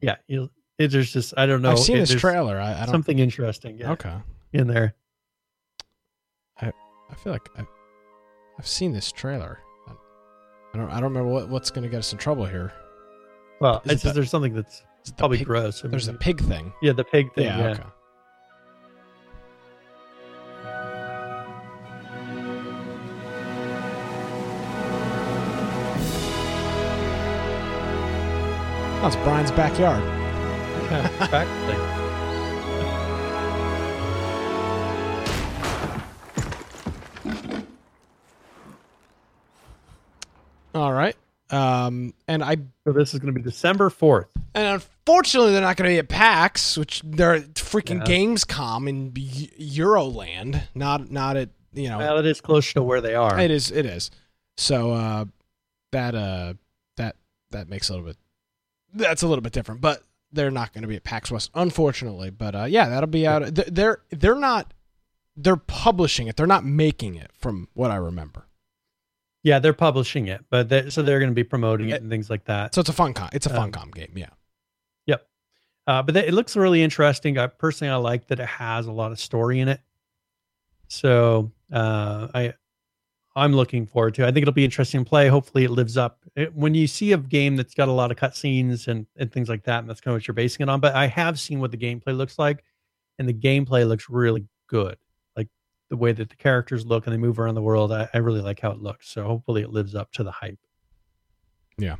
yeah. 0.00 0.16
You, 0.28 0.50
it, 0.78 0.90
there's 0.92 1.12
just 1.12 1.34
I 1.36 1.46
don't 1.46 1.62
know. 1.62 1.72
I've 1.72 1.78
seen 1.78 1.96
it- 1.96 2.08
this 2.08 2.20
trailer. 2.20 2.58
I, 2.60 2.72
I 2.72 2.78
don't. 2.80 2.88
Something 2.90 3.18
interesting. 3.18 3.78
Yeah, 3.78 3.92
Okay. 3.92 4.14
in 4.52 4.66
there. 4.66 4.94
I 6.60 6.72
I 7.10 7.14
feel 7.16 7.32
like 7.32 7.48
I've, 7.56 7.66
I've 8.58 8.66
seen 8.66 8.92
this 8.92 9.10
trailer. 9.10 9.58
I, 9.88 9.92
I 10.74 10.78
don't. 10.78 10.90
I 10.90 10.94
don't 10.94 11.12
remember 11.12 11.30
what, 11.30 11.48
what's 11.48 11.70
going 11.70 11.82
to 11.84 11.88
get 11.90 11.98
us 11.98 12.12
in 12.12 12.18
trouble 12.18 12.46
here. 12.46 12.72
Well, 13.60 13.82
Is 13.84 13.90
it 13.90 13.92
it's 13.94 14.02
just 14.02 14.14
the- 14.14 14.20
there's 14.20 14.30
something 14.30 14.54
that's 14.54 14.76
Is 14.76 14.82
it 14.82 15.06
the 15.06 15.12
probably 15.14 15.38
pig- 15.38 15.46
gross. 15.46 15.84
I 15.84 15.88
There's 15.88 16.08
a 16.08 16.12
mean, 16.12 16.18
pig 16.18 16.40
thing. 16.40 16.72
yeah, 16.82 16.92
the 16.92 17.04
pig 17.04 17.32
thing. 17.34 17.44
Yeah. 17.44 17.58
Yeah, 17.58 17.68
Okay. 17.72 17.82
Oh, 29.02 29.04
that's 29.04 29.16
Brian's 29.16 29.50
backyard. 29.52 30.02
yeah, 30.90 31.08
practically. 31.28 31.76
All 40.74 40.92
right. 40.92 41.16
Um, 41.52 42.14
and 42.28 42.42
I 42.44 42.56
So 42.84 42.92
this 42.92 43.12
is 43.14 43.20
going 43.20 43.34
to 43.34 43.38
be 43.40 43.42
December 43.42 43.90
fourth. 43.90 44.28
and 44.54 44.66
unfortunately 44.66 45.52
they're 45.52 45.60
not 45.60 45.76
going 45.76 45.88
to 45.90 45.94
be 45.94 45.98
at 45.98 46.08
PAX, 46.08 46.76
which 46.78 47.02
they're 47.04 47.40
freaking 47.40 48.06
Yeah. 48.06 48.14
Gamescom 48.16 48.88
in 48.88 49.12
Euroland, 49.12 50.62
not 50.74 51.10
not 51.10 51.36
at 51.36 51.50
you 51.72 51.88
know. 51.88 51.98
Well, 51.98 52.18
it 52.18 52.26
is 52.26 52.40
close 52.40 52.72
to 52.74 52.82
where 52.82 53.00
they 53.00 53.14
are. 53.14 53.38
It 53.38 53.50
is. 53.50 53.70
It 53.70 53.86
is. 53.86 54.10
So 54.56 54.92
uh, 54.92 55.24
that 55.92 56.14
uh, 56.14 56.54
that 56.96 57.16
that 57.50 57.68
makes 57.68 57.88
a 57.88 57.92
little 57.92 58.06
bit. 58.06 58.16
That's 58.92 59.22
a 59.22 59.28
little 59.28 59.42
bit 59.42 59.52
different, 59.52 59.80
but 59.80 60.02
they're 60.32 60.50
not 60.50 60.72
going 60.72 60.82
to 60.82 60.88
be 60.88 60.96
at 60.96 61.04
PAX 61.04 61.30
West, 61.30 61.50
unfortunately. 61.54 62.30
But 62.30 62.54
uh, 62.54 62.64
yeah, 62.64 62.88
that'll 62.88 63.08
be 63.08 63.26
out. 63.26 63.42
They're 63.54 63.98
they're 64.10 64.34
not. 64.36 64.72
They're 65.36 65.56
publishing 65.56 66.26
it. 66.26 66.36
They're 66.36 66.46
not 66.46 66.64
making 66.64 67.14
it, 67.14 67.30
from 67.32 67.68
what 67.74 67.90
I 67.90 67.96
remember. 67.96 68.46
Yeah, 69.42 69.58
they're 69.58 69.72
publishing 69.72 70.28
it, 70.28 70.44
but 70.50 70.68
they, 70.68 70.90
so 70.90 71.02
they're 71.02 71.18
going 71.18 71.30
to 71.30 71.34
be 71.34 71.44
promoting 71.44 71.88
it 71.88 72.02
and 72.02 72.10
things 72.10 72.28
like 72.28 72.44
that. 72.44 72.74
So 72.74 72.80
it's 72.82 72.90
a 72.90 72.92
Funcom. 72.92 73.30
It's 73.32 73.46
a 73.46 73.50
fun 73.50 73.64
Um, 73.64 73.72
com 73.72 73.90
game. 73.90 74.12
Yeah. 74.14 74.28
Yep. 75.06 75.26
Uh, 75.86 76.02
but 76.02 76.14
it 76.16 76.34
looks 76.34 76.56
really 76.56 76.82
interesting. 76.82 77.38
I 77.38 77.46
personally 77.46 77.90
I 77.90 77.96
like 77.96 78.26
that 78.28 78.38
it 78.38 78.46
has 78.46 78.86
a 78.86 78.92
lot 78.92 79.12
of 79.12 79.18
story 79.18 79.60
in 79.60 79.68
it. 79.68 79.80
So 80.88 81.52
uh, 81.72 82.28
I 82.34 82.54
I'm 83.36 83.54
looking 83.54 83.86
forward 83.86 84.14
to. 84.16 84.24
it. 84.24 84.26
I 84.28 84.32
think 84.32 84.42
it'll 84.42 84.52
be 84.52 84.64
interesting 84.64 85.04
to 85.04 85.08
play. 85.08 85.28
Hopefully, 85.28 85.64
it 85.64 85.70
lives 85.70 85.96
up. 85.96 86.18
It, 86.34 86.54
when 86.54 86.74
you 86.74 86.86
see 86.86 87.12
a 87.12 87.16
game 87.16 87.56
that's 87.56 87.74
got 87.74 87.88
a 87.88 87.92
lot 87.92 88.10
of 88.10 88.16
cutscenes 88.16 88.88
and 88.88 89.06
and 89.16 89.32
things 89.32 89.48
like 89.48 89.64
that, 89.64 89.78
and 89.78 89.88
that's 89.88 90.00
kind 90.00 90.12
of 90.12 90.16
what 90.16 90.26
you're 90.28 90.34
basing 90.34 90.64
it 90.64 90.68
on. 90.68 90.80
But 90.80 90.94
I 90.94 91.06
have 91.06 91.38
seen 91.38 91.60
what 91.60 91.70
the 91.70 91.76
gameplay 91.78 92.16
looks 92.16 92.38
like, 92.38 92.64
and 93.18 93.28
the 93.28 93.32
gameplay 93.32 93.86
looks 93.86 94.10
really 94.10 94.46
good. 94.66 94.96
Like 95.90 95.98
the 95.98 96.02
way 96.02 96.12
that 96.12 96.30
the 96.30 96.36
characters 96.36 96.86
look 96.86 97.06
and 97.06 97.12
they 97.12 97.18
move 97.18 97.38
around 97.40 97.54
the 97.56 97.62
world. 97.62 97.90
I, 97.92 98.08
I 98.14 98.18
really 98.18 98.40
like 98.40 98.60
how 98.60 98.70
it 98.70 98.78
looks. 98.80 99.08
So 99.08 99.24
hopefully, 99.24 99.62
it 99.62 99.70
lives 99.70 99.94
up 99.94 100.12
to 100.12 100.22
the 100.22 100.30
hype. 100.30 100.58
Yeah. 101.78 101.96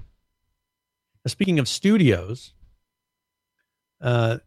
Now, 1.24 1.28
speaking 1.28 1.58
of 1.58 1.66
studios, 1.68 2.54
uh, 4.00 4.38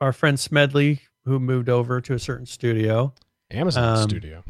our 0.00 0.12
friend 0.12 0.38
Smedley, 0.38 1.00
who 1.24 1.38
moved 1.38 1.68
over 1.68 2.00
to 2.00 2.14
a 2.14 2.18
certain 2.18 2.46
studio, 2.46 3.12
Amazon 3.50 3.98
Um, 3.98 4.08
Studio. 4.08 4.44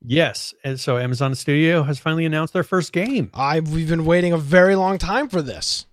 yes, 0.00 0.54
and 0.64 0.78
so 0.80 0.96
Amazon 0.96 1.34
Studio 1.34 1.82
has 1.82 1.98
finally 1.98 2.24
announced 2.24 2.52
their 2.54 2.62
first 2.62 2.92
game. 2.92 3.30
I 3.34 3.60
we've 3.60 3.88
been 3.88 4.04
waiting 4.04 4.32
a 4.32 4.38
very 4.38 4.76
long 4.76 4.96
time 4.98 5.28
for 5.28 5.42
this. 5.42 5.86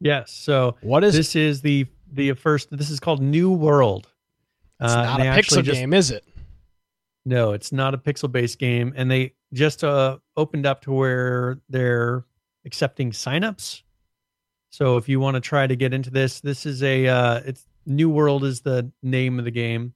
Yes, 0.00 0.32
so 0.32 0.76
What 0.82 1.04
is 1.04 1.14
this 1.14 1.36
is 1.36 1.60
the 1.62 1.86
the 2.12 2.32
first. 2.34 2.68
This 2.76 2.90
is 2.90 3.00
called 3.00 3.22
New 3.22 3.50
World. 3.52 4.08
It's 4.80 4.92
Uh, 4.92 5.02
not 5.04 5.20
a 5.20 5.26
actually 5.26 5.62
pixel 5.62 5.64
just- 5.66 5.78
game, 5.80 5.94
is 5.94 6.10
it? 6.10 6.24
No, 7.24 7.52
it's 7.52 7.72
not 7.72 7.94
a 7.94 7.98
pixel 7.98 8.30
based 8.30 8.58
game, 8.58 8.92
and 8.96 9.10
they 9.10 9.34
just 9.52 9.84
uh, 9.84 10.18
opened 10.36 10.66
up 10.66 10.80
to 10.82 10.92
where 10.92 11.58
they're 11.68 12.24
accepting 12.64 13.12
signups. 13.12 13.82
So 14.70 14.96
if 14.96 15.08
you 15.08 15.20
want 15.20 15.34
to 15.34 15.40
try 15.40 15.66
to 15.66 15.76
get 15.76 15.94
into 15.94 16.10
this, 16.10 16.40
this 16.40 16.66
is 16.66 16.82
a 16.82 17.06
uh, 17.06 17.40
it's 17.44 17.66
New 17.86 18.10
World 18.10 18.44
is 18.44 18.60
the 18.60 18.90
name 19.02 19.38
of 19.38 19.44
the 19.44 19.50
game, 19.50 19.94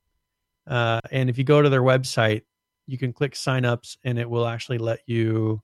uh, 0.68 1.00
and 1.10 1.28
if 1.28 1.36
you 1.36 1.44
go 1.44 1.62
to 1.62 1.68
their 1.68 1.82
website, 1.82 2.42
you 2.86 2.96
can 2.96 3.12
click 3.12 3.34
signups, 3.34 3.96
and 4.04 4.18
it 4.18 4.28
will 4.30 4.46
actually 4.46 4.78
let 4.78 5.00
you 5.06 5.60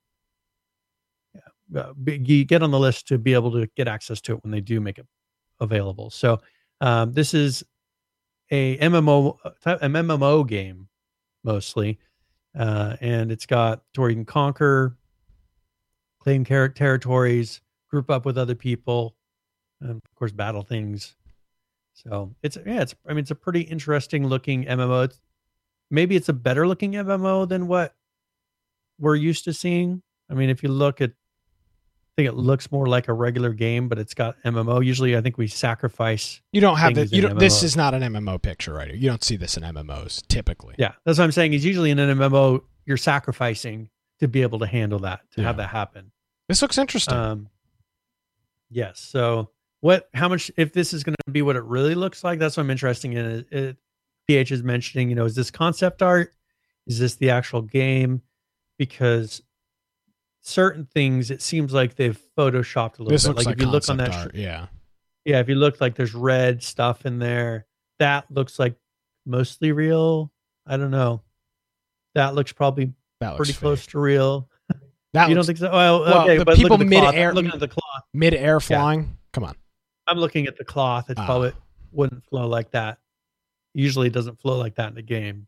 uh, 1.76 1.92
be, 1.94 2.18
you 2.18 2.44
get 2.44 2.62
on 2.62 2.70
the 2.70 2.78
list 2.78 3.08
to 3.08 3.18
be 3.18 3.34
able 3.34 3.52
to 3.52 3.68
get 3.76 3.86
access 3.88 4.20
to 4.22 4.32
it 4.34 4.42
when 4.42 4.50
they 4.50 4.60
do 4.60 4.80
make 4.80 4.98
it 4.98 5.06
available. 5.60 6.10
So 6.10 6.40
um, 6.80 7.12
this 7.12 7.34
is 7.34 7.64
a 8.50 8.76
MMO 8.78 9.36
uh, 9.44 9.50
a 9.64 9.88
MMO 9.88 10.46
game 10.46 10.88
mostly, 11.44 11.98
uh, 12.58 12.96
and 13.00 13.32
it's 13.32 13.46
got 13.46 13.82
to 13.94 14.00
where 14.00 14.10
you 14.10 14.16
can 14.16 14.24
conquer, 14.24 14.96
claim 16.20 16.44
ter- 16.44 16.68
territories, 16.68 17.60
group 17.90 18.10
up 18.10 18.24
with 18.24 18.38
other 18.38 18.54
people, 18.54 19.16
and 19.80 19.90
of 19.90 20.14
course 20.14 20.32
battle 20.32 20.62
things. 20.62 21.16
So 21.94 22.34
it's 22.42 22.56
yeah, 22.64 22.82
it's 22.82 22.94
I 23.06 23.10
mean 23.10 23.18
it's 23.18 23.30
a 23.30 23.36
pretty 23.36 23.62
interesting 23.62 24.26
looking 24.26 24.64
MMO. 24.64 25.04
It's, 25.04 25.20
maybe 25.90 26.16
it's 26.16 26.28
a 26.28 26.34
better 26.34 26.66
looking 26.66 26.92
MMO 26.92 27.48
than 27.48 27.66
what 27.66 27.94
we're 28.98 29.16
used 29.16 29.44
to 29.44 29.52
seeing. 29.52 30.02
I 30.30 30.34
mean, 30.34 30.48
if 30.48 30.62
you 30.62 30.70
look 30.70 31.00
at 31.00 31.12
think 32.16 32.28
it 32.28 32.34
looks 32.34 32.70
more 32.70 32.86
like 32.86 33.08
a 33.08 33.12
regular 33.12 33.52
game, 33.52 33.88
but 33.88 33.98
it's 33.98 34.14
got 34.14 34.36
MMO. 34.44 34.84
Usually, 34.84 35.16
I 35.16 35.20
think 35.20 35.38
we 35.38 35.46
sacrifice. 35.46 36.40
You 36.52 36.60
don't 36.60 36.76
have 36.76 36.94
the, 36.94 37.06
you 37.06 37.22
don't, 37.22 37.38
this 37.38 37.62
is 37.62 37.76
not 37.76 37.94
an 37.94 38.02
MMO 38.02 38.40
picture 38.40 38.74
right 38.74 38.88
here. 38.88 38.96
You 38.96 39.08
don't 39.08 39.24
see 39.24 39.36
this 39.36 39.56
in 39.56 39.62
MMOs 39.62 40.26
typically. 40.28 40.74
Yeah, 40.78 40.92
that's 41.04 41.18
what 41.18 41.24
I'm 41.24 41.32
saying. 41.32 41.54
Is 41.54 41.64
usually 41.64 41.90
in 41.90 41.98
an 41.98 42.18
MMO, 42.18 42.62
you're 42.84 42.96
sacrificing 42.96 43.88
to 44.20 44.28
be 44.28 44.42
able 44.42 44.58
to 44.60 44.66
handle 44.66 45.00
that, 45.00 45.20
to 45.32 45.42
have 45.42 45.56
that 45.56 45.68
happen. 45.68 46.12
This 46.48 46.60
looks 46.60 46.76
interesting. 46.76 47.16
Um, 47.16 47.48
yes. 48.70 49.00
So, 49.00 49.50
what? 49.80 50.08
How 50.12 50.28
much? 50.28 50.50
If 50.56 50.72
this 50.72 50.92
is 50.92 51.04
going 51.04 51.16
to 51.26 51.32
be 51.32 51.42
what 51.42 51.56
it 51.56 51.64
really 51.64 51.94
looks 51.94 52.22
like, 52.22 52.38
that's 52.38 52.56
what 52.56 52.64
I'm 52.64 52.70
interested 52.70 53.10
in. 53.10 53.16
It, 53.16 53.46
it, 53.50 53.76
PH 54.28 54.52
is 54.52 54.62
mentioning, 54.62 55.08
you 55.08 55.16
know, 55.16 55.24
is 55.24 55.34
this 55.34 55.50
concept 55.50 56.02
art? 56.02 56.34
Is 56.86 56.98
this 56.98 57.16
the 57.16 57.30
actual 57.30 57.62
game? 57.62 58.22
Because 58.78 59.42
certain 60.42 60.84
things, 60.86 61.30
it 61.30 61.40
seems 61.42 61.72
like 61.72 61.94
they've 61.96 62.18
photoshopped 62.36 62.98
a 62.98 63.02
little 63.02 63.10
this 63.10 63.24
bit. 63.24 63.28
looks 63.30 63.38
Like, 63.38 63.46
like, 63.46 63.56
if 63.56 63.62
you 63.62 63.70
look 63.70 63.88
on 63.88 63.96
that, 63.98 64.14
art, 64.14 64.34
yeah. 64.34 64.66
yeah, 65.24 65.40
if 65.40 65.48
you 65.48 65.54
look 65.54 65.80
like 65.80 65.94
there's 65.94 66.14
red 66.14 66.62
stuff 66.62 67.06
in 67.06 67.18
there, 67.18 67.66
that 67.98 68.30
looks 68.30 68.58
like 68.58 68.74
mostly 69.24 69.72
real. 69.72 70.32
I 70.66 70.76
don't 70.76 70.90
know. 70.90 71.22
That 72.14 72.34
looks 72.34 72.52
probably 72.52 72.92
That 73.20 73.30
looks 73.30 73.38
pretty 73.38 73.52
fake. 73.52 73.60
close 73.60 73.86
to 73.88 73.98
real. 73.98 74.48
That 75.14 75.28
you 75.28 75.34
don't 75.34 75.44
think 75.44 75.58
so? 75.58 75.70
Well, 75.70 76.00
Well, 76.00 76.22
okay, 76.22 76.42
but 76.42 76.56
people 76.56 76.78
look 76.78 76.80
at 76.80 76.88
the 76.88 76.96
cloth. 76.96 77.12
mid-air- 77.14 77.34
looking 77.34 77.50
at 77.52 77.60
the 77.60 77.68
cloth. 77.68 78.02
mid-air 78.14 78.60
flying. 78.60 79.18
Come 79.34 79.44
on. 79.44 79.54
I'm 80.06 80.16
looking 80.16 80.46
at 80.46 80.56
the 80.56 80.64
cloth. 80.64 81.10
It's 81.10 81.20
Ah. 81.20 81.26
probably 81.26 81.52
wouldn't 81.92 82.24
flow 82.24 82.48
like 82.48 82.70
that. 82.70 82.98
Usually, 83.74 84.06
it 84.06 84.14
doesn't 84.14 84.40
flow 84.40 84.56
like 84.56 84.76
that 84.76 84.88
in 84.88 84.94
the 84.94 85.02
game. 85.02 85.46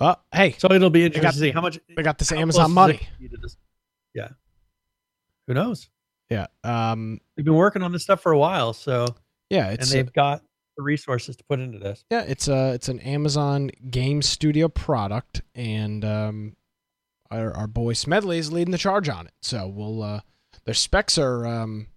Well, 0.00 0.22
hey, 0.32 0.52
So 0.58 0.70
it'll 0.72 0.90
be 0.90 1.00
got- 1.00 1.16
interesting 1.16 1.30
to 1.42 1.46
see 1.48 1.50
how 1.52 1.60
much 1.60 1.78
they 1.96 2.02
got 2.02 2.18
this 2.18 2.32
Amazon 2.32 2.72
money. 2.72 2.94
it 2.94 3.00
to 3.00 3.18
be 3.20 3.28
to 3.28 3.36
this- 3.36 3.56
Yeah. 4.14 4.28
Who 5.46 5.54
knows? 5.54 5.88
Yeah. 6.30 6.46
Um. 6.64 7.20
They've 7.36 7.44
been 7.44 7.54
working 7.54 7.82
on 7.82 7.92
this 7.92 8.02
stuff 8.02 8.22
for 8.22 8.32
a 8.32 8.38
while, 8.38 8.72
so 8.72 9.06
Yeah. 9.50 9.68
and 9.70 9.80
It's 9.80 9.90
a- 9.90 9.94
they've 9.94 10.12
got 10.12 10.42
the 10.76 10.82
resources 10.82 11.36
to 11.36 11.44
put 11.44 11.60
into 11.60 11.78
this. 11.78 12.04
yeah. 12.10 12.22
It's 12.22 12.48
a 12.48 12.72
it's 12.72 12.88
an 12.88 13.00
Amazon 13.00 13.70
Game 13.90 14.22
Studio 14.22 14.68
product, 14.68 15.42
and 15.54 16.02
um, 16.04 16.56
our 17.30 17.52
our 17.54 17.66
boy 17.66 17.92
Smedley 17.92 18.38
is 18.38 18.50
leading 18.50 18.72
the 18.72 18.78
charge 18.78 19.08
on 19.10 19.26
it. 19.26 19.34
So 19.42 19.66
we'll 19.68 20.02
uh, 20.02 20.20
their 20.64 20.74
specs 20.74 21.18
are 21.18 21.46
um. 21.46 21.88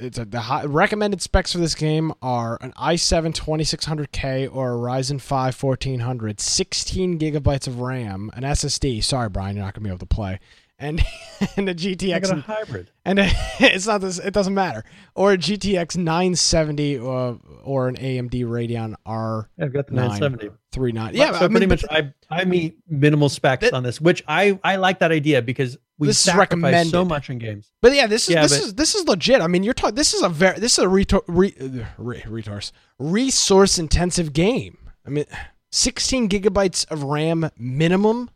It's 0.00 0.18
a, 0.18 0.24
the 0.24 0.40
high, 0.40 0.64
recommended 0.64 1.22
specs 1.22 1.52
for 1.52 1.58
this 1.58 1.76
game 1.76 2.12
are 2.20 2.58
an 2.60 2.72
i7 2.72 3.32
2600K 3.32 4.52
or 4.52 4.74
a 4.74 4.76
Ryzen 4.76 5.20
5 5.20 5.62
1400, 5.62 6.40
16 6.40 7.18
gigabytes 7.18 7.68
of 7.68 7.78
RAM, 7.78 8.30
an 8.34 8.42
SSD. 8.42 9.04
Sorry, 9.04 9.28
Brian, 9.28 9.54
you're 9.54 9.64
not 9.64 9.74
gonna 9.74 9.84
be 9.84 9.90
able 9.90 9.98
to 9.98 10.06
play, 10.06 10.40
and 10.82 11.00
and 11.56 11.68
a 11.68 11.74
GTX 11.74 12.22
got 12.22 12.38
a 12.38 12.40
hybrid. 12.42 12.90
and 13.04 13.18
it's 13.60 13.86
not 13.86 14.00
this. 14.00 14.18
It 14.18 14.34
doesn't 14.34 14.54
matter. 14.54 14.84
Or 15.14 15.32
a 15.32 15.38
GTX 15.38 15.96
970 15.96 16.98
or 16.98 17.38
or 17.64 17.88
an 17.88 17.96
AMD 17.96 18.32
Radeon 18.44 18.94
R 19.06 19.48
I've 19.60 19.72
got 19.72 19.86
the 19.86 19.94
970. 19.94 20.50
39. 20.72 21.14
Yeah, 21.14 21.24
Yeah, 21.24 21.30
so 21.32 21.44
I 21.44 21.48
mean, 21.48 21.50
pretty 21.50 21.66
much 21.66 21.84
I 21.90 22.12
I 22.30 22.44
meet 22.44 22.78
minimal 22.88 23.28
specs 23.28 23.62
That- 23.62 23.74
on 23.74 23.82
this, 23.82 24.00
which 24.00 24.22
I 24.28 24.58
I 24.64 24.76
like 24.76 24.98
that 25.00 25.12
idea 25.12 25.40
because 25.42 25.78
we 25.98 26.08
This 26.08 26.16
is 26.16 26.22
sacrifice 26.24 26.90
so 26.90 27.04
much 27.04 27.30
in 27.30 27.38
games. 27.38 27.70
But 27.80 27.94
yeah, 27.94 28.06
this 28.06 28.24
is 28.28 28.34
Yeah, 28.34 28.42
this 28.42 28.58
but- 28.58 28.66
is 28.66 28.74
this 28.74 28.94
is 28.94 29.06
legit. 29.06 29.40
I 29.40 29.46
mean, 29.46 29.62
you're 29.62 29.74
talking. 29.74 29.94
This 29.94 30.14
is 30.14 30.22
a 30.22 30.28
very 30.28 30.58
this 30.58 30.78
is 30.78 30.84
a 30.84 30.88
retor- 30.88 31.22
re, 31.28 31.54
uh, 31.60 31.84
re, 31.98 32.22
resource 32.26 32.72
resource 32.98 33.78
intensive 33.78 34.32
game. 34.32 34.78
I 35.06 35.10
mean, 35.10 35.24
16 35.72 36.28
gigabytes 36.28 36.90
of 36.90 37.02
RAM 37.02 37.50
minimum. 37.58 38.30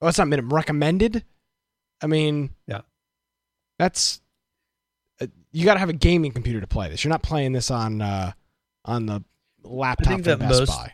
Oh, 0.00 0.08
it's 0.08 0.18
not 0.18 0.28
minimum. 0.28 0.52
Recommended. 0.54 1.24
I 2.02 2.06
mean, 2.06 2.50
Yeah. 2.66 2.82
that's 3.78 4.20
uh, 5.20 5.26
you 5.52 5.64
got 5.64 5.74
to 5.74 5.80
have 5.80 5.88
a 5.88 5.94
gaming 5.94 6.32
computer 6.32 6.60
to 6.60 6.66
play 6.66 6.88
this. 6.90 7.02
You're 7.04 7.10
not 7.10 7.22
playing 7.22 7.52
this 7.52 7.70
on 7.70 8.00
uh 8.02 8.32
on 8.84 9.06
the 9.06 9.24
laptop 9.64 10.06
I 10.06 10.10
think 10.10 10.24
that 10.24 10.38
Best 10.38 10.60
most- 10.60 10.68
Buy. 10.68 10.92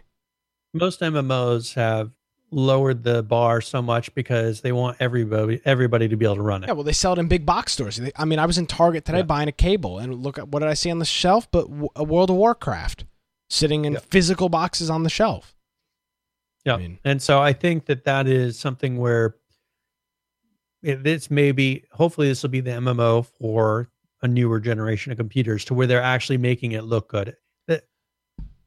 Most 0.74 1.00
MMOs 1.00 1.74
have 1.74 2.10
lowered 2.50 3.02
the 3.02 3.22
bar 3.22 3.60
so 3.60 3.82
much 3.82 4.14
because 4.14 4.60
they 4.62 4.72
want 4.72 4.96
everybody 5.00 5.60
everybody 5.64 6.08
to 6.08 6.16
be 6.16 6.24
able 6.24 6.36
to 6.36 6.42
run 6.42 6.62
it. 6.64 6.68
Yeah, 6.68 6.72
well, 6.74 6.84
they 6.84 6.92
sell 6.92 7.12
it 7.14 7.18
in 7.18 7.28
big 7.28 7.44
box 7.44 7.72
stores. 7.72 7.96
They- 7.96 8.12
I 8.16 8.24
mean, 8.24 8.38
I 8.38 8.46
was 8.46 8.56
in 8.58 8.66
Target 8.66 9.04
today 9.04 9.18
Yeah. 9.18 9.24
buying 9.24 9.48
a 9.48 9.52
cable, 9.52 9.98
and 9.98 10.14
look 10.22 10.38
at 10.38 10.48
what 10.48 10.60
did 10.60 10.68
I 10.68 10.74
see 10.74 10.90
on 10.90 10.98
the 10.98 11.04
shelf? 11.04 11.50
But 11.50 11.66
w- 11.68 11.88
a 11.96 12.04
World 12.04 12.30
of 12.30 12.36
Warcraft 12.36 13.04
sitting 13.50 13.84
in 13.84 13.94
Yeah. 13.94 13.98
physical 14.00 14.48
boxes 14.48 14.88
on 14.88 15.02
the 15.02 15.10
shelf. 15.10 15.54
Yeah. 16.64 16.74
I 16.74 16.76
mean- 16.78 16.98
and 17.04 17.20
so 17.20 17.40
I 17.42 17.52
think 17.52 17.86
that 17.86 18.04
that 18.04 18.26
is 18.26 18.58
something 18.58 18.96
where 18.98 19.36
this 20.82 21.30
maybe, 21.30 21.84
hopefully, 21.92 22.28
this 22.28 22.42
will 22.42 22.50
be 22.50 22.60
the 22.60 22.72
MMO 22.72 23.24
for 23.26 23.88
a 24.22 24.28
newer 24.28 24.60
generation 24.60 25.12
of 25.12 25.18
computers 25.18 25.64
to 25.66 25.74
where 25.74 25.86
they're 25.86 26.02
actually 26.02 26.36
making 26.38 26.72
it 26.72 26.84
look 26.84 27.08
good. 27.08 27.36
That, 27.68 27.84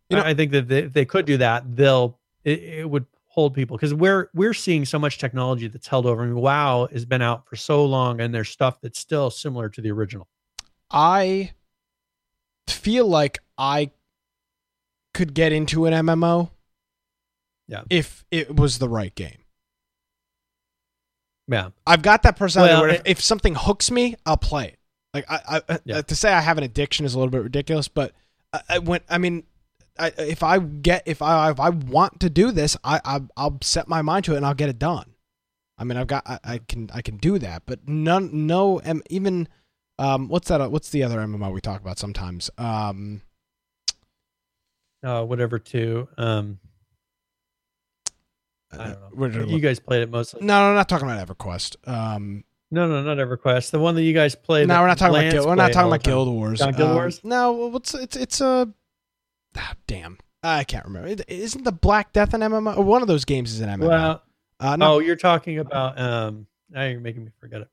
You 0.10 0.18
know- 0.18 0.24
I 0.24 0.30
I 0.30 0.34
think 0.34 0.52
that 0.52 0.68
they, 0.68 0.80
if 0.84 0.94
they 0.94 1.06
could 1.06 1.26
do 1.26 1.38
that, 1.38 1.76
they'll, 1.76 2.20
it, 2.44 2.60
it 2.62 2.90
would 2.90 3.06
hold 3.28 3.54
people 3.54 3.76
because 3.78 3.94
we're, 3.94 4.30
we're 4.34 4.54
seeing 4.54 4.86
so 4.86 4.98
much 5.00 5.18
technology 5.18 5.68
that's 5.68 5.88
held 5.88 6.06
over. 6.06 6.24
I 6.24 6.26
mean, 6.26 6.36
WoW 6.36 6.88
has 6.92 7.06
been 7.06 7.22
out 7.22 7.48
for 7.48 7.56
so 7.58 7.86
long 7.86 8.22
and 8.22 8.34
there's 8.34 8.50
stuff 8.50 8.80
that's 8.82 9.00
still 9.00 9.30
similar 9.30 9.68
to 9.70 9.82
the 9.82 9.92
original. 9.92 10.28
I 10.92 11.52
feel 12.68 13.08
like 13.08 13.40
I 13.58 13.92
could 15.14 15.34
get 15.34 15.52
into 15.52 15.86
an 15.86 15.94
MMO. 16.06 16.52
Yeah. 17.68 17.84
If 17.90 18.24
it 18.32 18.56
was 18.56 18.78
the 18.80 18.88
right 18.90 19.14
game. 19.16 19.40
Yeah. 21.48 21.70
I've 21.86 22.02
got 22.02 22.24
that 22.24 22.38
personality 22.38 22.74
Well, 22.74 22.82
where 22.82 22.90
if, 22.92 23.00
it- 23.02 23.08
if 23.08 23.22
something 23.22 23.56
hooks 23.56 23.92
me, 23.92 24.16
I'll 24.26 24.38
play 24.38 24.68
it. 24.70 24.80
Like 25.14 25.26
I, 25.30 25.62
I 25.70 25.80
Yeah. 25.86 25.98
uh, 25.98 26.02
to 26.04 26.16
say 26.16 26.34
I 26.34 26.42
have 26.42 26.58
an 26.58 26.64
addiction 26.64 27.06
is 27.06 27.14
a 27.14 27.18
little 27.20 27.32
bit 27.32 27.44
ridiculous, 27.44 27.88
but 27.88 28.12
I, 28.52 28.62
I 28.70 28.80
when 28.80 29.00
I 29.10 29.18
mean, 29.18 29.44
I, 29.98 30.12
if 30.18 30.44
I 30.44 30.60
get 30.60 31.04
if 31.06 31.22
I 31.22 31.52
if 31.52 31.60
I 31.60 31.70
want 31.70 32.20
to 32.20 32.30
do 32.30 32.52
this, 32.52 32.76
I, 32.84 33.00
I 33.06 33.22
I'll 33.38 33.58
set 33.62 33.88
my 33.88 34.02
mind 34.02 34.26
to 34.26 34.34
it 34.34 34.38
and 34.38 34.46
I'll 34.46 34.54
get 34.54 34.68
it 34.70 34.78
done. 34.80 35.14
I 35.78 35.84
mean, 35.86 35.98
I've 35.98 36.08
got 36.08 36.28
I, 36.28 36.40
I 36.44 36.58
can 36.58 36.90
I 36.94 37.02
can 37.02 37.16
do 37.18 37.38
that, 37.40 37.64
but 37.66 37.88
none 37.88 38.46
no 38.48 38.82
um, 38.84 39.04
even 39.10 39.48
um 40.00 40.28
what's 40.28 40.50
that 40.50 40.70
what's 40.72 40.90
the 40.90 41.04
other 41.04 41.20
MMO 41.20 41.54
we 41.54 41.62
talk 41.62 41.80
about 41.80 41.98
sometimes 42.00 42.50
um 42.58 43.22
Uh, 45.04 45.24
whatever 45.24 45.60
to, 45.60 46.08
um, 46.18 46.60
I 48.72 48.78
don't 48.78 48.90
know. 48.90 49.08
where 49.14 49.46
You 49.46 49.60
guys 49.60 49.80
played 49.80 50.02
it 50.02 50.10
mostly. 50.10 50.42
no, 50.42 50.60
no, 50.60 50.70
I'm 50.70 50.76
not 50.76 50.90
talking 50.90 51.10
about 51.10 51.26
EverQuest. 51.28 51.88
Um, 51.88 52.44
No, 52.72 52.88
no, 52.88 53.04
not 53.04 53.18
EverQuest. 53.18 53.72
The 53.72 53.80
one 53.80 53.96
that 53.96 54.04
you 54.04 54.14
guys 54.14 54.36
played. 54.36 54.68
no, 54.68 54.82
we're 54.82 54.88
not 54.88 54.98
talking 54.98 55.16
about 55.16 55.22
Lance 55.24 55.34
Guild. 55.34 55.48
We're 55.48 55.56
not 55.56 55.72
talking 55.72 55.88
about 55.88 56.04
the. 56.04 56.10
Guild 56.10 56.28
Wars. 56.30 56.60
Not 56.60 56.76
Guild 56.78 56.90
Um, 56.90 56.96
Wars? 56.96 57.22
No, 57.24 57.52
what's 57.70 57.94
it's 57.94 58.16
it's 58.18 58.42
a 58.42 58.68
ah, 59.58 59.74
damn. 59.88 60.18
I 60.44 60.64
can't 60.64 60.86
remember. 60.86 61.08
It- 61.10 61.26
Isn't 61.30 61.64
the 61.64 61.72
Black 61.72 62.14
Death 62.14 62.34
an 62.34 62.42
MMO? 62.42 62.84
One 62.84 63.02
of 63.02 63.08
those 63.08 63.26
games 63.26 63.52
is 63.54 63.62
an 63.62 63.70
MMO. 63.70 63.88
Well, 63.88 64.24
uh, 64.60 64.76
no, 64.76 64.94
oh, 64.96 65.00
you're 65.00 65.16
talking 65.16 65.60
about. 65.60 66.00
Um, 66.00 66.48
now 66.70 66.84
you're 66.86 67.00
making 67.00 67.26
me 67.26 67.32
forget 67.40 67.62
it. 67.62 67.70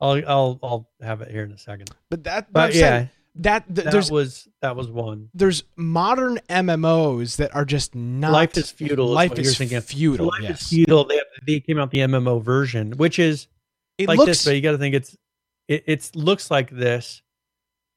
I'll, 0.00 0.22
I'll, 0.26 0.58
I'll 0.62 0.90
have 1.02 1.20
it 1.20 1.30
here 1.30 1.42
in 1.44 1.52
a 1.52 1.58
second. 1.58 1.90
but 2.08 2.24
that. 2.24 2.46
But, 2.46 2.52
But 2.52 2.62
I'm 2.66 2.72
saying 2.72 2.82
yeah, 3.04 3.06
that, 3.36 3.66
th- 3.66 3.84
that 3.84 3.92
there's 3.92 4.10
was 4.10 4.48
that 4.60 4.74
was 4.76 4.88
one. 4.90 5.28
there's 5.34 5.62
modern 5.76 6.38
MMOs 6.48 7.36
that 7.36 7.54
are 7.54 7.64
just 7.64 7.94
not. 7.94 8.32
Life 8.32 8.56
is 8.56 8.74
is 8.78 8.90
Life 8.98 9.30
what 9.30 9.38
is 9.38 9.46
you're 9.46 9.54
thinking. 9.54 9.80
feudal. 9.80 10.26
Life 10.26 10.42
yes. 10.42 10.62
is 10.62 10.68
feudal. 10.68 11.04
They 11.04 11.16
have, 11.16 11.24
they 11.46 11.60
came 11.60 11.78
out 11.78 11.90
the 11.90 11.98
MMO 12.00 12.42
version, 12.42 12.92
which 12.92 13.18
is 13.18 13.46
It 13.98 14.08
like 14.08 14.18
looks. 14.18 14.28
this, 14.30 14.44
but 14.44 14.54
you 14.56 14.60
got 14.60 14.72
to 14.72 14.78
think 14.78 14.94
it's 14.94 15.16
it 15.68 15.84
it's 15.86 16.14
looks 16.16 16.50
like 16.50 16.70
this, 16.70 17.22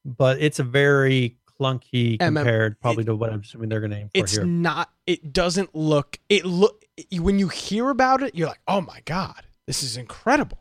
but 0.04 0.40
it's 0.40 0.58
a 0.60 0.64
very 0.64 1.36
clunky 1.60 2.18
MM 2.18 2.34
compared 2.36 2.80
probably 2.80 3.04
to 3.04 3.14
what 3.14 3.32
I'm 3.32 3.40
assuming 3.40 3.68
they're 3.68 3.80
going 3.80 3.90
to 3.92 3.96
aim 3.98 4.08
for 4.14 4.18
it's 4.20 4.32
here. 4.32 4.44
not. 4.44 4.90
It 5.06 5.32
doesn't 5.32 5.74
look. 5.74 6.18
It 6.28 6.44
look 6.44 6.84
when 7.18 7.38
you 7.40 7.48
hear 7.48 7.90
about 7.90 8.22
it, 8.22 8.34
you're 8.36 8.48
like, 8.48 8.60
oh 8.68 8.80
my 8.80 9.00
god, 9.04 9.42
this 9.66 9.82
is 9.82 9.96
incredible. 9.96 10.58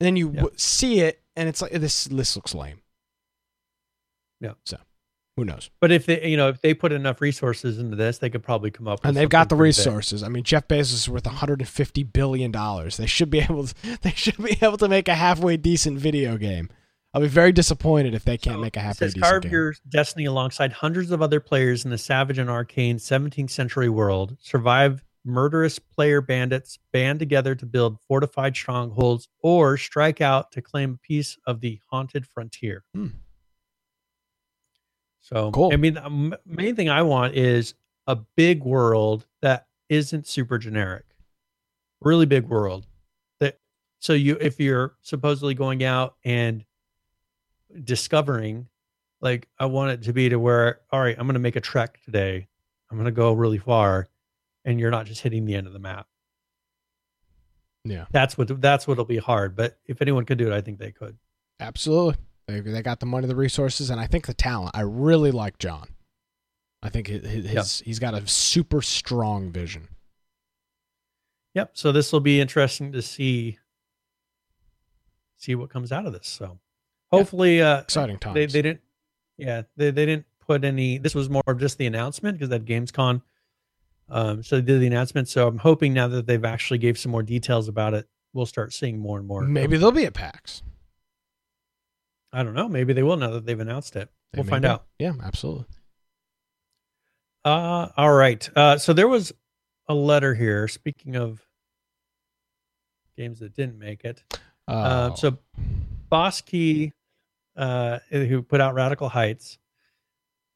And 0.00 0.06
then 0.06 0.16
you 0.16 0.28
Yeah. 0.28 0.40
w- 0.42 0.54
see 0.56 1.00
it, 1.00 1.20
and 1.34 1.48
it's 1.48 1.60
like 1.60 1.72
this. 1.72 2.04
This 2.04 2.36
looks 2.36 2.54
lame. 2.54 2.80
Yeah. 4.40 4.52
So, 4.64 4.78
who 5.36 5.44
knows? 5.44 5.70
But 5.80 5.92
if 5.92 6.06
they, 6.06 6.28
you 6.28 6.36
know, 6.36 6.48
if 6.48 6.60
they 6.60 6.74
put 6.74 6.92
enough 6.92 7.20
resources 7.20 7.78
into 7.78 7.96
this, 7.96 8.18
they 8.18 8.30
could 8.30 8.42
probably 8.42 8.70
come 8.70 8.88
up. 8.88 9.00
with 9.02 9.08
And 9.08 9.16
they've 9.16 9.28
got 9.28 9.48
the 9.48 9.56
resources. 9.56 10.22
I 10.22 10.28
mean, 10.28 10.42
Jeff 10.44 10.66
Bezos 10.68 10.94
is 10.94 11.08
worth 11.08 11.26
150 11.26 12.02
billion 12.04 12.50
dollars. 12.50 12.96
They 12.96 13.06
should 13.06 13.30
be 13.30 13.38
able. 13.48 13.66
To, 13.66 13.74
they 14.02 14.12
should 14.12 14.36
be 14.38 14.58
able 14.60 14.78
to 14.78 14.88
make 14.88 15.08
a 15.08 15.14
halfway 15.14 15.56
decent 15.56 15.98
video 15.98 16.36
game. 16.36 16.68
I'll 17.14 17.22
be 17.22 17.28
very 17.28 17.52
disappointed 17.52 18.14
if 18.14 18.24
they 18.24 18.36
can't 18.36 18.56
So 18.56 18.60
make 18.60 18.76
a 18.76 18.80
halfway 18.80 19.06
says, 19.06 19.14
decent 19.14 19.30
carve 19.30 19.42
game. 19.44 19.52
your 19.52 19.74
destiny 19.88 20.26
alongside 20.26 20.72
hundreds 20.72 21.10
of 21.10 21.22
other 21.22 21.40
players 21.40 21.84
in 21.84 21.90
the 21.90 21.98
savage 21.98 22.38
and 22.38 22.50
arcane 22.50 22.98
17th 22.98 23.50
century 23.50 23.88
world. 23.88 24.36
Survive 24.40 25.02
murderous 25.24 25.78
player 25.78 26.20
bandits, 26.20 26.78
band 26.92 27.18
together 27.18 27.54
to 27.54 27.66
build 27.66 27.98
fortified 28.06 28.54
strongholds, 28.56 29.28
or 29.42 29.76
strike 29.76 30.20
out 30.20 30.52
to 30.52 30.60
claim 30.62 30.94
a 30.94 31.06
piece 31.06 31.38
of 31.46 31.60
the 31.60 31.80
haunted 31.90 32.26
frontier. 32.26 32.84
Hmm. 32.94 33.08
So, 35.28 35.50
Cool. 35.50 35.70
I 35.72 35.76
mean, 35.76 35.94
the 35.94 36.38
main 36.46 36.74
thing 36.74 36.88
I 36.88 37.02
want 37.02 37.34
is 37.34 37.74
a 38.06 38.16
big 38.16 38.64
world 38.64 39.26
that 39.42 39.66
isn't 39.90 40.26
super 40.26 40.56
generic. 40.56 41.04
Really 42.00 42.24
big 42.24 42.46
world. 42.48 42.86
That 43.40 43.58
so 43.98 44.14
you 44.14 44.38
if 44.40 44.58
you're 44.58 44.94
supposedly 45.02 45.52
going 45.54 45.84
out 45.84 46.14
and 46.24 46.64
discovering 47.84 48.68
like 49.20 49.48
I 49.58 49.66
want 49.66 49.90
it 49.90 50.02
to 50.04 50.12
be 50.12 50.28
to 50.30 50.38
where 50.38 50.80
all 50.90 51.00
right, 51.00 51.16
I'm 51.18 51.26
going 51.26 51.34
to 51.34 51.40
make 51.40 51.56
a 51.56 51.60
trek 51.60 52.00
today. 52.04 52.48
I'm 52.90 52.96
going 52.96 53.04
to 53.06 53.10
go 53.12 53.32
really 53.34 53.58
far 53.58 54.08
and 54.64 54.80
you're 54.80 54.90
not 54.90 55.04
just 55.06 55.20
hitting 55.20 55.44
the 55.44 55.54
end 55.54 55.66
of 55.66 55.72
the 55.74 55.78
map. 55.78 56.06
Yeah, 57.84 58.06
That's 58.10 58.36
what 58.38 58.60
that's 58.60 58.86
what'll 58.86 59.04
be 59.04 59.16
hard, 59.18 59.56
but 59.56 59.78
if 59.86 60.00
anyone 60.02 60.24
could 60.24 60.38
do 60.38 60.46
it, 60.46 60.52
I 60.54 60.60
think 60.60 60.78
they 60.78 60.92
could. 60.92 61.18
absolutely. 61.60 62.16
They, 62.48 62.60
they 62.60 62.82
got 62.82 62.98
the 62.98 63.06
money, 63.06 63.26
the 63.28 63.36
resources, 63.36 63.90
and 63.90 64.00
I 64.00 64.06
think 64.06 64.26
the 64.26 64.34
talent. 64.34 64.72
I 64.74 64.80
really 64.80 65.30
like 65.30 65.58
John. 65.58 65.88
I 66.82 66.88
think 66.88 67.06
his, 67.08 67.22
his, 67.24 67.44
Yeah. 67.52 67.84
he's 67.84 67.98
got 67.98 68.14
a 68.14 68.26
super 68.26 68.80
strong 68.82 69.52
vision. 69.52 69.88
Yep, 71.54 71.72
so 71.74 71.92
this 71.92 72.12
will 72.12 72.20
be 72.20 72.40
interesting 72.40 72.92
to 72.92 73.02
see 73.02 73.58
see 75.36 75.54
what 75.54 75.70
comes 75.70 75.92
out 75.92 76.06
of 76.06 76.12
this. 76.12 76.26
So 76.28 76.58
hopefully 77.12 77.62
uh 77.62 77.80
Exciting 77.80 78.18
times. 78.18 78.34
they 78.34 78.46
they 78.46 78.62
didn't 78.62 78.80
yeah, 79.36 79.62
they 79.76 79.90
they 79.90 80.06
didn't 80.06 80.26
put 80.46 80.64
any 80.64 80.98
this 80.98 81.14
was 81.14 81.28
more 81.30 81.42
of 81.46 81.58
just 81.58 81.78
the 81.78 81.86
announcement 81.86 82.38
because 82.38 82.48
that 82.50 82.64
gamescom 82.64 83.22
um 84.08 84.42
so 84.42 84.56
they 84.56 84.62
did 84.62 84.80
the 84.80 84.86
announcement 84.86 85.28
so 85.28 85.46
i'm 85.46 85.58
hoping 85.58 85.92
now 85.92 86.08
that 86.08 86.26
they've 86.26 86.44
actually 86.46 86.78
gave 86.78 86.98
some 86.98 87.12
more 87.12 87.22
details 87.22 87.68
about 87.68 87.92
it 87.92 88.08
we'll 88.32 88.46
start 88.46 88.72
seeing 88.72 88.98
more 88.98 89.18
and 89.18 89.26
more 89.28 89.42
Maybe 89.42 89.76
they'll 89.76 89.92
be 89.92 90.06
at 90.06 90.14
PAX. 90.14 90.62
I 92.38 92.42
don't 92.42 92.54
know 92.54 92.68
maybe 92.68 92.92
they 92.92 93.02
will 93.02 93.16
now 93.16 93.30
that 93.30 93.44
they've 93.46 93.60
announced 93.60 93.96
it 93.96 94.08
They 94.32 94.40
we'll 94.40 94.48
find 94.48 94.62
be. 94.62 94.68
out 94.68 94.84
Yeah, 94.98 95.12
absolutely. 95.22 95.64
uh 97.44 97.88
all 97.96 98.12
right 98.12 98.48
uh 98.56 98.78
so 98.78 98.92
there 98.92 99.08
was 99.08 99.32
a 99.88 99.94
letter 99.94 100.34
here 100.34 100.68
speaking 100.68 101.16
of 101.16 101.40
games 103.16 103.40
that 103.40 103.54
didn't 103.54 103.78
make 103.78 104.04
it 104.04 104.22
uh, 104.68 105.10
Oh. 105.12 105.14
so 105.16 105.38
boss 106.10 106.40
key 106.40 106.92
uh 107.56 107.98
who 108.10 108.42
put 108.42 108.60
out 108.60 108.74
radical 108.74 109.08
heights 109.08 109.58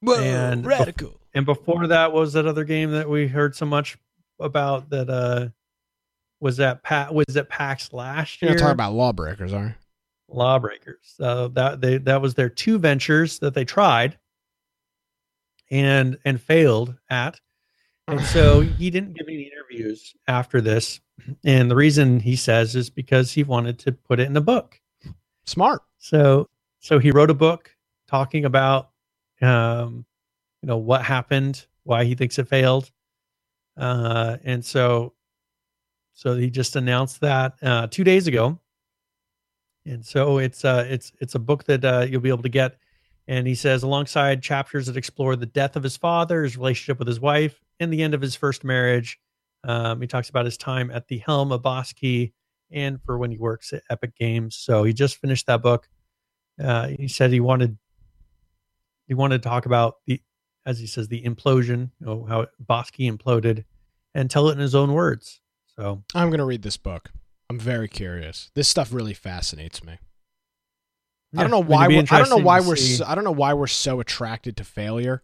Whoa, 0.01 0.19
and- 0.19 0.65
radical. 0.65 1.19
And 1.35 1.45
before 1.47 1.87
that, 1.87 2.11
was 2.13 2.33
that 2.33 2.45
other 2.45 2.63
game 2.63 2.91
that 2.91 3.09
we 3.09 3.25
heard 3.27 3.55
so 3.55 3.65
much 3.65 3.97
about? 4.39 4.91
That 4.91 5.09
uh, 5.09 5.47
was 6.39 6.57
that 6.57 6.83
pa- 6.83 7.07
was 7.11 7.25
that 7.29 7.49
PAX 7.49 7.91
last 7.91 8.39
year? 8.41 8.51
You're 8.51 8.59
talking 8.59 8.73
about 8.73 8.93
lawbreakers, 8.93 9.51
are 9.51 9.63
you? 9.63 9.73
Lawbreakers. 10.33 11.13
So 11.17 11.47
that 11.49 11.81
they 11.81 11.97
that 11.99 12.21
was 12.21 12.33
their 12.33 12.49
two 12.49 12.79
ventures 12.79 13.39
that 13.39 13.53
they 13.53 13.65
tried 13.65 14.17
and 15.71 16.17
and 16.25 16.41
failed 16.41 16.95
at. 17.09 17.39
And 18.07 18.21
so 18.21 18.61
he 18.77 18.89
didn't 18.89 19.13
give 19.13 19.27
any 19.27 19.51
interviews 19.53 20.13
after 20.27 20.61
this. 20.61 20.99
and 21.43 21.69
the 21.69 21.75
reason 21.75 22.19
he 22.19 22.35
says 22.35 22.75
is 22.75 22.89
because 22.89 23.31
he 23.31 23.43
wanted 23.43 23.79
to 23.79 23.91
put 23.91 24.19
it 24.19 24.27
in 24.27 24.35
a 24.35 24.41
book. 24.41 24.79
Smart. 25.45 25.81
So 25.97 26.49
so 26.79 26.99
he 26.99 27.11
wrote 27.11 27.29
a 27.29 27.35
book 27.35 27.75
talking 28.07 28.45
about 28.45 28.89
um, 29.41 30.05
you 30.61 30.67
know 30.67 30.77
what 30.77 31.03
happened, 31.03 31.65
why 31.83 32.05
he 32.05 32.15
thinks 32.15 32.39
it 32.39 32.47
failed, 32.47 32.91
uh, 33.77 34.37
and 34.43 34.63
so 34.63 35.13
so 36.13 36.35
he 36.35 36.49
just 36.49 36.75
announced 36.75 37.19
that 37.21 37.55
uh, 37.61 37.87
two 37.87 38.03
days 38.03 38.27
ago, 38.27 38.59
and 39.85 40.05
so 40.05 40.37
it's 40.37 40.63
uh, 40.65 40.85
it's 40.87 41.11
it's 41.19 41.35
a 41.35 41.39
book 41.39 41.65
that 41.65 41.83
uh, 41.83 42.05
you'll 42.09 42.21
be 42.21 42.29
able 42.29 42.43
to 42.43 42.49
get. 42.49 42.77
And 43.27 43.47
he 43.47 43.55
says, 43.55 43.83
alongside 43.83 44.43
chapters 44.43 44.87
that 44.87 44.97
explore 44.97 45.37
the 45.37 45.45
death 45.45 45.77
of 45.77 45.83
his 45.83 45.95
father, 45.95 46.43
his 46.43 46.57
relationship 46.57 46.99
with 46.99 47.07
his 47.07 47.21
wife, 47.21 47.61
and 47.79 47.91
the 47.91 48.03
end 48.03 48.13
of 48.13 48.21
his 48.21 48.35
first 48.35 48.63
marriage. 48.63 49.19
Um, 49.63 50.01
he 50.01 50.07
talks 50.07 50.29
about 50.29 50.43
his 50.43 50.57
time 50.57 50.91
at 50.91 51.07
the 51.07 51.19
helm 51.19 51.53
of 51.53 51.61
Boss 51.61 51.93
Key 51.93 52.33
and 52.69 53.01
for 53.05 53.17
when 53.17 53.31
he 53.31 53.37
works 53.37 53.71
at 53.71 53.83
Epic 53.89 54.13
Games. 54.17 54.57
So 54.57 54.83
he 54.83 54.91
just 54.91 55.17
finished 55.17 55.47
that 55.47 55.61
book. 55.61 55.87
Uh, 56.61 56.87
he 56.87 57.07
said 57.07 57.31
he 57.31 57.39
wanted 57.39 57.77
he 59.07 59.13
wanted 59.13 59.41
to 59.41 59.49
talk 59.49 59.65
about 59.65 59.95
the, 60.05 60.21
as 60.65 60.79
he 60.79 60.87
says, 60.87 61.07
the 61.07 61.21
implosion, 61.23 61.91
you 61.99 62.05
know, 62.05 62.25
how 62.25 62.47
Boss 62.59 62.89
Key 62.89 63.09
imploded, 63.09 63.63
and 64.13 64.29
tell 64.29 64.49
it 64.49 64.53
in 64.53 64.59
his 64.59 64.75
own 64.75 64.91
words. 64.93 65.39
So 65.77 66.03
I'm 66.13 66.29
gonna 66.29 66.45
read 66.45 66.61
this 66.61 66.77
book. 66.77 67.09
I'm 67.49 67.59
very 67.59 67.87
curious. 67.87 68.51
This 68.55 68.67
stuff 68.67 68.93
really 68.93 69.13
fascinates 69.13 69.83
me. 69.83 69.99
I 71.35 71.41
don't 71.41 71.51
know 71.51 71.59
why. 71.59 71.87
We're, 71.87 72.03
I 72.11 72.19
don't 72.19 72.29
know 72.29 72.37
why 72.37 72.59
we're. 72.59 72.75
So, 72.75 73.05
I 73.05 73.15
don't 73.15 73.23
know 73.23 73.31
why 73.31 73.53
we're 73.53 73.67
so 73.67 73.99
attracted 73.99 74.57
to 74.57 74.63
failure. 74.63 75.23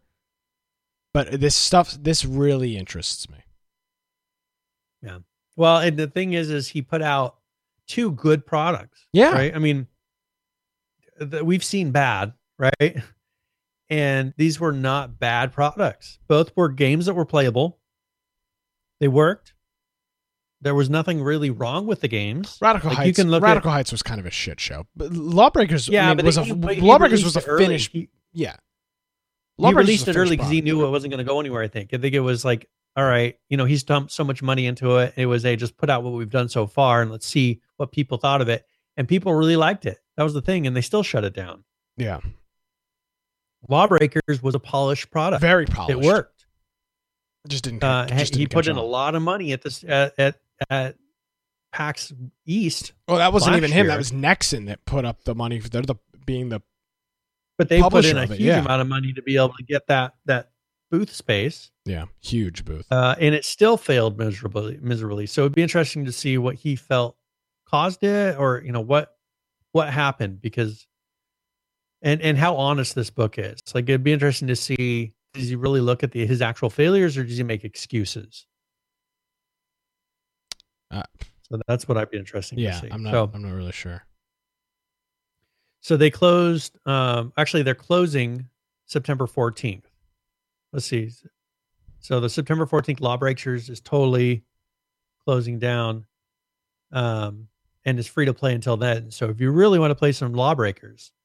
But 1.14 1.40
this 1.40 1.56
stuff, 1.56 1.98
this 2.00 2.24
really 2.24 2.78
interests 2.78 3.30
me. 3.30 3.38
Yeah. 5.02 5.20
Well, 5.56 5.78
and 5.78 5.98
the 5.98 6.08
thing 6.08 6.34
is, 6.34 6.50
is 6.50 6.70
he 6.70 6.82
put 6.82 7.02
out 7.02 7.38
two 7.88 8.12
good 8.12 8.46
products. 8.46 9.08
Yeah. 9.12 9.32
Right. 9.34 9.56
I 9.56 9.60
mean, 9.60 9.88
th- 11.20 11.44
we've 11.44 11.64
seen 11.64 11.92
bad, 11.92 12.34
right? 12.58 12.98
And 13.90 14.34
these 14.38 14.60
were 14.60 14.72
not 14.72 15.20
bad 15.20 15.52
products. 15.52 16.20
Both 16.28 16.56
were 16.56 16.70
games 16.70 17.08
that 17.08 17.16
were 17.16 17.26
playable. 17.26 17.80
They 19.00 19.08
worked. 19.08 19.54
There 20.62 20.76
was 20.76 20.90
nothing 20.90 21.22
really 21.24 21.50
wrong 21.50 21.88
with 21.88 22.02
the 22.02 22.08
games. 22.10 22.58
Radical 22.62 22.90
Like, 22.90 22.98
Heights. 22.98 23.08
you 23.08 23.14
can 23.14 23.32
look 23.32 23.42
Radical 23.44 23.70
at- 23.72 23.76
Heights 23.76 23.92
was 23.94 24.04
kind 24.04 24.20
of 24.20 24.26
a 24.26 24.32
shit 24.32 24.60
show. 24.60 24.86
But 24.96 25.14
Lawbreakers. 25.14 25.88
Yeah, 25.88 26.06
I 26.06 26.08
mean, 26.10 26.18
but 26.18 26.26
was 26.26 26.36
they- 26.36 26.50
a, 26.50 26.56
but 26.56 26.78
Lawbreakers 26.80 27.24
was 27.24 27.36
a 27.38 27.40
it 27.40 27.46
early. 27.48 27.66
finished. 27.66 27.92
He- 27.94 28.10
yeah. 28.34 28.56
he 29.58 29.64
Lawbreakers 29.64 29.84
was 29.84 29.88
released 29.88 30.08
it 30.10 30.16
early 30.18 30.36
because 30.38 30.52
he 30.52 30.62
knew 30.62 30.86
it 30.86 30.90
wasn't 30.90 31.12
going 31.12 31.20
to 31.20 31.24
go 31.30 31.40
anywhere. 31.40 31.64
I 31.64 31.68
think. 31.70 31.94
I 31.94 31.98
think 31.98 32.14
it 32.14 32.20
was 32.20 32.44
like, 32.44 32.68
all 32.98 33.06
right, 33.06 33.38
you 33.50 33.56
know, 33.56 33.66
he's 33.66 33.84
dumped 33.84 34.12
so 34.12 34.24
much 34.26 34.42
money 34.42 34.66
into 34.66 34.98
it. 34.98 35.14
It 35.16 35.28
was 35.28 35.46
a 35.46 35.56
just 35.56 35.78
put 35.78 35.90
out 35.90 36.04
what 36.04 36.12
we've 36.14 36.30
done 36.30 36.50
so 36.50 36.68
far, 36.68 37.02
and 37.02 37.10
let's 37.12 37.26
see 37.26 37.62
what 37.78 37.92
people 37.94 38.18
thought 38.18 38.42
of 38.42 38.50
it. 38.50 38.66
And 38.98 39.08
people 39.08 39.34
really 39.34 39.56
liked 39.56 39.86
it. 39.86 40.00
That 40.18 40.24
was 40.24 40.34
the 40.34 40.42
thing, 40.42 40.68
and 40.68 40.76
they 40.76 40.82
still 40.82 41.04
shut 41.04 41.24
it 41.24 41.34
down. 41.34 41.64
Yeah. 41.96 42.20
Lawbreakers 43.68 44.42
was 44.42 44.56
a 44.56 44.60
polished 44.60 45.12
product. 45.12 45.42
Very 45.42 45.66
polished. 45.66 45.92
It 46.00 46.06
worked. 46.06 46.46
Just 47.48 47.64
didn't. 47.64 47.84
Uh, 47.84 48.06
just 48.08 48.36
he 48.36 48.42
didn't 48.42 48.52
put 48.54 48.68
in 48.68 48.76
a 48.78 48.84
lot 48.84 49.16
of 49.16 49.22
money 49.22 49.52
at 49.54 49.62
this 49.62 49.84
at 49.88 50.14
at, 50.18 50.36
at 50.70 50.96
PAX 51.72 52.14
East, 52.46 52.94
Oh, 53.08 53.18
that 53.18 53.34
wasn't 53.34 53.58
even 53.58 53.72
him. 53.72 53.88
That 53.88 53.98
was 53.98 54.12
Nexon 54.12 54.68
that 54.68 54.86
put 54.86 55.06
up 55.06 55.24
the 55.24 55.36
money. 55.36 55.60
For, 55.60 55.70
they're 55.70 55.82
the 55.82 55.96
being 56.26 56.50
the 56.50 56.62
but 57.58 57.70
they 57.70 57.82
put 57.82 58.06
in 58.06 58.18
a 58.18 58.26
huge 58.26 58.40
yeah. 58.40 58.60
amount 58.60 58.82
of 58.82 58.88
money 58.88 59.12
to 59.14 59.22
be 59.22 59.36
able 59.36 59.54
to 59.54 59.64
get 59.64 59.88
that 59.88 60.14
that 60.26 60.52
booth 60.90 61.12
space. 61.14 61.72
yeah 61.86 62.06
huge 62.22 62.66
booth. 62.66 62.88
uh, 62.92 63.16
and 63.20 63.36
it 63.36 63.46
still 63.46 63.78
failed 63.78 64.18
miserably. 64.18 64.80
Miserably. 64.82 65.26
So 65.26 65.42
it'd 65.42 65.54
be 65.54 65.62
interesting 65.62 66.06
to 66.06 66.12
see 66.12 66.38
what 66.38 66.56
he 66.56 66.76
felt 66.76 67.18
caused 67.68 68.04
it, 68.04 68.38
or 68.40 68.62
you 68.66 68.72
know 68.72 68.82
what 68.82 69.16
what 69.72 69.90
happened 69.90 70.42
because, 70.42 70.88
and 72.02 72.22
and 72.22 72.38
how 72.38 72.56
honest 72.56 72.96
this 72.96 73.10
book 73.10 73.38
is. 73.38 73.60
Like 73.76 73.84
it'd 73.84 74.04
be 74.04 74.14
interesting 74.14 74.48
to 74.48 74.56
see 74.56 75.14
does 75.34 75.50
he 75.50 75.56
really 75.56 75.82
look 75.82 76.02
at 76.04 76.12
the 76.12 76.26
his 76.26 76.42
actual 76.42 76.70
failures 76.70 77.18
or 77.18 77.24
does 77.24 77.38
he 77.38 77.44
make 77.44 77.64
excuses? 77.64 78.48
Uh, 80.92 81.04
So 81.42 81.60
that's 81.68 81.88
what 81.88 81.98
I'd 81.98 82.10
be 82.12 82.18
interesting 82.18 82.60
yeah, 82.60 82.72
to 82.72 82.80
see. 82.82 82.88
I'm 82.92 83.04
not. 83.04 83.12
So, 83.12 83.32
I'm 83.34 83.42
not 83.42 83.54
really 83.54 83.72
sure. 83.72 84.04
so 85.82 85.98
they 85.98 86.10
closed. 86.12 86.78
Um, 86.86 87.34
actually, 87.38 87.64
they're 87.64 87.76
closing 87.76 88.48
September 88.86 89.26
14th. 89.28 89.84
Let's 90.74 90.86
see. 90.86 91.12
So 92.00 92.20
the 92.20 92.30
September 92.30 92.66
14th 92.66 93.02
Lawbreakers 93.02 93.70
is 93.70 93.82
totally 93.82 94.44
closing 95.26 95.60
down, 95.60 96.06
um, 96.92 97.48
and 97.86 97.98
it's 98.00 98.08
free 98.08 98.26
to 98.26 98.34
play 98.34 98.54
until 98.54 98.78
then. 98.78 99.12
So 99.12 99.30
if 99.30 99.42
you 99.42 99.52
really 99.52 99.80
want 99.80 99.92
to 99.92 99.96
play 99.96 100.12
some 100.12 100.34
Lawbreakers, 100.34 101.12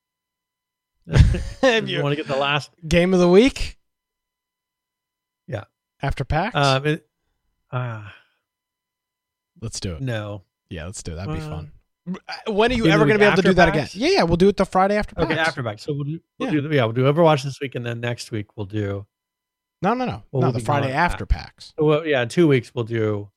If 1.07 1.89
you 1.89 1.99
you- 1.99 2.03
want 2.03 2.13
to 2.13 2.17
get 2.17 2.27
the 2.27 2.37
last, 2.37 2.71
Game 2.89 3.13
of 3.15 3.21
the 3.21 3.29
week. 3.29 3.79
Yeah. 5.47 5.65
After 6.03 6.25
PAX. 6.25 6.55
um, 6.57 6.87
it, 6.87 7.07
uh, 7.71 8.09
let's 9.65 9.81
do 9.81 9.95
it. 9.95 10.01
no, 10.01 10.43
Yeah, 10.71 10.87
let's 10.87 11.03
do 11.03 11.13
it. 11.13 11.15
That'd 11.17 11.35
be 11.35 11.41
Uh, 11.41 11.49
fun. 11.49 11.73
When 12.47 12.71
are 12.71 12.75
you 12.75 12.87
ever 12.87 13.05
going 13.07 13.15
to 13.15 13.19
be 13.19 13.25
able 13.25 13.37
to 13.37 13.49
week 13.49 13.53
do 13.53 13.55
that 13.55 13.69
again? 13.71 13.89
Yeah, 13.95 14.09
yeah. 14.11 14.23
We'll 14.25 14.37
do 14.37 14.49
it 14.49 14.57
the 14.59 14.67
Friday 14.67 14.97
after 14.97 15.15
PAX. 15.15 15.31
after 15.49 15.63
back. 15.63 15.79
So 15.79 15.93
we'll 15.95 16.05
do, 16.05 16.21
we'll 16.39 16.55
Yeah. 16.55 16.61
do, 16.61 16.69
yeah, 16.75 16.85
we'll 16.85 16.93
do 16.93 17.05
Overwatch 17.05 17.43
this 17.45 17.59
week, 17.61 17.75
and 17.75 17.85
then 17.87 18.01
next 18.01 18.31
week 18.31 18.57
we'll 18.57 18.67
do. 18.67 19.07
No, 19.83 19.95
no, 19.95 20.05
no. 20.05 20.23
Well, 20.31 20.41
no, 20.43 20.47
we'll 20.49 20.53
the 20.53 20.61
Friday 20.61 20.89
gone. 20.89 20.97
after 20.97 21.25
PAX. 21.27 21.73
Well, 21.79 22.07
yeah, 22.07 22.23
in 22.23 22.29
two 22.29 22.47
weeks 22.47 22.75
we'll 22.75 22.85
do 22.85 23.31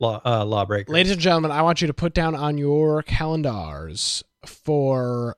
Law 0.00 0.20
uh, 0.24 0.44
Lawbreakers. 0.44 0.92
Ladies 0.92 1.12
and 1.12 1.20
gentlemen, 1.20 1.50
I 1.50 1.62
want 1.62 1.80
you 1.80 1.86
to 1.86 1.94
put 1.94 2.12
down 2.14 2.34
on 2.34 2.58
your 2.58 3.02
calendars 3.02 4.22
for 4.46 5.36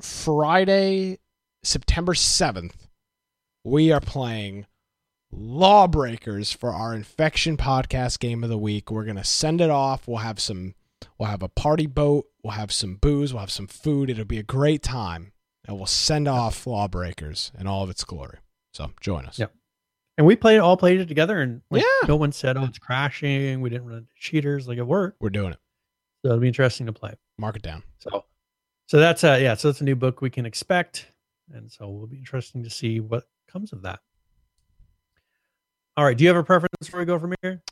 Friday, 0.00 1.18
September 1.62 2.14
7th, 2.14 2.74
we 3.64 3.90
are 3.92 4.00
playing 4.00 4.66
Lawbreakers 5.32 6.52
for 6.52 6.70
our 6.72 6.94
Infection 6.94 7.56
Podcast 7.56 8.18
Game 8.20 8.42
of 8.44 8.50
the 8.50 8.58
Week. 8.58 8.90
We're 8.90 9.04
going 9.04 9.16
to 9.16 9.24
send 9.24 9.60
it 9.60 9.70
off. 9.70 10.06
We'll 10.06 10.18
have 10.18 10.40
some, 10.40 10.74
we'll 11.18 11.28
have 11.28 11.42
a 11.42 11.48
party 11.48 11.86
boat. 11.86 12.26
We'll 12.42 12.52
have 12.54 12.72
some 12.72 12.96
booze. 12.96 13.32
We'll 13.32 13.40
have 13.40 13.50
some 13.50 13.66
food. 13.66 14.10
It'll 14.10 14.24
be 14.24 14.38
a 14.38 14.42
great 14.44 14.82
time. 14.82 15.32
And 15.66 15.76
we'll 15.76 15.86
send 15.86 16.28
off 16.28 16.66
Lawbreakers 16.66 17.52
in 17.58 17.66
all 17.66 17.82
of 17.82 17.90
its 17.90 18.04
glory. 18.04 18.38
So 18.72 18.90
join 19.00 19.26
us. 19.26 19.38
Yep. 19.38 19.52
And 20.18 20.26
we 20.26 20.36
played 20.36 20.58
all 20.60 20.76
played 20.78 20.98
it 21.00 21.08
together, 21.08 21.40
and 21.42 21.60
like, 21.70 21.82
Yeah. 21.82 22.08
no 22.08 22.16
one 22.16 22.32
said, 22.32 22.56
"Oh, 22.56 22.64
it's 22.64 22.78
crashing." 22.78 23.60
We 23.60 23.68
didn't 23.68 23.86
run 23.86 23.98
into 23.98 24.10
cheaters. 24.18 24.66
Like 24.66 24.78
it 24.78 24.86
worked. 24.86 25.20
We're 25.20 25.28
doing 25.28 25.52
it. 25.52 25.58
So 26.22 26.28
it'll 26.28 26.40
be 26.40 26.48
interesting 26.48 26.86
to 26.86 26.92
play. 26.94 27.12
Mark 27.36 27.56
it 27.56 27.62
down. 27.62 27.82
So, 27.98 28.24
so 28.86 28.98
that's 28.98 29.24
uh 29.24 29.38
yeah. 29.42 29.52
So 29.54 29.68
that's 29.68 29.82
a 29.82 29.84
new 29.84 29.94
book 29.96 30.22
we 30.22 30.30
can 30.30 30.46
expect, 30.46 31.06
and 31.52 31.70
so 31.70 31.84
it'll 31.84 32.06
be 32.06 32.16
interesting 32.16 32.62
to 32.62 32.70
see 32.70 32.98
what 33.00 33.24
comes 33.46 33.74
of 33.74 33.82
that. 33.82 34.00
All 35.96 36.04
right. 36.04 36.16
Do 36.16 36.24
you 36.24 36.28
have 36.28 36.36
a 36.36 36.44
preference 36.44 36.74
before 36.80 37.00
we 37.00 37.06
go 37.06 37.18
from 37.18 37.34
here? 37.42 37.62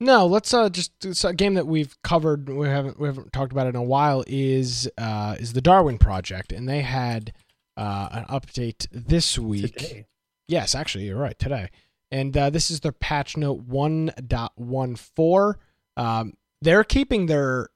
No, 0.00 0.26
let's 0.26 0.52
uh 0.52 0.68
just 0.68 0.92
it's 1.04 1.24
a 1.24 1.32
game 1.32 1.54
that 1.54 1.66
we've 1.66 1.96
covered. 2.02 2.48
We 2.48 2.66
haven't 2.66 2.98
we 2.98 3.06
haven't 3.06 3.32
talked 3.32 3.52
about 3.52 3.66
it 3.66 3.70
in 3.70 3.76
a 3.76 3.82
while. 3.82 4.24
Is 4.26 4.90
uh 4.98 5.36
is 5.38 5.52
the 5.52 5.60
Darwin 5.60 5.98
Project, 5.98 6.52
and 6.52 6.68
they 6.68 6.80
had 6.80 7.32
uh 7.76 8.08
an 8.10 8.24
update 8.24 8.86
this 8.90 9.38
week. 9.38 9.76
Today. 9.76 10.06
Yes, 10.48 10.74
actually, 10.74 11.04
you're 11.04 11.16
right 11.18 11.38
today, 11.38 11.70
and 12.10 12.36
uh, 12.36 12.50
this 12.50 12.70
is 12.70 12.80
their 12.80 12.92
patch 12.92 13.36
note 13.36 13.66
1.14. 13.66 15.54
Um, 15.96 16.34
they're 16.60 16.84
keeping 16.84 17.26
their 17.26 17.70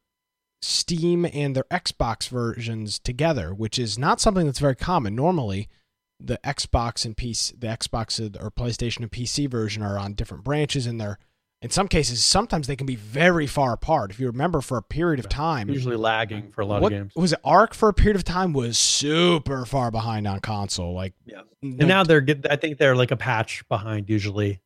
Steam 0.60 1.24
and 1.24 1.56
their 1.56 1.64
Xbox 1.70 2.28
versions 2.28 2.98
together, 2.98 3.54
which 3.54 3.78
is 3.78 3.98
not 3.98 4.20
something 4.20 4.44
that's 4.44 4.58
very 4.58 4.76
common. 4.76 5.14
Normally, 5.14 5.68
the 6.20 6.38
Xbox 6.44 7.04
and 7.04 7.16
PC, 7.16 7.58
the 7.60 7.66
Xbox 7.68 8.18
or 8.42 8.50
PlayStation 8.50 8.98
and 9.00 9.10
PC 9.10 9.48
version 9.48 9.82
are 9.82 9.98
on 9.98 10.14
different 10.14 10.44
branches, 10.44 10.86
and 10.86 11.00
they're 11.00 11.18
in 11.60 11.70
some 11.70 11.88
cases 11.88 12.24
sometimes 12.24 12.66
they 12.68 12.76
can 12.76 12.86
be 12.86 12.94
very 12.96 13.46
far 13.46 13.72
apart. 13.72 14.10
If 14.12 14.20
you 14.20 14.26
remember, 14.28 14.60
for 14.60 14.78
a 14.78 14.82
period 14.82 15.18
of 15.18 15.28
time, 15.28 15.68
Usually 15.68 15.96
lagging 15.96 16.52
for 16.52 16.60
a 16.60 16.66
lot 16.66 16.82
what 16.82 16.92
of 16.92 16.98
games. 16.98 17.12
was 17.16 17.32
it? 17.32 17.40
ARK 17.44 17.74
for 17.74 17.88
a 17.88 17.92
period 17.92 18.14
of 18.16 18.22
time 18.24 18.52
was 18.52 18.78
super 18.78 19.64
far 19.66 19.90
behind 19.90 20.26
on 20.28 20.38
console. 20.40 20.94
Like, 20.94 21.14
Yeah. 21.26 21.42
no- 21.62 21.76
And 21.80 21.88
now 21.88 22.04
they're 22.04 22.20
good. 22.20 22.46
I 22.48 22.54
think 22.56 22.78
they're 22.78 22.94
like 22.94 23.10
a 23.10 23.16
patch 23.16 23.66
behind 23.68 24.08
usually. 24.08 24.60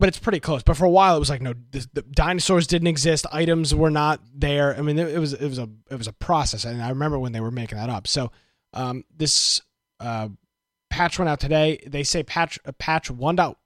but 0.00 0.08
it's 0.08 0.18
pretty 0.18 0.40
close. 0.40 0.62
But 0.62 0.76
for 0.78 0.84
a 0.86 0.90
while, 0.90 1.14
it 1.16 1.20
was 1.20 1.30
like 1.30 1.42
no, 1.42 1.52
the, 1.70 1.86
the 1.92 2.02
dinosaurs 2.02 2.66
didn't 2.66 2.88
exist. 2.88 3.24
Items 3.30 3.72
were 3.74 3.90
not 3.90 4.20
there. 4.34 4.76
I 4.76 4.80
mean, 4.82 4.98
it, 4.98 5.08
it 5.14 5.18
was 5.18 5.32
it 5.34 5.46
was 5.46 5.58
a 5.58 5.68
it 5.90 5.96
was 5.96 6.08
a 6.08 6.12
process, 6.14 6.64
and 6.64 6.82
I 6.82 6.88
remember 6.88 7.18
when 7.18 7.32
they 7.32 7.40
were 7.40 7.50
making 7.52 7.76
that 7.78 7.88
up. 7.90 8.06
So, 8.08 8.32
um, 8.72 9.04
this 9.14 9.60
uh, 10.00 10.28
patch 10.92 11.18
went 11.18 11.28
out 11.28 11.40
today. 11.40 11.82
They 11.86 12.02
say 12.02 12.22
patch 12.22 12.58
uh, 12.66 12.72
patch 12.72 13.10
one 13.10 13.36
point 13.36 13.56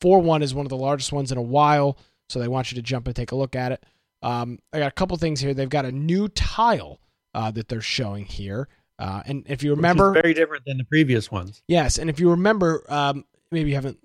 four 0.00 0.20
one 0.20 0.42
is 0.42 0.54
one 0.54 0.64
of 0.64 0.70
the 0.70 0.76
largest 0.76 1.12
ones 1.12 1.32
in 1.32 1.38
a 1.38 1.42
while. 1.42 1.98
So 2.28 2.38
they 2.38 2.48
want 2.48 2.70
you 2.70 2.76
to 2.76 2.82
jump 2.82 3.06
and 3.06 3.16
take 3.16 3.32
a 3.32 3.36
look 3.36 3.56
at 3.56 3.72
it. 3.72 3.84
Um, 4.22 4.58
I 4.72 4.78
got 4.78 4.88
a 4.88 4.94
couple 4.94 5.16
things 5.16 5.40
here. 5.40 5.54
They've 5.54 5.68
got 5.68 5.84
a 5.84 5.92
new 5.92 6.28
tile 6.28 7.00
uh, 7.34 7.50
that 7.52 7.68
they're 7.68 7.80
showing 7.80 8.26
here. 8.26 8.68
Uh, 8.98 9.22
and 9.26 9.44
if 9.48 9.62
you 9.62 9.74
remember, 9.74 10.12
very 10.12 10.34
different 10.34 10.64
than 10.66 10.78
the 10.78 10.84
previous 10.84 11.30
ones. 11.30 11.62
Yes, 11.68 11.98
and 11.98 12.10
if 12.10 12.20
you 12.20 12.30
remember, 12.30 12.84
um, 12.88 13.24
maybe 13.50 13.70
you 13.70 13.74
haven't 13.74 13.98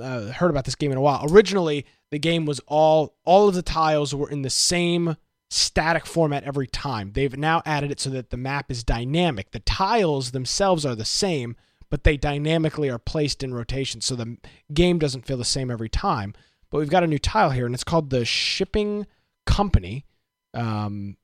uh, 0.00 0.26
heard 0.32 0.50
about 0.50 0.64
this 0.64 0.74
game 0.74 0.92
in 0.92 0.98
a 0.98 1.00
while. 1.00 1.26
Originally, 1.30 1.86
the 2.10 2.18
game 2.18 2.46
was 2.46 2.60
all 2.66 3.14
all 3.24 3.48
of 3.48 3.54
the 3.54 3.62
tiles 3.62 4.14
were 4.14 4.30
in 4.30 4.42
the 4.42 4.50
same 4.50 5.16
static 5.50 6.06
format 6.06 6.44
every 6.44 6.66
time. 6.66 7.12
They've 7.12 7.36
now 7.36 7.62
added 7.66 7.90
it 7.90 8.00
so 8.00 8.10
that 8.10 8.30
the 8.30 8.36
map 8.36 8.70
is 8.70 8.82
dynamic. 8.82 9.50
The 9.50 9.60
tiles 9.60 10.30
themselves 10.30 10.86
are 10.86 10.94
the 10.94 11.04
same, 11.04 11.56
but 11.92 12.04
they 12.04 12.16
dynamically 12.16 12.88
are 12.88 12.98
placed 12.98 13.42
in 13.42 13.52
rotation 13.52 14.00
so 14.00 14.16
the 14.16 14.38
game 14.72 14.98
doesn't 14.98 15.26
feel 15.26 15.36
the 15.36 15.44
same 15.44 15.70
every 15.70 15.90
time. 15.90 16.32
But 16.70 16.78
we've 16.78 16.88
got 16.88 17.04
a 17.04 17.06
new 17.06 17.18
tile 17.18 17.50
here, 17.50 17.66
and 17.66 17.74
it's 17.74 17.84
called 17.84 18.08
the 18.08 18.24
Shipping 18.24 19.06
Company. 19.44 20.06
Um, 20.54 21.18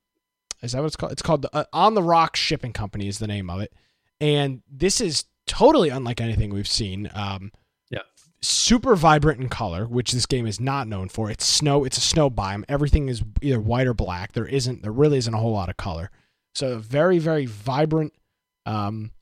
is 0.63 0.73
that 0.73 0.81
what 0.81 0.89
it's 0.89 0.97
called? 0.97 1.13
It's 1.13 1.23
called 1.23 1.41
the 1.41 1.57
uh, 1.57 1.65
On 1.73 1.95
the 1.95 2.03
Rock 2.03 2.37
Shipping 2.37 2.75
Company 2.75 3.09
is 3.09 3.19
the 3.19 3.27
name 3.27 3.49
of 3.49 3.63
it, 3.63 3.73
and 4.21 4.61
this 4.71 5.01
is 5.01 5.25
totally 5.47 5.89
unlike 5.89 6.21
anything 6.21 6.51
we've 6.53 6.69
seen. 6.69 7.11
Um, 7.15 7.51
Yeah. 7.91 8.01
super 8.43 8.95
vibrant 8.95 9.41
in 9.41 9.49
color, 9.49 9.87
which 9.87 10.13
this 10.13 10.27
game 10.27 10.47
is 10.47 10.61
not 10.61 10.87
known 10.87 11.09
for. 11.09 11.31
It's 11.31 11.47
snow. 11.47 11.85
It's 11.85 11.97
a 11.97 12.03
snow 12.03 12.29
biome. 12.29 12.65
Everything 12.69 13.09
is 13.09 13.23
either 13.41 13.59
white 13.59 13.87
or 13.87 13.95
black. 13.95 14.33
There 14.33 14.45
isn't. 14.47 14.83
There 14.83 14.93
really 14.93 15.17
isn't 15.17 15.33
a 15.33 15.39
whole 15.39 15.53
lot 15.53 15.71
of 15.71 15.79
color. 15.79 16.11
So 16.55 16.77
very 16.77 17.19
very 17.19 17.47
vibrant. 17.47 18.13
Um, 18.67 19.13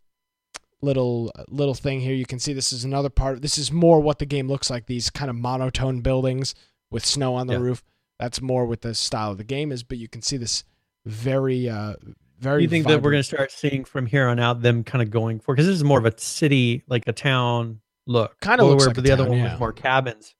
little 0.86 1.30
little 1.48 1.74
thing 1.74 2.00
here. 2.00 2.14
You 2.14 2.24
can 2.24 2.38
see 2.38 2.54
this 2.54 2.72
is 2.72 2.84
another 2.84 3.10
part. 3.10 3.42
This 3.42 3.58
is 3.58 3.70
more 3.70 4.00
what 4.00 4.18
the 4.18 4.26
game 4.26 4.48
looks 4.48 4.70
like. 4.70 4.86
These 4.86 5.10
kind 5.10 5.28
of 5.28 5.36
monotone 5.36 6.00
buildings 6.00 6.54
with 6.90 7.04
snow 7.04 7.34
on 7.34 7.46
the 7.46 7.54
Yeah. 7.54 7.60
roof. 7.60 7.84
That's 8.18 8.40
more 8.40 8.64
what 8.64 8.80
the 8.80 8.94
style 8.94 9.32
of 9.32 9.38
the 9.38 9.44
game 9.44 9.70
is. 9.72 9.82
But 9.82 9.98
you 9.98 10.08
can 10.08 10.22
see 10.22 10.38
this 10.38 10.64
very 11.04 11.68
uh 11.68 11.94
very. 12.38 12.62
You 12.62 12.68
think 12.68 12.86
that 12.86 13.02
we're 13.02 13.10
going 13.10 13.22
to 13.22 13.28
start 13.28 13.50
seeing 13.52 13.84
from 13.84 14.06
here 14.06 14.28
on 14.28 14.38
out 14.40 14.62
them 14.62 14.84
kind 14.84 15.02
of 15.02 15.10
going 15.10 15.40
for 15.40 15.54
because 15.54 15.66
this 15.66 15.76
is 15.76 15.84
more 15.84 15.98
of 15.98 16.06
a 16.06 16.18
city, 16.18 16.82
like 16.88 17.02
a 17.06 17.12
town 17.12 17.80
look, 18.06 18.40
Kinda 18.40 18.62
Or 18.64 18.70
looks 18.70 18.80
where 18.80 18.88
like 18.88 18.98
a 18.98 19.00
the 19.02 19.10
other 19.12 19.28
one 19.28 19.38
yeah. 19.38 19.50
was 19.52 19.60
more 19.60 19.72
cabins, 19.72 20.34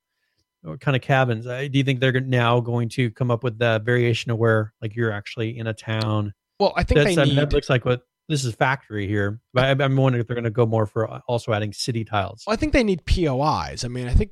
or 0.65 0.79
kind 0.79 0.97
of 0.97 1.03
cabins. 1.03 1.47
Uh, 1.47 1.67
do 1.71 1.79
you 1.79 1.85
think 1.85 2.01
they're 2.01 2.21
now 2.21 2.61
going 2.61 2.89
to 2.91 3.11
come 3.11 3.31
up 3.31 3.43
with 3.45 3.59
that 3.59 3.83
variation 3.83 4.31
of 4.31 4.39
where 4.39 4.73
like 4.81 4.95
you're 4.97 5.13
actually 5.13 5.59
in 5.59 5.67
a 5.67 5.75
town? 5.75 6.33
Well, 6.59 6.73
I 6.77 6.85
think 6.85 7.01
That's, 7.01 7.15
they 7.17 7.21
I 7.21 7.25
mean, 7.25 7.35
need. 7.35 7.43
that 7.43 7.53
looks 7.53 7.69
like 7.69 7.85
what 7.85 8.03
this 8.29 8.45
is 8.45 8.55
factory 8.55 9.07
here, 9.07 9.41
but 9.53 9.65
I, 9.65 9.85
I'm 9.85 9.97
wondering 9.97 10.21
if 10.21 10.27
they're 10.27 10.35
going 10.35 10.45
to 10.45 10.51
go 10.51 10.67
more 10.67 10.87
for 10.87 11.07
also 11.29 11.53
adding 11.53 11.73
city 11.73 12.05
tiles. 12.05 12.45
Well, 12.47 12.55
I 12.55 12.57
think 12.57 12.73
they 12.73 12.85
need 12.85 13.05
POIs. 13.07 13.85
I 13.85 13.89
mean, 13.89 14.09
I 14.09 14.15
think 14.15 14.31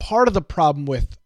part 0.00 0.28
of 0.28 0.34
the 0.34 0.42
problem 0.42 0.86
with. 0.86 1.18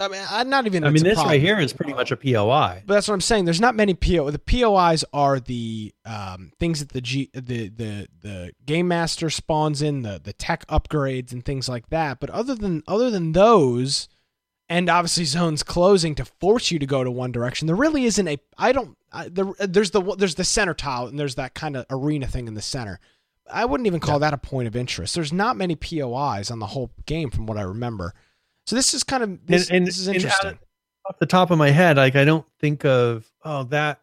I 0.00 0.08
mean, 0.08 0.22
I'm 0.28 0.50
not 0.50 0.66
even. 0.66 0.84
I 0.84 0.90
mean, 0.90 1.04
this 1.04 1.18
right 1.18 1.40
here 1.40 1.60
is 1.60 1.72
pretty 1.72 1.94
much 1.94 2.10
a 2.10 2.16
POI. 2.16 2.82
But 2.84 2.94
that's 2.94 3.06
what 3.06 3.14
I'm 3.14 3.20
saying. 3.20 3.44
There's 3.44 3.60
not 3.60 3.76
many 3.76 3.94
PO. 3.94 4.32
The 4.32 4.40
POIs 4.40 5.04
are 5.12 5.38
the 5.38 5.94
um, 6.04 6.50
things 6.58 6.80
that 6.80 6.90
the 6.90 7.00
G 7.00 7.30
the 7.32 7.68
the 7.68 8.08
the 8.20 8.52
game 8.66 8.88
master 8.88 9.30
spawns 9.30 9.82
in 9.82 10.02
the 10.02 10.20
the 10.22 10.32
tech 10.32 10.66
upgrades 10.66 11.32
and 11.32 11.44
things 11.44 11.68
like 11.68 11.90
that. 11.90 12.18
But 12.18 12.30
other 12.30 12.56
than 12.56 12.82
other 12.88 13.08
than 13.08 13.32
those, 13.32 14.08
and 14.68 14.90
obviously 14.90 15.24
zones 15.24 15.62
closing 15.62 16.16
to 16.16 16.24
force 16.24 16.72
you 16.72 16.80
to 16.80 16.86
go 16.86 17.04
to 17.04 17.10
one 17.10 17.30
direction, 17.30 17.66
there 17.66 17.76
really 17.76 18.04
isn't 18.04 18.26
a. 18.26 18.38
I 18.58 18.72
don't. 18.72 18.98
I, 19.14 19.28
there, 19.28 19.46
there's 19.60 19.92
the 19.92 20.02
there's 20.16 20.34
the 20.34 20.44
center 20.44 20.74
tile 20.74 21.06
and 21.06 21.18
there's 21.18 21.36
that 21.36 21.54
kind 21.54 21.76
of 21.76 21.86
arena 21.88 22.26
thing 22.26 22.48
in 22.48 22.54
the 22.54 22.62
center. 22.62 22.98
I 23.50 23.64
wouldn't 23.64 23.86
even 23.86 24.00
call 24.00 24.18
that 24.20 24.32
a 24.32 24.38
point 24.38 24.68
of 24.68 24.74
interest. 24.74 25.14
There's 25.14 25.32
not 25.32 25.56
many 25.56 25.76
POIs 25.76 26.50
on 26.50 26.58
the 26.58 26.66
whole 26.66 26.90
game 27.06 27.30
from 27.30 27.46
what 27.46 27.58
I 27.58 27.62
remember. 27.62 28.14
So 28.66 28.74
this 28.74 28.94
is 28.94 29.04
kind 29.04 29.22
of 29.22 29.46
this, 29.46 29.70
and, 29.70 29.86
this 29.86 29.98
is 29.98 30.08
interesting. 30.08 30.50
out- 30.52 30.58
off 31.06 31.18
the 31.18 31.26
top 31.26 31.50
of 31.50 31.58
my 31.58 31.70
head, 31.70 31.96
like 31.98 32.16
I 32.16 32.24
don't 32.24 32.46
think 32.60 32.84
of 32.84 33.30
oh 33.44 33.64
that 33.64 34.00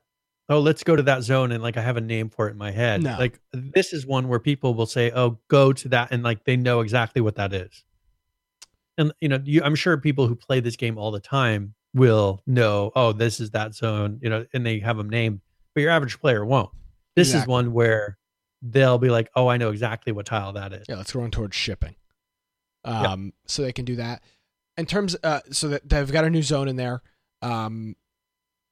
oh 0.49 0.59
let's 0.59 0.83
go 0.83 0.95
to 0.95 1.03
that 1.03 1.23
zone 1.23 1.51
and 1.51 1.63
like 1.63 1.75
I 1.77 1.81
have 1.81 1.97
a 1.97 2.01
name 2.01 2.29
for 2.29 2.47
it 2.47 2.51
in 2.51 2.57
my 2.57 2.71
head. 2.71 3.01
No. 3.01 3.17
Like 3.17 3.39
this 3.51 3.91
is 3.91 4.05
one 4.05 4.27
where 4.27 4.39
people 4.39 4.75
will 4.75 4.85
say 4.85 5.11
oh 5.11 5.39
go 5.47 5.73
to 5.73 5.89
that 5.89 6.09
and 6.11 6.21
like 6.21 6.43
they 6.43 6.57
know 6.57 6.81
exactly 6.81 7.21
what 7.21 7.35
that 7.35 7.53
is. 7.53 7.83
And 8.99 9.11
you 9.19 9.29
know 9.29 9.39
you, 9.43 9.63
I'm 9.63 9.75
sure 9.75 9.97
people 9.97 10.27
who 10.27 10.35
play 10.35 10.59
this 10.59 10.75
game 10.75 10.99
all 10.99 11.09
the 11.09 11.19
time 11.19 11.73
will 11.93 12.41
know 12.47 12.91
oh 12.95 13.11
this 13.11 13.39
is 13.39 13.51
that 13.51 13.75
zone 13.75 14.19
you 14.21 14.29
know 14.29 14.45
and 14.53 14.65
they 14.65 14.79
have 14.79 14.97
them 14.97 15.09
named, 15.09 15.41
but 15.73 15.81
your 15.81 15.91
average 15.91 16.19
player 16.19 16.45
won't. 16.45 16.69
This 17.15 17.33
is 17.33 17.45
one 17.45 17.73
where 17.73 18.17
they'll 18.61 18.97
be 18.97 19.09
like 19.09 19.29
oh 19.35 19.47
I 19.47 19.57
know 19.57 19.69
exactly 19.69 20.13
what 20.13 20.25
tile 20.25 20.53
that 20.53 20.73
is. 20.73 20.85
Yeah, 20.87 20.95
let's 20.95 21.11
go 21.11 21.21
on 21.21 21.31
towards 21.31 21.55
shipping. 21.55 21.95
Yeah. 22.85 23.01
Um, 23.01 23.33
so 23.45 23.61
they 23.61 23.73
can 23.73 23.85
do 23.85 23.97
that. 23.97 24.21
In 24.77 24.85
terms, 24.85 25.15
uh, 25.23 25.41
so 25.51 25.67
that 25.67 25.87
they've 25.87 26.11
got 26.11 26.25
a 26.25 26.29
new 26.29 26.41
zone 26.41 26.67
in 26.67 26.75
there. 26.75 27.01
Um, 27.41 27.95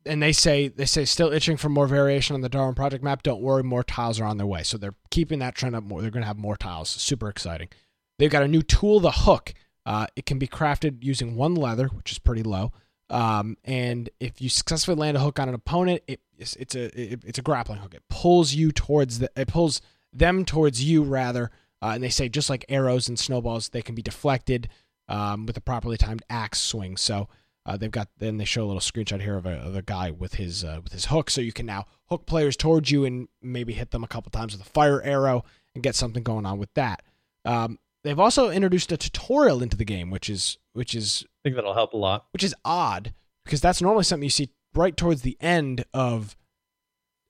and 0.05 0.23
they 0.23 0.31
say 0.31 0.69
they 0.69 0.85
say 0.85 1.05
still 1.05 1.31
itching 1.31 1.57
for 1.57 1.69
more 1.69 1.85
variation 1.85 2.33
on 2.33 2.41
the 2.41 2.49
Darwin 2.49 2.73
project 2.73 3.03
map. 3.03 3.21
Don't 3.21 3.41
worry, 3.41 3.63
more 3.63 3.83
tiles 3.83 4.19
are 4.19 4.25
on 4.25 4.37
their 4.37 4.47
way. 4.47 4.63
So 4.63 4.77
they're 4.77 4.95
keeping 5.11 5.39
that 5.39 5.55
trend 5.55 5.75
up 5.75 5.83
more. 5.83 6.01
They're 6.01 6.09
going 6.09 6.23
to 6.23 6.27
have 6.27 6.37
more 6.37 6.55
tiles. 6.55 6.89
Super 6.89 7.29
exciting. 7.29 7.69
They've 8.17 8.31
got 8.31 8.43
a 8.43 8.47
new 8.47 8.61
tool, 8.61 8.99
the 8.99 9.11
hook. 9.11 9.53
Uh, 9.85 10.07
it 10.15 10.25
can 10.25 10.39
be 10.39 10.47
crafted 10.47 11.03
using 11.03 11.35
one 11.35 11.53
leather, 11.53 11.87
which 11.87 12.11
is 12.11 12.19
pretty 12.19 12.43
low. 12.43 12.71
Um, 13.09 13.57
and 13.65 14.09
if 14.19 14.41
you 14.41 14.49
successfully 14.49 14.97
land 14.97 15.17
a 15.17 15.19
hook 15.19 15.39
on 15.39 15.49
an 15.49 15.55
opponent, 15.55 16.03
it, 16.07 16.21
it's, 16.37 16.55
it's 16.57 16.75
a 16.75 16.85
it, 16.99 17.21
it's 17.25 17.39
a 17.39 17.41
grappling 17.41 17.79
hook. 17.79 17.93
It 17.93 18.03
pulls 18.09 18.53
you 18.53 18.71
towards 18.71 19.19
the 19.19 19.31
it 19.35 19.47
pulls 19.47 19.81
them 20.13 20.45
towards 20.45 20.83
you 20.83 21.03
rather. 21.03 21.51
Uh, 21.81 21.91
and 21.93 22.03
they 22.03 22.09
say 22.09 22.27
just 22.27 22.49
like 22.49 22.65
arrows 22.67 23.07
and 23.07 23.17
snowballs, 23.17 23.69
they 23.69 23.81
can 23.81 23.95
be 23.95 24.01
deflected 24.01 24.67
um, 25.07 25.45
with 25.45 25.55
a 25.57 25.61
properly 25.61 25.97
timed 25.97 26.23
axe 26.29 26.59
swing. 26.59 26.97
So 26.97 27.29
uh, 27.65 27.77
they've 27.77 27.91
got 27.91 28.09
then 28.17 28.37
they 28.37 28.45
show 28.45 28.63
a 28.63 28.67
little 28.67 28.81
screenshot 28.81 29.21
here 29.21 29.37
of 29.37 29.45
a, 29.45 29.53
of 29.53 29.75
a 29.75 29.81
guy 29.81 30.11
with 30.11 30.35
his 30.35 30.63
uh, 30.63 30.79
with 30.83 30.93
his 30.93 31.05
hook, 31.05 31.29
so 31.29 31.41
you 31.41 31.53
can 31.53 31.65
now 31.65 31.85
hook 32.05 32.25
players 32.25 32.57
towards 32.57 32.91
you 32.91 33.05
and 33.05 33.27
maybe 33.41 33.73
hit 33.73 33.91
them 33.91 34.03
a 34.03 34.07
couple 34.07 34.31
times 34.31 34.53
with 34.53 34.65
a 34.65 34.69
fire 34.69 35.01
arrow 35.01 35.43
and 35.73 35.83
get 35.83 35.95
something 35.95 36.23
going 36.23 36.45
on 36.45 36.57
with 36.57 36.73
that. 36.73 37.03
Um, 37.45 37.79
they've 38.03 38.19
also 38.19 38.49
introduced 38.49 38.91
a 38.91 38.97
tutorial 38.97 39.61
into 39.61 39.77
the 39.77 39.85
game, 39.85 40.09
which 40.09 40.29
is 40.29 40.57
which 40.73 40.95
is 40.95 41.23
I 41.25 41.39
think 41.43 41.55
that'll 41.55 41.73
help 41.73 41.93
a 41.93 41.97
lot. 41.97 42.25
which 42.33 42.43
is 42.43 42.55
odd 42.63 43.13
because 43.45 43.61
that's 43.61 43.81
normally 43.81 44.03
something 44.03 44.23
you 44.23 44.29
see 44.29 44.49
right 44.73 44.95
towards 44.95 45.21
the 45.21 45.37
end 45.39 45.85
of 45.93 46.35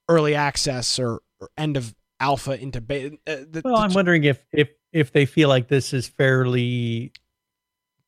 early 0.07 0.35
access 0.35 0.99
or, 0.99 1.21
or 1.39 1.49
end 1.57 1.77
of 1.77 1.95
alpha 2.19 2.59
into 2.59 2.81
beta. 2.81 3.17
Uh, 3.25 3.37
the, 3.49 3.61
Well, 3.63 3.75
the 3.75 3.81
I'm 3.81 3.93
wondering 3.93 4.23
if 4.23 4.45
if 4.51 4.69
if 4.91 5.11
they 5.11 5.25
feel 5.25 5.49
like 5.49 5.67
this 5.67 5.93
is 5.93 6.07
fairly 6.07 7.11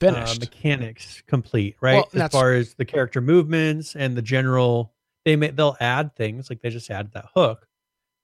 uh, 0.02 0.06
finished. 0.06 0.40
mechanics 0.42 1.24
complete, 1.28 1.76
right? 1.82 2.06
Well, 2.14 2.24
as 2.26 2.32
far 2.32 2.54
as 2.54 2.74
the 2.74 2.86
character 2.86 3.22
movements 3.22 3.96
and 3.96 4.18
the 4.18 4.22
general, 4.22 4.94
they 5.26 5.36
may 5.36 5.52
they'll 5.52 5.78
add 5.80 6.16
things 6.16 6.50
like 6.50 6.62
they 6.62 6.70
just 6.70 6.90
added 6.90 7.14
that 7.14 7.28
hook, 7.36 7.68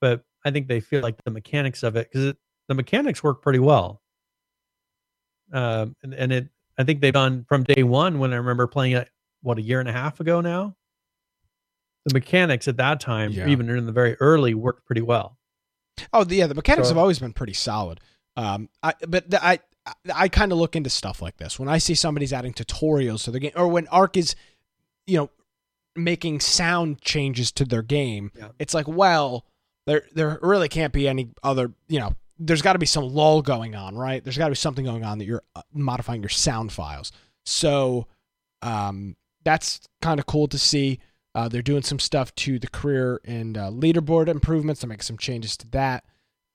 but 0.02 0.24
I 0.44 0.52
think 0.52 0.68
they 0.68 0.80
feel 0.80 1.02
like 1.02 1.24
the 1.24 1.32
mechanics 1.32 1.84
of 1.84 1.96
it 1.96 2.10
because 2.12 2.34
the 2.68 2.74
mechanics 2.76 3.24
work 3.24 3.42
pretty 3.42 3.60
well. 3.60 4.02
Um, 5.53 5.95
and, 6.03 6.14
and 6.14 6.32
it, 6.34 6.48
I 6.78 6.84
think 6.84 7.02
they've 7.02 7.14
done 7.14 7.45
from 7.48 7.64
day 7.64 7.84
one 7.84 8.19
when 8.19 8.34
I 8.34 8.38
remember 8.38 8.68
playing 8.68 8.94
it, 8.94 9.10
what 9.41 9.57
a 9.57 9.61
year 9.61 9.80
and 9.80 9.88
a 9.90 9.94
half 9.94 10.19
ago 10.19 10.41
now. 10.41 10.76
The 12.06 12.14
mechanics 12.14 12.68
at 12.68 12.78
that 12.78 12.99
time, 12.99 13.32
Yeah. 13.32 13.48
even 13.48 13.69
in 13.69 13.86
the 13.86 13.91
very 13.91 14.15
early, 14.15 14.53
worked 14.53 14.86
pretty 14.86 15.02
well. 15.02 15.38
Oh, 16.14 16.26
yeah, 16.28 16.48
the 16.48 16.56
mechanics 16.56 16.88
So- 16.88 16.94
have 16.94 16.98
always 16.98 17.19
been 17.19 17.34
pretty 17.34 17.53
solid. 17.53 17.99
Um, 18.36 18.69
I 18.84 18.94
but 19.07 19.30
the, 19.30 19.44
I 19.44 19.60
I, 19.86 19.94
I 20.14 20.28
kind 20.28 20.52
of 20.52 20.57
look 20.60 20.76
into 20.76 20.90
stuff 20.90 21.22
like 21.22 21.38
this 21.38 21.57
when 21.57 21.68
I 21.69 21.80
see 21.80 21.95
somebody's 21.95 22.32
adding 22.34 22.53
tutorials 22.53 23.24
to 23.24 23.32
the 23.32 23.40
game, 23.40 23.52
or 23.56 23.68
when 23.68 23.88
ARK 23.88 24.15
is, 24.15 24.36
you 25.07 25.18
know, 25.18 25.30
making 25.95 26.40
sound 26.41 27.02
changes 27.02 27.52
to 27.53 27.65
their 27.65 27.82
game. 27.82 28.32
Yeah. 28.38 28.49
It's 28.60 28.74
like, 28.76 28.88
well, 28.88 29.45
there 29.88 30.03
there 30.14 30.38
really 30.44 30.69
can't 30.69 30.94
be 30.94 31.07
any 31.07 31.32
other, 31.41 31.74
you 31.88 31.99
know, 31.99 32.14
there's 32.40 32.62
got 32.62 32.74
to 32.74 32.80
be 32.80 32.86
some 32.86 33.04
lull 33.06 33.42
going 33.42 33.76
on, 33.76 33.96
right? 33.96 34.24
There's 34.24 34.38
got 34.38 34.46
to 34.46 34.52
be 34.52 34.56
something 34.56 34.86
going 34.86 35.04
on 35.04 35.18
that 35.18 35.26
you're 35.26 35.44
uh, 35.56 35.62
modifying 35.74 36.22
your 36.22 36.30
sound 36.30 36.72
files. 36.72 37.12
So, 37.46 38.08
um, 38.62 39.16
that's 39.44 39.88
kind 40.02 40.20
of 40.20 40.26
cool 40.26 40.48
to 40.50 40.58
see. 40.58 41.00
Uh, 41.34 41.48
they're 41.48 41.62
doing 41.62 41.84
some 41.84 42.00
stuff 42.00 42.34
to 42.36 42.60
the 42.60 42.68
career 42.68 43.22
and 43.24 43.58
uh, 43.58 43.70
leaderboard 43.70 44.28
improvements. 44.28 44.82
They're 44.82 44.90
making 44.90 45.04
some 45.04 45.18
changes 45.18 45.56
to 45.58 45.68
that, 45.70 46.04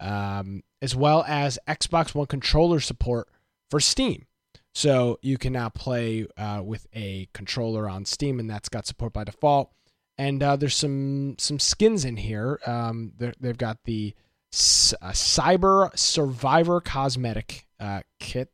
um, 0.01 0.63
as 0.83 0.95
well 0.95 1.25
as 1.27 1.59
Xbox 1.69 2.15
One 2.15 2.27
controller 2.27 2.81
support 2.81 3.29
for 3.71 3.81
Steam. 3.81 4.27
So 4.75 5.19
you 5.23 5.39
can 5.39 5.53
now 5.53 5.69
play 5.69 6.27
uh, 6.37 6.63
with 6.65 6.87
a 6.95 7.29
controller 7.33 7.89
on 7.89 8.05
Steam, 8.05 8.41
and 8.41 8.51
that's 8.51 8.69
got 8.69 8.87
support 8.87 9.13
by 9.13 9.25
default. 9.25 9.71
And 10.19 10.43
uh, 10.43 10.57
there's 10.57 10.77
some 10.77 11.37
some 11.39 11.59
skins 11.59 12.05
in 12.05 12.17
here. 12.17 12.61
Um, 12.67 13.13
they've 13.19 13.57
got 13.57 13.79
the 13.85 14.15
C- 14.53 14.97
uh, 15.01 15.11
Cyber 15.13 15.97
Survivor 15.99 16.81
cosmetic 16.81 17.67
uh, 17.81 18.01
kit 18.21 18.51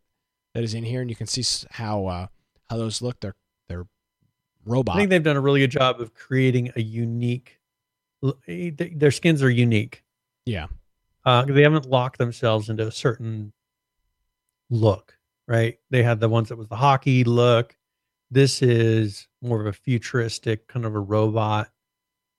that 0.55 0.62
is 0.65 0.75
in 0.75 0.85
here, 0.85 1.01
and 1.01 1.11
you 1.11 1.16
can 1.16 1.27
see 1.27 1.45
how 1.70 2.07
uh, 2.07 2.27
how 2.70 2.77
those 2.77 3.03
look. 3.03 3.20
They're 3.20 3.35
they're 3.69 3.87
robot. 4.65 4.97
I 4.97 4.99
think 5.01 5.11
they've 5.11 5.23
done 5.23 5.37
a 5.37 5.41
really 5.41 5.61
good 5.61 5.70
job 5.70 6.01
of 6.01 6.15
creating 6.15 6.70
a 6.77 6.81
unique. 6.81 7.59
eh, 8.47 8.70
Their 8.95 9.11
skins 9.11 9.43
are 9.43 9.51
unique. 9.51 10.05
yeah. 10.47 10.66
Uh, 11.25 11.45
they 11.45 11.62
haven't 11.62 11.85
locked 11.85 12.16
themselves 12.16 12.70
into 12.70 12.87
a 12.87 12.91
certain 12.93 13.53
look, 14.70 15.19
right? 15.47 15.79
They 15.91 16.03
had 16.03 16.20
the 16.20 16.29
ones 16.29 16.49
that 16.49 16.57
was 16.57 16.69
the 16.69 16.77
hockey 16.77 17.23
look. 17.25 17.77
This 18.31 18.62
is 18.62 19.29
more 19.43 19.61
of 19.61 19.66
a 19.66 19.73
futuristic 19.75 20.69
kind 20.69 20.87
of 20.87 20.95
a 20.95 21.01
robot 21.01 21.69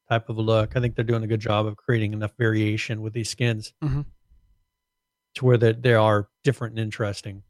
type 0.10 0.30
of 0.30 0.38
a 0.38 0.42
look. 0.42 0.76
I 0.76 0.80
think 0.82 0.96
they're 0.96 1.06
doing 1.06 1.24
a 1.24 1.28
good 1.28 1.40
job 1.40 1.66
of 1.66 1.76
creating 1.78 2.14
enough 2.14 2.32
variation 2.38 3.02
with 3.02 3.14
these 3.14 3.30
skins 3.30 3.74
Mhm. 3.84 4.06
to 5.36 5.46
where 5.46 5.58
that 5.58 5.82
they 5.84 5.94
are 5.94 6.30
different 6.44 6.74
and 6.74 6.80
interesting. 6.84 7.44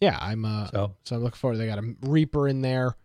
yeah, 0.00 0.18
I'm 0.20 0.44
uh, 0.44 0.66
so, 0.70 0.96
so 1.04 1.16
I'm 1.16 1.22
looking 1.22 1.36
forward. 1.38 1.56
They 1.56 1.66
got 1.66 1.78
a 1.78 1.94
Reaper 2.02 2.46
in 2.48 2.60
there, 2.60 2.96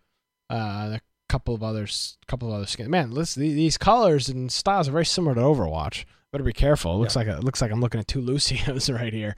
uh, 0.50 0.98
a 0.98 1.00
couple 1.30 1.54
of 1.54 1.62
others, 1.62 2.18
couple 2.28 2.48
of 2.48 2.54
other 2.54 2.66
skins. 2.66 2.88
Man, 2.90 3.10
listen, 3.12 3.42
these 3.42 3.78
colors 3.78 4.28
and 4.28 4.50
styles 4.52 4.88
are 4.88 4.92
very 4.92 5.06
similar 5.06 5.34
to 5.34 5.40
Overwatch. 5.40 6.04
Better 6.32 6.44
be 6.44 6.52
careful. 6.52 6.94
It 6.94 6.98
looks 6.98 7.14
yeah. 7.14 7.20
like 7.20 7.28
a, 7.28 7.36
it 7.38 7.44
looks 7.44 7.62
like 7.62 7.70
I'm 7.70 7.80
looking 7.80 8.00
at 8.00 8.06
two 8.08 8.20
Lucios 8.22 8.90
right 8.90 9.12
here. 9.12 9.36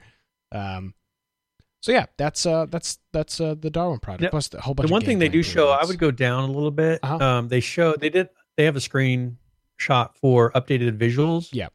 Um, 0.51 0.93
so 1.83 1.91
yeah, 1.91 2.05
that's 2.15 2.45
uh, 2.45 2.65
that's 2.69 2.97
that's 3.11 3.41
uh, 3.41 3.55
the 3.59 3.69
Darwin 3.69 3.99
project. 3.99 4.31
Plus 4.31 4.47
the 4.47 4.61
whole 4.61 4.73
bunch. 4.73 4.87
The 4.87 4.93
one 4.93 5.01
thing 5.01 5.19
they 5.19 5.27
do 5.27 5.43
show, 5.43 5.67
I 5.67 5.83
would 5.83 5.99
go 5.99 6.11
down 6.11 6.45
a 6.45 6.51
little 6.51 6.71
bit. 6.71 7.01
Uh-huh. 7.03 7.17
Um, 7.17 7.47
they 7.49 7.59
show 7.59 7.93
they 7.97 8.09
did 8.09 8.29
they 8.55 8.63
have 8.63 8.77
a 8.77 8.79
screen 8.79 9.37
shot 9.75 10.15
for 10.15 10.53
updated 10.53 10.97
visuals. 10.97 11.49
Yeah. 11.51 11.67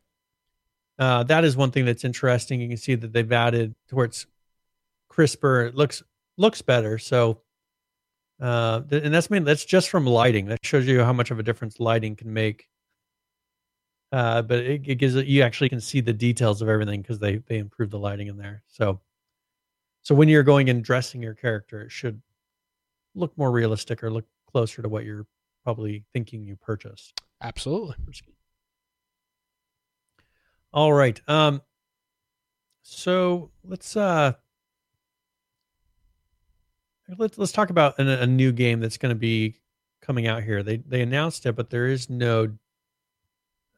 Uh, 0.98 1.24
that 1.24 1.44
is 1.44 1.59
one 1.59 1.72
thing 1.72 1.85
that's 1.85 2.06
interesting. 2.06 2.59
You 2.59 2.68
can 2.68 2.78
see 2.78 2.94
that 2.94 3.12
they've 3.12 3.30
added 3.30 3.74
towards 3.90 4.26
crisper. 5.10 5.66
It 5.66 5.74
looks 5.74 6.02
looks 6.39 6.62
better. 6.62 6.97
So, 6.97 7.43
uh, 8.40 8.80
and 8.90 9.12
that's 9.12 9.28
mean 9.28 9.44
that's 9.44 9.66
just 9.66 9.90
from 9.90 10.06
lighting. 10.06 10.47
That 10.47 10.64
shows 10.64 10.86
you 10.86 11.05
how 11.05 11.12
much 11.12 11.30
of 11.30 11.39
a 11.39 11.43
difference 11.43 11.80
lighting 11.80 12.16
can 12.16 12.32
make. 12.32 12.66
Uh, 14.10 14.40
but 14.40 14.60
it, 14.60 14.89
it 14.89 14.94
gives 14.94 15.16
you 15.16 15.43
actually 15.43 15.68
can 15.68 15.82
see 15.82 16.01
the 16.01 16.14
details 16.14 16.62
of 16.62 16.70
everything 16.70 17.02
because 17.02 17.18
they 17.18 17.43
they 17.47 17.59
improve 17.59 17.90
the 17.90 17.98
lighting 17.98 18.28
in 18.28 18.39
there. 18.39 18.62
So, 18.68 19.02
so 20.09 20.14
when 20.14 20.26
you're 20.26 20.43
going 20.43 20.70
and 20.70 20.82
dressing 20.82 21.20
your 21.20 21.35
character, 21.35 21.82
it 21.82 21.93
should 21.93 22.22
look 23.14 23.36
more 23.36 23.51
realistic 23.51 24.02
or 24.02 24.10
look 24.10 24.24
closer 24.51 24.80
to 24.80 24.89
what 24.89 25.05
you're 25.05 25.26
probably 25.64 26.02
thinking 26.14 26.47
you 26.47 26.56
purchased. 26.56 27.20
Absolutely. 27.43 27.94
All 30.72 30.94
right. 30.94 31.20
Um, 31.28 31.60
so 32.80 33.51
let's 33.62 33.98
uh 33.98 34.32
let's 37.18 37.36
let's 37.36 37.52
talk 37.52 37.68
about 37.68 37.98
a, 37.98 38.22
a 38.22 38.26
new 38.26 38.51
game 38.51 38.80
that's 38.80 38.97
going 38.97 39.14
to 39.14 39.18
be 39.18 39.60
coming 40.01 40.26
out 40.26 40.43
here. 40.43 40.62
They 40.62 40.78
they 40.78 41.02
announced 41.02 41.44
it, 41.44 41.55
but 41.55 41.68
there 41.68 41.86
is 41.86 42.09
no. 42.09 42.48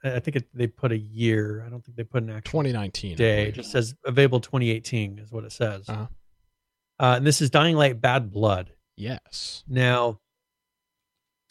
I 0.04 0.20
think 0.20 0.36
it, 0.36 0.48
they 0.54 0.68
put 0.68 0.92
a 0.92 0.96
year. 0.96 1.64
I 1.66 1.70
don't 1.70 1.84
think 1.84 1.96
they 1.96 2.04
put 2.04 2.22
an 2.22 2.30
actual 2.30 2.60
2019 2.60 3.16
day. 3.16 3.48
It 3.48 3.54
just 3.54 3.72
says 3.72 3.96
available 4.04 4.38
2018 4.38 5.18
is 5.18 5.32
what 5.32 5.42
it 5.42 5.50
says. 5.50 5.88
Uh-huh. 5.88 6.06
Uh, 7.00 7.16
and 7.16 7.26
this 7.26 7.40
is 7.40 7.48
Dying 7.48 7.76
Light 7.76 7.98
Bad 7.98 8.30
Blood. 8.30 8.74
Yes. 8.94 9.64
Now, 9.66 10.20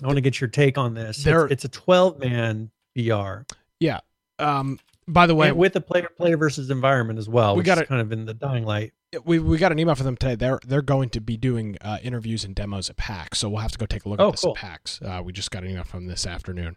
I 0.01 0.05
want 0.05 0.17
to 0.17 0.21
get 0.21 0.39
your 0.39 0.47
take 0.47 0.77
on 0.77 0.93
this. 0.93 1.25
It's, 1.25 1.51
it's, 1.51 1.65
a 1.65 1.69
12 1.69 2.19
man 2.19 2.69
VR. 2.95 3.49
Yeah. 3.79 4.01
Um, 4.37 4.79
by 5.07 5.25
the 5.25 5.33
way, 5.33 5.49
and 5.49 5.57
with 5.57 5.73
the 5.73 5.81
player 5.81 6.07
player 6.15 6.37
versus 6.37 6.69
environment 6.69 7.17
as 7.17 7.27
well. 7.27 7.55
We 7.55 7.63
got 7.63 7.79
it 7.79 7.87
kind 7.87 7.99
of 7.99 8.11
in 8.11 8.25
the 8.25 8.35
Dying 8.35 8.63
Light. 8.63 8.93
We 9.25 9.39
we 9.39 9.57
got 9.57 9.71
an 9.71 9.79
email 9.79 9.95
from 9.95 10.05
them 10.05 10.15
today. 10.15 10.35
They're 10.35 10.59
they're 10.67 10.83
going 10.83 11.09
to 11.09 11.19
be 11.19 11.35
doing 11.35 11.77
uh, 11.81 11.97
interviews 12.03 12.43
and 12.43 12.53
demos 12.53 12.91
at 12.91 12.97
PAX, 12.97 13.39
so 13.39 13.49
we'll 13.49 13.61
have 13.61 13.71
to 13.71 13.79
go 13.79 13.87
take 13.87 14.05
a 14.05 14.09
look 14.09 14.21
oh, 14.21 14.27
at 14.27 14.31
this 14.33 14.41
cool. 14.41 14.51
at 14.51 14.57
PAX. 14.57 15.01
Uh, 15.01 15.21
we 15.25 15.33
just 15.33 15.49
got 15.49 15.63
an 15.63 15.71
email 15.71 15.83
from 15.83 16.05
this 16.05 16.27
afternoon. 16.27 16.75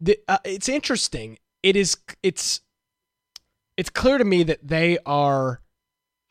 The, 0.00 0.18
uh, 0.26 0.38
it's 0.42 0.70
interesting. 0.70 1.38
It 1.62 1.76
is 1.76 1.98
it's 2.22 2.62
it's 3.76 3.90
clear 3.90 4.16
to 4.16 4.24
me 4.24 4.42
that 4.44 4.66
they 4.66 4.96
are 5.04 5.60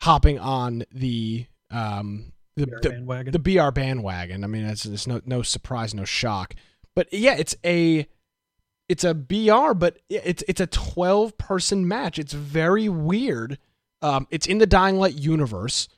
hopping 0.02 0.40
on 0.40 0.82
the 0.92 1.46
um 1.70 2.32
the 2.56 2.66
BR 2.66 2.78
the, 2.82 2.90
bandwagon. 2.90 3.32
the 3.32 3.38
BR 3.38 3.70
bandwagon. 3.70 4.44
I 4.44 4.46
mean, 4.46 4.64
it's, 4.64 4.84
it's 4.86 5.06
no 5.06 5.20
no 5.24 5.42
surprise, 5.42 5.94
no 5.94 6.04
shock. 6.04 6.54
But 6.94 7.12
yeah, 7.12 7.36
it's 7.36 7.56
a 7.64 8.06
it's 8.88 9.04
a 9.04 9.14
BR, 9.14 9.72
but 9.74 9.98
it's 10.08 10.42
it's 10.48 10.60
a 10.60 10.66
12 10.66 11.38
person 11.38 11.86
match. 11.86 12.18
It's 12.18 12.32
very 12.32 12.88
weird. 12.88 13.58
Um, 14.02 14.26
it's 14.30 14.46
in 14.46 14.58
the 14.58 14.66
Dying 14.66 14.96
Light 14.96 15.14
universe. 15.14 15.88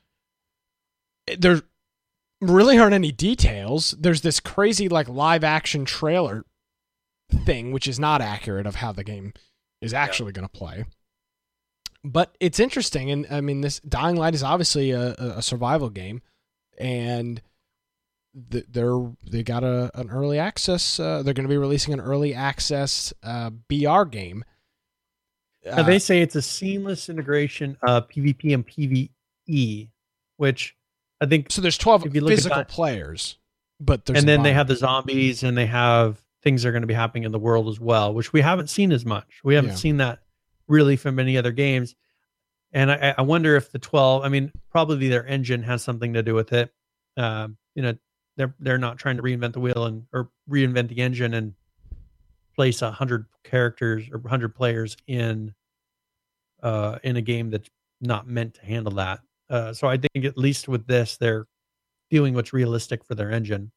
There 1.39 1.62
really 2.40 2.78
aren't 2.78 2.94
any 2.94 3.12
details. 3.12 3.93
There's 3.99 4.20
this 4.20 4.40
crazy 4.40 4.89
like 4.89 5.09
live 5.09 5.44
action 5.44 5.85
trailer 5.85 6.44
thing, 7.47 7.73
which 7.73 7.89
is 7.89 7.99
not 7.99 8.20
accurate 8.20 8.66
of 8.66 8.77
how 8.77 8.93
the 8.93 9.05
game 9.05 9.32
is 9.81 9.94
actually 9.94 10.28
yeah. 10.31 10.40
going 10.40 10.49
to 10.49 10.59
play. 10.59 10.85
But 12.04 12.36
it's 12.40 12.58
interesting, 12.58 13.10
and 13.10 13.26
I 13.30 13.40
mean, 13.40 13.60
this 13.60 13.78
Dying 13.80 14.16
Light 14.16 14.34
is 14.34 14.42
obviously 14.42 14.90
a, 14.90 15.12
a 15.12 15.42
survival 15.42 15.88
game, 15.88 16.20
and 16.78 17.40
they're 18.34 19.10
they 19.30 19.42
got 19.42 19.62
a 19.62 19.90
an 19.94 20.10
early 20.10 20.38
access. 20.38 20.98
Uh, 20.98 21.22
they're 21.22 21.34
going 21.34 21.46
to 21.46 21.52
be 21.52 21.58
releasing 21.58 21.94
an 21.94 22.00
early 22.00 22.34
access 22.34 23.12
uh, 23.22 23.50
BR 23.68 24.04
game. 24.04 24.44
Uh, 25.68 25.82
they 25.84 25.98
say 25.98 26.20
it's 26.20 26.34
a 26.34 26.42
seamless 26.42 27.08
integration 27.08 27.76
of 27.82 28.08
PvP 28.08 28.52
and 28.52 28.66
PvE, 28.66 29.88
which 30.38 30.76
I 31.20 31.26
think. 31.26 31.52
So 31.52 31.62
there's 31.62 31.78
12 31.78 32.10
physical 32.12 32.58
that, 32.58 32.68
players, 32.68 33.38
but 33.78 34.08
and 34.10 34.28
then 34.28 34.42
they 34.42 34.54
have 34.54 34.66
the 34.66 34.76
zombies 34.76 35.44
and 35.44 35.56
they 35.56 35.66
have 35.66 36.20
things 36.42 36.62
that 36.62 36.70
are 36.70 36.72
going 36.72 36.82
to 36.82 36.88
be 36.88 36.94
happening 36.94 37.22
in 37.22 37.30
the 37.30 37.38
world 37.38 37.68
as 37.68 37.78
well, 37.78 38.12
which 38.12 38.32
we 38.32 38.40
haven't 38.40 38.70
seen 38.70 38.90
as 38.90 39.06
much. 39.06 39.40
We 39.44 39.54
haven't 39.54 39.70
yeah. 39.70 39.76
seen 39.76 39.96
that 39.98 40.22
really 40.68 40.97
from 40.97 41.18
any 41.18 41.36
other 41.36 41.52
games. 41.52 41.94
And 42.72 42.90
I, 42.90 43.14
I, 43.18 43.22
wonder 43.22 43.55
if 43.56 43.70
the 43.70 43.78
12, 43.78 44.24
I 44.24 44.28
mean, 44.28 44.51
probably 44.70 45.09
their 45.09 45.26
engine 45.26 45.62
has 45.62 45.82
something 45.82 46.14
to 46.14 46.22
do 46.22 46.34
with 46.34 46.52
it. 46.55 46.72
Um, 47.16 47.59
you 47.74 47.82
know, 47.82 47.94
they're 48.36 48.55
they're 48.60 48.78
not 48.78 48.98
trying 48.98 49.16
to 49.18 49.22
reinvent 49.22 49.52
the 49.52 49.60
wheel 49.60 49.84
and 49.84 50.05
or 50.12 50.30
reinvent 50.48 50.89
the 50.89 50.98
engine 51.02 51.34
and 51.34 51.52
place 52.56 52.80
a 52.80 52.90
hundred 52.90 53.26
characters 53.44 54.05
or 54.10 54.26
hundred 54.26 54.55
players 54.55 54.97
in 55.06 55.55
uh 56.62 56.98
in 57.02 57.16
a 57.16 57.20
game 57.20 57.51
that's 57.51 57.68
not 58.01 58.26
meant 58.26 58.55
to 58.55 58.64
handle 58.64 58.94
that. 58.94 59.20
Uh, 59.51 59.72
so 59.72 59.86
I 59.86 59.98
think 59.98 60.24
at 60.24 60.39
least 60.39 60.66
with 60.68 60.86
this, 60.86 61.16
they're 61.18 61.47
doing 62.10 62.34
what's 62.34 62.52
realistic 62.52 63.05
for 63.05 63.14
their 63.14 63.30
engine. 63.30 63.70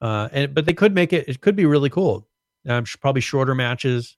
Uh, 0.00 0.28
and 0.32 0.54
but 0.54 0.66
they 0.66 0.74
could 0.74 0.94
make 0.94 1.12
it. 1.12 1.28
It 1.28 1.40
could 1.40 1.56
be 1.56 1.66
really 1.66 1.90
cool. 1.90 2.28
Um, 2.68 2.84
probably 3.00 3.20
shorter 3.20 3.54
matches, 3.54 4.16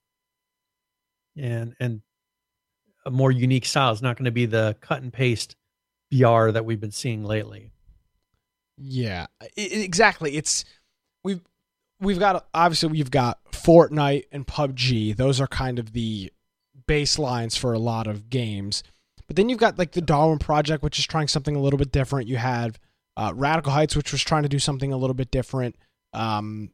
and 1.37 1.75
and 1.79 2.01
a 3.05 3.11
more 3.11 3.31
unique 3.31 3.65
style. 3.65 3.91
It's 3.91 4.01
not 4.01 4.17
going 4.17 4.25
to 4.25 4.31
be 4.31 4.45
the 4.45 4.75
cut 4.81 5.01
and 5.01 5.11
paste 5.11 5.55
BR 6.11 6.51
that 6.51 6.65
we've 6.65 6.79
been 6.79 6.91
seeing 6.91 7.23
lately. 7.23 7.71
Yeah, 8.77 9.27
exactly. 9.57 10.37
It's 10.37 10.65
we've 11.23 11.41
we've 11.99 12.19
got 12.19 12.47
obviously 12.53 12.89
we've 12.89 13.11
got 13.11 13.39
Fortnite 13.51 14.25
and 14.31 14.47
PUBG. 14.47 15.15
Those 15.15 15.41
are 15.41 15.47
kind 15.47 15.79
of 15.79 15.93
the 15.93 16.31
baselines 16.87 17.57
for 17.57 17.73
a 17.73 17.79
lot 17.79 18.07
of 18.07 18.29
games. 18.29 18.83
But 19.27 19.35
then 19.35 19.47
you've 19.47 19.59
got 19.59 19.77
like 19.77 19.91
the 19.91 20.01
Darwin 20.01 20.39
Project, 20.39 20.81
which 20.81 20.97
is 20.97 21.05
trying 21.05 21.27
something 21.27 21.55
a 21.55 21.59
little 21.59 21.77
bit 21.77 21.91
different. 21.91 22.27
You 22.27 22.37
have 22.37 22.79
uh, 23.15 23.31
Radical 23.35 23.71
Heights, 23.71 23.95
which 23.95 24.11
was 24.11 24.23
trying 24.23 24.43
to 24.43 24.49
do 24.49 24.59
something 24.59 24.91
a 24.91 24.97
little 24.97 25.13
bit 25.13 25.29
different. 25.29 25.75
Um, 26.13 26.71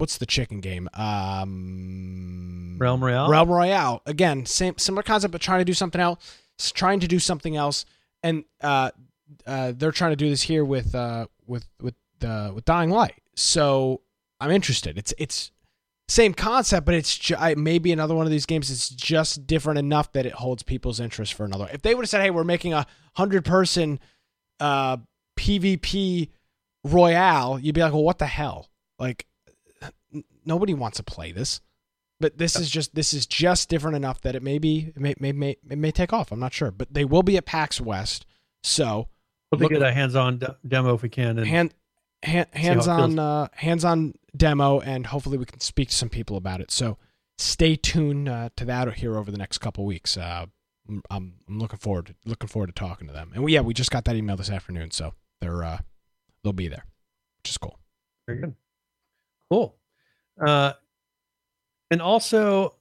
what's 0.00 0.18
the 0.18 0.26
chicken 0.26 0.60
game? 0.60 0.88
Um, 0.94 2.76
Realm 2.80 3.04
Royale. 3.04 3.28
Realm 3.28 3.48
Royale. 3.48 4.02
Again, 4.06 4.46
same 4.46 4.78
similar 4.78 5.02
concept, 5.02 5.32
but 5.32 5.40
trying 5.40 5.60
to 5.60 5.64
do 5.64 5.74
something 5.74 6.00
else. 6.00 6.18
Trying 6.74 7.00
to 7.00 7.08
do 7.08 7.18
something 7.18 7.56
else, 7.56 7.86
and 8.22 8.44
uh, 8.62 8.90
uh, 9.46 9.72
they're 9.74 9.92
trying 9.92 10.12
to 10.12 10.16
do 10.16 10.28
this 10.28 10.42
here 10.42 10.64
with 10.64 10.94
uh, 10.94 11.26
with 11.46 11.66
with 11.80 11.94
uh, 12.22 12.52
with 12.54 12.66
Dying 12.66 12.90
Light. 12.90 13.22
So 13.34 14.02
I'm 14.40 14.50
interested. 14.50 14.98
It's 14.98 15.14
it's 15.16 15.52
same 16.08 16.34
concept, 16.34 16.84
but 16.84 16.94
it's 16.94 17.16
ju- 17.16 17.36
I, 17.38 17.54
maybe 17.54 17.92
another 17.92 18.14
one 18.14 18.26
of 18.26 18.30
these 18.30 18.44
games. 18.44 18.70
It's 18.70 18.90
just 18.90 19.46
different 19.46 19.78
enough 19.78 20.12
that 20.12 20.26
it 20.26 20.32
holds 20.32 20.62
people's 20.62 21.00
interest 21.00 21.32
for 21.32 21.46
another. 21.46 21.68
If 21.72 21.80
they 21.80 21.94
would 21.94 22.02
have 22.02 22.10
said, 22.10 22.20
"Hey, 22.20 22.30
we're 22.30 22.44
making 22.44 22.74
a 22.74 22.86
hundred 23.14 23.44
person 23.46 24.00
uh, 24.58 24.98
PvP 25.38 26.28
Royale," 26.84 27.58
you'd 27.58 27.74
be 27.74 27.80
like, 27.80 27.94
"Well, 27.94 28.04
what 28.04 28.18
the 28.18 28.26
hell?" 28.26 28.68
Like 28.98 29.26
nobody 30.44 30.74
wants 30.74 30.96
to 30.98 31.02
play 31.02 31.32
this. 31.32 31.60
But 32.18 32.36
this 32.36 32.54
is 32.56 32.68
just 32.68 32.94
this 32.94 33.14
is 33.14 33.26
just 33.26 33.70
different 33.70 33.96
enough 33.96 34.20
that 34.22 34.34
it 34.34 34.42
may 34.42 34.58
be 34.58 34.92
it 34.94 35.00
may, 35.00 35.14
may, 35.18 35.32
may 35.32 35.56
it 35.70 35.78
may 35.78 35.90
take 35.90 36.12
off. 36.12 36.30
I'm 36.30 36.40
not 36.40 36.52
sure, 36.52 36.70
but 36.70 36.92
they 36.92 37.04
will 37.04 37.22
be 37.22 37.36
at 37.38 37.46
PAX 37.46 37.80
West. 37.80 38.26
So 38.62 39.08
We'll 39.52 39.68
get 39.68 39.82
a 39.82 39.92
hands-on 39.92 40.38
de- 40.38 40.56
demo 40.66 40.94
if 40.94 41.02
we 41.02 41.08
can. 41.08 41.38
And 41.38 41.46
hand, 41.46 41.74
hand 42.22 42.46
hands-on 42.52 43.18
uh, 43.18 43.48
hands-on 43.52 44.14
demo, 44.36 44.80
and 44.80 45.06
hopefully 45.06 45.38
we 45.38 45.44
can 45.44 45.60
speak 45.60 45.88
to 45.88 45.94
some 45.94 46.08
people 46.08 46.36
about 46.36 46.60
it. 46.60 46.70
So 46.70 46.98
stay 47.36 47.74
tuned 47.74 48.28
uh, 48.28 48.50
to 48.56 48.64
that 48.66 48.92
here 48.94 49.16
over 49.16 49.30
the 49.30 49.38
next 49.38 49.58
couple 49.58 49.84
weeks. 49.84 50.16
Uh, 50.16 50.46
I'm, 50.88 51.02
I'm 51.10 51.34
looking 51.48 51.78
forward 51.78 52.06
to, 52.06 52.14
looking 52.24 52.48
forward 52.48 52.68
to 52.68 52.72
talking 52.72 53.08
to 53.08 53.12
them. 53.12 53.32
And 53.34 53.42
we, 53.42 53.54
yeah, 53.54 53.60
we 53.60 53.74
just 53.74 53.90
got 53.90 54.04
that 54.04 54.14
email 54.14 54.36
this 54.36 54.50
afternoon, 54.50 54.92
so 54.92 55.14
they're 55.40 55.64
uh, 55.64 55.78
they'll 56.44 56.52
be 56.52 56.68
there, 56.68 56.84
which 57.38 57.50
is 57.50 57.58
cool. 57.58 57.78
Very 58.28 58.40
good. 58.40 58.54
Cool. 59.50 59.74
Uh, 60.44 60.72
and 61.90 62.00
also, 62.00 62.74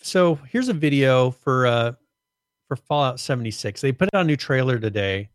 so 0.00 0.36
here's 0.50 0.68
a 0.68 0.74
video 0.74 1.30
for 1.30 1.66
uh 1.66 1.92
for 2.66 2.76
Fallout 2.76 3.18
76. 3.18 3.80
They 3.80 3.92
put 3.92 4.08
out 4.14 4.22
a 4.22 4.24
new 4.24 4.36
trailer 4.36 4.78
today 4.78 5.30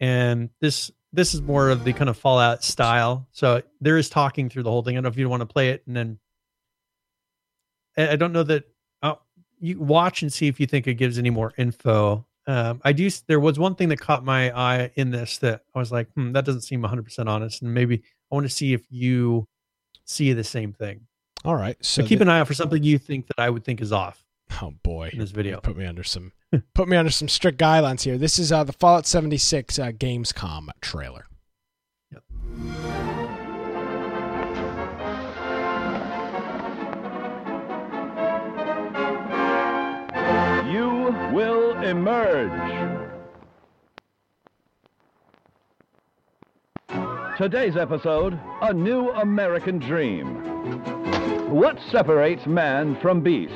and 0.00 0.50
this 0.60 0.90
this 1.12 1.32
is 1.32 1.42
more 1.42 1.70
of 1.70 1.84
the 1.84 1.92
kind 1.92 2.10
of 2.10 2.18
Fallout 2.18 2.64
style. 2.64 3.26
So 3.32 3.62
there 3.80 3.96
is 3.96 4.08
talking 4.08 4.48
through 4.48 4.64
the 4.64 4.70
whole 4.70 4.82
thing. 4.82 4.94
I 4.94 4.96
don't 4.96 5.04
know 5.04 5.08
if 5.08 5.16
you 5.16 5.28
want 5.28 5.40
to 5.40 5.46
play 5.46 5.70
it, 5.70 5.82
and 5.86 5.96
then 5.96 6.18
I 7.96 8.16
don't 8.16 8.32
know 8.32 8.42
that. 8.42 8.64
Uh, 9.02 9.14
you 9.60 9.78
watch 9.78 10.22
and 10.22 10.32
see 10.32 10.48
if 10.48 10.58
you 10.58 10.66
think 10.66 10.86
it 10.86 10.94
gives 10.94 11.18
any 11.18 11.30
more 11.30 11.52
info. 11.56 12.26
um, 12.48 12.80
I 12.84 12.92
do. 12.92 13.08
There 13.28 13.40
was 13.40 13.58
one 13.58 13.76
thing 13.76 13.88
that 13.90 13.98
caught 14.00 14.24
my 14.24 14.50
eye 14.50 14.90
in 14.96 15.10
this 15.10 15.38
that 15.38 15.62
I 15.74 15.78
was 15.78 15.92
like, 15.92 16.10
hmm, 16.12 16.32
that 16.32 16.44
doesn't 16.44 16.62
seem 16.62 16.82
100 16.82 17.02
percent 17.04 17.28
honest, 17.28 17.62
and 17.62 17.72
maybe 17.72 18.02
I 18.30 18.34
want 18.34 18.44
to 18.44 18.50
see 18.50 18.74
if 18.74 18.82
you 18.90 19.46
see 20.04 20.32
the 20.32 20.44
same 20.44 20.72
thing. 20.72 21.06
All 21.44 21.56
right. 21.56 21.76
So, 21.84 22.02
So 22.02 22.08
keep 22.08 22.18
the- 22.18 22.24
an 22.24 22.28
eye 22.28 22.40
out 22.40 22.46
for 22.46 22.54
something 22.54 22.82
you 22.82 22.98
think 22.98 23.26
that 23.28 23.38
I 23.38 23.50
would 23.50 23.64
think 23.64 23.80
is 23.80 23.92
off 23.92 24.24
oh 24.62 24.72
boy, 24.82 25.10
in 25.12 25.18
this 25.18 25.30
video. 25.30 25.60
put 25.60 25.76
me 25.76 25.84
under 25.86 26.02
some 26.04 26.32
put 26.74 26.88
me 26.88 26.96
under 26.96 27.10
some 27.10 27.28
strict 27.28 27.58
guidelines 27.58 28.02
here. 28.02 28.16
This 28.18 28.38
is 28.38 28.52
uh, 28.52 28.64
the 28.64 28.72
Fallout 28.72 29.06
76 29.06 29.78
uh, 29.78 29.86
Gamescom 29.92 30.68
trailer. 30.80 31.26
You 40.72 41.14
will 41.32 41.76
emerge. 41.82 42.50
Today's 47.36 47.76
episode 47.76 48.38
A 48.62 48.72
New 48.72 49.10
American 49.10 49.78
Dream. 49.78 50.26
What 51.50 51.78
separates 51.90 52.46
man 52.46 52.96
from 53.00 53.20
beast? 53.22 53.52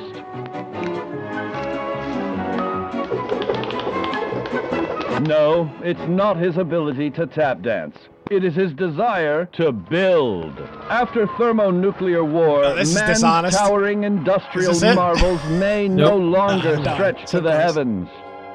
No, 5.27 5.69
it's 5.83 5.99
not 6.07 6.37
his 6.37 6.57
ability 6.57 7.09
to 7.11 7.27
tap 7.27 7.61
dance. 7.61 7.97
It 8.31 8.43
is 8.43 8.55
his 8.55 8.71
desire 8.73 9.45
to 9.53 9.71
build. 9.71 10.57
After 10.89 11.27
thermonuclear 11.37 12.23
war, 12.23 12.63
Oh, 12.63 12.75
man's 12.75 13.21
towering 13.55 14.03
industrial 14.05 14.71
Is 14.71 14.81
this 14.81 14.91
it? 14.91 14.95
marvels 14.95 15.43
may 15.59 15.87
no 15.89 16.15
longer 16.15 16.75
I'm 16.77 16.83
done. 16.83 16.95
stretch 16.95 17.29
to 17.31 17.41
the 17.41 17.49
close. 17.49 17.61
heavens. 17.61 18.09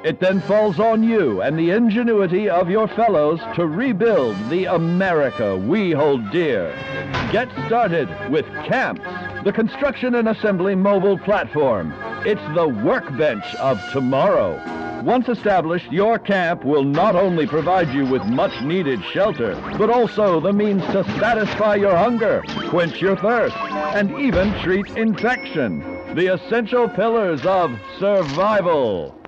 It 0.04 0.20
then 0.20 0.42
falls 0.42 0.78
on 0.78 1.02
you 1.02 1.40
and 1.40 1.58
the 1.58 1.70
ingenuity 1.70 2.46
of 2.50 2.68
your 2.68 2.86
fellows 2.88 3.40
to 3.54 3.66
rebuild 3.66 4.36
the 4.50 4.66
America 4.66 5.56
we 5.56 5.92
hold 5.92 6.30
dear. 6.30 6.76
Get 7.32 7.50
started 7.64 8.10
with 8.30 8.44
CAMPS, 8.66 9.00
the 9.44 9.52
construction 9.52 10.16
and 10.16 10.28
assembly 10.28 10.74
mobile 10.74 11.16
platform. 11.16 11.94
It's 12.26 12.54
the 12.54 12.68
workbench 12.68 13.46
of 13.54 13.80
tomorrow. 13.92 14.60
Once 15.02 15.30
established, 15.30 15.90
your 15.90 16.18
camp 16.18 16.66
will 16.66 16.84
not 16.84 17.16
only 17.16 17.46
provide 17.46 17.88
you 17.88 18.04
with 18.04 18.22
much 18.26 18.52
needed 18.60 19.02
shelter, 19.04 19.54
but 19.78 19.88
also 19.88 20.38
the 20.38 20.52
means 20.52 20.82
to 20.88 21.02
satisfy 21.18 21.76
your 21.76 21.96
hunger, 21.96 22.42
quench 22.68 23.00
your 23.00 23.16
thirst, 23.16 23.56
and 23.56 24.20
even 24.20 24.52
treat 24.60 24.86
infection. 24.98 25.80
The 26.14 26.34
essential 26.34 26.90
pillars 26.90 27.46
of 27.46 27.70
survival. 27.98 29.18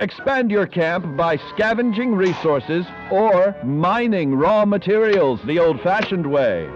Expand 0.00 0.50
your 0.50 0.66
camp 0.66 1.14
by 1.14 1.36
scavenging 1.52 2.14
resources 2.14 2.86
or 3.10 3.54
mining 3.62 4.34
raw 4.34 4.64
materials 4.64 5.38
the 5.44 5.58
old 5.58 5.78
fashioned 5.82 6.24
way. 6.24 6.66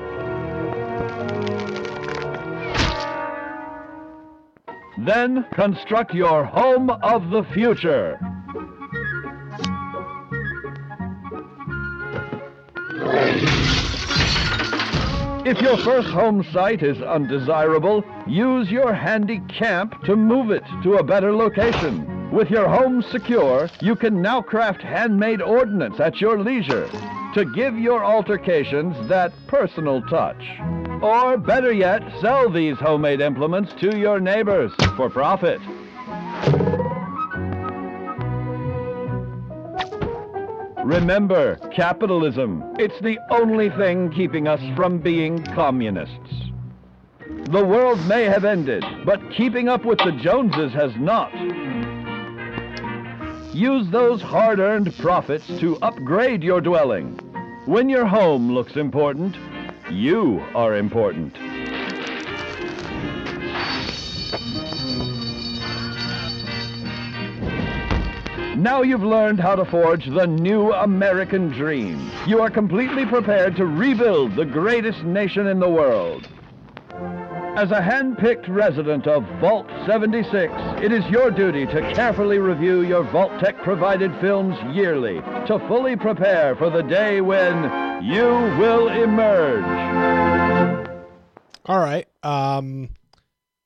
Then 4.99 5.47
construct 5.55 6.13
your 6.13 6.45
home 6.45 6.91
of 6.91 7.31
the 7.31 7.45
future. 7.55 8.19
If 15.47 15.63
your 15.63 15.79
first 15.79 16.09
home 16.09 16.45
site 16.53 16.83
is 16.83 17.01
undesirable, 17.01 18.05
use 18.27 18.71
your 18.71 18.93
handy 18.93 19.41
camp 19.49 20.03
to 20.05 20.15
move 20.15 20.51
it 20.51 20.63
to 20.83 20.97
a 20.97 21.03
better 21.03 21.33
location. 21.33 22.14
With 22.33 22.51
your 22.51 22.69
home 22.69 23.03
secure, 23.03 23.71
you 23.81 23.95
can 23.95 24.21
now 24.21 24.43
craft 24.43 24.83
handmade 24.83 25.41
ordnance 25.41 26.01
at 26.01 26.21
your 26.21 26.41
leisure 26.41 26.89
to 27.35 27.45
give 27.55 27.79
your 27.79 28.05
altercations 28.05 29.09
that 29.09 29.33
personal 29.47 30.03
touch. 30.03 30.43
Or 31.03 31.37
better 31.37 31.73
yet, 31.73 32.03
sell 32.21 32.51
these 32.51 32.77
homemade 32.77 33.21
implements 33.21 33.73
to 33.81 33.97
your 33.97 34.21
neighbors 34.21 34.73
for 34.97 35.11
profit. 35.11 35.61
Remember, 40.85 41.57
capitalism. 41.75 42.63
It's 42.79 43.01
the 43.01 43.19
only 43.31 43.71
thing 43.71 44.11
keeping 44.13 44.47
us 44.47 44.61
from 44.77 44.99
being 44.99 45.43
communists. 45.55 46.51
The 47.51 47.65
world 47.65 48.05
may 48.07 48.25
have 48.25 48.45
ended, 48.45 48.85
but 49.05 49.21
keeping 49.33 49.69
up 49.69 49.85
with 49.85 49.99
the 49.99 50.13
Joneses 50.13 50.73
has 50.73 50.95
not. 50.97 51.33
Use 53.55 53.89
those 53.91 54.21
hard-earned 54.21 54.93
profits 54.99 55.47
to 55.61 55.77
upgrade 55.77 56.43
your 56.43 56.61
dwelling. 56.61 57.13
When 57.67 57.89
your 57.89 58.05
home 58.05 58.51
looks 58.51 58.75
important, 58.75 59.37
you 59.93 60.43
are 60.57 60.75
important. 60.75 61.33
Now 68.59 68.83
you've 68.83 69.05
learned 69.05 69.39
how 69.39 69.55
to 69.55 69.65
forge 69.65 70.07
the 70.07 70.27
new 70.27 70.73
American 70.73 71.51
dream. 71.51 72.11
You 72.27 72.41
are 72.41 72.51
completely 72.51 73.07
prepared 73.07 73.55
to 73.55 73.67
rebuild 73.67 74.35
the 74.35 74.47
greatest 74.47 75.05
nation 75.05 75.47
in 75.47 75.61
the 75.61 75.71
world. 75.71 76.27
As 77.57 77.71
a 77.71 77.81
hand-picked 77.81 78.49
resident 78.49 79.07
of 79.07 79.23
Vault 79.41 79.67
76, 79.87 80.53
it 80.83 80.91
is 80.91 81.05
your 81.09 81.31
duty 81.31 81.65
to 81.67 81.81
carefully 81.95 82.39
review 82.39 82.83
your 82.83 83.05
Vault 83.05 83.31
Tech-provided 83.41 84.11
films 84.21 84.57
yearly 84.75 85.21
to 85.47 85.65
fully 85.69 85.95
prepare 85.95 86.57
for 86.57 86.69
the 86.69 86.83
day 86.83 87.21
when 87.21 88.03
you 88.05 88.25
will 88.59 88.89
emerge. 88.89 89.65
All 91.67 91.79
right. 91.79 92.09
Um, 92.25 92.89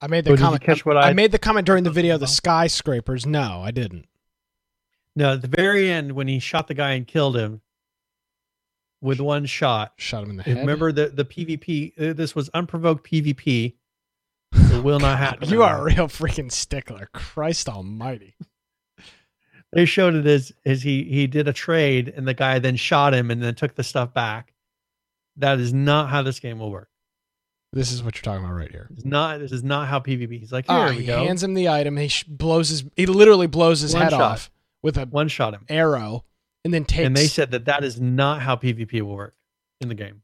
I 0.02 0.06
made 0.06 0.28
Oh, 0.28 0.32
the 0.32 0.36
did 0.36 0.39
you 0.40 0.44
comment. 0.44 0.62
catch 0.62 0.85
what 0.85 0.98
I 0.98 1.09
I- 1.09 1.12
made 1.15 1.32
the 1.32 1.39
comment 1.39 1.66
during 1.66 1.85
the 1.85 1.90
video. 1.90 2.19
The 2.19 2.27
skyscrapers. 2.27 3.24
No, 3.24 3.62
I 3.65 3.70
didn't. 3.70 4.06
No, 5.16 5.32
at 5.32 5.43
the 5.43 5.48
very 5.48 5.90
end 5.90 6.12
when 6.12 6.28
he 6.28 6.39
shot 6.40 6.69
the 6.69 6.74
guy 6.74 6.93
and 6.93 7.06
killed 7.06 7.36
him 7.36 7.62
with 9.01 9.19
one 9.19 9.47
shot. 9.47 9.94
Shot 9.97 10.23
him 10.24 10.31
in 10.31 10.36
the 10.36 10.43
head. 10.44 10.59
Remember 10.59 10.93
the 10.93 11.09
the 11.09 11.24
PvP? 11.24 11.94
Uh, 11.98 12.12
this 12.12 12.36
was 12.36 12.48
unprovoked 12.51 13.05
PvP. 13.10 13.74
It 14.53 14.83
will 14.83 14.99
not 15.01 15.19
happen. 15.19 15.49
You 15.49 15.62
are 15.62 15.79
a 15.79 15.83
real 15.83 16.09
freaking 16.09 16.51
stickler. 16.53 17.09
Christ 17.12 17.69
Almighty. 17.69 18.35
They 19.73 19.85
showed 19.85 20.15
it 20.15 20.27
as 20.27 20.53
as 20.65 20.83
he 20.83 21.05
he 21.05 21.27
did 21.27 21.47
a 21.47 21.53
trade 21.53 22.12
and 22.16 22.27
the 22.27 22.33
guy 22.35 22.59
then 22.59 22.77
shot 22.77 23.12
him 23.12 23.31
and 23.31 23.43
then 23.43 23.55
took 23.55 23.75
the 23.75 23.83
stuff 23.85 24.15
back. 24.15 24.55
That 25.37 25.61
is 25.61 25.73
not 25.75 26.09
how 26.09 26.23
this 26.23 26.41
game 26.41 26.59
will 26.59 26.70
work. 26.70 26.89
This 27.75 27.93
is 27.93 28.03
what 28.03 28.16
you're 28.16 28.23
talking 28.23 28.45
about 28.47 28.57
right 28.57 28.70
here. 28.70 28.89
It's 28.95 29.05
not. 29.05 29.41
This 29.41 29.53
is 29.53 29.62
not 29.62 29.89
how 29.89 30.01
PvP. 30.01 30.39
He's 30.41 30.53
like, 30.53 30.66
here 30.66 30.75
Ah, 30.77 30.89
we 30.89 31.01
he 31.01 31.05
go. 31.07 31.23
hands 31.23 31.43
him 31.43 31.53
the 31.53 31.69
item. 31.69 31.99
He 31.99 32.09
sh- 32.09 32.25
blows 32.25 32.70
his. 32.70 32.85
He 32.97 33.05
literally 33.05 33.47
blows 33.47 33.81
his 33.83 33.93
One 33.93 34.03
head 34.05 34.12
shot. 34.12 34.20
off 34.23 34.51
with 34.83 34.97
a 34.97 35.05
One 35.05 35.29
shot 35.29 35.53
him, 35.53 35.66
arrow, 35.69 36.25
and 36.65 36.73
then 36.73 36.87
takes. 36.87 37.05
and 37.07 37.15
they 37.16 37.27
said 37.27 37.51
that 37.51 37.66
that 37.66 37.85
is 37.85 38.01
not 38.01 38.41
how 38.41 38.57
PvP 38.57 39.03
will 39.03 39.15
work 39.16 39.35
in 39.83 39.89
the 39.89 39.95
game. 39.95 40.23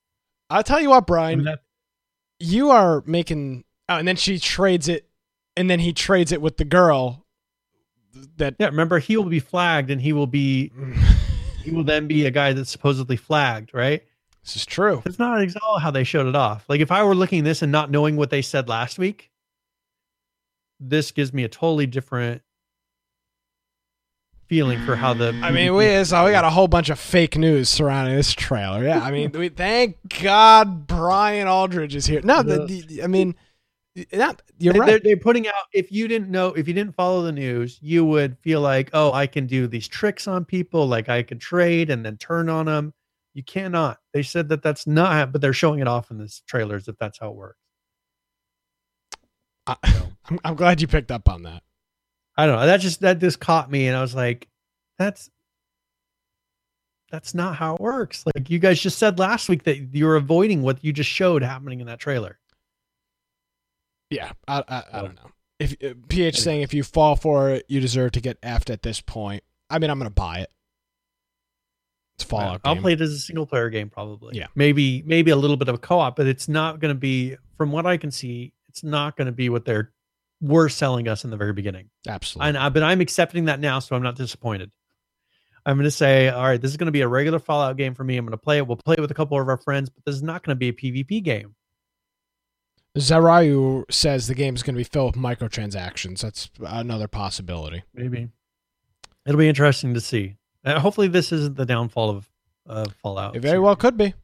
I'll 0.49 0.63
tell 0.63 0.81
you 0.81 0.89
what, 0.89 1.03
I 1.03 1.07
Brian. 1.07 1.45
mean, 1.45 1.57
you 2.41 2.71
are 2.71 3.03
making. 3.07 3.65
Oh, 3.89 3.97
and 3.97 4.09
then 4.09 4.17
she 4.17 4.39
trades 4.39 4.89
it, 4.89 5.09
and 5.57 5.69
then 5.69 5.81
he 5.81 5.93
trades 5.93 6.33
it 6.33 6.41
with 6.41 6.57
the 6.57 6.65
girl. 6.65 7.25
That 8.37 8.57
yeah, 8.59 8.67
remember 8.67 8.99
he 8.99 9.17
will 9.17 9.25
be 9.25 9.41
flagged, 9.41 9.91
and 9.91 10.01
he 10.01 10.13
will 10.13 10.27
be 10.27 10.73
he 11.63 11.71
will 11.71 11.85
then 11.85 12.07
be 12.07 12.27
a 12.27 12.31
guy 12.31 12.53
that's 12.53 12.71
supposedly 12.71 13.17
flagged, 13.17 13.75
right? 13.75 14.03
this 14.45 14.57
is 14.57 14.67
true. 14.67 15.03
It's 15.07 15.19
not 15.19 15.41
at 15.41 15.63
all 15.63 15.79
how 15.79 15.91
they 15.91 16.05
showed 16.05 16.27
it 16.27 16.37
off. 16.37 16.67
Like 16.69 16.81
if 16.81 16.93
I 16.93 17.03
were 17.03 17.15
looking 17.15 17.41
at 17.41 17.45
this 17.45 17.63
and 17.63 17.73
not 17.73 17.91
knowing 17.91 18.17
what 18.17 18.31
they 18.31 18.43
said 18.43 18.69
last 18.69 18.99
week, 18.99 19.31
this 20.79 21.11
gives 21.13 21.33
me 21.33 21.45
a 21.45 21.49
totally 21.49 21.87
different 21.87 22.43
feeling 24.47 24.85
for 24.85 24.97
how 24.97 25.15
the. 25.15 25.29
I 25.43 25.51
mean, 25.51 25.75
we 25.75 26.05
so 26.05 26.19
uh, 26.19 26.25
we 26.27 26.31
got 26.31 26.45
a 26.45 26.51
whole 26.51 26.69
bunch 26.69 26.91
of 26.91 26.99
fake 26.99 27.39
news 27.39 27.71
surrounding 27.71 28.17
this 28.17 28.35
trailer. 28.35 28.85
Yeah, 28.85 29.01
I 29.01 29.11
mean, 29.11 29.33
we, 29.33 29.49
thank 29.49 29.97
God 30.23 30.87
Brian 30.87 31.49
Aldridge 31.49 31.95
is 31.95 32.05
here. 32.05 32.21
No, 32.23 32.43
the, 32.43 32.67
the, 32.67 33.03
I 33.03 33.07
mean, 33.07 33.35
Eh, 33.97 34.05
not, 34.13 34.43
you're 34.59 34.75
right. 34.75 34.87
They're, 34.87 35.01
they're 35.01 35.17
putting 35.17 35.47
out. 35.47 35.55
If 35.73 35.91
you 35.93 36.09
didn't 36.09 36.31
know, 36.31 36.49
if 36.49 36.67
you 36.69 36.75
didn't 36.75 36.95
follow 36.95 37.23
the 37.23 37.33
news, 37.33 37.79
you 37.81 38.05
would 38.05 38.39
feel 38.39 38.61
like, 38.61 38.91
oh, 38.93 39.13
I 39.13 39.27
can 39.27 39.47
do 39.47 39.67
these 39.67 39.89
tricks 39.89 40.27
on 40.29 40.45
people. 40.45 40.87
Like 40.87 41.09
I 41.09 41.23
can 41.23 41.39
trade 41.39 41.91
and 41.91 42.05
then 42.05 42.17
turn 42.17 42.49
on 42.49 42.67
them. 42.67 42.93
You 43.35 43.43
cannot. 43.43 43.99
They 44.13 44.23
said 44.23 44.49
that 44.51 44.63
that's 44.63 44.87
not, 44.87 45.33
but 45.33 45.41
they're 45.41 45.53
showing 45.53 45.81
it 45.81 45.89
off 45.89 46.11
in 46.11 46.19
this 46.19 46.43
trailers 46.47 46.87
if 46.89 46.97
that's 46.99 47.19
how 47.19 47.31
it 47.31 47.37
works. 47.37 47.59
I, 49.67 49.77
I'm, 50.31 50.41
I'm 50.45 50.55
glad 50.55 50.81
you 50.81 50.87
picked 50.87 51.11
up 51.11 51.29
on 51.29 51.43
that. 51.43 51.63
I 52.37 52.47
don't 52.47 52.59
know. 52.59 52.67
That 52.67 52.81
just 52.81 53.01
that 53.01 53.19
just 53.21 53.39
caught 53.39 53.71
me, 53.71 53.87
and 53.87 53.97
I 53.97 54.01
was 54.01 54.15
like, 54.15 54.49
that's 54.99 55.31
that's 57.11 57.35
not 57.35 57.55
how 57.55 57.77
it 57.77 57.81
works. 57.81 58.25
Like 58.35 58.51
you 58.51 58.59
guys 58.59 58.81
just 58.81 58.99
said 58.99 59.19
last 59.19 59.49
week 59.49 59.65
that 59.65 59.95
you're 59.95 60.17
avoiding 60.17 60.63
what 60.63 60.83
you 60.83 60.93
just 60.93 61.11
showed 61.11 61.43
happening 61.43 61.81
in 61.81 61.87
that 61.87 62.01
trailer. 62.01 62.39
Yeah, 64.15 64.33
I, 64.47 64.63
I, 64.69 64.83
I 64.93 65.03
don't 65.03 65.17
know. 65.17 65.31
if 65.59 65.75
uh, 65.85 65.95
PH 66.09 66.39
saying 66.41 66.63
if 66.63 66.73
you 66.75 66.83
fall 66.83 67.17
for 67.17 67.51
it, 67.51 67.67
you 67.69 67.81
deserve 67.81 68.13
to 68.13 68.21
get 68.21 68.41
effed 68.43 68.71
at 68.71 68.83
this 68.83 69.01
point. 69.01 69.43
I 69.69 69.79
mean, 69.79 69.91
I'm 69.91 69.99
gonna 69.99 70.11
buy 70.11 70.41
it. 70.41 70.51
It's 72.17 72.25
Fallout. 72.25 72.61
I'll 72.65 72.75
game. 72.75 72.83
play 72.83 72.93
it 72.93 73.01
as 73.01 73.11
a 73.11 73.19
single 73.19 73.47
player 73.47 73.71
game 73.71 73.91
probably. 73.91 74.37
Yeah. 74.37 74.47
Maybe 74.55 75.03
maybe 75.05 75.31
a 75.31 75.37
little 75.37 75.57
bit 75.57 75.69
of 75.69 75.75
a 75.75 75.79
co-op, 75.79 76.17
but 76.17 76.27
it's 76.27 76.49
not 76.49 76.79
going 76.79 76.95
to 76.95 76.99
be 76.99 77.37
from 77.57 77.73
what 77.73 77.87
I 77.87 77.97
can 77.97 78.11
see, 78.11 78.53
it's 78.69 78.85
not 78.85 79.17
going 79.17 79.27
to 79.27 79.33
be 79.33 79.49
what 79.49 79.65
they're 79.65 79.93
were 80.41 80.69
selling 80.69 81.09
us 81.09 81.25
in 81.25 81.31
the 81.31 81.37
very 81.37 81.53
beginning. 81.53 81.91
Absolutely. 82.07 82.51
And 82.51 82.59
I, 82.59 82.69
but 82.69 82.83
I'm 82.83 83.01
accepting 83.01 83.47
that 83.47 83.61
now, 83.61 83.79
so 83.79 83.97
I'm 83.97 84.03
not 84.03 84.17
disappointed. 84.17 84.71
I'm 85.67 85.77
going 85.77 85.85
to 85.85 85.91
say, 85.91 86.29
all 86.29 86.43
right, 86.43 86.61
this 86.61 86.71
is 86.71 86.77
going 86.77 86.87
to 86.87 86.93
be 86.93 87.01
a 87.01 87.09
regular 87.09 87.39
Fallout 87.39 87.77
game 87.79 87.95
for 87.95 88.05
me. 88.05 88.19
I'm 88.19 88.27
going 88.27 88.33
to 88.33 88.37
play 88.37 88.59
it. 88.59 88.67
We'll 88.67 88.77
play 88.77 88.97
it 88.99 89.01
with 89.01 89.11
a 89.11 89.15
couple 89.15 89.41
of 89.41 89.49
our 89.49 89.57
friends, 89.57 89.89
but 89.89 90.05
this 90.05 90.15
is 90.15 90.23
not 90.23 90.45
going 90.45 90.55
to 90.55 90.59
be 90.59 90.69
a 90.69 90.73
PvP 90.73 91.23
game. 91.23 91.55
Zarayu 92.97 93.85
says 93.91 94.27
the 94.29 94.35
game 94.35 94.55
is 94.55 94.63
going 94.63 94.75
to 94.75 94.79
be 94.79 94.85
filled 94.85 95.17
with 95.17 95.25
microtransactions. 95.25 96.21
That's 96.21 96.51
another 96.61 97.09
possibility. 97.09 97.83
Maybe 97.93 98.29
it'll 99.27 99.39
be 99.39 99.49
interesting 99.49 99.95
to 99.95 100.01
see. 100.01 100.37
Uh, 100.65 100.79
hopefully, 100.81 101.09
this 101.09 101.33
isn't 101.33 101.57
the 101.57 101.67
downfall 101.67 102.11
of 102.11 102.29
uh, 102.69 102.87
Fallout. 103.03 103.37
It 103.37 103.41
very 103.41 103.59
well 103.59 103.77
could 103.77 103.97
be. 103.97 104.15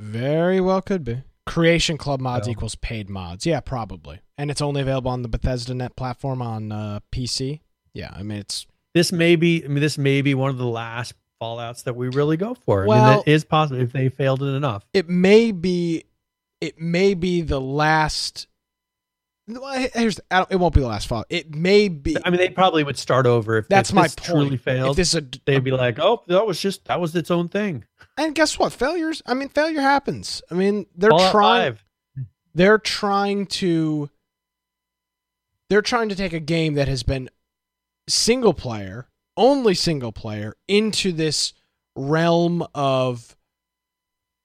Very 0.00 0.60
well 0.60 0.82
could 0.82 1.04
be. 1.04 1.22
Creation 1.46 1.96
Club 1.96 2.20
mods 2.20 2.46
Yeah. 2.48 2.52
equals 2.52 2.74
paid 2.74 3.08
mods. 3.08 3.46
Yeah, 3.46 3.60
probably. 3.60 4.20
And 4.36 4.50
it's 4.50 4.60
only 4.60 4.80
available 4.82 5.10
on 5.10 5.22
the 5.22 5.28
Bethesda 5.28 5.72
Net 5.74 5.94
platform 5.96 6.42
on 6.42 6.72
uh, 6.72 7.00
PC. 7.12 7.60
Yeah, 7.94 8.10
I 8.14 8.22
mean 8.22 8.38
it's 8.38 8.66
This 8.94 9.12
may 9.12 9.36
be. 9.36 9.64
I 9.64 9.68
mean, 9.68 9.80
this 9.80 9.96
may 9.96 10.20
be 10.20 10.34
one 10.34 10.50
of 10.50 10.58
the 10.58 10.66
last 10.66 11.14
Fallout's 11.38 11.82
that 11.82 11.94
we 11.94 12.08
really 12.08 12.36
go 12.36 12.54
for. 12.54 12.82
I 12.84 12.86
Well- 12.86 13.08
mean, 13.08 13.22
that 13.24 13.30
is 13.30 13.44
possible 13.44 13.80
if 13.80 13.92
they 13.92 14.08
failed 14.08 14.42
it 14.42 14.46
enough. 14.46 14.84
it 14.92 15.08
may 15.08 15.52
be 15.52 16.04
it 16.60 16.80
may 16.80 17.14
be 17.14 17.42
the 17.42 17.60
last. 17.60 18.46
Here's 19.48 20.18
I 20.30 20.38
don't- 20.38 20.50
it 20.50 20.56
won't 20.56 20.74
be 20.74 20.80
the 20.80 20.88
last 20.88 21.06
Fallout. 21.06 21.26
It 21.30 21.54
may 21.54 21.86
be. 21.88 22.16
I 22.24 22.30
mean, 22.30 22.38
they 22.38 22.48
probably 22.48 22.82
would 22.82 22.98
start 22.98 23.26
over 23.26 23.58
if 23.58 23.68
that's 23.68 23.90
if 23.90 23.94
my 23.94 24.02
this 24.04 24.16
point. 24.16 24.26
truly 24.26 24.56
failed. 24.56 24.90
If 24.90 24.96
this 24.96 25.14
a, 25.14 25.24
they'd 25.44 25.62
be 25.62 25.70
like, 25.70 26.00
"Oh, 26.00 26.24
that 26.26 26.44
was 26.46 26.60
just 26.60 26.86
that 26.86 27.00
was 27.00 27.14
its 27.14 27.30
own 27.30 27.48
thing." 27.48 27.84
and 28.18 28.34
guess 28.34 28.58
what? 28.58 28.72
Failures. 28.72 29.22
I 29.24 29.34
mean, 29.34 29.48
failure 29.48 29.80
happens. 29.82 30.42
I 30.50 30.54
mean, 30.54 30.86
they're 30.96 31.10
Fallout 31.10 31.30
trying. 31.30 31.72
5. 31.74 31.84
they're 32.54 32.78
trying 32.78 33.46
to 33.46 34.10
they're 35.70 35.82
trying 35.82 36.08
to 36.08 36.16
take 36.16 36.32
a 36.32 36.40
game 36.40 36.74
that 36.74 36.88
has 36.88 37.02
been 37.02 37.28
single 38.08 38.54
player 38.54 39.08
only 39.36 39.74
single 39.74 40.12
player 40.12 40.56
into 40.66 41.12
this 41.12 41.52
realm 41.94 42.66
of 42.74 43.35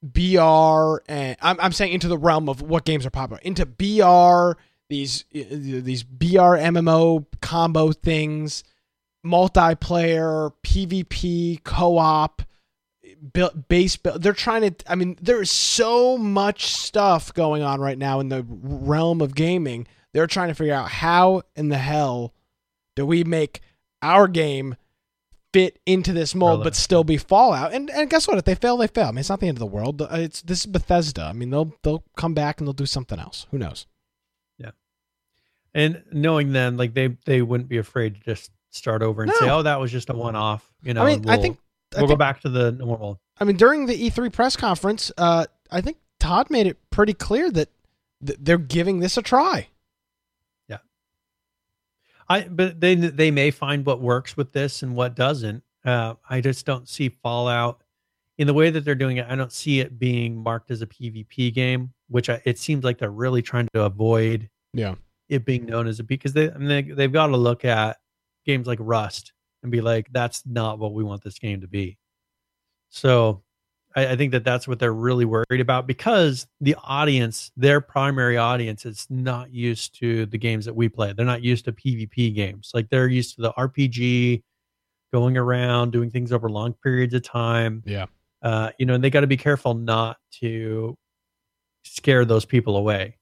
BR 0.03 1.03
and 1.07 1.37
I'm, 1.41 1.59
I'm 1.59 1.71
saying 1.71 1.93
into 1.93 2.07
the 2.07 2.17
realm 2.17 2.49
of 2.49 2.61
what 2.61 2.85
games 2.85 3.05
are 3.05 3.11
popular 3.11 3.41
into 3.43 3.65
BR 3.65 4.59
these 4.89 5.25
these 5.31 6.03
BR 6.03 6.57
MMO 6.57 7.25
combo 7.41 7.91
things 7.91 8.63
multiplayer 9.25 10.51
PvP 10.63 11.63
co-op 11.63 12.41
build, 13.33 13.67
base 13.67 13.97
build. 13.97 14.21
They're 14.21 14.33
trying 14.33 14.73
to. 14.73 14.91
I 14.91 14.95
mean, 14.95 15.17
there 15.21 15.41
is 15.41 15.51
so 15.51 16.17
much 16.17 16.73
stuff 16.73 17.33
going 17.33 17.61
on 17.61 17.79
right 17.79 17.97
now 17.97 18.19
in 18.19 18.29
the 18.29 18.45
realm 18.47 19.21
of 19.21 19.35
gaming. 19.35 19.87
They're 20.13 20.27
trying 20.27 20.49
to 20.49 20.55
figure 20.55 20.73
out 20.73 20.89
how 20.89 21.43
in 21.55 21.69
the 21.69 21.77
hell 21.77 22.33
do 22.95 23.05
we 23.05 23.23
make 23.23 23.61
our 24.01 24.27
game 24.27 24.75
fit 25.53 25.79
into 25.85 26.13
this 26.13 26.33
mold 26.33 26.49
Relevant. 26.49 26.63
but 26.65 26.75
still 26.75 27.03
be 27.03 27.17
Fallout. 27.17 27.73
And 27.73 27.89
and 27.89 28.09
guess 28.09 28.27
what? 28.27 28.37
If 28.37 28.45
they 28.45 28.55
fail, 28.55 28.77
they 28.77 28.87
fail. 28.87 29.07
I 29.07 29.11
mean, 29.11 29.19
it's 29.19 29.29
not 29.29 29.39
the 29.39 29.47
end 29.47 29.57
of 29.57 29.59
the 29.59 29.65
world. 29.65 30.01
It's 30.11 30.41
this 30.41 30.61
is 30.61 30.65
Bethesda. 30.65 31.23
I 31.23 31.33
mean, 31.33 31.49
they'll 31.49 31.73
they'll 31.83 32.03
come 32.17 32.33
back 32.33 32.59
and 32.59 32.67
they'll 32.67 32.73
do 32.73 32.85
something 32.85 33.19
else. 33.19 33.47
Who 33.51 33.57
knows? 33.57 33.85
Yeah. 34.57 34.71
And 35.73 36.03
knowing 36.11 36.53
them, 36.53 36.77
like 36.77 36.93
they 36.93 37.17
they 37.25 37.41
wouldn't 37.41 37.69
be 37.69 37.77
afraid 37.77 38.15
to 38.15 38.21
just 38.21 38.51
start 38.69 39.01
over 39.01 39.23
and 39.23 39.31
say, 39.33 39.49
"Oh, 39.49 39.63
that 39.63 39.79
was 39.79 39.91
just 39.91 40.09
a 40.09 40.13
one 40.13 40.35
off." 40.35 40.69
You 40.83 40.93
know, 40.93 41.03
I 41.03 41.15
mean, 41.15 41.29
I 41.29 41.33
we'll- 41.33 41.41
think 41.41 41.57
we'll 41.93 42.01
go 42.03 42.07
think- 42.09 42.19
back 42.19 42.41
to 42.41 42.49
the 42.49 42.71
normal. 42.71 43.19
I 43.39 43.43
mean, 43.43 43.57
during 43.57 43.87
the 43.87 43.95
E3 44.09 44.31
press 44.31 44.55
conference, 44.55 45.11
uh, 45.17 45.45
I 45.71 45.81
think 45.81 45.97
Todd 46.19 46.49
made 46.49 46.67
it 46.67 46.77
pretty 46.91 47.13
clear 47.13 47.49
that 47.51 47.69
th- 48.25 48.37
they're 48.41 48.57
giving 48.59 48.99
this 48.99 49.17
a 49.17 49.21
try. 49.23 49.67
I 52.31 52.47
but 52.47 52.79
they 52.79 52.95
they 52.95 53.31
may 53.31 53.51
find 53.51 53.85
what 53.85 54.01
works 54.01 54.35
with 54.37 54.51
this 54.51 54.83
and 54.83 54.95
what 54.95 55.15
doesn't. 55.15 55.63
Uh, 55.83 56.15
I 56.29 56.41
just 56.41 56.65
don't 56.65 56.87
see 56.87 57.09
Fallout 57.09 57.83
in 58.37 58.47
the 58.47 58.53
way 58.53 58.69
that 58.69 58.85
they're 58.85 58.95
doing 58.95 59.17
it. 59.17 59.25
I 59.29 59.35
don't 59.35 59.51
see 59.51 59.79
it 59.79 59.99
being 59.99 60.35
marked 60.35 60.71
as 60.71 60.81
a 60.81 60.87
PvP 60.87 61.53
game, 61.53 61.91
which 62.07 62.29
I, 62.29 62.41
it 62.45 62.57
seems 62.57 62.83
like 62.83 62.97
they're 62.97 63.11
really 63.11 63.41
trying 63.41 63.67
to 63.73 63.83
avoid 63.83 64.49
Yeah. 64.73 64.95
it 65.29 65.43
being 65.45 65.65
known 65.65 65.87
as 65.87 65.99
a 65.99 66.03
because 66.03 66.33
they 66.33 66.49
I 66.51 66.57
mean, 66.57 66.67
they 66.67 66.81
they've 66.93 67.11
got 67.11 67.27
to 67.27 67.37
look 67.37 67.65
at 67.65 67.97
games 68.45 68.67
like 68.67 68.79
Rust 68.81 69.33
and 69.63 69.71
be 69.71 69.81
like, 69.81 70.07
that's 70.11 70.43
not 70.45 70.79
what 70.79 70.93
we 70.93 71.03
want 71.03 71.23
this 71.23 71.37
game 71.39 71.61
to 71.61 71.67
be. 71.67 71.97
So 72.89 73.43
I, 73.95 74.07
I 74.07 74.15
think 74.15 74.31
that 74.31 74.43
that's 74.43 74.67
what 74.67 74.79
they're 74.79 74.93
really 74.93 75.25
worried 75.25 75.59
about 75.59 75.87
because 75.87 76.47
the 76.59 76.75
audience, 76.83 77.51
their 77.57 77.81
primary 77.81 78.37
audience, 78.37 78.85
is 78.85 79.07
not 79.09 79.53
used 79.53 79.97
to 79.99 80.25
the 80.27 80.37
games 80.37 80.65
that 80.65 80.75
we 80.75 80.89
play. 80.89 81.13
They're 81.13 81.25
not 81.25 81.43
used 81.43 81.65
to 81.65 81.71
PvP 81.71 82.33
games. 82.33 82.71
Like 82.73 82.89
they're 82.89 83.07
used 83.07 83.35
to 83.35 83.41
the 83.41 83.53
RPG, 83.53 84.43
going 85.11 85.37
around 85.37 85.91
doing 85.91 86.09
things 86.09 86.31
over 86.31 86.49
long 86.49 86.73
periods 86.83 87.13
of 87.13 87.23
time. 87.23 87.83
Yeah. 87.85 88.05
Uh, 88.41 88.71
you 88.79 88.85
know, 88.85 88.93
and 88.93 89.03
they 89.03 89.09
got 89.09 89.21
to 89.21 89.27
be 89.27 89.37
careful 89.37 89.73
not 89.73 90.17
to 90.39 90.97
scare 91.83 92.25
those 92.25 92.45
people 92.45 92.77
away. 92.77 93.17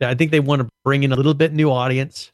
I 0.00 0.14
think 0.14 0.32
they 0.32 0.40
want 0.40 0.60
to 0.60 0.68
bring 0.82 1.02
in 1.02 1.12
a 1.12 1.16
little 1.16 1.34
bit 1.34 1.52
new 1.52 1.70
audience, 1.70 2.32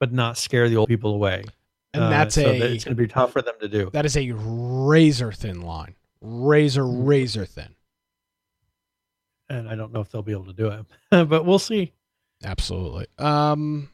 but 0.00 0.12
not 0.12 0.38
scare 0.38 0.68
the 0.68 0.76
old 0.76 0.88
people 0.88 1.14
away. 1.14 1.44
And 1.92 2.04
Uh, 2.04 2.08
that's 2.10 2.34
so 2.36 2.50
a 2.50 2.58
that 2.58 2.70
it's 2.70 2.84
going 2.84 2.96
to 2.96 3.02
be 3.02 3.08
tough 3.08 3.32
for 3.32 3.42
them 3.42 3.54
to 3.60 3.68
do. 3.68 3.90
that 3.92 4.06
is 4.06 4.16
a 4.16 4.30
razor 4.32 5.32
thin 5.32 5.62
line. 5.62 5.94
Razor 6.22 6.82
Mm-hmm. 6.82 7.04
razor 7.04 7.44
thin. 7.46 7.74
and 9.48 9.68
I 9.68 9.74
don't 9.74 9.92
know 9.92 10.00
if 10.00 10.10
they'll 10.10 10.22
be 10.22 10.32
able 10.32 10.46
to 10.46 10.52
do 10.52 10.68
it, 10.68 10.86
but 11.28 11.44
we'll 11.44 11.58
see. 11.58 11.92
Absolutely. 12.44 13.06
Um, 13.18 13.90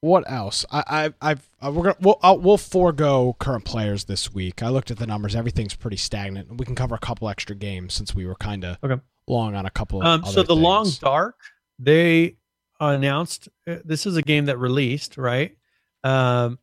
what 0.00 0.24
else? 0.30 0.64
I, 0.72 0.82
I, 1.20 1.30
I've, 1.30 1.48
uh, 1.60 1.70
we're 1.70 1.82
gonna, 1.84 1.96
we'll, 2.00 2.18
I'll, 2.22 2.38
we'll 2.38 2.56
forego 2.58 3.36
current 3.38 3.64
players 3.64 4.04
this 4.04 4.32
week. 4.34 4.62
I 4.62 4.68
looked 4.68 4.90
at 4.90 4.98
the 4.98 5.06
numbers; 5.06 5.36
everything's 5.36 5.74
pretty 5.74 5.96
stagnant. 5.96 6.56
We 6.58 6.64
can 6.64 6.74
cover 6.74 6.94
a 6.94 6.98
couple 6.98 7.28
extra 7.28 7.54
games 7.54 7.94
since 7.94 8.14
we 8.14 8.26
were 8.26 8.34
kind 8.34 8.64
of 8.64 8.78
Okay. 8.82 9.00
long 9.28 9.54
on 9.54 9.66
a 9.66 9.70
couple. 9.70 10.00
Of 10.00 10.06
Um, 10.06 10.24
so 10.24 10.42
the 10.42 10.56
Long. 10.56 10.88
Dark, 11.00 11.36
they 11.78 12.36
announced 12.80 13.48
uh, 13.68 13.76
this 13.84 14.06
is 14.06 14.16
a 14.16 14.22
game 14.22 14.46
that 14.46 14.58
released 14.58 15.18
right, 15.18 15.56
um, 16.02 16.58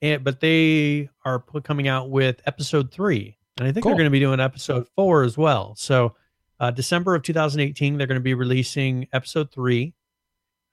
and 0.00 0.22
but 0.24 0.40
they 0.40 1.10
are 1.26 1.40
coming 1.64 1.88
out 1.88 2.08
with 2.10 2.40
episode 2.46 2.90
three, 2.90 3.36
and 3.58 3.66
I 3.68 3.72
think 3.72 3.82
Cool. 3.82 3.90
they're 3.90 3.98
going 3.98 4.06
to 4.06 4.10
be 4.10 4.20
doing 4.20 4.40
episode 4.40 4.86
four 4.94 5.22
as 5.22 5.36
well. 5.36 5.74
So 5.76 6.14
uh, 6.60 6.70
December 6.70 7.14
of 7.14 7.22
2018, 7.22 7.98
they're 7.98 8.06
going 8.06 8.16
to 8.16 8.20
be 8.20 8.34
releasing 8.34 9.06
episode 9.12 9.50
three. 9.52 9.94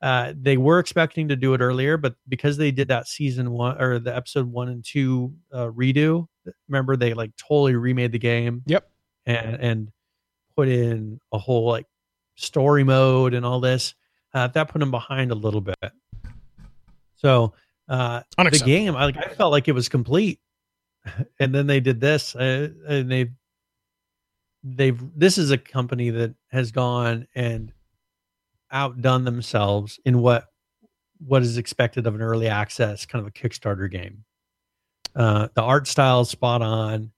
Uh, 0.02 0.34
they 0.40 0.58
were 0.58 0.80
expecting 0.80 1.28
to 1.30 1.36
do 1.36 1.54
it 1.54 1.62
earlier, 1.62 1.98
but 1.98 2.16
because 2.28 2.58
they 2.58 2.72
did 2.72 2.88
that 2.90 3.08
season 3.08 3.52
one 3.52 3.82
or 3.82 3.98
the 4.00 4.16
episode 4.16 4.46
one 4.46 4.70
and 4.70 4.84
two 4.84 5.34
uh, 5.52 5.68
redo, 5.68 6.28
remember 6.68 6.96
they 6.96 7.14
like 7.14 7.32
totally 7.38 7.76
remade 7.76 8.12
the 8.12 8.20
game. 8.20 8.62
Yep. 8.68 8.88
And 9.26 9.56
and 9.56 9.92
put 10.56 10.68
in 10.68 11.20
a 11.32 11.38
whole 11.40 11.68
like 11.68 11.88
story 12.36 12.84
mode 12.84 13.34
and 13.34 13.46
all 13.46 13.60
this. 13.60 13.96
Uh, 14.34 14.48
that 14.48 14.68
put 14.68 14.80
them 14.80 14.92
behind 14.92 15.32
a 15.32 15.36
little 15.36 15.62
bit. 15.62 15.76
So 17.16 17.54
uh, 17.88 18.22
the 18.38 18.62
game, 18.64 18.96
I, 18.96 19.06
like, 19.06 19.18
I 19.18 19.30
felt 19.30 19.52
like 19.52 19.68
it 19.68 19.72
was 19.72 19.90
complete, 19.90 20.40
and 21.40 21.54
then 21.54 21.68
they 21.68 21.80
did 21.80 22.00
this, 22.00 22.36
uh, 22.36 22.70
and 22.88 23.12
they 23.12 23.32
they've 24.64 25.02
this 25.16 25.38
is 25.38 25.52
a 25.52 25.58
company 25.58 26.10
that 26.10 26.34
has 26.50 26.72
gone 26.72 27.28
and 27.36 27.72
outdone 28.72 29.24
themselves 29.24 30.00
in 30.06 30.20
what 30.22 30.48
what 31.26 31.42
is 31.42 31.58
expected 31.58 32.08
of 32.08 32.16
an 32.16 32.22
early 32.22 32.48
access 32.48 33.06
kind 33.06 33.22
of 33.22 33.28
a 33.28 33.32
Kickstarter 33.32 33.90
game. 33.90 34.24
Uh, 35.16 35.48
the 35.54 35.62
art 35.62 35.88
style 35.88 36.22
is 36.22 36.30
spot 36.30 36.62
on. 36.62 37.12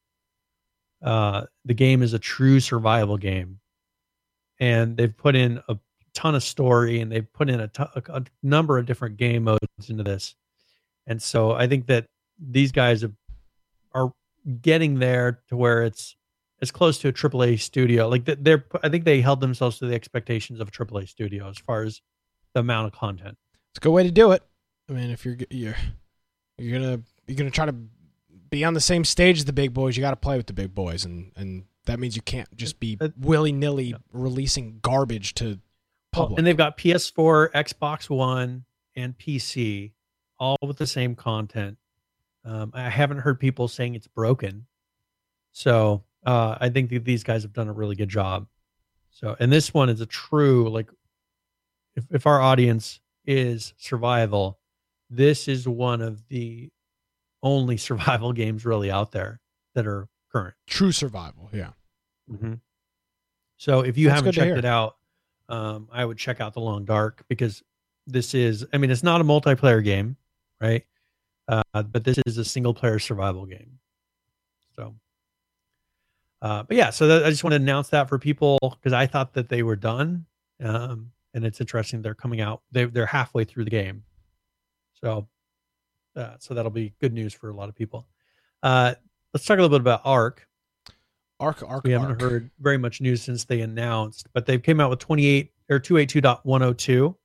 Uh, 1.02 1.46
the 1.66 1.74
game 1.74 2.04
is 2.04 2.14
a 2.14 2.20
true 2.20 2.60
survival 2.60 3.18
game, 3.18 3.60
and 4.60 4.98
they've 4.98 5.16
put 5.16 5.36
in 5.36 5.62
a 5.70 5.78
ton 6.14 6.34
of 6.34 6.42
story 6.42 7.00
and 7.00 7.12
they've 7.12 7.32
put 7.32 7.48
in 7.48 7.60
a 7.60 7.70
a 8.10 8.24
number 8.42 8.80
of 8.80 8.88
different 8.88 9.18
game 9.18 9.44
modes 9.44 9.90
into 9.90 10.04
this. 10.04 10.36
And 11.06 11.22
so 11.22 11.52
I 11.52 11.68
think 11.68 11.86
that 11.88 12.08
these 12.40 12.72
guys 12.72 13.02
have, 13.02 13.14
getting 14.62 15.00
there 15.00 15.42
to 15.50 15.58
where 15.58 15.84
it's 15.84 16.16
as 16.62 16.72
close 16.72 16.98
to 17.00 17.08
a 17.10 17.14
AAA 17.14 17.60
studio. 17.60 18.08
Like 18.08 18.26
they're, 18.26 18.66
I 18.82 18.90
think 18.90 19.06
they 19.06 19.22
held 19.22 19.42
themselves 19.42 19.80
to 19.80 19.86
the 19.86 19.96
expectations 19.96 20.60
of 20.60 20.68
a 20.70 20.72
AAA 20.72 21.08
studio 21.08 21.50
as 21.50 21.58
far 21.58 21.84
as 21.84 22.02
the 22.54 22.62
amount 22.62 22.88
of 22.88 22.94
content. 22.94 23.38
It's 23.72 23.78
a 23.78 23.82
good 23.82 23.92
way 23.92 24.04
to 24.04 24.12
do 24.12 24.32
it. 24.32 24.44
I 24.90 24.94
mean, 24.94 25.10
if 25.10 25.26
you're 25.26 25.38
you're 25.50 25.76
you're 26.58 26.80
gonna 26.80 27.02
you're 27.28 27.38
gonna 27.38 27.52
try 27.52 27.66
to 27.66 27.76
be 28.50 28.64
on 28.64 28.74
the 28.74 28.82
same 28.82 29.04
stage 29.04 29.40
as 29.40 29.46
the 29.46 29.54
big 29.54 29.74
boys, 29.74 29.98
you 29.98 30.02
got 30.02 30.12
to 30.12 30.16
play 30.16 30.38
with 30.38 30.48
the 30.48 30.54
big 30.54 30.74
boys, 30.74 31.06
and 31.06 31.32
and 31.36 31.66
that 31.86 32.00
means 32.00 32.16
you 32.16 32.22
can't 32.22 32.54
just 32.56 32.80
be 32.80 32.98
willy 33.20 33.52
nilly 33.52 33.86
yeah. 33.88 33.98
releasing 34.12 34.80
garbage 34.82 35.34
to 35.36 35.60
public. 36.12 36.38
and 36.38 36.48
they've 36.48 36.58
got 36.58 36.78
PS4, 36.78 37.52
Xbox 37.52 38.10
One, 38.10 38.66
and 38.96 39.18
PC, 39.18 39.92
all 40.40 40.58
with 40.62 40.78
the 40.78 40.88
same 40.88 41.16
content. 41.16 41.78
Um, 42.48 42.72
I 42.74 42.90
haven't 42.90 43.20
heard 43.20 43.40
people 43.40 43.68
saying 43.68 43.96
it's 43.96 44.08
broken, 44.08 44.66
so 45.52 46.04
uh, 46.26 46.58
I 46.60 46.70
think 46.70 46.90
that 46.92 47.04
these 47.04 47.24
guys 47.24 47.44
have 47.44 47.54
done 47.54 47.68
a 47.68 47.74
really 47.74 47.96
good 47.96 48.10
job. 48.10 48.48
So, 49.12 49.36
and 49.40 49.52
this 49.52 49.74
one 49.74 49.90
is 49.90 50.00
a 50.00 50.06
true 50.06 50.70
like, 50.70 50.90
if 51.96 52.06
if 52.10 52.26
our 52.26 52.40
audience 52.40 53.02
is 53.26 53.74
survival, 53.78 54.60
this 55.10 55.48
is 55.48 55.68
one 55.68 56.02
of 56.02 56.26
the 56.30 56.70
only 57.44 57.78
survival 57.88 58.32
games 58.34 58.66
really 58.66 58.90
out 58.90 59.12
there 59.12 59.42
that 59.76 59.86
are 59.86 60.08
current. 60.32 60.56
True 60.68 60.92
survival. 60.92 61.50
Yeah. 61.52 61.72
Mm-hmm. 62.32 62.54
So 63.58 63.82
if 63.82 63.98
you 63.98 64.08
That's 64.08 64.20
haven't 64.20 64.34
checked 64.34 64.58
it 64.58 64.66
out, 64.66 64.96
um, 65.50 65.90
I 65.92 66.06
would 66.06 66.18
check 66.18 66.40
out 66.42 66.54
The 66.54 66.60
Long 66.60 66.86
Dark 66.86 67.24
because 67.28 67.64
this 68.06 68.34
is, 68.34 68.66
I 68.74 68.78
mean, 68.78 68.92
it's 68.92 69.04
not 69.04 69.22
a 69.22 69.24
multiplayer 69.24 69.84
game, 69.84 70.16
right? 70.62 70.86
Uh, 71.48 71.84
but 71.84 72.04
this 72.04 72.18
is 72.26 72.38
a 72.38 72.46
single 72.46 72.74
player 72.74 73.00
survival 73.00 73.46
game. 73.46 73.80
So, 74.76 74.96
uh, 76.42 76.64
but 76.64 76.78
yeah, 76.78 76.90
so 76.90 77.08
that, 77.08 77.26
I 77.26 77.30
just 77.30 77.44
want 77.44 77.54
to 77.54 77.58
announce 77.58 77.90
that 77.90 78.10
for 78.10 78.20
people 78.20 78.58
because 78.62 78.94
I 78.94 79.08
thought 79.08 79.34
that 79.34 79.50
they 79.50 79.64
were 79.64 79.76
done. 79.76 80.26
Um, 80.62 81.12
and 81.34 81.46
it's 81.46 81.62
interesting 81.62 82.02
they're 82.02 82.16
coming 82.16 82.42
out, 82.42 82.62
they, 82.72 82.86
they're 82.86 83.06
halfway 83.06 83.44
through 83.44 83.64
the 83.64 83.70
game. 83.70 84.04
So, 85.02 85.28
uh, 86.16 86.36
so 86.40 86.54
that'll 86.54 86.72
be 86.72 86.94
good 87.00 87.14
news 87.14 87.34
for 87.34 87.50
a 87.50 87.54
lot 87.54 87.70
of 87.70 87.76
people. 87.76 88.08
Uh, 88.64 88.96
let's 89.34 89.46
talk 89.46 89.60
a 89.60 89.62
little 89.62 89.78
bit 89.78 89.82
about 89.82 90.02
ARK 90.04 90.48
ARK, 91.40 91.64
ARK, 91.68 91.84
we 91.84 91.92
haven't 91.92 92.20
heard 92.20 92.50
very 92.60 92.78
much 92.78 93.00
news 93.00 93.22
since 93.22 93.46
they 93.46 93.62
announced, 93.62 94.28
but 94.34 94.46
they 94.46 94.58
came 94.58 94.80
out 94.80 94.90
with 94.90 95.00
28 95.00 95.52
or 95.70 95.80
282.102. 95.80 97.16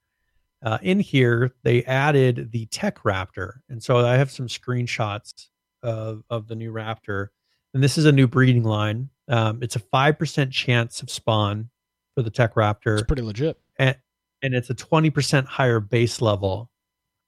Uh, 0.63 0.79
in 0.83 1.01
here, 1.01 1.53
they 1.65 1.83
added 1.85 2.51
the 2.53 2.67
Tech 2.67 2.99
Raptor. 3.03 3.55
And 3.69 3.83
so 3.83 3.99
I 3.99 4.17
have 4.17 4.31
some 4.31 4.47
screenshots 4.47 5.49
of, 5.83 6.23
of 6.31 6.47
the 6.47 6.55
new 6.55 6.73
Raptor. 6.73 7.29
And 7.75 7.83
this 7.83 7.99
is 7.99 8.05
a 8.05 8.13
new 8.13 8.29
breeding 8.29 8.63
line. 8.63 9.09
Um, 9.29 9.63
it's 9.63 9.77
a 9.77 9.81
5% 9.81 10.51
chance 10.53 11.03
of 11.03 11.11
spawn 11.11 11.69
for 12.15 12.23
the 12.23 12.31
Tech 12.31 12.55
Raptor 12.55 12.99
It's 12.99 13.07
pretty 13.07 13.23
legit. 13.23 13.59
and 13.79 13.97
and 14.43 14.55
it's 14.55 14.71
a 14.71 14.75
20% 14.75 15.45
higher 15.47 15.79
base 15.81 16.21
level 16.21 16.69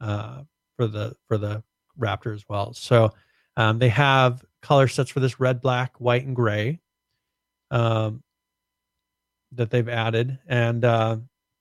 uh, 0.00 0.42
for 0.76 0.86
the 0.86 1.14
for 1.28 1.38
the 1.38 1.62
raptor 1.98 2.34
as 2.34 2.44
well 2.48 2.74
so 2.74 3.12
um, 3.56 3.78
they 3.78 3.88
have 3.88 4.44
color 4.60 4.88
sets 4.88 5.10
for 5.10 5.20
this 5.20 5.38
red 5.38 5.60
black 5.60 5.94
white 6.00 6.26
and 6.26 6.34
gray 6.34 6.80
um, 7.70 8.22
that 9.52 9.70
they've 9.70 9.88
added 9.88 10.38
and 10.48 10.84
uh, 10.84 11.16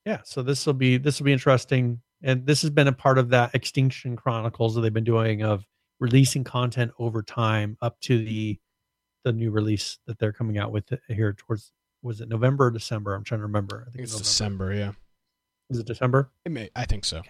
yeah 0.06 0.20
so 0.24 0.42
this 0.42 0.66
will 0.66 0.74
be 0.74 0.98
this 0.98 1.20
will 1.20 1.26
be 1.26 1.34
interesting 1.34 2.00
and 2.22 2.46
this 2.46 2.62
has 2.62 2.72
been 2.72 2.88
a 2.88 2.94
part 2.94 3.18
of 3.18 3.30
that 3.30 3.54
extinction 3.54 4.16
chronicles 4.16 4.76
that 4.76 4.82
they've 4.82 4.94
been 4.94 5.04
doing 5.04 5.44
of 5.44 5.66
releasing 6.00 6.44
content 6.44 6.92
over 7.00 7.22
time 7.22 7.78
up 7.82 8.00
to 8.02 8.24
the 8.24 8.60
the 9.24 9.32
new 9.32 9.52
release 9.52 10.00
that 10.06 10.20
they're 10.20 10.34
coming 10.34 10.58
out 10.58 10.72
with 10.72 10.92
here 11.08 11.34
towards 11.34 11.72
was 12.02 12.22
it 12.22 12.30
november 12.30 12.66
or 12.66 12.72
december 12.72 13.14
i'm 13.14 13.24
trying 13.24 13.40
to 13.40 13.46
remember 13.46 13.86
I 13.88 13.92
think 13.92 14.04
it's 14.04 14.14
November. 14.14 14.72
December. 14.72 14.74
Yeah. 14.74 14.92
Is 15.70 15.80
it 15.80 15.88
December? 15.88 16.30
It 16.46 16.52
may, 16.52 16.70
I 16.76 16.86
think 16.86 17.06
so. 17.06 17.22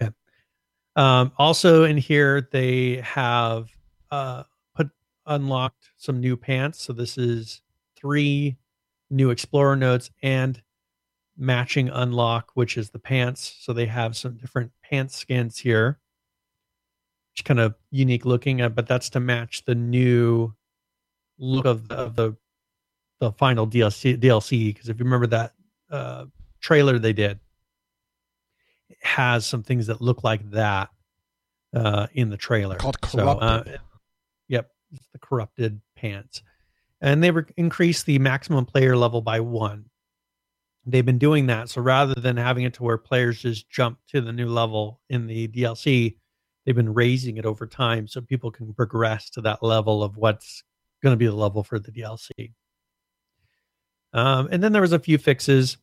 Um, 0.95 1.31
also 1.37 1.85
in 1.85 1.97
here 1.97 2.49
they 2.51 2.97
have 2.97 3.69
uh, 4.11 4.43
put 4.75 4.89
unlocked 5.25 5.89
some 5.97 6.19
new 6.19 6.37
pants. 6.37 6.83
So 6.83 6.93
this 6.93 7.17
is 7.17 7.61
three 7.95 8.57
new 9.09 9.29
Explorer 9.29 9.75
notes 9.75 10.11
and 10.21 10.61
matching 11.37 11.89
unlock, 11.89 12.51
which 12.53 12.77
is 12.77 12.89
the 12.89 12.99
pants. 12.99 13.55
So 13.59 13.73
they 13.73 13.85
have 13.87 14.15
some 14.15 14.37
different 14.37 14.71
pants 14.83 15.15
skins 15.15 15.57
here, 15.57 15.99
which 17.33 17.43
kind 17.45 17.59
of 17.59 17.75
unique 17.91 18.25
looking 18.25 18.67
but 18.69 18.87
that's 18.87 19.09
to 19.11 19.19
match 19.19 19.65
the 19.65 19.75
new 19.75 20.53
look 21.39 21.65
of 21.65 21.87
the, 21.87 21.95
of 21.95 22.15
the 22.15 22.35
the 23.19 23.31
final 23.31 23.67
DLC 23.67 24.17
DLC. 24.19 24.73
Because 24.73 24.89
if 24.89 24.99
you 24.99 25.05
remember 25.05 25.27
that 25.27 25.53
uh, 25.89 26.25
trailer 26.59 26.99
they 26.99 27.13
did, 27.13 27.39
it 28.89 28.97
has 29.01 29.45
some 29.45 29.63
things 29.63 29.87
that 29.87 30.01
look 30.01 30.23
like 30.23 30.49
that 30.51 30.89
uh, 31.73 32.07
in 32.13 32.29
the 32.29 32.37
trailer. 32.37 32.75
Called 32.75 32.97
So, 33.07 33.27
uh, 33.27 33.63
Corrupted. 33.63 33.79
yep, 34.47 34.69
it's 34.91 35.07
the 35.13 35.19
corrupted 35.19 35.81
pants, 35.95 36.43
and 37.01 37.23
they 37.23 37.31
were 37.31 37.47
increased 37.57 38.05
the 38.05 38.19
maximum 38.19 38.65
player 38.65 38.95
level 38.95 39.21
by 39.21 39.39
one. 39.39 39.85
They've 40.85 41.05
been 41.05 41.17
doing 41.17 41.47
that, 41.47 41.69
so 41.69 41.81
rather 41.81 42.13
than 42.13 42.35
having 42.35 42.65
it 42.65 42.73
to 42.75 42.83
where 42.83 42.97
players 42.97 43.41
just 43.41 43.69
jump 43.69 43.99
to 44.09 44.19
the 44.19 44.33
new 44.33 44.49
level 44.49 44.99
in 45.09 45.27
the 45.27 45.47
DLC, 45.47 46.17
they've 46.65 46.75
been 46.75 46.93
raising 46.93 47.37
it 47.37 47.45
over 47.45 47.65
time 47.65 48.07
so 48.07 48.19
people 48.19 48.51
can 48.51 48.73
progress 48.73 49.29
to 49.31 49.41
that 49.41 49.63
level 49.63 50.03
of 50.03 50.17
what's 50.17 50.63
going 51.01 51.13
to 51.13 51.17
be 51.17 51.25
the 51.25 51.33
level 51.33 51.63
for 51.63 51.79
the 51.79 51.91
DLC. 51.91 52.53
Um, 54.13 54.49
and 54.51 54.61
then 54.61 54.73
there 54.73 54.81
was 54.81 54.91
a 54.91 54.99
few 54.99 55.17
fixes 55.17 55.77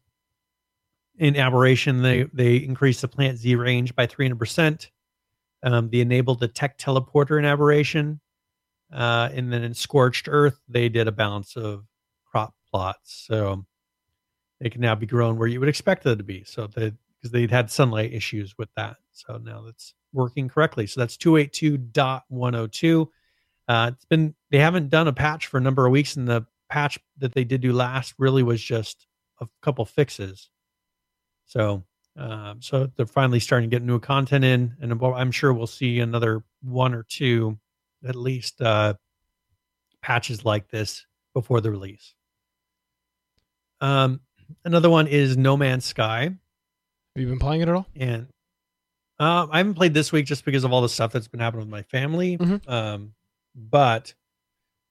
in 1.19 1.37
aberration. 1.37 2.03
They 2.03 2.25
they 2.33 2.57
increased 2.57 3.03
the 3.03 3.09
plant 3.09 3.39
Z 3.39 3.55
range 3.55 3.95
by 3.95 4.07
300 4.07 4.39
percent. 4.39 4.91
Um, 5.63 5.91
they 5.91 6.01
enabled 6.01 6.41
the 6.41 6.49
tech 6.49 6.79
teleporter 6.79 7.39
in 7.39 7.45
aberration, 7.45 8.21
uh, 8.93 9.29
and 9.33 9.53
then 9.53 9.63
in 9.63 9.75
scorched 9.75 10.29
earth 10.29 10.59
they 10.69 10.89
did 10.89 11.09
a 11.09 11.13
balance 11.13 11.57
of 11.57 11.85
crop 12.31 12.55
plots, 12.71 13.25
so 13.27 13.67
they 14.61 14.71
can 14.71 14.81
now 14.81 14.95
be 14.95 15.07
grown 15.07 15.39
where 15.39 15.49
you 15.49 15.61
would 15.61 15.69
expect 15.69 16.05
them 16.05 16.19
to 16.19 16.25
be. 16.25 16.45
So 16.45 16.67
they 16.67 16.93
because 17.21 17.33
they'd 17.33 17.51
had 17.51 17.71
sunlight 17.71 18.15
issues 18.15 18.57
with 18.57 18.71
that, 18.77 18.97
so 19.13 19.37
now 19.37 19.63
that's 19.63 19.95
working 20.13 20.49
correctly. 20.49 20.87
So 20.87 21.01
that's 21.01 21.17
282.102. 21.19 23.09
Uh, 23.69 23.91
it's 23.93 24.05
been 24.07 24.35
they 24.51 24.59
haven't 24.59 24.89
done 24.89 25.07
a 25.07 25.13
patch 25.13 25.47
for 25.47 25.59
a 25.59 25.61
number 25.61 25.85
of 25.87 25.93
weeks, 25.93 26.17
and 26.17 26.27
the 26.27 26.47
patch 26.69 26.99
that 27.19 27.35
they 27.35 27.45
did 27.45 27.61
do 27.61 27.73
last 27.73 28.15
really 28.19 28.43
was 28.43 28.63
just 28.63 29.07
a 29.41 29.49
couple 29.61 29.85
fixes. 29.85 30.49
So, 31.47 31.85
um, 32.17 32.63
so 32.63 32.91
they're 32.97 33.07
finally 33.07 33.41
starting 33.41 33.69
to 33.71 33.75
get 33.75 33.83
new 33.83 33.99
content 33.99 34.45
in, 34.45 34.77
and 34.81 34.93
I'm- 34.93 35.31
sure 35.33 35.53
we'll 35.53 35.67
see 35.67 36.01
another 36.01 36.45
one 36.63 36.95
or 36.95 37.03
two, 37.03 37.59
at 38.05 38.15
least, 38.15 38.61
uh, 38.63 38.95
patches 40.01 40.45
like 40.45 40.69
this 40.69 41.07
before 41.35 41.61
the 41.61 41.71
release. 41.71 42.15
Um, 43.81 44.21
another 44.65 44.91
one 44.91 45.07
is 45.07 45.37
No 45.37 45.57
Man's 45.57 45.85
Sky, 45.85 46.23
Have 46.25 46.37
you 47.17 47.27
been 47.27 47.39
playing 47.39 47.63
it 47.63 47.69
at 47.69 47.75
all? 47.75 47.87
and 47.97 48.27
uh, 49.19 49.47
I 49.51 49.59
haven't 49.59 49.75
played 49.75 49.93
this 49.95 50.13
week 50.13 50.27
just 50.27 50.45
because 50.45 50.65
of 50.65 50.73
all 50.73 50.81
the 50.81 50.89
stuff 50.89 51.13
that's 51.13 51.29
been 51.29 51.41
happening 51.41 51.61
with 51.61 51.69
my 51.71 51.83
family. 51.83 52.39
Mhm. 52.39 52.69
Um, 52.69 53.15
but 53.55 54.15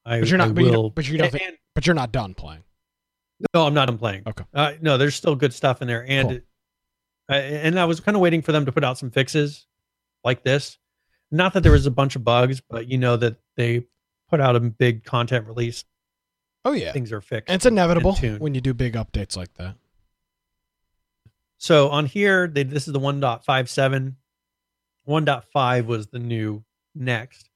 I, 0.06 0.20
But 0.20 0.30
you're 0.30 0.38
not. 0.38 0.50
I 0.50 0.52
But 0.52 0.64
will. 0.64 0.90
but 0.92 1.08
you 1.08 1.18
and- 1.20 1.32
Think, 1.32 1.44
and- 1.48 1.58
but 1.76 1.88
you're 1.88 1.96
not 1.96 2.12
done 2.12 2.34
playing. 2.36 2.64
no, 3.54 3.66
I'm 3.66 3.74
not 3.74 3.86
done 3.88 3.98
playing. 3.98 4.24
Okay. 4.28 4.44
Uh, 4.54 4.74
no, 4.82 4.98
there's 4.98 5.16
still 5.16 5.36
good 5.36 5.54
stuff 5.54 5.82
in 5.82 5.88
there, 5.88 6.06
and 6.08 6.30
Cool. 6.30 6.40
uh, 7.30 7.34
and 7.34 7.80
I 7.80 7.86
was 7.86 8.00
kind 8.00 8.16
of 8.16 8.22
waiting 8.22 8.42
for 8.42 8.52
them 8.52 8.66
to 8.66 8.72
put 8.72 8.84
out 8.84 8.98
some 8.98 9.10
fixes 9.12 9.66
like 10.24 10.44
this. 10.44 10.78
Not 11.32 11.54
that 11.54 11.62
there 11.64 11.72
was 11.72 11.86
a 11.86 11.92
bunch 11.92 12.16
of 12.16 12.24
bugs, 12.24 12.62
but 12.62 12.88
you 12.88 12.98
know 12.98 13.16
that 13.18 13.38
they 13.56 13.88
put 14.30 14.42
out 14.42 14.56
a 14.56 14.60
big 14.60 15.04
content 15.06 15.48
release. 15.48 15.86
Oh 16.66 16.74
yeah. 16.74 16.92
Things 16.92 17.12
are 17.12 17.22
fixed. 17.22 17.50
And 17.50 17.56
it's 17.56 17.66
inevitable 17.66 18.16
when 18.16 18.54
you 18.54 18.62
do 18.62 18.74
big 18.74 18.94
updates 18.94 19.38
like 19.38 19.54
that. 19.56 19.76
So 21.58 21.90
on 21.90 22.06
here, 22.06 22.48
they 22.48 22.64
this 22.64 22.88
is 22.88 22.94
the 22.94 23.00
1.57. 23.00 24.16
1.5 25.08 25.86
was 25.86 26.08
the 26.08 26.20
new 26.20 26.64
next. 26.96 27.50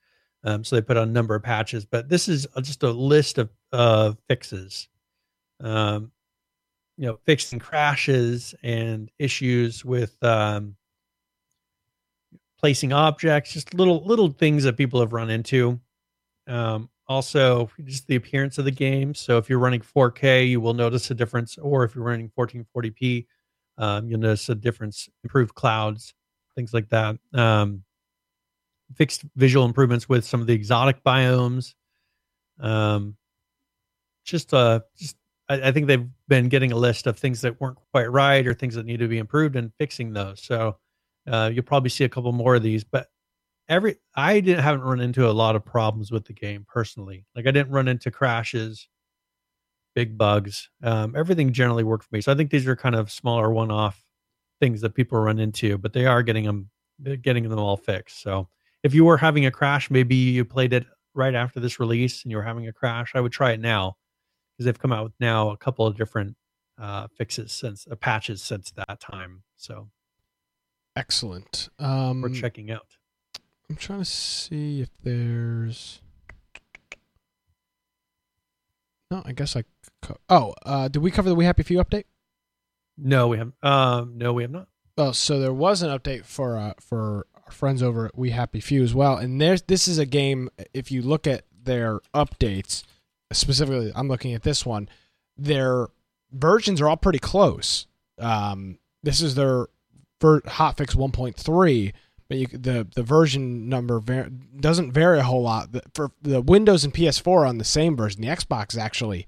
Um, 0.43 0.63
so 0.63 0.75
they 0.75 0.81
put 0.81 0.97
out 0.97 1.07
a 1.07 1.11
number 1.11 1.35
of 1.35 1.43
patches, 1.43 1.85
but 1.85 2.09
this 2.09 2.27
is 2.27 2.45
just 2.61 2.83
a 2.83 2.91
list 2.91 3.37
of 3.37 3.49
uh, 3.71 4.13
fixes. 4.27 4.89
Um, 5.61 6.11
you 6.97 7.07
know, 7.07 7.19
fixing 7.25 7.59
crashes 7.59 8.53
and 8.61 9.09
issues 9.17 9.85
with 9.85 10.21
um, 10.21 10.75
placing 12.59 12.91
objects, 12.91 13.53
just 13.53 13.73
little 13.73 14.03
little 14.03 14.29
things 14.29 14.63
that 14.65 14.77
people 14.77 14.99
have 14.99 15.13
run 15.13 15.29
into. 15.29 15.79
Um, 16.47 16.89
also, 17.07 17.69
just 17.83 18.07
the 18.07 18.15
appearance 18.15 18.57
of 18.57 18.65
the 18.65 18.71
game. 18.71 19.13
So 19.13 19.37
if 19.37 19.49
you're 19.49 19.59
running 19.59 19.81
4K, 19.81 20.49
you 20.49 20.61
will 20.61 20.73
notice 20.73 21.11
a 21.11 21.15
difference, 21.15 21.57
or 21.57 21.83
if 21.83 21.95
you're 21.95 22.03
running 22.03 22.31
1440p, 22.37 23.25
um, 23.77 24.07
you'll 24.07 24.19
notice 24.19 24.47
a 24.49 24.55
difference, 24.55 25.09
improved 25.23 25.53
clouds, 25.53 26.13
things 26.55 26.73
like 26.73 26.89
that. 26.89 27.17
Um, 27.33 27.83
fixed 28.95 29.25
visual 29.35 29.65
improvements 29.65 30.07
with 30.07 30.23
some 30.23 30.39
of 30.39 30.47
the 30.47 30.53
exotic 30.53 31.03
biomes. 31.03 31.73
Um, 32.59 33.17
just, 34.23 34.53
uh, 34.53 34.81
just 34.97 35.17
I, 35.49 35.69
I 35.69 35.71
think 35.71 35.87
they've 35.87 36.07
been 36.27 36.49
getting 36.49 36.71
a 36.71 36.77
list 36.77 37.07
of 37.07 37.17
things 37.17 37.41
that 37.41 37.59
weren't 37.59 37.77
quite 37.91 38.11
right 38.11 38.45
or 38.47 38.53
things 38.53 38.75
that 38.75 38.85
need 38.85 38.99
to 38.99 39.07
be 39.07 39.17
improved 39.17 39.55
and 39.55 39.71
fixing 39.77 40.13
those. 40.13 40.41
So 40.41 40.77
uh, 41.27 41.51
you'll 41.53 41.63
probably 41.63 41.89
see 41.89 42.03
a 42.03 42.09
couple 42.09 42.31
more 42.31 42.55
of 42.55 42.63
these, 42.63 42.83
but 42.83 43.07
every 43.69 43.97
I 44.15 44.39
didn't 44.39 44.63
haven't 44.63 44.81
run 44.81 44.99
into 44.99 45.27
a 45.27 45.31
lot 45.31 45.55
of 45.55 45.65
problems 45.65 46.11
with 46.11 46.25
the 46.25 46.33
game 46.33 46.65
personally. 46.67 47.25
Like 47.35 47.47
I 47.47 47.51
didn't 47.51 47.71
run 47.71 47.87
into 47.87 48.11
crashes 48.11 48.87
big 49.95 50.17
bugs. 50.17 50.69
Um, 50.81 51.15
everything 51.15 51.53
generally 51.53 51.83
worked 51.83 52.05
for 52.05 52.15
me. 52.15 52.21
So 52.21 52.31
I 52.31 52.35
think 52.35 52.49
these 52.49 52.67
are 52.67 52.75
kind 52.75 52.95
of 52.95 53.11
smaller 53.11 53.51
one-off 53.51 54.03
things 54.59 54.81
that 54.81 54.95
people 54.95 55.19
run 55.19 55.39
into, 55.39 55.77
but 55.77 55.93
they 55.93 56.05
are 56.05 56.23
getting 56.23 56.45
them 56.45 56.69
getting 57.21 57.47
them 57.49 57.59
all 57.59 57.77
fixed. 57.77 58.21
So 58.21 58.47
if 58.83 58.93
you 58.93 59.05
were 59.05 59.17
having 59.17 59.45
a 59.45 59.51
crash, 59.51 59.89
maybe 59.89 60.15
you 60.15 60.45
played 60.45 60.73
it 60.73 60.85
right 61.13 61.35
after 61.35 61.59
this 61.59 61.79
release 61.79 62.23
and 62.23 62.31
you 62.31 62.37
were 62.37 62.43
having 62.43 62.67
a 62.67 62.73
crash, 62.73 63.11
I 63.15 63.21
would 63.21 63.31
try 63.31 63.51
it 63.51 63.59
now 63.59 63.97
because 64.53 64.65
they've 64.65 64.79
come 64.79 64.93
out 64.93 65.05
with 65.05 65.13
now 65.19 65.49
a 65.49 65.57
couple 65.57 65.85
of 65.85 65.97
different 65.97 66.35
uh, 66.79 67.07
fixes 67.15 67.51
since 67.51 67.87
uh, 67.89 67.95
patches 67.95 68.41
since 68.41 68.71
that 68.71 68.99
time. 68.99 69.43
So 69.57 69.89
excellent. 70.95 71.69
Um, 71.79 72.21
we're 72.21 72.29
checking 72.29 72.71
out. 72.71 72.87
I'm 73.73 73.77
trying 73.77 73.99
to 74.01 74.05
see 74.05 74.81
if 74.81 74.89
there's. 75.03 75.99
No, 79.09 79.23
I 79.25 79.31
guess 79.31 79.55
I. 79.55 79.63
Co- 80.03 80.19
oh, 80.29 80.53
uh, 80.63 80.89
did 80.89 81.01
we 81.01 81.09
cover 81.09 81.27
the 81.27 81.33
We 81.33 81.45
Happy 81.45 81.63
Few 81.63 81.83
update? 81.83 82.03
No, 82.99 83.29
we 83.29 83.39
have. 83.39 83.51
Um, 83.63 84.19
no, 84.19 84.31
we 84.31 84.43
have 84.43 84.51
not. 84.51 84.67
Oh, 84.95 85.11
so 85.11 85.39
there 85.39 85.51
was 85.51 85.81
an 85.81 85.89
update 85.89 86.23
for 86.23 86.55
uh, 86.55 86.73
for 86.79 87.25
our 87.33 87.51
friends 87.51 87.81
over 87.81 88.05
at 88.05 88.15
We 88.15 88.29
Happy 88.29 88.59
Few 88.59 88.83
as 88.83 88.93
well, 88.93 89.17
and 89.17 89.41
there's 89.41 89.63
this 89.63 89.87
is 89.87 89.97
a 89.97 90.05
game. 90.05 90.51
If 90.75 90.91
you 90.91 91.01
look 91.01 91.25
at 91.25 91.45
their 91.63 91.99
updates, 92.13 92.83
specifically, 93.31 93.91
I'm 93.95 94.07
looking 94.07 94.35
at 94.35 94.43
this 94.43 94.67
one. 94.67 94.87
Their 95.35 95.87
versions 96.31 96.79
are 96.79 96.89
all 96.89 96.97
pretty 96.97 97.17
close. 97.17 97.87
Um, 98.19 98.77
this 99.01 99.19
is 99.19 99.33
their 99.33 99.65
ver- 100.21 100.41
hotfix 100.41 100.95
1.3, 100.95 101.91
but 102.33 102.51
you, 102.51 102.57
the 102.57 102.87
the 102.95 103.03
version 103.03 103.69
number 103.69 103.99
var- 103.99 104.29
doesn't 104.59 104.91
vary 104.91 105.19
a 105.19 105.23
whole 105.23 105.43
lot. 105.43 105.71
The, 105.71 105.83
for 105.93 106.11
the 106.21 106.41
Windows 106.41 106.83
and 106.83 106.93
PS4 106.93 107.27
are 107.27 107.45
on 107.45 107.57
the 107.57 107.63
same 107.63 107.95
version, 107.95 108.21
the 108.21 108.27
Xbox 108.27 108.73
is 108.73 108.77
actually 108.77 109.27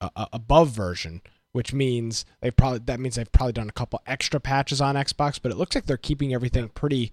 a, 0.00 0.10
a 0.14 0.28
above 0.32 0.70
version 0.70 1.22
which 1.52 1.72
means 1.72 2.26
they 2.42 2.50
probably 2.50 2.80
that 2.80 3.00
means 3.00 3.14
they've 3.14 3.32
probably 3.32 3.54
done 3.54 3.68
a 3.68 3.72
couple 3.72 3.98
extra 4.06 4.38
patches 4.38 4.82
on 4.82 4.94
Xbox, 4.94 5.40
but 5.42 5.50
it 5.50 5.56
looks 5.56 5.74
like 5.74 5.86
they're 5.86 5.96
keeping 5.96 6.34
everything 6.34 6.68
pretty 6.68 7.12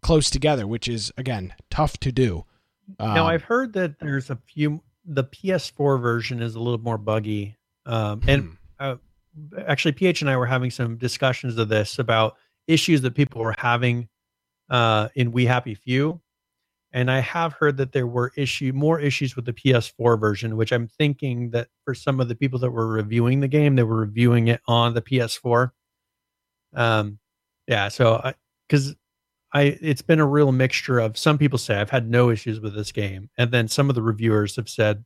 close 0.00 0.30
together, 0.30 0.66
which 0.66 0.88
is 0.88 1.12
again 1.18 1.52
tough 1.68 1.98
to 1.98 2.10
do. 2.10 2.46
Um, 2.98 3.12
now 3.12 3.26
I've 3.26 3.42
heard 3.42 3.74
that 3.74 3.98
there's 4.00 4.30
a 4.30 4.36
few. 4.36 4.82
The 5.04 5.24
PS4 5.24 6.00
version 6.00 6.40
is 6.40 6.54
a 6.54 6.60
little 6.60 6.80
more 6.80 6.96
buggy, 6.96 7.58
um, 7.84 8.22
and 8.26 8.42
hmm. 8.42 8.54
uh, 8.78 8.96
actually, 9.66 9.92
PH 9.92 10.22
and 10.22 10.30
I 10.30 10.38
were 10.38 10.46
having 10.46 10.70
some 10.70 10.96
discussions 10.96 11.58
of 11.58 11.68
this 11.68 11.98
about 11.98 12.36
issues 12.66 13.02
that 13.02 13.14
people 13.14 13.42
were 13.42 13.54
having 13.58 14.08
uh, 14.70 15.08
in 15.14 15.32
We 15.32 15.46
Happy 15.46 15.74
Few, 15.74 16.20
and 16.94 17.10
I 17.10 17.18
have 17.18 17.54
heard 17.54 17.76
that 17.78 17.90
there 17.90 18.06
were 18.06 18.32
issue 18.36 18.72
more 18.72 19.00
issues 19.00 19.34
with 19.34 19.44
the 19.46 19.52
PS4 19.52 20.18
version, 20.18 20.56
which 20.56 20.72
I'm 20.72 20.86
thinking 20.86 21.50
that 21.50 21.66
for 21.84 21.92
some 21.92 22.20
of 22.20 22.28
the 22.28 22.36
people 22.36 22.60
that 22.60 22.70
were 22.70 22.86
reviewing 22.86 23.40
the 23.40 23.48
game, 23.48 23.74
they 23.74 23.82
were 23.82 23.96
reviewing 23.96 24.46
it 24.46 24.60
on 24.68 24.94
the 24.94 25.02
PS4. 25.02 25.72
Um, 26.72 27.18
yeah, 27.66 27.88
so 27.88 28.20
I 28.22 28.34
because 28.68 28.94
I 29.52 29.76
it's 29.80 30.02
been 30.02 30.20
a 30.20 30.26
real 30.26 30.52
mixture 30.52 31.00
of 31.00 31.18
some 31.18 31.36
people 31.36 31.58
say 31.58 31.80
I've 31.80 31.90
had 31.90 32.08
no 32.08 32.30
issues 32.30 32.60
with 32.60 32.74
this 32.74 32.92
game, 32.92 33.28
and 33.36 33.50
then 33.50 33.66
some 33.66 33.88
of 33.88 33.96
the 33.96 34.02
reviewers 34.02 34.54
have 34.54 34.68
said 34.68 35.04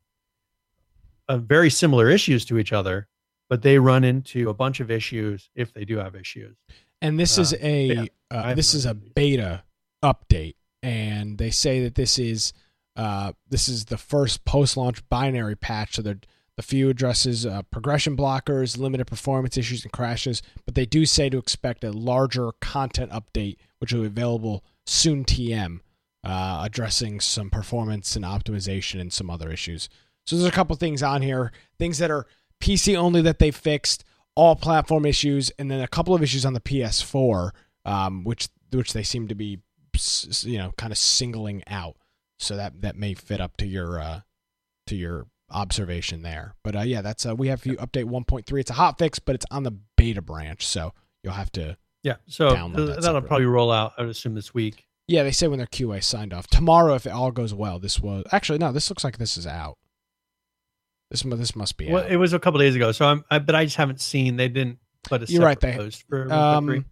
uh, 1.28 1.38
very 1.38 1.70
similar 1.70 2.10
issues 2.10 2.44
to 2.46 2.58
each 2.58 2.74
other, 2.74 3.08
but 3.48 3.62
they 3.62 3.78
run 3.78 4.04
into 4.04 4.50
a 4.50 4.54
bunch 4.54 4.80
of 4.80 4.90
issues 4.90 5.48
if 5.54 5.72
they 5.72 5.86
do 5.86 5.96
have 5.96 6.14
issues. 6.14 6.56
And 7.00 7.18
this 7.18 7.38
uh, 7.38 7.42
is 7.42 7.54
a 7.60 7.84
yeah, 7.86 8.04
uh, 8.30 8.54
this 8.54 8.74
is 8.74 8.86
a 8.86 8.94
beta 8.94 9.62
update 10.04 10.54
and 10.82 11.38
they 11.38 11.50
say 11.50 11.82
that 11.82 11.94
this 11.94 12.18
is 12.18 12.52
uh, 12.96 13.32
this 13.48 13.68
is 13.68 13.86
the 13.86 13.98
first 13.98 14.44
post-launch 14.44 15.08
binary 15.08 15.54
patch. 15.54 15.94
So 15.96 16.02
the 16.02 16.18
few 16.60 16.88
addresses 16.90 17.46
uh, 17.46 17.62
progression 17.70 18.16
blockers, 18.16 18.76
limited 18.76 19.06
performance 19.06 19.56
issues, 19.56 19.84
and 19.84 19.92
crashes. 19.92 20.42
But 20.64 20.74
they 20.74 20.86
do 20.86 21.06
say 21.06 21.30
to 21.30 21.38
expect 21.38 21.84
a 21.84 21.92
larger 21.92 22.50
content 22.60 23.12
update, 23.12 23.56
which 23.78 23.92
will 23.92 24.00
be 24.00 24.06
available 24.08 24.64
soon. 24.84 25.24
TM 25.24 25.80
uh, 26.24 26.62
addressing 26.64 27.20
some 27.20 27.50
performance 27.50 28.16
and 28.16 28.24
optimization 28.24 29.00
and 29.00 29.12
some 29.12 29.30
other 29.30 29.50
issues. 29.50 29.88
So 30.26 30.36
there's 30.36 30.48
a 30.48 30.54
couple 30.54 30.76
things 30.76 31.02
on 31.02 31.22
here, 31.22 31.52
things 31.78 31.98
that 31.98 32.10
are 32.10 32.26
PC 32.60 32.96
only 32.96 33.22
that 33.22 33.38
they 33.38 33.50
fixed, 33.50 34.04
all 34.34 34.56
platform 34.56 35.06
issues, 35.06 35.50
and 35.58 35.70
then 35.70 35.80
a 35.80 35.88
couple 35.88 36.14
of 36.14 36.22
issues 36.22 36.44
on 36.44 36.52
the 36.52 36.60
PS4, 36.60 37.50
um, 37.88 38.24
which 38.24 38.48
which 38.72 38.92
they 38.92 39.02
seem 39.02 39.28
to 39.28 39.34
be 39.34 39.60
you 40.42 40.58
know 40.58 40.72
kind 40.76 40.92
of 40.92 40.98
singling 40.98 41.62
out. 41.66 41.96
So 42.38 42.56
that 42.56 42.82
that 42.82 42.96
may 42.96 43.14
fit 43.14 43.40
up 43.40 43.56
to 43.56 43.66
your 43.66 44.00
uh 44.00 44.20
to 44.86 44.94
your 44.96 45.26
observation 45.50 46.22
there. 46.22 46.54
But 46.62 46.76
uh 46.76 46.80
yeah 46.82 47.00
that's 47.00 47.26
uh 47.26 47.34
We 47.34 47.48
Happy 47.48 47.70
Few 47.70 47.76
update 47.76 48.04
1.3 48.04 48.60
it's 48.60 48.70
a 48.70 48.74
hot 48.74 48.98
fix 48.98 49.18
but 49.18 49.34
it's 49.34 49.46
on 49.50 49.62
the 49.62 49.72
beta 49.96 50.22
branch 50.22 50.66
so 50.66 50.92
you'll 51.22 51.32
have 51.32 51.50
to 51.52 51.76
yeah 52.02 52.16
so 52.26 52.50
that 52.50 53.02
that'll 53.02 53.22
probably 53.22 53.46
roll 53.46 53.72
out 53.72 53.92
i 53.98 54.02
would 54.02 54.10
assume 54.10 54.34
this 54.34 54.54
week. 54.54 54.86
Yeah 55.08 55.22
they 55.22 55.32
say 55.32 55.48
when 55.48 55.58
their 55.58 55.66
qa 55.66 56.04
signed 56.04 56.32
off. 56.34 56.46
Tomorrow 56.46 56.94
if 56.94 57.06
it 57.06 57.12
all 57.12 57.32
goes 57.32 57.54
well 57.54 57.78
this 57.78 57.98
was 57.98 58.24
actually 58.30 58.58
no 58.58 58.70
this 58.70 58.90
looks 58.90 59.02
like 59.02 59.18
this 59.18 59.36
is 59.36 59.46
out. 59.46 59.78
This 61.10 61.22
this 61.22 61.56
must 61.56 61.76
be 61.78 61.90
well 61.90 62.04
out. 62.04 62.10
it 62.10 62.18
was 62.18 62.34
a 62.34 62.38
couple 62.38 62.60
days 62.60 62.76
ago 62.76 62.92
so 62.92 63.06
i'm 63.06 63.24
I, 63.30 63.38
but 63.38 63.54
i 63.54 63.64
just 63.64 63.76
haven't 63.76 64.00
seen 64.02 64.36
they 64.36 64.48
didn't 64.48 64.78
put 65.02 65.22
a 65.22 65.32
you're 65.32 65.42
right 65.42 65.58
they 65.58 65.74
post 65.74 66.04
for 66.06 66.30
um, 66.30 66.84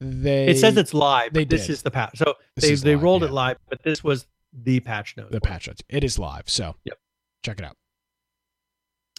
they 0.00 0.48
it 0.48 0.58
says 0.58 0.76
it's 0.76 0.94
live. 0.94 1.32
They 1.32 1.44
this 1.44 1.66
did. 1.66 1.72
is 1.72 1.82
the 1.82 1.90
patch. 1.90 2.18
So 2.18 2.34
this 2.56 2.64
they 2.64 2.74
they 2.90 2.94
live, 2.94 3.02
rolled 3.02 3.22
yeah. 3.22 3.28
it 3.28 3.32
live, 3.32 3.56
but 3.68 3.82
this 3.82 4.02
was 4.02 4.26
the 4.52 4.80
patch 4.80 5.16
note. 5.16 5.30
The 5.30 5.40
patch 5.40 5.68
notes. 5.68 5.82
It 5.88 6.04
is 6.04 6.18
live. 6.18 6.48
So 6.48 6.74
yep. 6.84 6.98
check 7.42 7.58
it 7.58 7.64
out. 7.64 7.76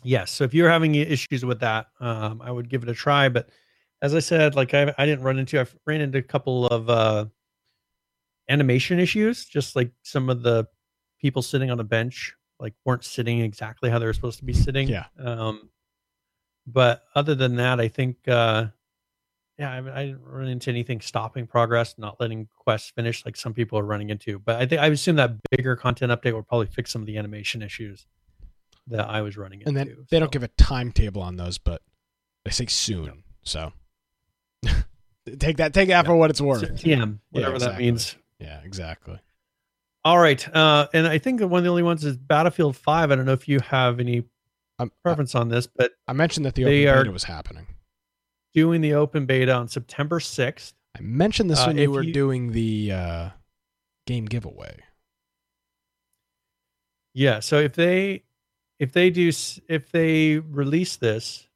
Yes. 0.04 0.32
So 0.32 0.44
if 0.44 0.54
you're 0.54 0.70
having 0.70 0.96
issues 0.96 1.44
with 1.44 1.60
that, 1.62 1.88
um, 2.00 2.42
I 2.42 2.52
would 2.52 2.70
give 2.70 2.84
it 2.84 2.90
a 2.90 2.94
try. 2.94 3.30
But 3.30 3.50
as 4.02 4.14
I 4.14 4.20
said, 4.20 4.56
like 4.56 4.74
I, 4.74 4.94
I 4.98 5.06
didn't 5.06 5.24
run 5.24 5.40
into, 5.40 5.60
I 5.60 5.66
ran 5.88 6.02
into 6.02 6.20
a 6.20 6.24
couple 6.24 6.68
of 6.68 6.90
uh, 6.90 7.26
animation 8.50 9.00
issues, 9.00 9.46
just 9.46 9.76
like 9.76 9.92
some 10.04 10.30
of 10.30 10.44
the 10.44 10.68
people 11.20 11.42
sitting 11.42 11.72
on 11.72 11.80
a 11.80 11.84
bench 11.84 12.36
like 12.60 12.74
weren't 12.86 13.04
sitting 13.04 13.40
exactly 13.40 13.90
how 13.90 14.00
they 14.00 14.06
were 14.06 14.14
supposed 14.14 14.40
to 14.40 14.46
be 14.46 14.54
sitting. 14.54 14.88
Yeah. 14.88 15.06
Um, 15.20 15.70
but 16.68 17.04
other 17.16 17.36
than 17.36 17.56
that, 17.58 17.80
I 17.80 17.88
think 17.88 18.28
uh, 18.28 18.68
yeah, 19.58 19.72
I, 19.72 19.78
I, 19.78 20.06
didn't 20.08 20.26
run 20.26 20.48
into 20.48 20.70
anything 20.70 21.00
stopping 21.00 21.48
progress, 21.48 21.96
not 21.98 22.20
letting 22.20 22.48
quests 22.56 22.92
finish 22.92 23.26
like 23.26 23.38
some 23.38 23.54
people 23.54 23.80
are 23.80 23.86
running 23.86 24.10
into. 24.10 24.38
But 24.40 24.62
I 24.62 24.66
think 24.66 24.82
I 24.82 24.88
assume 24.88 25.16
that 25.16 25.38
bigger 25.50 25.76
content 25.76 26.12
update 26.12 26.34
will 26.34 26.44
probably 26.44 26.68
fix 26.68 26.92
some 26.92 27.02
of 27.02 27.06
the 27.06 27.18
animation 27.18 27.62
issues 27.62 28.06
that 28.88 29.10
I 29.10 29.22
was 29.22 29.38
running 29.38 29.62
into. 29.62 29.70
And 29.70 29.78
then 29.78 29.88
they 30.10 30.18
so. 30.18 30.20
don't 30.20 30.32
give 30.32 30.44
a 30.44 30.50
timetable 30.50 31.22
on 31.22 31.38
those, 31.38 31.58
but 31.58 31.82
they 32.44 32.52
say 32.52 32.66
soon. 32.66 33.24
So 33.44 33.72
take 35.40 35.58
that 35.58 35.74
take 35.74 35.88
that 35.90 36.06
for 36.06 36.16
what 36.16 36.30
it's 36.30 36.42
worth. 36.42 36.64
TM, 36.64 37.20
whatever 37.32 37.52
yeah, 37.52 37.56
exactly. 37.56 37.68
that 37.68 37.80
means. 37.80 38.16
Yeah, 38.40 38.60
exactly. 38.64 39.20
All 40.04 40.20
right, 40.20 40.56
uh, 40.56 40.88
and 40.94 41.08
I 41.08 41.18
think 41.18 41.42
one 41.42 41.60
of 41.60 41.64
the 41.64 41.70
only 41.70 41.82
ones 41.82 42.04
is 42.04 42.18
Battlefield 42.18 42.76
Five. 42.76 43.12
I 43.12 43.16
don't 43.16 43.26
know 43.26 43.34
if 43.34 43.48
you 43.48 43.60
have 43.62 44.00
any 44.00 44.24
um, 44.78 44.92
preference 45.02 45.34
on 45.34 45.48
this, 45.48 45.66
but 45.66 45.94
I 46.08 46.14
mentioned 46.14 46.46
that 46.46 46.56
the 46.56 46.66
open 46.66 46.74
beta 46.74 47.12
was 47.12 47.24
happening 47.24 47.66
doing 48.56 48.82
the 48.82 48.94
open 48.94 49.26
beta 49.26 49.54
on 49.54 49.68
September 49.68 50.20
6th. 50.20 50.74
I 50.98 51.02
mentioned 51.02 51.50
this 51.50 51.60
uh, 51.60 51.66
when 51.68 51.78
you 51.78 51.92
were 51.92 52.04
you, 52.04 52.14
doing 52.14 52.54
the 52.54 52.92
uh, 52.92 53.30
game 54.08 54.26
giveaway. 54.26 54.80
Yeah, 57.14 57.42
so 57.42 57.60
if 57.60 57.74
they 57.74 58.24
if 58.80 58.94
they 58.94 59.10
do 59.10 59.32
if 59.68 59.92
they 59.92 60.38
release 60.38 60.96
this, 60.96 61.48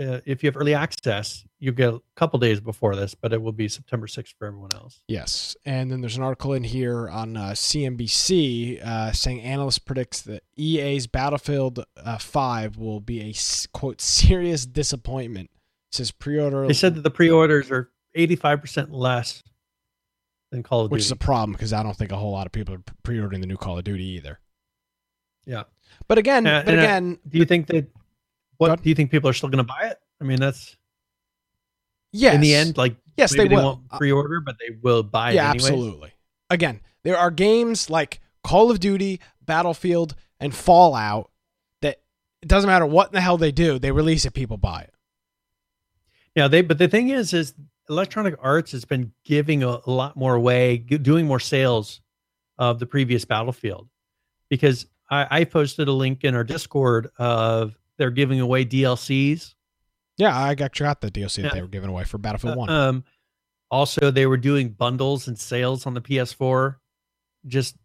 uh, 0.00 0.20
if 0.24 0.42
you 0.42 0.48
have 0.48 0.56
early 0.56 0.74
access, 0.74 1.44
you 1.58 1.72
get 1.72 1.92
a 1.92 2.00
couple 2.14 2.38
days 2.38 2.60
before 2.60 2.96
this, 2.96 3.14
but 3.14 3.32
it 3.32 3.40
will 3.40 3.52
be 3.52 3.68
September 3.68 4.06
6th 4.06 4.34
for 4.38 4.46
everyone 4.46 4.70
else. 4.74 5.00
Yes, 5.08 5.56
and 5.66 5.90
then 5.90 6.00
there's 6.00 6.16
an 6.16 6.22
article 6.22 6.54
in 6.54 6.64
here 6.64 7.08
on 7.10 7.36
uh, 7.36 7.50
CNBC 7.50 8.82
uh, 8.82 9.12
saying 9.12 9.42
analyst 9.42 9.84
predicts 9.84 10.22
that 10.22 10.44
EA's 10.56 11.06
Battlefield 11.06 11.84
uh, 11.96 12.18
5 12.18 12.78
will 12.78 13.00
be 13.00 13.20
a 13.20 13.34
quote 13.72 14.00
serious 14.00 14.64
disappointment 14.64 15.50
says 15.92 16.10
pre-order. 16.10 16.66
They 16.66 16.72
said 16.72 16.94
that 16.94 17.02
the 17.02 17.10
pre-orders 17.10 17.70
are 17.70 17.90
85% 18.16 18.88
less 18.90 19.42
than 20.50 20.62
Call 20.62 20.80
of 20.80 20.90
Which 20.90 20.90
Duty. 20.90 20.94
Which 20.96 21.04
is 21.04 21.10
a 21.10 21.16
problem 21.16 21.52
because 21.52 21.72
I 21.72 21.82
don't 21.82 21.96
think 21.96 22.12
a 22.12 22.16
whole 22.16 22.32
lot 22.32 22.46
of 22.46 22.52
people 22.52 22.74
are 22.74 22.82
pre-ordering 23.02 23.40
the 23.40 23.46
new 23.46 23.56
Call 23.56 23.78
of 23.78 23.84
Duty 23.84 24.04
either. 24.04 24.40
Yeah. 25.44 25.64
But 26.08 26.18
again, 26.18 26.46
uh, 26.46 26.62
but 26.64 26.74
again, 26.74 27.18
uh, 27.24 27.28
do 27.28 27.38
you 27.38 27.44
think 27.44 27.68
that 27.68 27.88
what 28.58 28.82
do 28.82 28.88
you 28.88 28.94
think 28.94 29.10
people 29.10 29.30
are 29.30 29.32
still 29.32 29.48
going 29.48 29.64
to 29.64 29.64
buy 29.64 29.88
it? 29.88 29.98
I 30.20 30.24
mean, 30.24 30.40
that's 30.40 30.76
yes. 32.12 32.34
In 32.34 32.40
the 32.40 32.54
end, 32.54 32.76
like 32.76 32.96
yes, 33.16 33.34
they, 33.34 33.46
will 33.46 33.62
won't 33.62 33.90
pre-order, 33.90 34.40
but 34.40 34.56
they 34.58 34.76
will 34.82 35.02
buy 35.02 35.30
yeah, 35.30 35.42
it. 35.42 35.44
Yeah, 35.44 35.50
absolutely. 35.50 36.12
Again, 36.50 36.80
there 37.04 37.16
are 37.16 37.30
games 37.30 37.90
like 37.90 38.20
Call 38.42 38.70
of 38.70 38.80
Duty, 38.80 39.20
Battlefield, 39.44 40.14
and 40.40 40.54
Fallout 40.54 41.30
that 41.82 42.00
it 42.42 42.48
doesn't 42.48 42.68
matter 42.68 42.86
what 42.86 43.08
in 43.08 43.14
the 43.14 43.20
hell 43.20 43.38
they 43.38 43.52
do, 43.52 43.78
they 43.78 43.90
release 43.90 44.24
it, 44.24 44.34
people 44.34 44.56
buy 44.56 44.82
it. 44.82 44.94
Yeah, 46.36 46.46
they. 46.48 46.60
But 46.62 46.78
the 46.78 46.86
thing 46.88 47.08
is, 47.08 47.32
is 47.32 47.54
Electronic 47.88 48.34
Arts 48.40 48.72
has 48.72 48.84
been 48.84 49.12
giving 49.24 49.62
a, 49.62 49.80
a 49.86 49.90
lot 49.90 50.16
more 50.16 50.34
away, 50.34 50.76
doing 50.78 51.26
more 51.26 51.40
sales 51.40 52.00
of 52.58 52.78
the 52.78 52.86
previous 52.86 53.24
Battlefield, 53.24 53.88
because 54.50 54.86
I, 55.10 55.26
I 55.40 55.44
posted 55.44 55.88
a 55.88 55.92
link 55.92 56.22
in 56.24 56.34
our 56.34 56.44
Discord 56.44 57.10
of 57.18 57.76
they're 57.98 58.10
giving 58.10 58.40
away 58.40 58.64
DLCs 58.66 59.54
Yeah, 60.18 60.36
I 60.38 60.54
got 60.54 60.74
got 60.74 61.00
the 61.00 61.10
DLC 61.10 61.36
that 61.36 61.42
Yeah. 61.44 61.54
they 61.54 61.62
were 61.62 61.68
giving 61.68 61.88
away 61.90 62.04
for 62.04 62.18
Battlefield 62.18 62.54
Uh, 62.54 62.58
One. 62.58 62.70
Um, 62.70 63.04
also, 63.70 64.10
they 64.10 64.26
were 64.26 64.36
doing 64.36 64.68
bundles 64.70 65.26
and 65.28 65.38
sales 65.38 65.86
on 65.86 65.94
the 65.94 66.00
PS4, 66.00 66.76
just 67.46 67.76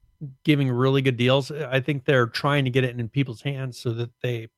giving 0.43 0.69
really 0.69 1.01
good 1.01 1.17
deals. 1.17 1.49
I 1.51 1.79
think 1.79 2.05
they're 2.05 2.27
trying 2.27 2.65
to 2.65 2.69
get 2.71 2.83
it 2.83 2.99
in 2.99 3.09
people's 3.09 3.41
hands 3.41 3.79
so 3.79 3.91
that 3.93 4.11
they 4.21 4.49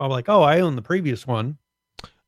are 0.00 0.08
like, 0.08 0.28
"Oh, 0.28 0.42
I 0.42 0.60
own 0.60 0.76
the 0.76 0.82
previous 0.82 1.26
one." 1.26 1.58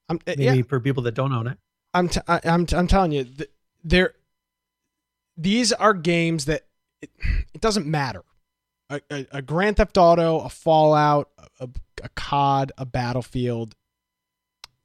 I'm, 0.08 0.16
uh, 0.16 0.34
Maybe 0.36 0.44
yeah, 0.44 0.62
for 0.62 0.80
people 0.80 1.02
that 1.04 1.14
don't 1.14 1.32
own 1.32 1.46
it. 1.46 1.58
I'm 1.94 2.08
t- 2.08 2.20
I, 2.28 2.40
I'm 2.44 2.66
t- 2.66 2.76
I'm 2.76 2.86
telling 2.86 3.12
you, 3.12 3.24
th- 3.24 3.50
there. 3.84 4.14
These 5.36 5.72
are 5.72 5.92
games 5.92 6.46
that 6.46 6.66
it, 7.02 7.10
it 7.54 7.60
doesn't 7.60 7.86
matter. 7.86 8.22
A, 8.88 9.00
a, 9.10 9.26
a 9.32 9.42
Grand 9.42 9.76
Theft 9.78 9.98
Auto, 9.98 10.40
a 10.40 10.48
Fallout, 10.48 11.30
a, 11.60 11.68
a 12.02 12.08
COD, 12.10 12.72
a 12.78 12.86
Battlefield. 12.86 13.74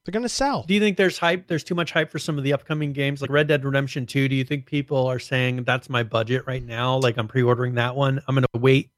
They're 0.03 0.11
gonna 0.11 0.29
sell. 0.29 0.63
Do 0.63 0.73
you 0.73 0.79
think 0.79 0.97
there's 0.97 1.19
hype? 1.19 1.47
There's 1.47 1.63
too 1.63 1.75
much 1.75 1.91
hype 1.91 2.11
for 2.11 2.17
some 2.17 2.37
of 2.37 2.43
the 2.43 2.53
upcoming 2.53 2.91
games, 2.91 3.21
like 3.21 3.29
Red 3.29 3.47
Dead 3.47 3.63
Redemption 3.63 4.07
Two. 4.07 4.27
Do 4.27 4.35
you 4.35 4.43
think 4.43 4.65
people 4.65 5.05
are 5.07 5.19
saying 5.19 5.63
that's 5.63 5.89
my 5.89 6.01
budget 6.01 6.43
right 6.47 6.63
now? 6.63 6.97
Like 6.97 7.17
I'm 7.17 7.27
pre-ordering 7.27 7.75
that 7.75 7.95
one. 7.95 8.19
I'm 8.27 8.35
gonna 8.35 8.47
wait 8.55 8.89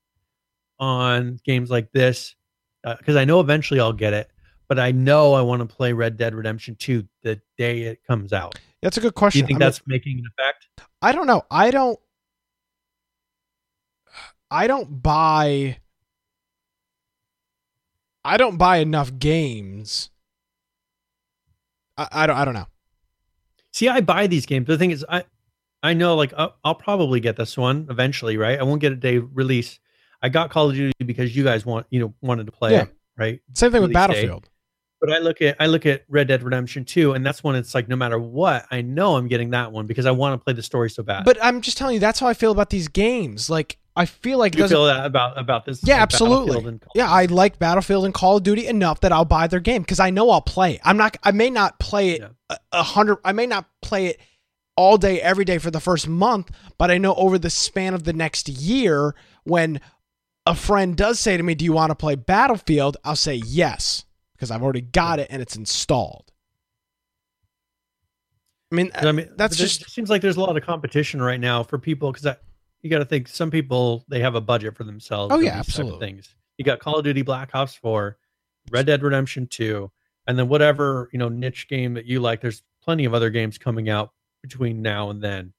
on 0.80 1.40
games 1.44 1.70
like 1.70 1.92
this 1.92 2.36
because 2.84 3.18
I 3.18 3.26
know 3.26 3.42
eventually 3.42 3.82
I'll 3.82 3.94
get 3.94 4.14
it. 4.14 4.32
But 4.74 4.82
I 4.82 4.92
know 4.92 5.34
I 5.36 5.42
want 5.42 5.60
to 5.60 5.68
play 5.68 5.94
Red 5.94 6.18
Dead 6.18 6.34
Redemption 6.34 6.74
Two 6.74 7.08
the 7.22 7.40
day 7.60 7.84
it 7.84 8.04
comes 8.08 8.34
out. 8.34 8.58
That's 8.82 8.98
a 8.98 9.02
good 9.02 9.10
Do 9.14 9.20
question. 9.20 9.42
you 9.42 9.46
think 9.46 9.58
I 9.58 9.60
mean, 9.60 9.68
that's 9.68 9.82
making 9.86 10.18
an 10.18 10.24
effect? 10.36 10.68
I 11.00 11.12
don't 11.12 11.28
know. 11.28 11.44
I 11.52 11.70
don't. 11.70 12.00
I 14.50 14.66
don't 14.66 15.00
buy. 15.04 15.78
I 18.26 18.38
don't 18.38 18.58
buy 18.58 18.78
enough 18.78 19.12
games. 19.20 20.10
I, 21.96 22.08
I 22.12 22.26
don't. 22.26 22.36
I 22.38 22.46
don't 22.46 22.56
know. 22.56 22.66
See, 23.74 23.88
I 23.90 24.02
buy 24.02 24.26
these 24.26 24.48
games. 24.48 24.66
The 24.66 24.80
thing 24.80 24.90
is, 24.90 25.06
I 25.08 25.24
I 25.84 25.94
know 25.94 26.16
like 26.16 26.34
I'll, 26.36 26.56
I'll 26.64 26.74
probably 26.74 27.20
get 27.20 27.36
this 27.38 27.56
one 27.56 27.86
eventually, 27.92 28.38
right? 28.38 28.60
I 28.60 28.64
won't 28.64 28.82
get 28.82 28.92
a 28.92 28.96
day 28.96 29.20
release. 29.20 29.80
I 30.24 30.30
got 30.30 30.50
Call 30.50 30.72
of 30.72 30.76
Duty 30.76 30.94
because 31.06 31.36
you 31.36 31.44
guys 31.44 31.64
want 31.64 31.86
you 31.92 32.00
know 32.00 32.16
wanted 32.22 32.48
to 32.48 32.52
play 32.52 32.72
Yeah. 32.72 32.82
it, 32.86 32.96
right? 33.16 33.40
Same 33.54 33.72
thing 33.72 33.84
with 33.84 33.94
Battlefield. 33.94 34.46
date. 34.46 34.50
But 35.04 35.12
I 35.12 35.18
look 35.18 35.42
at 35.42 35.58
I 35.60 35.66
look 35.66 35.86
at 35.86 36.06
Red 36.08 36.30
Dead 36.30 36.44
Redemption 36.44 36.86
2, 36.86 37.12
and 37.12 37.26
that's 37.26 37.44
when 37.44 37.56
it's 37.58 37.76
like 37.76 37.90
no 37.90 37.98
matter 37.98 38.18
what, 38.18 38.66
I 38.72 38.82
know 38.82 39.18
I'm 39.18 39.28
getting 39.28 39.50
that 39.50 39.74
one 39.74 39.86
because 39.86 40.06
I 40.06 40.12
want 40.12 40.40
to 40.40 40.42
play 40.42 40.54
the 40.54 40.64
story 40.64 40.90
so 40.90 41.04
bad. 41.04 41.26
But 41.26 41.38
I'm 41.44 41.60
just 41.60 41.78
telling 41.78 41.96
you, 41.96 42.00
that's 42.00 42.22
how 42.22 42.28
I 42.28 42.34
feel 42.34 42.54
about 42.54 42.70
these 42.70 42.88
games. 42.88 43.50
Like 43.50 43.78
I 43.98 44.06
feel 44.06 44.38
like 44.40 44.56
you 44.56 44.66
feel 44.66 44.86
that 44.86 45.06
about 45.06 45.38
about 45.38 45.66
this? 45.66 45.82
Yeah, 45.84 45.96
like, 45.96 46.04
absolutely. 46.04 46.46
Battlefield 46.52 46.68
and 46.68 46.82
Call 46.82 46.88
of 46.88 46.96
Yeah, 46.96 47.12
I 47.12 47.26
like 47.26 47.60
Battlefield 47.60 48.06
and 48.06 48.14
Call 48.14 48.38
of 48.38 48.44
Duty 48.44 48.66
enough 48.66 49.02
that 49.02 49.12
I'll 49.12 49.26
buy 49.26 49.48
their 49.48 49.60
game 49.60 49.82
because 49.82 50.00
I 50.00 50.10
know 50.10 50.30
I'll 50.30 50.40
play. 50.42 50.76
it. 50.76 50.82
I'm 50.86 50.96
not. 50.96 51.18
I 51.22 51.32
may 51.32 51.50
not 51.50 51.80
play 51.80 52.12
it 52.12 52.22
Yeah. 52.22 52.30
a, 52.50 52.58
a 52.80 52.84
hundred. 52.84 53.18
I 53.26 53.34
may 53.34 53.46
not 53.46 53.66
play 53.82 54.06
it 54.06 54.22
all 54.78 54.98
day 54.98 55.20
every 55.22 55.44
day 55.44 55.58
for 55.58 55.70
the 55.70 55.82
first 55.82 56.08
month, 56.08 56.50
but 56.78 56.90
I 56.92 56.98
know 56.98 57.14
over 57.16 57.38
the 57.38 57.50
span 57.50 57.94
of 57.94 58.06
the 58.06 58.14
next 58.14 58.48
year, 58.48 59.16
when 59.44 59.82
a 60.46 60.56
friend 60.56 60.96
does 60.96 61.20
say 61.20 61.36
to 61.36 61.44
me, 61.44 61.56
"Do 61.56 61.66
you 61.66 61.74
want 61.74 61.92
to 61.92 61.96
play 61.96 62.16
Battlefield?" 62.16 62.96
I'll 63.04 63.18
say 63.18 63.36
yes 63.36 64.06
because 64.44 64.52
I've 64.52 64.62
already 64.62 64.82
got 64.82 65.20
it 65.20 65.28
and 65.30 65.42
it's 65.42 65.56
installed. 65.56 66.30
I 68.74 68.76
mean, 68.76 68.92
I 68.94 69.14
mean, 69.14 69.30
that's 69.38 69.56
just 69.56 69.90
seems 69.90 70.10
like 70.10 70.22
there's 70.22 70.36
a 70.36 70.42
lot 70.42 70.58
of 70.58 70.64
competition 70.64 71.22
right 71.22 71.40
now 71.40 71.64
for 71.64 71.80
people 71.80 72.12
because 72.12 72.36
you 72.82 72.90
got 72.90 73.00
to 73.00 73.06
think 73.06 73.30
some 73.30 73.50
people 73.50 74.04
they 74.10 74.20
have 74.20 74.36
a 74.36 74.42
budget 74.42 74.76
for 74.76 74.84
themselves. 74.84 75.34
Oh, 75.34 75.40
yeah, 75.40 75.58
these 75.58 75.68
type 75.68 75.86
of 75.86 75.92
absolutely. 75.92 76.08
Things 76.08 76.36
you 76.58 76.66
got 76.66 76.80
Call 76.80 76.98
of 76.98 77.06
Duty 77.06 77.22
Black 77.22 77.52
Ops 77.54 77.76
Four, 77.76 78.18
Red 78.70 78.86
Dead 78.88 79.02
Redemption 79.02 79.48
Two, 79.48 79.92
and 80.28 80.38
then 80.38 80.50
whatever 80.50 81.10
you 81.14 81.20
know 81.20 81.30
niche 81.30 81.70
game 81.70 81.94
that 81.94 82.06
you 82.06 82.20
like. 82.20 82.42
There's 82.42 82.64
plenty 82.84 83.06
of 83.06 83.14
other 83.14 83.30
games 83.30 83.58
coming 83.58 83.88
out 83.88 84.12
between 84.42 84.82
now 84.82 85.10
and 85.10 85.22
then. 85.22 85.54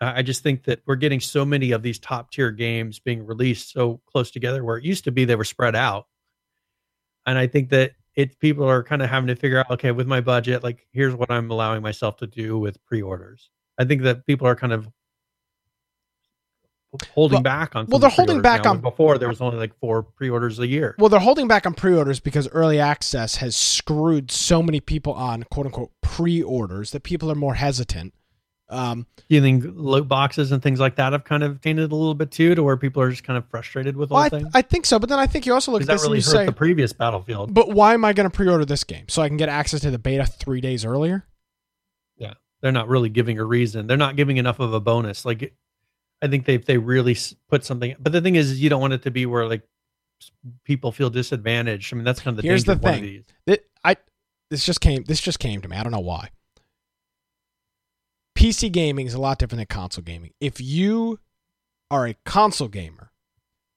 I 0.00 0.22
just 0.22 0.42
think 0.42 0.64
that 0.64 0.80
we're 0.86 0.96
getting 0.96 1.20
so 1.20 1.44
many 1.44 1.72
of 1.72 1.82
these 1.82 1.98
top 1.98 2.32
tier 2.32 2.50
games 2.50 2.98
being 2.98 3.26
released 3.26 3.72
so 3.72 4.00
close 4.06 4.30
together, 4.30 4.64
where 4.64 4.78
it 4.78 4.84
used 4.84 5.04
to 5.04 5.12
be 5.12 5.26
they 5.26 5.36
were 5.36 5.44
spread 5.44 5.76
out, 5.76 6.06
and 7.26 7.38
I 7.38 7.46
think 7.46 7.70
that 7.70 7.92
it 8.14 8.38
people 8.38 8.68
are 8.68 8.82
kind 8.82 9.02
of 9.02 9.08
having 9.08 9.28
to 9.28 9.36
figure 9.36 9.58
out 9.58 9.70
okay 9.70 9.90
with 9.90 10.06
my 10.06 10.20
budget 10.20 10.62
like 10.62 10.86
here's 10.92 11.14
what 11.14 11.30
i'm 11.30 11.50
allowing 11.50 11.80
myself 11.82 12.18
to 12.18 12.26
do 12.26 12.58
with 12.58 12.76
pre-orders 12.84 13.48
i 13.78 13.84
think 13.84 14.02
that 14.02 14.26
people 14.26 14.46
are 14.46 14.54
kind 14.54 14.72
of 14.72 14.86
holding 17.14 17.36
Well- 17.36 17.42
back 17.42 17.74
on 17.74 17.86
well, 17.86 17.98
they're 17.98 18.10
holding 18.10 18.42
back 18.42 18.64
now, 18.64 18.72
on- 18.72 18.80
before 18.82 19.16
there 19.16 19.28
was 19.28 19.40
only 19.40 19.56
like 19.56 19.74
four 19.78 20.02
pre-orders 20.02 20.58
a 20.58 20.66
year 20.66 20.94
Well, 20.98 21.08
they're 21.08 21.20
holding 21.20 21.48
back 21.48 21.64
on 21.66 21.72
pre-orders 21.72 22.20
because 22.20 22.48
early 22.48 22.78
access 22.78 23.36
has 23.36 23.56
screwed 23.56 24.30
so 24.30 24.62
many 24.62 24.80
people 24.80 25.14
on 25.14 25.44
quote 25.44 25.66
unquote 25.66 25.90
pre-orders 26.02 26.90
that 26.90 27.02
people 27.02 27.30
are 27.30 27.34
more 27.34 27.54
hesitant. 27.54 28.12
Um, 28.72 29.06
do 29.16 29.34
you 29.34 29.40
think 29.40 29.64
loot 29.66 30.08
boxes 30.08 30.52
and 30.52 30.62
things 30.62 30.80
like 30.80 30.96
that 30.96 31.12
have 31.12 31.24
kind 31.24 31.42
of 31.42 31.60
tainted 31.60 31.92
a 31.92 31.94
little 31.94 32.14
bit 32.14 32.30
too 32.30 32.54
to 32.54 32.62
where 32.62 32.76
people 32.76 33.02
are 33.02 33.10
just 33.10 33.24
kind 33.24 33.36
of 33.36 33.46
frustrated 33.48 33.96
with 33.96 34.10
well, 34.10 34.28
whole 34.28 34.46
I, 34.46 34.58
I 34.58 34.62
think 34.62 34.86
so, 34.86 34.98
but 34.98 35.08
then 35.08 35.18
I 35.18 35.26
think 35.26 35.46
you 35.46 35.54
also 35.54 35.72
look 35.72 35.82
at 35.82 35.88
this 35.88 36.02
really 36.02 36.18
and 36.18 36.26
you 36.26 36.30
say, 36.30 36.46
the 36.46 36.52
previous 36.52 36.92
battlefield 36.92 37.52
but 37.52 37.70
why 37.70 37.94
am 37.94 38.04
I 38.04 38.12
going 38.12 38.28
to 38.28 38.34
pre-order 38.34 38.64
this 38.64 38.84
game 38.84 39.08
so 39.08 39.22
I 39.22 39.28
can 39.28 39.36
get 39.36 39.48
access 39.48 39.80
to 39.80 39.90
the 39.90 39.98
beta 39.98 40.26
three 40.26 40.60
days 40.60 40.84
earlier? 40.84 41.26
yeah 42.16 42.34
they're 42.60 42.72
not 42.72 42.88
really 42.88 43.08
giving 43.08 43.38
a 43.38 43.44
reason 43.44 43.86
they're 43.86 43.96
not 43.96 44.16
giving 44.16 44.36
enough 44.36 44.60
of 44.60 44.72
a 44.72 44.80
bonus 44.80 45.24
like 45.24 45.54
i 46.20 46.26
think 46.28 46.44
they 46.44 46.56
they 46.56 46.78
really 46.78 47.16
put 47.48 47.64
something 47.64 47.94
but 47.98 48.12
the 48.12 48.20
thing 48.20 48.36
is, 48.36 48.60
you 48.60 48.68
don't 48.68 48.80
want 48.80 48.92
it 48.92 49.02
to 49.02 49.10
be 49.10 49.26
where 49.26 49.46
like 49.48 49.62
people 50.64 50.92
feel 50.92 51.10
disadvantaged 51.10 51.92
i 51.92 51.96
mean 51.96 52.04
that's 52.04 52.20
kind 52.20 52.36
of 52.36 52.42
the 52.42 52.48
Here's 52.48 52.64
danger 52.64 52.80
the 52.80 52.88
thing. 52.88 53.24
That 53.46 53.64
I 53.84 53.96
this 54.52 54.64
just 54.64 54.80
came 54.80 55.02
this 55.04 55.20
just 55.20 55.38
came 55.38 55.62
to 55.62 55.68
me. 55.68 55.76
I 55.76 55.82
don't 55.82 55.92
know 55.92 56.00
why. 56.00 56.28
PC 58.34 58.70
gaming 58.72 59.06
is 59.06 59.14
a 59.14 59.20
lot 59.20 59.38
different 59.38 59.58
than 59.58 59.66
console 59.66 60.02
gaming. 60.02 60.32
If 60.40 60.60
you 60.60 61.18
are 61.90 62.06
a 62.06 62.16
console 62.24 62.68
gamer 62.68 63.10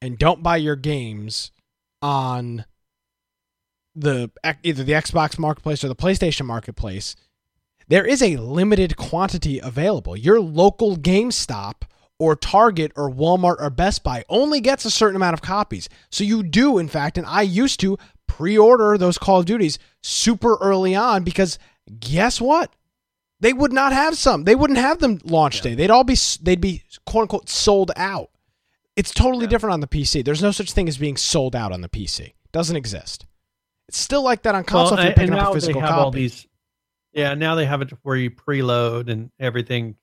and 0.01 0.17
don't 0.17 0.41
buy 0.41 0.57
your 0.57 0.75
games 0.75 1.51
on 2.01 2.65
the 3.95 4.29
either 4.63 4.83
the 4.83 4.93
Xbox 4.93 5.39
marketplace 5.39 5.83
or 5.83 5.87
the 5.87 5.95
PlayStation 5.95 6.45
marketplace, 6.45 7.15
there 7.87 8.05
is 8.05 8.21
a 8.21 8.37
limited 8.37 8.97
quantity 8.97 9.59
available. 9.59 10.17
Your 10.17 10.39
local 10.41 10.97
GameStop 10.97 11.83
or 12.17 12.35
Target 12.35 12.91
or 12.95 13.11
Walmart 13.11 13.57
or 13.59 13.69
Best 13.69 14.03
Buy 14.03 14.23
only 14.29 14.61
gets 14.61 14.85
a 14.85 14.91
certain 14.91 15.15
amount 15.15 15.33
of 15.33 15.41
copies. 15.41 15.89
So 16.09 16.23
you 16.23 16.43
do, 16.43 16.77
in 16.77 16.87
fact, 16.87 17.17
and 17.17 17.27
I 17.27 17.41
used 17.41 17.79
to 17.81 17.97
pre-order 18.27 18.97
those 18.97 19.17
Call 19.17 19.39
of 19.39 19.45
Duties 19.45 19.77
super 20.01 20.57
early 20.61 20.95
on 20.95 21.23
because 21.23 21.59
guess 21.99 22.41
what? 22.41 22.73
They 23.45 23.53
would 23.53 23.71
not 23.71 23.93
have 23.93 24.17
some. 24.17 24.43
They 24.43 24.55
wouldn't 24.55 24.79
have 24.79 24.97
them 24.97 25.19
launch 25.23 25.61
day. 25.61 25.75
They'd 25.75 25.91
all 25.91 26.03
be 26.03 26.17
they'd 26.41 26.59
be 26.59 26.81
quote 27.05 27.21
unquote 27.21 27.47
sold 27.47 27.91
out. 27.95 28.31
It's 28.95 29.13
totally 29.13 29.45
Yeah. 29.45 29.49
different 29.51 29.73
on 29.73 29.81
the 29.81 29.87
PC. 29.87 30.23
There's 30.23 30.41
no 30.41 30.49
such 30.49 30.71
thing 30.71 30.87
as 30.87 30.97
being 30.97 31.15
sold 31.15 31.55
out 31.55 31.71
on 31.71 31.81
the 31.81 31.87
PC. 31.87 32.33
Doesn't 32.51 32.75
exist. 32.75 33.27
It's 33.87 33.99
still 33.99 34.23
like 34.23 34.41
that 34.41 34.55
on 34.55 34.63
console 34.63 34.97
if 34.97 35.03
you're 35.03 35.13
picking 35.13 35.33
and 35.33 35.39
up 35.39 35.51
a 35.51 35.53
physical 35.53 35.79
they 35.79 35.85
have 35.85 35.93
copy. 35.95 36.03
all 36.05 36.09
these 36.09 36.47
yeah 37.13 37.35
now 37.35 37.53
they 37.53 37.65
have 37.67 37.83
it 37.83 37.91
where 38.01 38.15
you 38.15 38.31
preload 38.31 39.09
and 39.11 39.29
everything 39.39 39.95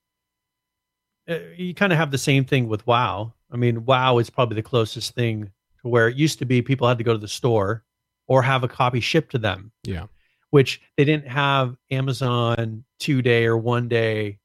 Uh, 1.29 1.39
you 1.57 1.75
kind 1.75 1.93
of 1.93 1.99
have 1.99 2.13
the 2.13 2.19
same 2.19 2.45
thing 2.45 2.69
with 2.69 2.87
WoW 2.87 3.33
i 3.51 3.57
mean 3.57 3.85
WoW 3.85 4.19
is 4.19 4.31
probably 4.31 4.55
the 4.55 4.63
closest 4.63 5.17
thing 5.17 5.51
to 5.81 5.89
where 5.89 6.07
it 6.07 6.17
used 6.17 6.39
to 6.39 6.45
be 6.45 6.63
people 6.63 6.87
had 6.87 6.99
to 6.99 7.03
go 7.05 7.13
to 7.13 7.19
the 7.19 7.27
store 7.27 7.83
or 8.29 8.41
have 8.43 8.63
a 8.63 8.69
copy 8.69 9.01
shipped 9.01 9.33
to 9.33 9.39
them 9.39 9.73
yeah. 9.83 10.07
Which 10.53 10.81
they 10.97 11.05
didn't 11.05 11.27
have 11.27 11.77
amazon 11.91 12.85
two 13.01 13.21
day 13.21 13.45
or 13.47 13.57
one 13.57 13.89
day 13.89 14.39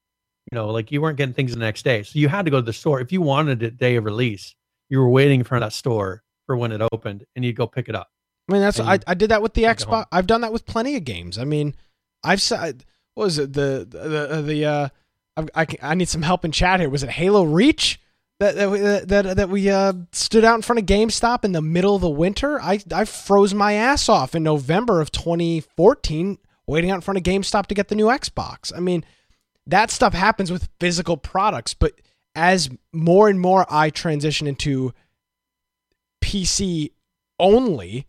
you 0.52 0.56
know 0.56 0.68
like 0.70 0.92
you 0.92 1.00
weren't 1.02 1.18
getting 1.18 1.34
things 1.34 1.54
the 1.54 1.60
next 1.60 1.84
day 1.84 2.02
so 2.04 2.18
you 2.18 2.28
had 2.28 2.46
to 2.46 2.52
go 2.52 2.58
to 2.58 2.66
the 2.66 2.74
store 2.74 3.00
if 3.00 3.12
you 3.12 3.22
wanted 3.22 3.62
it 3.62 3.78
day 3.78 3.96
of 3.96 4.04
release 4.06 4.56
you 4.90 4.98
were 5.00 5.10
waiting 5.10 5.44
for 5.44 5.60
that 5.60 5.72
store 5.74 6.24
for 6.46 6.58
when 6.58 6.72
it 6.72 6.82
opened 6.92 7.24
and 7.36 7.46
you'd 7.46 7.56
go 7.56 7.68
pick 7.68 7.88
it 7.90 7.96
up 7.96 8.10
I 8.50 8.54
mean, 8.54 8.62
that's 8.62 8.80
I, 8.80 8.98
I 9.06 9.14
did 9.14 9.32
that 9.32 9.42
with 9.42 9.56
the 9.56 9.64
Xbox. 9.64 10.06
I've 10.10 10.26
done 10.26 10.40
that 10.40 10.54
with 10.54 10.66
plenty 10.66 10.96
of 10.96 11.04
games. 11.04 11.38
I 11.38 11.44
mean, 11.44 11.76
I've 12.24 12.42
said 12.42 12.86
what 13.14 13.26
was 13.26 13.38
it 13.40 13.52
the 13.52 13.86
the 13.90 14.42
the 14.42 14.66
uh 14.66 14.88
I 15.36 15.46
I, 15.54 15.66
can- 15.66 15.80
I 15.82 15.96
need 15.96 16.08
some 16.08 16.22
help 16.22 16.46
in 16.46 16.54
chat 16.54 16.80
here. 16.80 16.90
Was 16.90 17.04
it 17.04 17.10
Halo 17.10 17.44
Reach 17.44 18.00
that 18.40 18.56
that 18.56 18.70
we, 18.70 18.80
that, 18.80 19.38
that 19.38 19.50
we 19.50 19.70
uh 19.70 19.94
stood 20.12 20.44
out 20.44 20.56
in 20.56 20.62
front 20.62 20.80
of 20.80 20.86
GameStop 20.86 21.44
in 21.44 21.52
the 21.52 21.62
middle 21.62 21.96
of 21.96 22.02
the 22.02 22.10
winter? 22.10 22.62
I 22.62 22.80
I 22.94 23.06
froze 23.06 23.54
my 23.54 23.74
ass 23.74 24.10
off 24.10 24.36
in 24.36 24.44
November 24.44 25.02
of 25.02 25.12
2014 25.12 26.38
waiting 26.68 26.92
out 26.92 26.96
in 26.96 27.02
front 27.02 27.18
of 27.18 27.24
GameStop 27.24 27.68
to 27.68 27.76
get 27.76 27.88
the 27.88 27.96
new 27.96 28.08
Xbox. 28.08 28.72
I 28.76 28.80
mean, 28.80 29.04
that 29.66 29.90
stuff 29.90 30.14
happens 30.14 30.52
with 30.52 30.70
physical 30.80 31.18
products, 31.18 31.74
but 31.74 31.94
as 32.36 32.70
more 32.94 33.30
and 33.30 33.40
more 33.40 33.66
I 33.70 33.90
transition 33.90 34.48
into 34.48 34.94
PC 36.24 36.92
only, 37.40 38.06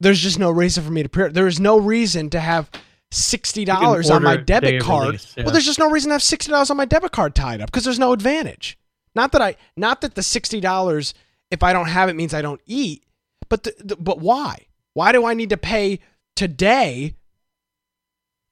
there's 0.00 0.20
just 0.20 0.38
no 0.38 0.50
reason 0.50 0.84
for 0.84 0.90
me 0.90 1.02
to 1.02 1.08
pre. 1.08 1.28
There 1.28 1.46
is 1.46 1.60
no 1.60 1.78
reason 1.78 2.28
to 2.30 2.40
have 2.40 2.70
sixty 3.10 3.64
dollars 3.64 4.10
on 4.10 4.22
my 4.22 4.32
order 4.32 4.42
it 4.42 4.46
day 4.46 4.60
debit 4.60 4.82
card. 4.82 5.06
release, 5.06 5.34
yeah. 5.36 5.44
Well, 5.44 5.52
there's 5.52 5.64
just 5.64 5.78
no 5.78 5.90
reason 5.90 6.10
to 6.10 6.14
have 6.14 6.22
sixty 6.22 6.50
dollars 6.50 6.70
on 6.70 6.76
my 6.76 6.84
debit 6.84 7.12
card 7.12 7.34
tied 7.34 7.60
up 7.60 7.70
because 7.70 7.84
there's 7.84 7.98
no 7.98 8.12
advantage. 8.12 8.78
Not 9.14 9.32
that 9.32 9.42
I, 9.42 9.56
not 9.76 10.00
that 10.00 10.14
the 10.14 10.22
sixty 10.22 10.60
dollars, 10.60 11.14
if 11.50 11.62
I 11.62 11.72
don't 11.72 11.88
have 11.88 12.08
it, 12.08 12.16
means 12.16 12.34
I 12.34 12.42
don't 12.42 12.60
eat. 12.66 13.04
But 13.48 13.64
the, 13.64 13.74
the, 13.78 13.96
but 13.96 14.18
why? 14.18 14.66
Why 14.94 15.12
do 15.12 15.26
I 15.26 15.34
need 15.34 15.50
to 15.50 15.56
pay 15.56 16.00
today 16.36 17.14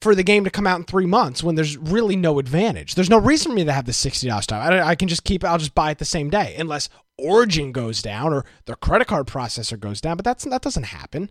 for 0.02 0.14
the 0.16 0.24
game 0.24 0.43
to 0.44 0.51
come 0.51 0.66
out 0.66 0.78
in 0.78 0.84
three 0.84 1.06
months 1.06 1.43
when 1.43 1.55
there's 1.55 1.76
really 1.78 2.16
no 2.16 2.40
advantage. 2.40 2.97
There's 2.97 3.09
no 3.09 3.20
reason 3.20 3.52
for 3.52 3.56
me 3.56 3.64
to 3.64 3.72
have 3.72 3.86
the 3.86 3.93
sixty 3.93 4.26
dollars 4.26 4.47
time. 4.47 4.72
I, 4.72 4.89
I, 4.89 4.94
can 4.97 5.09
just 5.09 5.24
keep. 5.24 5.44
I'll 5.44 5.59
just 5.59 5.74
buy 5.74 5.93
it 5.93 5.98
the 5.98 6.05
same 6.05 6.28
day, 6.28 6.56
unless 6.59 6.89
Origin 7.18 7.72
goes 7.72 8.02
down 8.02 8.34
or 8.34 8.44
their 8.66 8.74
credit 8.74 9.06
card 9.06 9.28
processor 9.28 9.78
goes 9.78 10.01
down. 10.01 10.16
But 10.16 10.24
that's 10.24 10.44
that 10.44 10.62
doesn't 10.62 10.82
happen. 10.84 11.30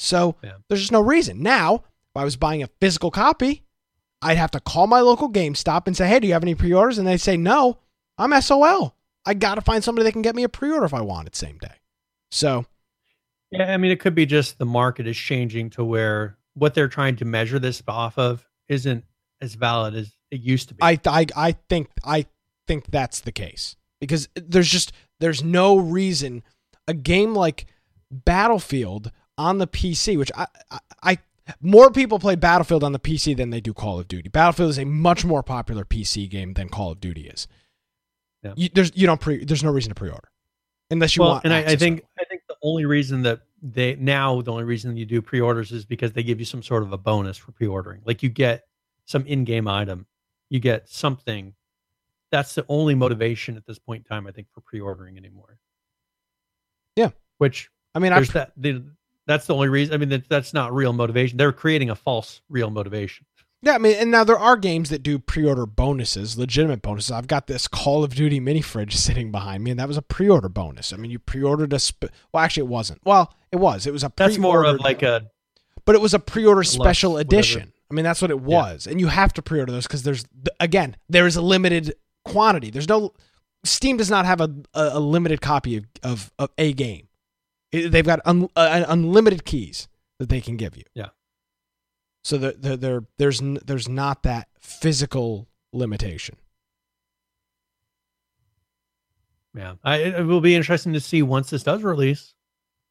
So 0.00 0.36
yeah. 0.42 0.52
there's 0.68 0.80
just 0.80 0.92
no 0.92 1.02
reason. 1.02 1.42
Now, 1.42 1.76
if 1.76 2.16
I 2.16 2.24
was 2.24 2.36
buying 2.36 2.62
a 2.62 2.70
physical 2.80 3.10
copy, 3.10 3.62
I'd 4.22 4.38
have 4.38 4.50
to 4.52 4.60
call 4.60 4.86
my 4.86 5.00
local 5.00 5.30
GameStop 5.30 5.86
and 5.86 5.96
say, 5.96 6.08
"Hey, 6.08 6.18
do 6.18 6.26
you 6.26 6.32
have 6.32 6.42
any 6.42 6.54
pre-orders?" 6.54 6.98
And 6.98 7.06
they 7.06 7.18
say, 7.18 7.36
"No, 7.36 7.78
I'm 8.18 8.40
SOL. 8.40 8.94
I 9.24 9.34
got 9.34 9.56
to 9.56 9.60
find 9.60 9.82
somebody 9.82 10.04
that 10.04 10.12
can 10.12 10.22
get 10.22 10.36
me 10.36 10.44
a 10.44 10.48
pre-order 10.48 10.86
if 10.86 10.94
I 10.94 11.00
want 11.00 11.26
it 11.26 11.36
same 11.36 11.58
day." 11.58 11.74
So, 12.30 12.66
yeah, 13.50 13.72
I 13.72 13.76
mean, 13.76 13.90
it 13.90 14.00
could 14.00 14.14
be 14.14 14.26
just 14.26 14.58
the 14.58 14.66
market 14.66 15.06
is 15.06 15.16
changing 15.16 15.70
to 15.70 15.84
where 15.84 16.38
what 16.54 16.74
they're 16.74 16.88
trying 16.88 17.16
to 17.16 17.24
measure 17.24 17.58
this 17.58 17.82
off 17.86 18.18
of 18.18 18.46
isn't 18.68 19.04
as 19.40 19.54
valid 19.54 19.94
as 19.94 20.12
it 20.30 20.40
used 20.40 20.68
to 20.68 20.74
be. 20.74 20.82
I 20.82 20.98
I 21.06 21.26
I 21.36 21.52
think 21.68 21.88
I 22.04 22.26
think 22.66 22.90
that's 22.90 23.20
the 23.20 23.32
case 23.32 23.76
because 24.00 24.28
there's 24.34 24.68
just 24.68 24.92
there's 25.20 25.42
no 25.42 25.76
reason 25.76 26.42
a 26.88 26.94
game 26.94 27.34
like 27.34 27.66
Battlefield 28.10 29.10
on 29.38 29.58
the 29.58 29.66
PC, 29.66 30.16
which 30.18 30.30
I, 30.36 30.46
I, 30.70 30.78
I 31.02 31.18
more 31.60 31.90
people 31.90 32.18
play 32.18 32.34
Battlefield 32.34 32.82
on 32.82 32.92
the 32.92 32.98
PC 32.98 33.36
than 33.36 33.50
they 33.50 33.60
do 33.60 33.72
Call 33.72 34.00
of 34.00 34.08
Duty. 34.08 34.28
Battlefield 34.28 34.70
is 34.70 34.78
a 34.78 34.84
much 34.84 35.24
more 35.24 35.42
popular 35.42 35.84
PC 35.84 36.28
game 36.28 36.54
than 36.54 36.68
Call 36.68 36.92
of 36.92 37.00
Duty 37.00 37.28
is. 37.28 37.46
Yeah. 38.46 38.52
You, 38.56 38.68
there's 38.74 38.92
you 38.94 39.06
don't 39.06 39.20
pre 39.20 39.44
there's 39.44 39.64
no 39.64 39.70
reason 39.70 39.90
to 39.90 39.94
pre-order 39.94 40.28
unless 40.90 41.16
you 41.16 41.22
well, 41.22 41.32
want. 41.32 41.44
And 41.44 41.52
I, 41.52 41.60
I 41.60 41.76
think 41.76 42.04
I 42.18 42.24
think 42.24 42.42
the 42.48 42.56
only 42.62 42.84
reason 42.84 43.22
that 43.22 43.40
they 43.62 43.96
now 43.96 44.42
the 44.42 44.52
only 44.52 44.64
reason 44.64 44.96
you 44.96 45.06
do 45.06 45.20
pre-orders 45.20 45.72
is 45.72 45.84
because 45.84 46.12
they 46.12 46.22
give 46.22 46.38
you 46.38 46.44
some 46.44 46.62
sort 46.62 46.82
of 46.82 46.92
a 46.92 46.98
bonus 46.98 47.36
for 47.36 47.52
pre-ordering. 47.52 48.02
Like 48.04 48.22
you 48.22 48.28
get 48.28 48.64
some 49.04 49.26
in-game 49.26 49.68
item, 49.68 50.06
you 50.48 50.60
get 50.60 50.88
something. 50.88 51.54
That's 52.30 52.54
the 52.54 52.64
only 52.68 52.94
motivation 52.94 53.56
at 53.56 53.66
this 53.66 53.78
point 53.78 54.04
in 54.04 54.08
time, 54.14 54.26
I 54.26 54.32
think, 54.32 54.48
for 54.52 54.60
pre-ordering 54.60 55.16
anymore. 55.16 55.58
Yeah, 56.96 57.10
which 57.38 57.70
I 57.94 57.98
mean, 57.98 58.12
there's 58.12 58.30
that. 58.30 58.52
The, 58.56 58.84
that's 59.26 59.46
the 59.46 59.54
only 59.54 59.68
reason. 59.68 59.94
I 59.94 59.96
mean, 59.96 60.08
that, 60.10 60.28
that's 60.28 60.54
not 60.54 60.72
real 60.74 60.92
motivation. 60.92 61.36
They're 61.36 61.52
creating 61.52 61.90
a 61.90 61.96
false 61.96 62.40
real 62.48 62.70
motivation. 62.70 63.26
Yeah, 63.62 63.74
I 63.74 63.78
mean, 63.78 63.96
and 63.96 64.10
now 64.10 64.22
there 64.22 64.38
are 64.38 64.56
games 64.56 64.90
that 64.90 65.02
do 65.02 65.18
pre-order 65.18 65.66
bonuses, 65.66 66.38
legitimate 66.38 66.82
bonuses. 66.82 67.10
I've 67.10 67.26
got 67.26 67.46
this 67.46 67.66
Call 67.66 68.04
of 68.04 68.14
Duty 68.14 68.38
mini 68.38 68.60
fridge 68.60 68.96
sitting 68.96 69.32
behind 69.32 69.64
me, 69.64 69.70
and 69.70 69.80
that 69.80 69.88
was 69.88 69.96
a 69.96 70.02
pre-order 70.02 70.48
bonus. 70.48 70.92
I 70.92 70.96
mean, 70.96 71.10
you 71.10 71.18
pre-ordered 71.18 71.72
a 71.72 71.78
sp- 71.80 72.12
well, 72.32 72.44
actually, 72.44 72.64
it 72.64 72.70
wasn't. 72.70 73.00
Well, 73.04 73.34
it 73.50 73.56
was. 73.56 73.86
It 73.86 73.92
was 73.92 74.04
a 74.04 74.12
that's 74.16 74.38
more 74.38 74.64
of 74.64 74.80
like 74.80 75.02
a, 75.02 75.30
but 75.84 75.94
it 75.94 76.00
was 76.00 76.14
a 76.14 76.18
pre-order 76.18 76.62
special 76.62 77.16
edition. 77.16 77.60
Whatever. 77.60 77.72
I 77.90 77.94
mean, 77.94 78.04
that's 78.04 78.20
what 78.20 78.30
it 78.30 78.40
was, 78.40 78.86
yeah. 78.86 78.92
and 78.92 79.00
you 79.00 79.06
have 79.06 79.32
to 79.34 79.42
pre-order 79.42 79.72
those 79.72 79.86
because 79.86 80.02
there's 80.02 80.24
again 80.60 80.96
there 81.08 81.26
is 81.26 81.36
a 81.36 81.42
limited 81.42 81.94
quantity. 82.24 82.70
There's 82.70 82.88
no 82.88 83.14
Steam 83.64 83.96
does 83.96 84.10
not 84.10 84.26
have 84.26 84.40
a 84.40 84.54
a, 84.74 84.90
a 84.94 85.00
limited 85.00 85.40
copy 85.40 85.76
of, 85.76 85.86
of, 86.02 86.32
of 86.38 86.50
a 86.58 86.72
game. 86.72 87.08
It, 87.72 87.90
they've 87.90 88.06
got 88.06 88.20
un, 88.24 88.48
uh, 88.56 88.84
unlimited 88.88 89.44
keys 89.44 89.88
that 90.18 90.28
they 90.28 90.40
can 90.40 90.56
give 90.56 90.76
you. 90.76 90.84
Yeah. 90.94 91.08
So 92.26 92.38
there, 92.38 92.54
there, 92.58 92.76
there 92.76 93.02
there's 93.18 93.40
there's 93.40 93.88
not 93.88 94.24
that 94.24 94.48
physical 94.58 95.46
limitation. 95.72 96.34
Yeah, 99.54 99.74
I, 99.84 99.98
it 99.98 100.26
will 100.26 100.40
be 100.40 100.56
interesting 100.56 100.92
to 100.94 101.00
see 101.00 101.22
once 101.22 101.50
this 101.50 101.62
does 101.62 101.84
release. 101.84 102.34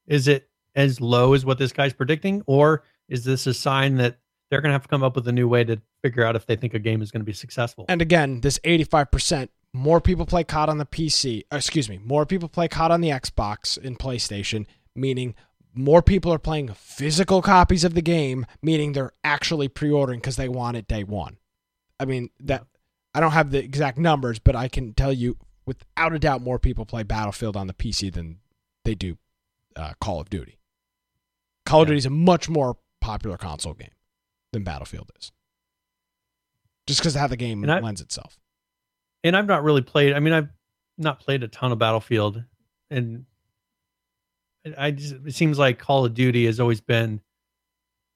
Is 0.07 0.29
it 0.29 0.47
as 0.73 1.01
low 1.01 1.33
as 1.33 1.43
what 1.43 1.57
this 1.57 1.73
guy's 1.73 1.91
predicting, 1.91 2.43
or 2.45 2.85
is 3.09 3.25
this 3.25 3.45
a 3.45 3.53
sign 3.53 3.97
that 3.97 4.19
they're 4.49 4.61
going 4.61 4.69
to 4.69 4.73
have 4.75 4.83
to 4.83 4.87
come 4.87 5.03
up 5.03 5.17
with 5.17 5.27
a 5.27 5.33
new 5.33 5.49
way 5.49 5.65
to 5.65 5.81
figure 6.01 6.23
out 6.23 6.37
if 6.37 6.45
they 6.45 6.55
think 6.55 6.73
a 6.73 6.79
game 6.79 7.01
is 7.01 7.11
going 7.11 7.19
to 7.19 7.25
be 7.25 7.33
successful? 7.33 7.83
And 7.89 8.01
again, 8.01 8.39
this 8.39 8.57
85%, 8.59 9.49
more 9.73 9.99
people 9.99 10.25
play 10.25 10.45
COD 10.45 10.69
on 10.69 10.77
the 10.77 10.85
PC, 10.85 11.43
excuse 11.51 11.89
me, 11.89 11.99
more 12.05 12.25
people 12.25 12.47
play 12.47 12.69
COD 12.69 12.91
on 12.91 13.01
the 13.01 13.09
Xbox 13.09 13.77
and 13.83 13.99
PlayStation, 13.99 14.65
meaning 14.95 15.35
more 15.76 16.02
people 16.02 16.34
are 16.34 16.39
playing 16.39 16.73
physical 16.73 17.41
copies 17.41 17.84
of 17.84 17.93
the 17.93 18.02
game, 18.02 18.45
meaning 18.61 18.93
they're 18.93 19.14
actually 19.23 19.68
pre-ordering 19.68 20.19
because 20.19 20.35
they 20.35 20.49
want 20.49 20.77
it 20.77 20.88
day 20.88 21.03
one. 21.03 21.38
I 21.99 22.06
mean 22.06 22.30
that 22.39 22.65
I 23.14 23.19
don't 23.19 23.31
have 23.31 23.52
the 23.52 23.60
exact 23.60 23.97
numbers, 23.97 24.39
but 24.39 24.56
I 24.56 24.68
can 24.68 24.93
tell 24.93 25.14
you 25.14 25.38
without 25.65 26.14
a 26.14 26.19
doubt 26.19 26.41
more 26.41 26.60
people 26.60 26.85
play 26.85 27.03
Battlefield 27.03 27.56
on 27.56 27.68
the 27.68 27.73
PC 27.73 28.14
than 28.14 28.39
they 28.84 28.95
do 28.95 29.18
uh, 29.76 29.93
Call 29.99 30.19
of 30.19 30.30
Duty. 30.30 30.60
Call 31.65 31.81
of 31.81 31.88
Duty 31.88 31.97
is 31.97 32.06
a 32.06 32.11
much 32.11 32.49
more 32.49 32.77
popular 33.02 33.38
console 33.38 33.73
game 33.73 33.91
than 34.52 34.64
Battlefield 34.64 35.11
is, 35.19 35.31
just 36.88 36.99
because 36.99 37.15
of 37.15 37.22
how 37.22 37.27
the 37.27 37.38
game 37.38 37.61
lends 37.61 38.02
itself. 38.02 38.38
And 39.23 39.35
I've 39.35 39.47
not 39.47 39.64
really 39.64 39.81
played. 39.81 40.14
I 40.14 40.19
mean, 40.19 40.34
I've 40.34 40.49
not 40.97 41.19
played 41.19 41.43
a 41.43 41.47
ton 41.47 41.72
of 41.72 41.80
Battlefield, 41.80 42.43
and 42.89 43.26
I 44.77 44.91
just, 44.91 45.15
it 45.25 45.35
seems 45.35 45.59
like 45.59 45.79
Call 45.79 46.05
of 46.05 46.13
Duty 46.13 46.45
has 46.45 46.59
always 46.59 46.81
been 46.81 47.21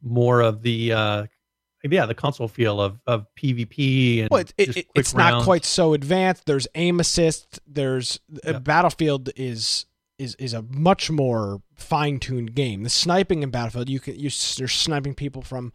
more 0.01 0.41
of 0.41 0.61
the 0.61 0.93
uh 0.93 1.25
yeah 1.83 2.05
the 2.05 2.13
console 2.13 2.47
feel 2.47 2.79
of 2.81 2.99
of 3.05 3.25
PvP 3.35 4.21
and 4.21 4.29
well, 4.29 4.41
it, 4.41 4.53
it, 4.57 4.87
it's 4.95 5.13
rounds. 5.13 5.33
not 5.33 5.43
quite 5.43 5.65
so 5.65 5.93
advanced. 5.93 6.45
There's 6.45 6.67
aim 6.75 6.99
assist. 6.99 7.59
There's 7.67 8.19
uh. 8.45 8.59
Battlefield 8.59 9.29
is 9.35 9.85
is 10.17 10.35
is 10.35 10.53
a 10.53 10.61
much 10.61 11.09
more 11.09 11.61
fine 11.75 12.19
tuned 12.19 12.53
game. 12.55 12.83
The 12.83 12.89
sniping 12.89 13.43
in 13.43 13.49
Battlefield, 13.49 13.89
you 13.89 13.99
can 13.99 14.15
you, 14.15 14.29
you're 14.57 14.67
sniping 14.67 15.15
people 15.15 15.41
from 15.41 15.73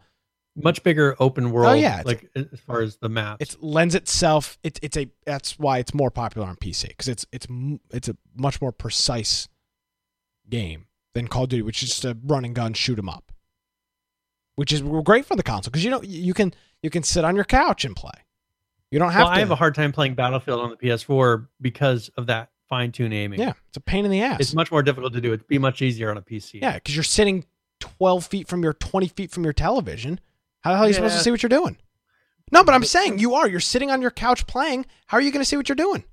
much 0.55 0.83
bigger 0.83 1.15
open 1.19 1.51
world. 1.51 1.69
Oh 1.69 1.73
yeah, 1.73 2.01
like 2.05 2.29
as 2.35 2.59
far 2.65 2.81
as 2.81 2.97
the 2.97 3.09
map, 3.09 3.41
it 3.41 3.55
lends 3.61 3.95
itself. 3.95 4.57
It's 4.63 4.79
it's 4.81 4.97
a 4.97 5.09
that's 5.25 5.59
why 5.59 5.79
it's 5.79 5.93
more 5.93 6.11
popular 6.11 6.47
on 6.47 6.55
PC 6.55 6.89
because 6.89 7.07
it's 7.07 7.25
it's 7.31 7.47
it's 7.91 8.07
a 8.07 8.15
much 8.35 8.61
more 8.61 8.71
precise 8.71 9.49
game 10.49 10.87
than 11.13 11.27
Call 11.27 11.43
of 11.43 11.49
Duty, 11.49 11.61
which 11.61 11.81
is 11.83 11.89
just 11.89 12.05
a 12.05 12.17
run 12.23 12.45
and 12.45 12.55
gun 12.55 12.73
shoot 12.73 12.99
'em 12.99 13.09
up, 13.09 13.31
which 14.55 14.71
is 14.71 14.81
great 14.81 15.25
for 15.25 15.35
the 15.35 15.43
console 15.43 15.71
because 15.71 15.83
you 15.83 15.91
know 15.91 16.01
you 16.03 16.33
can 16.33 16.53
you 16.81 16.89
can 16.89 17.03
sit 17.03 17.23
on 17.23 17.35
your 17.35 17.45
couch 17.45 17.85
and 17.85 17.95
play. 17.95 18.11
You 18.91 18.99
don't 18.99 19.11
have. 19.11 19.21
Well, 19.21 19.27
to, 19.29 19.35
I 19.35 19.39
have 19.39 19.51
a 19.51 19.55
hard 19.55 19.75
time 19.75 19.91
playing 19.91 20.15
Battlefield 20.15 20.61
on 20.61 20.69
the 20.69 20.77
PS4 20.77 21.47
because 21.59 22.09
of 22.17 22.27
that 22.27 22.49
fine 22.69 22.91
tune 22.91 23.13
aiming. 23.13 23.39
Yeah, 23.39 23.53
it's 23.67 23.77
a 23.77 23.81
pain 23.81 24.05
in 24.05 24.11
the 24.11 24.21
ass. 24.21 24.39
It's 24.39 24.53
much 24.53 24.71
more 24.71 24.83
difficult 24.83 25.13
to 25.13 25.21
do. 25.21 25.33
It'd 25.33 25.47
be 25.47 25.57
much 25.57 25.81
easier 25.81 26.09
on 26.11 26.17
a 26.17 26.21
PC. 26.21 26.61
Yeah, 26.61 26.75
because 26.75 26.95
you're 26.95 27.03
sitting 27.03 27.45
twelve 27.79 28.25
feet 28.25 28.47
from 28.47 28.63
your 28.63 28.73
twenty 28.73 29.07
feet 29.07 29.31
from 29.31 29.43
your 29.43 29.53
television. 29.53 30.19
How 30.61 30.71
the 30.71 30.77
hell 30.77 30.85
are 30.85 30.87
you 30.87 30.93
yeah. 30.93 30.97
supposed 30.97 31.17
to 31.17 31.23
see 31.23 31.31
what 31.31 31.43
you're 31.43 31.49
doing? 31.49 31.77
No, 32.51 32.63
but 32.63 32.75
I'm 32.75 32.83
saying 32.83 33.19
you 33.19 33.35
are. 33.35 33.47
You're 33.47 33.59
sitting 33.59 33.91
on 33.91 34.01
your 34.01 34.11
couch 34.11 34.45
playing. 34.47 34.85
How 35.07 35.17
are 35.17 35.21
you 35.21 35.31
going 35.31 35.41
to 35.41 35.45
see 35.45 35.57
what 35.57 35.67
you're 35.67 35.75
doing? 35.75 36.03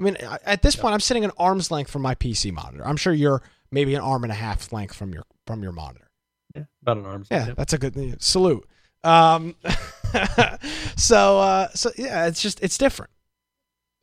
I 0.00 0.02
mean, 0.02 0.16
at 0.16 0.62
this 0.62 0.74
point, 0.74 0.94
I'm 0.94 1.00
sitting 1.00 1.24
an 1.24 1.32
arm's 1.36 1.70
length 1.70 1.90
from 1.90 2.02
my 2.02 2.14
PC 2.14 2.52
monitor. 2.52 2.84
I'm 2.86 2.96
sure 2.96 3.12
you're 3.12 3.42
maybe 3.72 3.94
an 3.94 4.02
arm 4.02 4.22
and 4.22 4.30
a 4.30 4.36
half 4.36 4.72
length 4.72 4.94
from 4.94 5.12
your 5.12 5.24
from 5.46 5.62
your 5.62 5.72
monitor. 5.72 6.08
Yeah, 6.54 6.64
about 6.82 6.98
an 6.98 7.06
arm's 7.06 7.30
length. 7.30 7.48
Yeah, 7.48 7.54
that's 7.56 7.72
a 7.72 7.78
good 7.78 8.22
salute. 8.22 8.68
Um, 9.02 9.56
so 10.96 11.40
uh, 11.40 11.68
so 11.74 11.90
yeah, 11.96 12.26
it's 12.26 12.40
just 12.40 12.62
it's 12.62 12.78
different. 12.78 13.10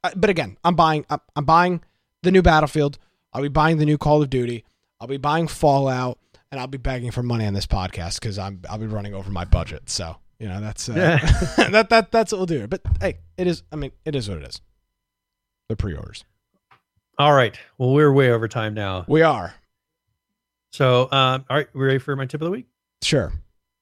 Uh, 0.03 0.11
but 0.15 0.29
again, 0.29 0.57
I'm 0.63 0.75
buying 0.75 1.05
I'm, 1.09 1.21
I'm 1.35 1.45
buying 1.45 1.81
the 2.23 2.31
new 2.31 2.41
Battlefield. 2.41 2.97
I'll 3.31 3.41
be 3.41 3.47
buying 3.47 3.77
the 3.77 3.85
new 3.85 3.97
Call 3.97 4.21
of 4.21 4.29
Duty. 4.29 4.65
I'll 4.99 5.07
be 5.07 5.17
buying 5.17 5.47
Fallout, 5.47 6.19
and 6.51 6.59
I'll 6.59 6.67
be 6.67 6.77
begging 6.77 7.11
for 7.11 7.23
money 7.23 7.45
on 7.45 7.53
this 7.53 7.67
podcast 7.67 8.19
because 8.19 8.37
I'm 8.37 8.61
I'll 8.69 8.79
be 8.79 8.87
running 8.87 9.13
over 9.13 9.31
my 9.31 9.45
budget. 9.45 9.89
So 9.89 10.17
you 10.39 10.49
know 10.49 10.59
that's 10.59 10.89
uh, 10.89 10.93
yeah. 11.57 11.69
that 11.69 11.89
that 11.89 12.11
that's 12.11 12.31
what 12.31 12.39
we'll 12.39 12.45
do. 12.47 12.67
But 12.67 12.81
hey, 12.99 13.19
it 13.37 13.47
is. 13.47 13.63
I 13.71 13.75
mean, 13.75 13.91
it 14.05 14.15
is 14.15 14.27
what 14.27 14.39
it 14.39 14.47
is. 14.47 14.61
The 15.69 15.75
pre-orders. 15.75 16.25
All 17.19 17.33
right. 17.33 17.59
Well, 17.77 17.91
we're 17.91 18.13
way 18.13 18.31
over 18.31 18.47
time 18.47 18.73
now. 18.73 19.03
We 19.05 19.23
are. 19.23 19.53
So, 20.71 21.03
um, 21.11 21.43
all 21.49 21.57
right, 21.57 21.67
we 21.73 21.85
ready 21.85 21.99
for 21.99 22.15
my 22.15 22.25
tip 22.25 22.39
of 22.39 22.45
the 22.45 22.51
week? 22.51 22.67
Sure. 23.03 23.33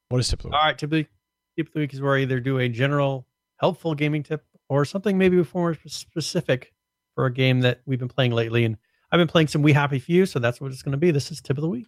What 0.09 0.17
is 0.17 0.27
tip 0.27 0.39
of 0.39 0.43
the 0.43 0.47
week? 0.47 0.55
All 0.55 0.65
right, 0.65 0.75
tip 0.75 0.87
of 0.87 0.97
the, 0.97 1.07
tip 1.55 1.67
of 1.67 1.73
the 1.73 1.79
week 1.81 1.93
is 1.93 2.01
where 2.01 2.15
I 2.15 2.21
either 2.21 2.39
do 2.39 2.57
a 2.57 2.67
general 2.67 3.27
helpful 3.57 3.93
gaming 3.93 4.23
tip 4.23 4.43
or 4.69 4.85
something 4.85 5.19
maybe 5.19 5.45
more 5.53 5.77
specific 5.85 6.73
for 7.13 7.27
a 7.27 7.31
game 7.31 7.61
that 7.61 7.81
we've 7.85 7.99
been 7.99 8.07
playing 8.07 8.31
lately. 8.31 8.65
And 8.65 8.75
I've 9.11 9.19
been 9.19 9.27
playing 9.27 9.49
some 9.49 9.61
We 9.61 9.73
Happy 9.73 9.99
Few, 9.99 10.25
so 10.25 10.39
that's 10.39 10.59
what 10.59 10.71
it's 10.71 10.81
going 10.81 10.93
to 10.93 10.97
be. 10.97 11.11
This 11.11 11.29
is 11.31 11.39
tip 11.39 11.59
of 11.59 11.61
the 11.61 11.69
week. 11.69 11.87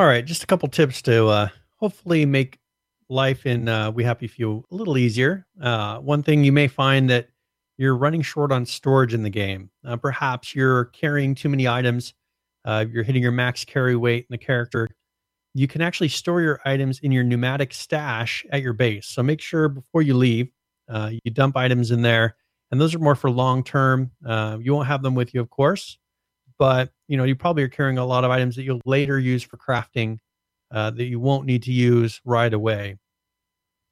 All 0.00 0.06
right, 0.06 0.24
just 0.24 0.42
a 0.42 0.46
couple 0.46 0.66
tips 0.70 1.02
to 1.02 1.26
uh, 1.26 1.48
hopefully 1.76 2.24
make 2.24 2.58
life 3.10 3.44
in 3.44 3.68
uh, 3.68 3.90
We 3.90 4.02
Happy 4.02 4.28
Few 4.28 4.64
a 4.70 4.74
little 4.74 4.96
easier. 4.96 5.46
Uh, 5.60 5.98
one 5.98 6.22
thing 6.22 6.42
you 6.42 6.52
may 6.52 6.68
find 6.68 7.10
that 7.10 7.28
you're 7.76 7.94
running 7.94 8.22
short 8.22 8.50
on 8.50 8.64
storage 8.64 9.12
in 9.12 9.22
the 9.22 9.28
game. 9.28 9.68
Uh, 9.84 9.98
perhaps 9.98 10.54
you're 10.54 10.86
carrying 10.86 11.34
too 11.34 11.50
many 11.50 11.68
items 11.68 12.14
uh, 12.64 12.86
you're 12.90 13.02
hitting 13.02 13.20
your 13.20 13.30
max 13.30 13.62
carry 13.62 13.94
weight 13.94 14.20
in 14.20 14.32
the 14.32 14.38
character, 14.38 14.88
you 15.52 15.68
can 15.68 15.82
actually 15.82 16.08
store 16.08 16.40
your 16.40 16.60
items 16.64 17.00
in 17.00 17.12
your 17.12 17.22
pneumatic 17.22 17.74
stash 17.74 18.46
at 18.52 18.62
your 18.62 18.72
base. 18.72 19.06
So 19.06 19.22
make 19.22 19.42
sure 19.42 19.68
before 19.68 20.00
you 20.00 20.14
leave, 20.14 20.48
uh, 20.88 21.10
you 21.22 21.30
dump 21.30 21.58
items 21.58 21.90
in 21.90 22.00
there, 22.00 22.36
and 22.70 22.80
those 22.80 22.94
are 22.94 23.00
more 23.00 23.16
for 23.16 23.30
long 23.30 23.62
term. 23.62 24.12
Uh, 24.24 24.56
you 24.62 24.72
won't 24.72 24.88
have 24.88 25.02
them 25.02 25.14
with 25.14 25.34
you, 25.34 25.42
of 25.42 25.50
course, 25.50 25.98
but 26.60 26.92
you 27.08 27.16
know 27.16 27.24
you 27.24 27.34
probably 27.34 27.62
are 27.62 27.68
carrying 27.68 27.96
a 27.96 28.04
lot 28.04 28.22
of 28.22 28.30
items 28.30 28.54
that 28.54 28.64
you'll 28.64 28.82
later 28.84 29.18
use 29.18 29.42
for 29.42 29.56
crafting 29.56 30.18
uh, 30.70 30.90
that 30.90 31.06
you 31.06 31.18
won't 31.18 31.46
need 31.46 31.62
to 31.62 31.72
use 31.72 32.20
right 32.26 32.52
away. 32.52 32.98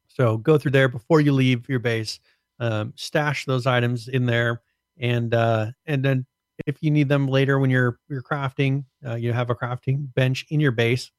So 0.07 0.37
go 0.37 0.59
through 0.59 0.73
there 0.73 0.89
before 0.89 1.23
you 1.23 1.33
leave 1.33 1.67
your 1.69 1.79
base. 1.79 2.21
Um, 2.61 2.93
stash 2.95 3.47
those 3.47 3.67
items 3.67 4.09
in 4.09 4.27
there, 4.27 4.61
and 4.99 5.33
uh, 5.33 5.69
and 5.87 6.05
then 6.05 6.27
if 6.67 6.77
you 6.83 6.91
need 6.91 7.09
them 7.09 7.27
later 7.27 7.59
when 7.59 7.71
you're 7.71 7.99
you're 8.09 8.23
crafting, 8.23 8.85
uh, 9.07 9.15
you 9.15 9.33
have 9.33 9.49
a 9.49 9.55
crafting 9.55 10.13
bench 10.15 10.45
in 10.51 10.61
your 10.61 10.73
base. 10.73 11.11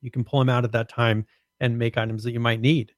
You 0.00 0.10
can 0.10 0.24
pull 0.24 0.40
them 0.40 0.48
out 0.48 0.64
at 0.64 0.72
that 0.72 0.88
time 0.88 1.24
and 1.60 1.78
make 1.78 1.96
items 1.96 2.24
that 2.24 2.32
you 2.32 2.40
might 2.40 2.60
need. 2.60 2.92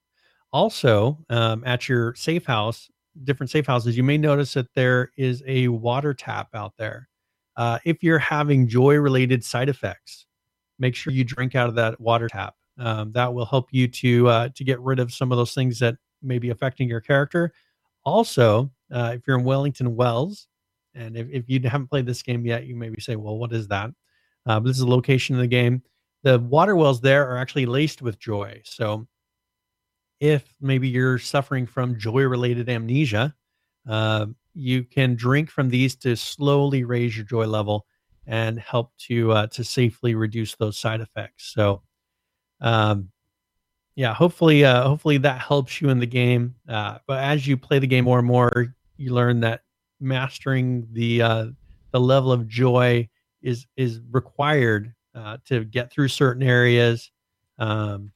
Also, 0.50 1.18
um, 1.28 1.62
at 1.66 1.90
your 1.90 2.14
safe 2.14 2.46
house, 2.46 2.88
different 3.24 3.50
safe 3.50 3.66
houses, 3.66 3.98
you 3.98 4.02
may 4.02 4.16
notice 4.16 4.54
that 4.54 4.72
there 4.74 5.10
is 5.18 5.42
a 5.46 5.68
water 5.68 6.14
tap 6.14 6.48
out 6.54 6.72
there. 6.78 7.08
Uh, 7.56 7.78
if 7.85 8.02
you're 8.02 8.18
having 8.18 8.68
joy 8.68 8.97
related 8.97 9.44
side 9.44 9.68
effects, 9.68 10.26
make 10.78 10.94
sure 10.94 11.12
you 11.12 11.24
drink 11.24 11.55
out 11.55 11.68
of 11.68 11.74
that 11.76 12.01
water 12.01 12.28
tap. 12.28 12.55
Um, 12.78 13.12
that 13.12 13.32
will 13.32 13.47
help 13.47 13.68
you 13.70 13.86
to 13.86 14.28
uh, 14.28 14.48
to 14.55 14.64
get 14.64 14.81
rid 14.81 14.98
of 14.98 15.12
some 15.12 15.31
of 15.31 15.39
those 15.39 15.55
things 15.55 15.78
that 15.78 15.97
may 16.22 16.39
be 16.39 16.51
affecting 16.51 16.89
your 16.89 17.01
character. 17.01 17.52
Also, 18.05 18.70
uh, 18.93 19.12
if 19.14 19.26
you're 19.26 19.39
in 19.39 19.44
Wellington 19.44 19.94
Wells, 19.94 20.48
and 20.94 21.16
if, 21.16 21.28
if 21.31 21.44
you 21.48 21.60
haven't 21.60 21.89
played 21.89 22.06
this 22.06 22.22
game 22.22 22.44
yet, 22.44 22.66
you 22.66 22.74
maybe 22.74 23.01
say, 23.01 23.14
"Well, 23.14 23.39
what 23.39 23.52
is 23.52 23.68
that?" 23.68 23.90
Uh, 24.47 24.60
but 24.60 24.64
this 24.64 24.76
is 24.76 24.82
a 24.82 24.89
location 24.89 25.36
in 25.36 25.40
the 25.40 25.47
game. 25.47 25.82
The 26.24 26.39
water 26.39 26.74
wells 26.74 27.01
there 27.01 27.28
are 27.28 27.39
actually 27.39 27.66
laced 27.66 28.02
with 28.02 28.18
joy. 28.18 28.60
So, 28.64 29.06
if 30.20 30.44
maybe 30.60 30.89
you're 30.89 31.18
suffering 31.18 31.66
from 31.66 31.98
joy-related 31.98 32.68
amnesia, 32.68 33.35
uh, 33.89 34.26
you 34.55 34.85
can 34.85 35.16
drink 35.16 35.51
from 35.51 35.68
these 35.68 35.97
to 35.97 36.16
slowly 36.16 36.85
raise 36.85 37.16
your 37.16 37.26
joy 37.26 37.47
level 37.47 37.86
and 38.26 38.59
help 38.59 38.93
to 38.97 39.32
uh, 39.32 39.47
to 39.48 39.64
safely 39.64 40.14
reduce 40.14 40.55
those 40.55 40.78
side 40.78 41.01
effects. 41.01 41.52
So, 41.52 41.82
um, 42.60 43.10
yeah, 43.97 44.14
hopefully, 44.14 44.64
uh, 44.64 44.89
hopefully 44.89 45.18
that 45.18 45.40
helps 45.40 45.81
you 45.81 45.90
in 45.90 45.98
the 45.98 46.06
game. 46.06 46.55
Uh, 46.68 46.98
but 47.06 47.22
as 47.22 47.47
you 47.47 47.56
play 47.56 47.78
the 47.78 47.86
game 47.86 48.05
more 48.05 48.18
and 48.18 48.26
more, 48.26 48.74
you 48.97 49.12
learn 49.12 49.40
that 49.40 49.62
mastering 50.01 50.86
the 50.93 51.22
uh, 51.22 51.47
the 51.93 52.01
level 52.01 52.32
of 52.32 52.48
joy 52.48 53.09
is 53.43 53.66
is 53.76 54.01
required 54.10 54.94
uh, 55.14 55.39
to 55.47 55.64
get 55.64 55.93
through 55.93 56.09
certain 56.09 56.43
areas, 56.43 57.10
um, 57.59 58.10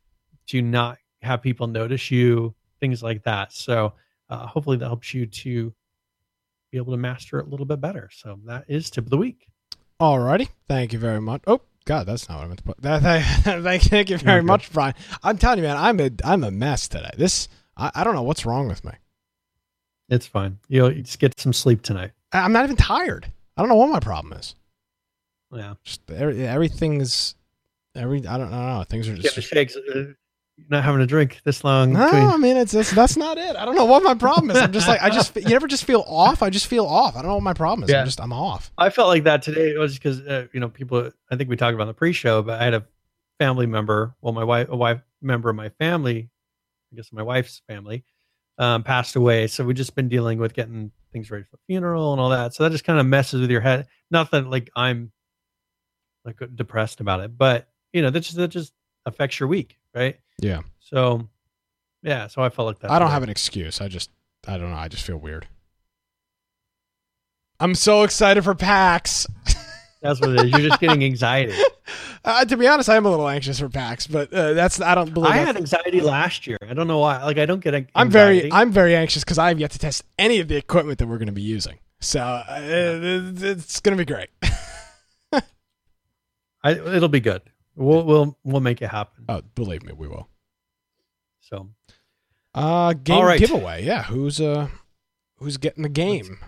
to 0.47 0.62
not 0.62 0.98
have 1.23 1.43
people 1.43 1.66
notice 1.66 2.10
you, 2.10 2.55
things 2.81 3.02
like 3.02 3.23
that. 3.24 3.52
So, 3.52 3.93
uh, 4.31 4.47
hopefully, 4.47 4.78
that 4.78 4.86
helps 4.86 5.12
you 5.15 5.27
to 5.27 5.74
be 6.70 6.78
able 6.78 6.93
to 6.93 6.99
master 6.99 7.39
it 7.39 7.47
a 7.47 7.49
little 7.49 7.66
bit 7.66 7.81
better. 7.81 8.09
So 8.12 8.39
that 8.47 8.65
is 8.69 8.90
tip 8.90 9.05
of 9.05 9.11
the 9.11 9.16
week. 9.16 9.47
Alrighty, 10.01 10.49
thank 10.69 10.93
you 10.93 10.99
very 10.99 11.20
much. 11.20 11.43
Oh 11.47 11.61
God, 11.85 12.07
that's 12.07 12.28
not 12.28 12.39
what 12.39 12.45
I 12.45 12.47
meant 12.49 12.59
to 12.59 12.65
put. 12.65 12.77
That, 12.82 13.62
thank, 13.62 13.82
thank 13.82 14.11
you 14.11 14.19
very 14.19 14.43
much, 14.43 14.73
Brian. 14.73 14.95
I'm 15.23 15.39
telling 15.39 15.59
you, 15.59 15.65
man, 15.65 15.77
I'm 15.77 15.99
a 16.01 16.11
I'm 16.24 16.45
a 16.45 16.51
mess 16.51 16.86
today. 16.89 17.11
This 17.16 17.49
I, 17.77 17.90
I 17.95 18.05
don't 18.05 18.15
know 18.15 18.23
what's 18.23 18.47
wrong 18.47 18.69
with 18.69 18.85
me. 18.85 18.93
It's 20.09 20.27
fine. 20.27 20.59
You 20.69 20.81
know, 20.82 20.89
you 20.89 21.03
just 21.03 21.19
get 21.19 21.39
some 21.39 21.53
sleep 21.53 21.82
tonight. 21.82 22.12
I, 22.32 22.40
I'm 22.40 22.53
not 22.53 22.65
even 22.65 22.77
tired. 22.77 23.31
I 23.57 23.62
don't 23.62 23.69
know 23.69 23.74
what 23.74 23.90
my 23.90 24.01
problem 24.01 24.32
is. 24.35 24.55
Yeah, 25.51 25.74
Just 25.82 26.09
every, 26.11 26.47
everything 26.47 27.01
is 27.01 27.35
every. 27.95 28.27
I 28.27 28.39
don't, 28.39 28.53
I 28.53 28.66
don't 28.69 28.78
know. 28.78 28.85
Things 28.85 29.09
are 29.09 29.15
get 29.15 29.23
just. 29.23 29.36
the 29.36 29.43
shakes. 29.43 29.77
Uh, 29.77 30.12
not 30.68 30.85
having 30.85 31.01
a 31.01 31.06
drink 31.06 31.40
this 31.44 31.64
long. 31.64 31.93
No, 31.93 32.05
between- 32.05 32.22
I 32.24 32.36
mean 32.36 32.56
it's, 32.56 32.74
it's 32.74 32.90
that's 32.90 33.16
not 33.16 33.39
it. 33.39 33.56
I 33.56 33.64
don't 33.64 33.74
know 33.74 33.85
what 33.86 34.02
my 34.02 34.14
problem 34.14 34.51
is. 34.51 34.56
I'm 34.59 34.72
just 34.72 34.89
like 34.89 35.02
I 35.02 35.09
just 35.10 35.35
you 35.36 35.43
never 35.48 35.66
just 35.66 35.85
feel 35.85 36.05
off. 36.06 36.43
I 36.43 36.51
just 36.51 36.66
feel 36.66 36.85
off. 36.86 37.16
I 37.16 37.20
don't 37.22 37.28
know 37.28 37.35
what 37.36 37.43
my 37.44 37.55
problem 37.55 37.85
is. 37.85 37.90
Yeah. 37.90 38.01
I'm 38.01 38.06
just 38.06 38.20
I'm 38.20 38.32
off. 38.32 38.70
I 38.76 38.90
felt 38.90 39.09
like 39.09 39.24
that 39.24 39.43
today. 39.43 39.70
It 39.70 39.78
was 39.78 39.94
because 39.94 40.20
uh, 40.20 40.47
you 40.52 40.60
know 40.60 40.68
people. 40.68 41.10
I 41.30 41.36
think 41.36 41.48
we 41.48 41.56
talked 41.56 41.74
about 41.74 41.86
the 41.86 41.94
pre-show, 41.94 42.43
but 42.43 42.60
I 42.60 42.64
had 42.64 42.74
a 42.74 42.85
family 43.39 43.66
member. 43.66 44.14
Well, 44.20 44.32
my 44.32 44.44
wife, 44.44 44.68
a 44.68 44.76
wife 44.76 45.01
member 45.22 45.48
of 45.51 45.56
my 45.56 45.68
family, 45.70 46.28
I 46.93 46.97
guess 46.97 47.12
my 47.12 47.22
wife's 47.22 47.62
family, 47.68 48.05
um, 48.59 48.82
passed 48.82 49.16
away. 49.16 49.47
So 49.47 49.64
we've 49.64 49.76
just 49.76 49.94
been 49.94 50.09
dealing 50.09 50.39
with 50.39 50.55
getting 50.55 50.90
things 51.12 51.30
ready 51.30 51.44
for 51.44 51.52
the 51.56 51.62
funeral 51.66 52.12
and 52.12 52.20
all 52.20 52.30
that. 52.30 52.55
So 52.55 52.64
that 52.64 52.70
just 52.72 52.85
kind 52.85 52.98
of 53.01 53.06
messes 53.06 53.40
with 53.40 53.51
your 53.51 53.60
head. 53.62 53.86
Not 54.10 54.30
that 54.32 54.47
like 54.48 54.70
I'm 54.76 55.12
like 56.24 56.36
depressed 56.55 57.01
about 57.01 57.20
it, 57.20 57.36
but 57.39 57.68
you 57.93 58.02
know 58.02 58.10
that 58.10 58.20
just 58.20 58.36
that 58.36 58.48
just 58.48 58.72
affects 59.06 59.40
your 59.40 59.48
week, 59.48 59.78
right? 59.94 60.18
Yeah. 60.40 60.60
So 60.81 61.28
yeah, 62.02 62.27
so 62.28 62.43
I 62.43 62.48
felt 62.48 62.66
like 62.66 62.78
that. 62.81 62.90
I 62.90 62.98
don't 62.98 63.10
have 63.10 63.23
an 63.23 63.28
excuse. 63.28 63.81
I 63.81 63.89
just 63.89 64.10
I 64.47 64.56
don't 64.59 64.70
know. 64.70 64.77
I 64.77 64.89
just 64.89 65.05
feel 65.05 65.16
weird. 65.16 65.47
I'm 67.60 67.74
so 67.74 68.02
excited 68.05 68.44
for 68.44 68.55
PAX. 68.55 69.27
That's 70.02 70.20
what 70.20 70.31
it 70.31 70.44
is. 70.47 70.51
You're 70.52 70.69
just 70.69 70.81
getting 70.81 71.05
anxiety. 71.05 71.55
Uh, 72.24 72.44
to 72.44 72.56
be 72.59 72.66
honest, 72.66 72.90
I 72.90 72.97
am 72.97 73.06
a 73.06 73.10
little 73.10 73.28
anxious 73.28 73.60
for 73.60 73.69
PAX, 73.70 74.06
but 74.06 74.31
uh, 74.35 74.52
that's 74.52 74.81
I 74.81 74.94
don't 74.97 75.15
believe. 75.15 75.31
I 75.31 75.36
had 75.36 75.56
anxiety 75.56 76.01
last 76.02 76.47
year. 76.47 76.59
I 76.69 76.74
don't 76.74 76.86
know 76.89 76.98
why. 76.98 77.24
Like 77.24 77.39
I 77.39 77.47
don't 77.47 77.60
get. 77.60 77.74
an- 77.74 77.89
I'm 77.94 78.10
very. 78.10 78.52
I'm 78.52 78.70
very 78.73 78.94
anxious 78.97 79.24
because 79.24 79.39
I 79.39 79.48
have 79.48 79.59
yet 79.59 79.70
to 79.70 79.78
test 79.78 80.02
any 80.19 80.40
of 80.40 80.48
the 80.48 80.56
equipment 80.56 80.98
that 80.98 81.06
we're 81.06 81.16
going 81.16 81.27
to 81.28 81.32
be 81.32 81.40
using. 81.43 81.78
So 82.01 82.20
uh, 82.20 82.44
it- 82.60 83.43
it's 83.43 83.81
going 83.81 83.97
to 83.97 84.05
be 84.05 84.12
great. 84.12 84.28
I, 86.62 86.73
it'll 86.73 87.09
be 87.09 87.20
good. 87.20 87.40
We'll 87.78 88.05
we'll 88.05 88.38
we'll 88.44 88.60
make 88.60 88.82
it 88.82 88.88
happen. 88.88 89.24
Oh, 89.28 89.42
believe 89.55 89.82
me, 89.84 89.92
we 89.92 90.09
will. 90.09 90.28
So 91.40 91.68
Uh, 92.55 92.92
game 92.92 93.16
All 93.16 93.24
right. 93.24 93.38
giveaway. 93.38 93.84
Yeah, 93.84 94.02
who's 94.02 94.40
uh 94.40 94.68
who's 95.36 95.56
getting 95.59 95.82
the 95.84 95.88
game? 95.88 96.38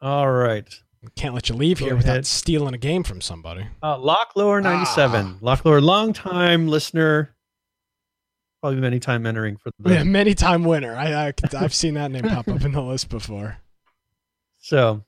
all 0.00 0.30
right. 0.30 0.68
Can't 1.14 1.34
let 1.34 1.48
you 1.48 1.54
leave 1.54 1.78
Go 1.78 1.86
here 1.86 1.96
without 1.96 2.10
ahead. 2.12 2.26
stealing 2.26 2.74
a 2.74 2.78
game 2.78 3.02
from 3.04 3.20
somebody. 3.20 3.66
Uh, 3.82 3.98
Locklower 3.98 4.60
ninety 4.60 4.86
seven. 4.86 5.38
Locklower, 5.40 5.80
long 5.80 6.12
time 6.12 6.66
listener. 6.68 7.34
Probably 8.60 8.80
many 8.80 8.98
time 8.98 9.26
entering 9.26 9.56
for 9.56 9.70
the 9.78 9.92
Yeah, 9.92 10.02
many 10.04 10.34
time 10.34 10.64
winner. 10.64 10.96
I, 10.96 11.28
I 11.28 11.32
I've 11.56 11.74
seen 11.74 11.94
that 11.94 12.10
name 12.10 12.24
pop 12.24 12.48
up 12.48 12.62
in 12.64 12.72
the 12.72 12.82
list 12.82 13.08
before. 13.08 13.58
So, 14.58 15.04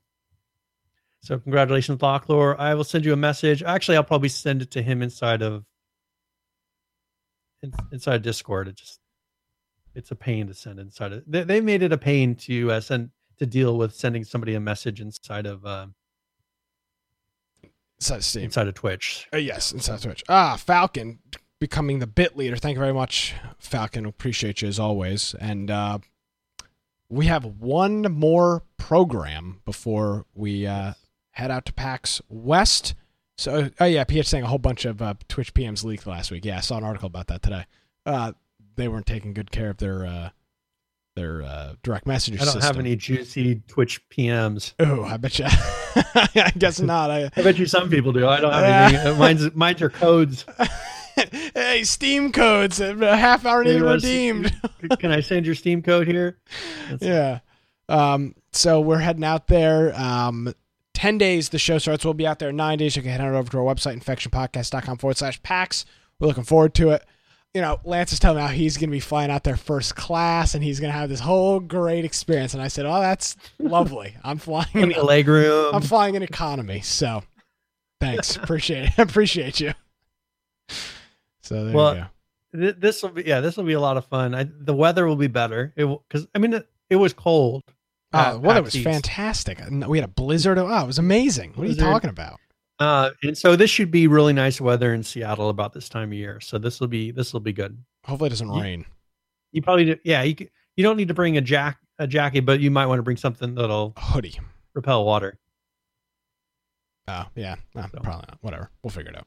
so 1.23 1.39
congratulations, 1.39 2.01
Locklore. 2.01 2.57
I 2.59 2.74
will 2.74 2.85
send 2.85 3.05
you 3.05 3.12
a 3.12 3.16
message. 3.16 3.62
Actually, 3.62 3.97
I'll 3.97 4.05
probably 4.05 4.28
send 4.28 4.62
it 4.62 4.70
to 4.73 4.82
him 4.82 5.03
inside 5.03 5.43
of 5.43 5.65
in, 7.62 7.73
inside 7.93 8.23
Discord. 8.23 8.69
It 8.69 8.77
just 8.77 9.01
it's 9.95 10.11
a 10.11 10.16
pain 10.16 10.47
to 10.47 10.55
send 10.55 10.78
inside 10.78 11.12
of. 11.12 11.24
They, 11.27 11.45
they 11.45 11.61
made 11.61 11.82
it 11.82 11.93
a 11.93 11.99
pain 11.99 12.35
to 12.36 12.73
uh, 12.73 12.81
send 12.81 13.11
to 13.39 13.47
deal 13.47 13.77
with 13.77 13.95
sending 13.95 14.24
somebody 14.24 14.55
a 14.55 14.61
message 14.61 15.01
inside 15.01 15.47
of 15.47 15.65
uh, 15.65 15.86
So 18.01 18.20
Steam. 18.20 18.45
inside 18.45 18.69
of 18.69 18.74
Twitch. 18.74 19.28
Uh, 19.32 19.39
yes, 19.39 19.73
inside 19.73 19.95
of 19.95 20.03
Twitch. 20.03 20.24
Ah, 20.28 20.57
Falcon 20.57 21.19
becoming 21.61 21.99
the 21.99 22.07
bit 22.07 22.36
leader. 22.36 22.57
Thank 22.57 22.77
you 22.77 22.81
very 22.81 22.95
much, 22.95 23.35
Falcon. 23.59 24.07
Appreciate 24.07 24.62
you 24.62 24.69
as 24.69 24.78
always. 24.78 25.35
And 25.40 25.70
uh, 25.70 25.99
we 27.09 27.27
have 27.27 27.45
one 27.45 28.03
more 28.03 28.62
program 28.77 29.61
before 29.65 30.27
we 30.35 30.66
uh, 30.66 30.93
head 31.39 31.51
out 31.52 31.65
to 31.66 31.73
PAX 31.73 32.20
West. 32.28 32.94
So, 33.36 33.70
oh 33.78 33.85
yeah, 33.85 34.02
PH 34.02 34.27
saying 34.27 34.43
a 34.44 34.48
whole 34.48 34.59
bunch 34.59 34.85
of 34.85 35.01
uh, 35.01 35.15
Twitch 35.28 35.55
PMs 35.55 35.85
leaked 35.85 36.06
last 36.06 36.32
week. 36.32 36.44
Yeah, 36.44 36.59
I 36.59 36.60
saw 36.60 36.77
an 36.78 36.85
article 36.85 37.06
about 37.06 37.28
that 37.28 37.40
today. 37.43 37.65
Uh, 38.05 38.32
they 38.74 38.89
weren't 38.89 39.06
taking 39.06 39.32
good 39.32 39.51
care 39.52 39.70
of 39.70 39.77
their 39.77 40.05
uh, 40.05 40.31
their 41.15 41.43
uh, 41.43 41.74
direct 41.85 42.06
message 42.06 42.35
I 42.35 42.39
don't 42.44 42.55
system. 42.55 42.62
have 42.62 42.78
any 42.78 42.97
juicy 42.97 43.62
Twitch 43.69 44.01
PMs. 44.09 44.74
Oh, 44.81 45.05
I 45.05 45.16
bet 45.16 45.39
you. 45.39 45.47
I 45.94 46.52
guess 46.59 46.81
not. 46.81 47.10
I, 47.12 47.31
I 47.36 47.43
bet 47.43 47.59
you 47.59 47.66
some 47.66 47.89
people 47.89 48.12
do. 48.12 48.27
I 48.27 48.40
don't 48.40 48.52
have 48.52 48.93
anything. 48.94 49.19
Mine's 49.19 49.55
mine's 49.55 49.82
are 49.82 49.90
codes. 49.90 50.44
hey, 51.55 51.85
Steam 51.85 52.32
codes, 52.32 52.81
a 52.81 53.16
half 53.16 53.47
hour 53.47 53.65
you 53.65 53.86
redeemed. 53.86 54.52
Can 54.98 55.12
I 55.12 55.20
send 55.20 55.47
your 55.47 55.55
Steam 55.55 55.82
code 55.82 56.09
here? 56.09 56.39
That's- 56.90 57.02
yeah. 57.02 57.39
Um, 57.89 58.35
so 58.52 58.81
we're 58.81 58.98
heading 58.98 59.24
out 59.24 59.47
there. 59.47 59.94
Um, 59.98 60.52
10 60.98 61.16
days 61.16 61.50
the 61.50 61.58
show 61.60 61.78
starts. 61.78 62.04
We'll 62.04 62.12
be 62.12 62.26
out 62.26 62.40
there 62.40 62.48
in 62.48 62.56
nine 62.56 62.78
days. 62.78 62.96
You 62.96 63.02
can 63.02 63.12
head 63.12 63.20
on 63.20 63.32
over 63.32 63.48
to 63.52 63.58
our 63.58 63.64
website, 63.74 64.02
infectionpodcast.com 64.02 64.98
forward 64.98 65.16
slash 65.16 65.40
PAX. 65.44 65.84
We're 66.18 66.26
looking 66.26 66.42
forward 66.42 66.74
to 66.74 66.90
it. 66.90 67.04
You 67.54 67.60
know, 67.60 67.78
Lance 67.84 68.12
is 68.12 68.18
telling 68.18 68.38
me 68.38 68.42
how 68.42 68.48
he's 68.52 68.76
going 68.76 68.90
to 68.90 68.92
be 68.92 68.98
flying 69.00 69.30
out 69.30 69.44
there 69.44 69.56
first 69.56 69.94
class 69.94 70.54
and 70.54 70.62
he's 70.64 70.80
going 70.80 70.92
to 70.92 70.98
have 70.98 71.08
this 71.08 71.20
whole 71.20 71.60
great 71.60 72.04
experience. 72.04 72.52
And 72.52 72.60
I 72.60 72.66
said, 72.66 72.84
Oh, 72.84 73.00
that's 73.00 73.36
lovely. 73.60 74.16
I'm 74.24 74.38
flying 74.38 74.66
In 74.74 74.82
in, 74.82 74.88
the 74.90 75.04
leg 75.04 75.28
room. 75.28 75.72
I'm 75.72 75.82
flying 75.82 76.16
in 76.16 76.22
economy. 76.24 76.80
So 76.80 77.22
thanks. 78.00 78.34
Appreciate 78.42 78.86
it. 78.88 78.92
Appreciate 78.98 79.60
you. 79.60 79.74
So 81.42 81.64
there 81.64 81.74
Well, 81.76 81.94
you 81.94 82.00
go. 82.00 82.60
Th- 82.60 82.76
this 82.76 83.02
will 83.02 83.10
be 83.10 83.22
yeah 83.24 83.40
this 83.40 83.56
will 83.56 83.64
be 83.64 83.74
a 83.74 83.80
lot 83.80 83.98
of 83.98 84.06
fun 84.06 84.34
I, 84.34 84.48
the 84.50 84.74
weather 84.74 85.06
will 85.06 85.16
be 85.16 85.26
better 85.26 85.74
it 85.76 85.84
because 86.08 86.26
i 86.34 86.38
mean 86.38 86.54
it, 86.54 86.66
it 86.88 86.96
was 86.96 87.12
cold 87.12 87.62
Uh, 88.12 88.16
uh, 88.36 88.39
well, 88.39 88.55
that 88.55 88.64
was 88.64 88.74
East. 88.74 88.85
fantastic. 88.85 89.60
We 89.86 89.98
had 89.98 90.05
a 90.05 90.12
blizzard. 90.12 90.59
Oh, 90.59 90.82
it 90.82 90.86
was 90.86 90.98
amazing. 90.98 91.52
What 91.55 91.66
are 91.66 91.70
you 91.70 91.76
talking 91.76 92.10
about? 92.10 92.40
Uh, 92.78 93.10
and 93.22 93.36
so 93.36 93.56
this 93.56 93.70
should 93.70 93.90
be 93.90 94.06
really 94.06 94.32
nice 94.32 94.60
weather 94.60 94.94
in 94.94 95.02
Seattle 95.02 95.48
about 95.51 95.72
this 95.72 95.89
time 95.89 96.10
of 96.10 96.14
year. 96.14 96.40
So 96.40 96.59
this 96.59 96.80
will 96.80 96.89
be 96.89 97.10
this 97.10 97.32
will 97.32 97.40
be 97.40 97.52
good. 97.52 97.76
Hopefully, 98.05 98.28
it 98.28 98.30
doesn't 98.30 98.52
Ye- 98.55 98.62
rain. 98.62 98.85
You 99.52 99.62
probably 99.62 99.85
do, 99.86 99.97
yeah. 100.05 100.22
You 100.22 100.35
you 100.76 100.85
don't 100.85 100.97
need 100.97 101.09
to 101.09 101.14
bring 101.14 101.36
a 101.36 101.40
jack 101.40 101.78
a 101.98 102.06
jacket, 102.06 102.47
but 102.47 102.60
you 102.60 102.70
might 102.70 102.86
want 102.86 102.98
to 102.98 103.02
bring 103.02 103.16
something 103.16 103.55
that'll 103.56 103.93
A 103.97 104.01
hoodie. 104.01 104.39
repel 104.74 105.05
water. 105.05 105.39
Oh, 107.09 107.26
yeah. 107.35 107.56
Uh, 107.74 107.82
So. 107.89 107.98
Probably 108.02 108.24
not. 108.28 108.39
Whatever. 108.43 108.70
We'll 108.82 108.90
figure 108.90 109.10
it 109.10 109.16
out. 109.16 109.26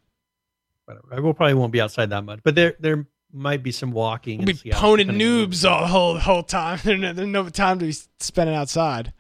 Whatever. 0.86 1.08
I 1.12 1.20
will 1.20 1.34
probably 1.34 1.56
won't 1.56 1.72
be 1.74 1.82
outside 1.82 2.10
that 2.12 2.24
much, 2.24 2.40
but 2.44 2.56
there 2.56 2.76
there 2.80 3.06
might 3.34 3.64
be 3.64 3.72
some 3.72 3.92
walking. 3.92 4.40
We'll 4.40 4.50
in 4.50 4.58
be 4.64 4.72
poning 4.72 5.08
noobs 5.10 5.70
all 5.70 5.82
the 5.82 5.88
whole, 5.88 6.18
whole 6.18 6.44
time. 6.44 6.80
There's 6.84 7.00
no, 7.00 7.14
there's 7.14 7.28
no 7.28 7.50
time 7.50 7.80
to 7.80 7.86
be 7.86 7.96
spending 8.20 8.56
outside. 8.56 9.14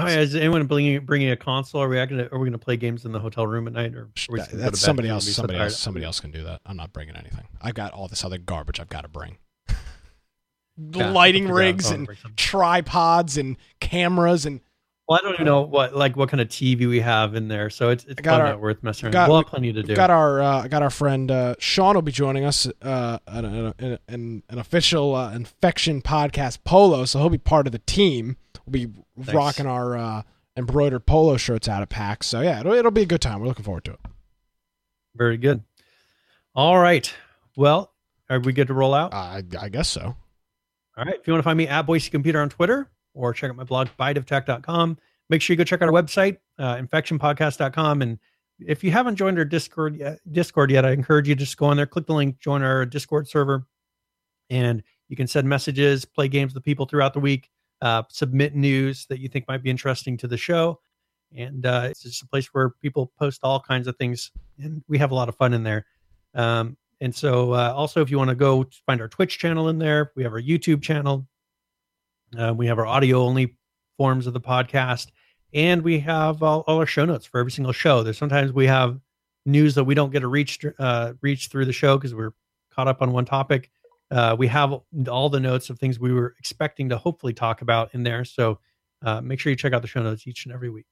Oh, 0.00 0.06
yeah, 0.06 0.20
is 0.20 0.36
anyone 0.36 0.64
bringing 0.66 1.04
bringing 1.04 1.30
a 1.30 1.36
console? 1.36 1.82
Are 1.82 1.88
we 1.88 1.96
gonna 2.06 2.28
are 2.30 2.38
we 2.38 2.46
gonna 2.46 2.56
play 2.56 2.76
games 2.76 3.04
in 3.04 3.10
the 3.10 3.18
hotel 3.18 3.48
room 3.48 3.66
at 3.66 3.72
night, 3.72 3.96
or 3.96 4.02
are 4.02 4.08
we 4.30 4.38
just 4.38 4.52
gonna 4.52 4.62
That's 4.62 4.78
somebody 4.78 5.08
else. 5.08 5.24
we'll 5.24 5.30
be 5.30 5.32
so 5.32 5.42
Somebody 5.42 5.58
tired? 5.58 5.64
else. 5.64 5.78
Somebody 5.78 6.06
else 6.06 6.20
can 6.20 6.30
do 6.30 6.44
that. 6.44 6.60
I'm 6.64 6.76
not 6.76 6.92
bringing 6.92 7.16
anything. 7.16 7.48
I've 7.60 7.74
got 7.74 7.92
all 7.92 8.06
this 8.06 8.24
other 8.24 8.38
garbage 8.38 8.78
I've 8.78 8.88
got 8.88 9.00
to 9.02 9.08
bring. 9.08 9.38
Yeah, 10.76 11.10
Lighting 11.10 11.48
I'll 11.48 11.48
figure 11.48 11.62
out 11.62 11.66
rigs 11.66 11.90
and 11.90 12.08
tripods 12.36 13.36
and 13.36 13.56
cameras 13.80 14.46
and 14.46 14.60
Well, 15.08 15.18
I 15.18 15.24
don't 15.24 15.34
even 15.34 15.46
know 15.46 15.62
what 15.62 15.96
like 15.96 16.16
what 16.16 16.28
kind 16.28 16.40
of 16.42 16.48
TV 16.48 16.86
we 16.86 17.00
have 17.00 17.34
in 17.34 17.48
there, 17.48 17.70
so 17.70 17.88
it's 17.88 18.04
it's 18.04 18.20
probably 18.20 18.42
our- 18.42 18.48
not 18.50 18.60
worth 18.60 18.82
messing 18.82 19.06
around. 19.06 19.12
got- 19.12 19.28
we'll 19.30 19.38
have 19.38 19.46
plenty 19.46 19.72
to 19.72 19.82
do. 19.82 19.94
Got 19.96 20.10
our 20.10 20.40
uh, 20.42 20.68
got 20.68 20.82
our 20.82 20.90
friend 20.90 21.30
uh, 21.30 21.54
Sean 21.58 21.94
will 21.94 22.02
be 22.02 22.12
joining 22.12 22.44
us 22.44 22.68
uh, 22.82 23.18
an, 23.26 23.44
an, 23.78 23.98
an, 24.06 24.42
an 24.50 24.58
official 24.58 25.14
uh, 25.14 25.32
infection 25.32 26.02
podcast 26.02 26.58
polo, 26.64 27.06
so 27.06 27.18
he'll 27.20 27.30
be 27.30 27.38
part 27.38 27.66
of 27.66 27.72
the 27.72 27.78
team. 27.80 28.36
We'll 28.66 28.72
be 28.86 28.92
Nice. 29.16 29.34
rocking 29.34 29.66
our 29.66 29.96
uh, 29.96 30.22
embroidered 30.58 31.06
polo 31.06 31.38
shirts 31.38 31.68
out 31.68 31.82
of 31.82 31.88
PAX. 31.88 32.26
So 32.26 32.42
yeah, 32.42 32.60
it'll, 32.60 32.74
it'll 32.74 32.90
be 32.90 33.02
a 33.02 33.06
good 33.06 33.22
time. 33.22 33.40
We're 33.40 33.46
looking 33.46 33.64
forward 33.64 33.84
to 33.86 33.92
it. 33.92 34.00
Very 35.16 35.38
good. 35.38 35.62
All 36.54 36.78
right. 36.78 37.10
Well, 37.56 37.92
are 38.28 38.40
we 38.40 38.52
good 38.52 38.66
to 38.68 38.74
roll 38.74 38.92
out? 38.92 39.14
I, 39.14 39.42
I 39.58 39.70
guess 39.70 39.88
so. 39.88 40.02
All 40.02 41.04
right. 41.04 41.14
If 41.18 41.26
you 41.26 41.32
want 41.32 41.40
to 41.42 41.44
find 41.44 41.56
me 41.56 41.66
at 41.66 41.86
Boise 41.86 42.10
Computer 42.10 42.40
on 42.42 42.50
Twitter 42.50 42.90
or 43.18 43.32
check 43.32 43.50
out 43.50 43.56
my 43.56 43.64
blog, 43.64 43.88
biteoftech.com, 43.98 44.96
make 45.28 45.42
sure 45.42 45.52
you 45.52 45.58
go 45.58 45.64
check 45.64 45.82
out 45.82 45.88
our 45.88 45.94
website, 45.94 46.38
uh, 46.58 46.76
infectionpodcast.com. 46.76 48.02
And 48.02 48.18
if 48.60 48.84
you 48.84 48.90
haven't 48.90 49.16
joined 49.16 49.38
our 49.38 49.44
Discord 49.44 49.96
yet, 49.96 50.20
Discord 50.30 50.70
yet, 50.70 50.84
I 50.84 50.92
encourage 50.92 51.28
you 51.28 51.34
to 51.34 51.40
just 51.40 51.56
go 51.56 51.66
on 51.66 51.76
there, 51.76 51.86
click 51.86 52.06
the 52.06 52.14
link, 52.14 52.38
join 52.38 52.62
our 52.62 52.86
Discord 52.86 53.28
server, 53.28 53.66
and 54.50 54.82
you 55.08 55.16
can 55.16 55.26
send 55.26 55.48
messages, 55.48 56.04
play 56.04 56.28
games 56.28 56.54
with 56.54 56.64
people 56.64 56.86
throughout 56.86 57.12
the 57.12 57.20
week, 57.20 57.50
uh, 57.82 58.04
submit 58.08 58.54
news 58.54 59.06
that 59.06 59.18
you 59.18 59.28
think 59.28 59.46
might 59.48 59.62
be 59.62 59.70
interesting 59.70 60.16
to 60.18 60.28
the 60.28 60.36
show. 60.36 60.80
And 61.36 61.66
uh, 61.66 61.88
it's 61.90 62.02
just 62.02 62.22
a 62.22 62.26
place 62.26 62.46
where 62.52 62.70
people 62.70 63.12
post 63.18 63.40
all 63.42 63.60
kinds 63.60 63.86
of 63.86 63.96
things, 63.96 64.30
and 64.62 64.82
we 64.88 64.96
have 64.98 65.10
a 65.10 65.14
lot 65.14 65.28
of 65.28 65.36
fun 65.36 65.52
in 65.52 65.62
there. 65.62 65.86
Um, 66.34 66.76
and 67.00 67.14
so, 67.14 67.52
uh, 67.52 67.72
also, 67.76 68.00
if 68.00 68.10
you 68.10 68.18
want 68.18 68.30
to 68.30 68.34
go 68.36 68.66
find 68.86 69.00
our 69.00 69.08
Twitch 69.08 69.38
channel 69.38 69.68
in 69.68 69.78
there, 69.78 70.12
we 70.16 70.22
have 70.22 70.32
our 70.32 70.40
YouTube 70.40 70.82
channel. 70.82 71.26
Uh, 72.36 72.52
we 72.56 72.66
have 72.66 72.78
our 72.78 72.86
audio 72.86 73.20
only 73.20 73.56
forms 73.96 74.26
of 74.26 74.32
the 74.32 74.40
podcast, 74.40 75.08
and 75.54 75.82
we 75.82 76.00
have 76.00 76.42
all, 76.42 76.64
all 76.66 76.78
our 76.78 76.86
show 76.86 77.04
notes 77.04 77.26
for 77.26 77.40
every 77.40 77.52
single 77.52 77.72
show. 77.72 78.02
There's 78.02 78.18
sometimes 78.18 78.52
we 78.52 78.66
have 78.66 79.00
news 79.46 79.74
that 79.74 79.84
we 79.84 79.94
don't 79.94 80.10
get 80.10 80.20
to 80.20 80.28
reach 80.28 80.64
uh, 80.78 81.14
reach 81.22 81.48
through 81.48 81.64
the 81.64 81.72
show 81.72 81.96
because 81.96 82.14
we're 82.14 82.32
caught 82.74 82.88
up 82.88 83.02
on 83.02 83.12
one 83.12 83.24
topic. 83.24 83.70
Uh, 84.10 84.34
we 84.38 84.46
have 84.46 84.74
all 85.08 85.28
the 85.28 85.40
notes 85.40 85.70
of 85.70 85.78
things 85.78 85.98
we 85.98 86.12
were 86.12 86.34
expecting 86.38 86.88
to 86.88 86.96
hopefully 86.96 87.32
talk 87.32 87.60
about 87.60 87.94
in 87.94 88.02
there. 88.02 88.24
So 88.24 88.58
uh, 89.02 89.20
make 89.20 89.38
sure 89.38 89.50
you 89.50 89.56
check 89.56 89.72
out 89.72 89.82
the 89.82 89.88
show 89.88 90.02
notes 90.02 90.26
each 90.26 90.46
and 90.46 90.54
every 90.54 90.70
week. 90.70 90.86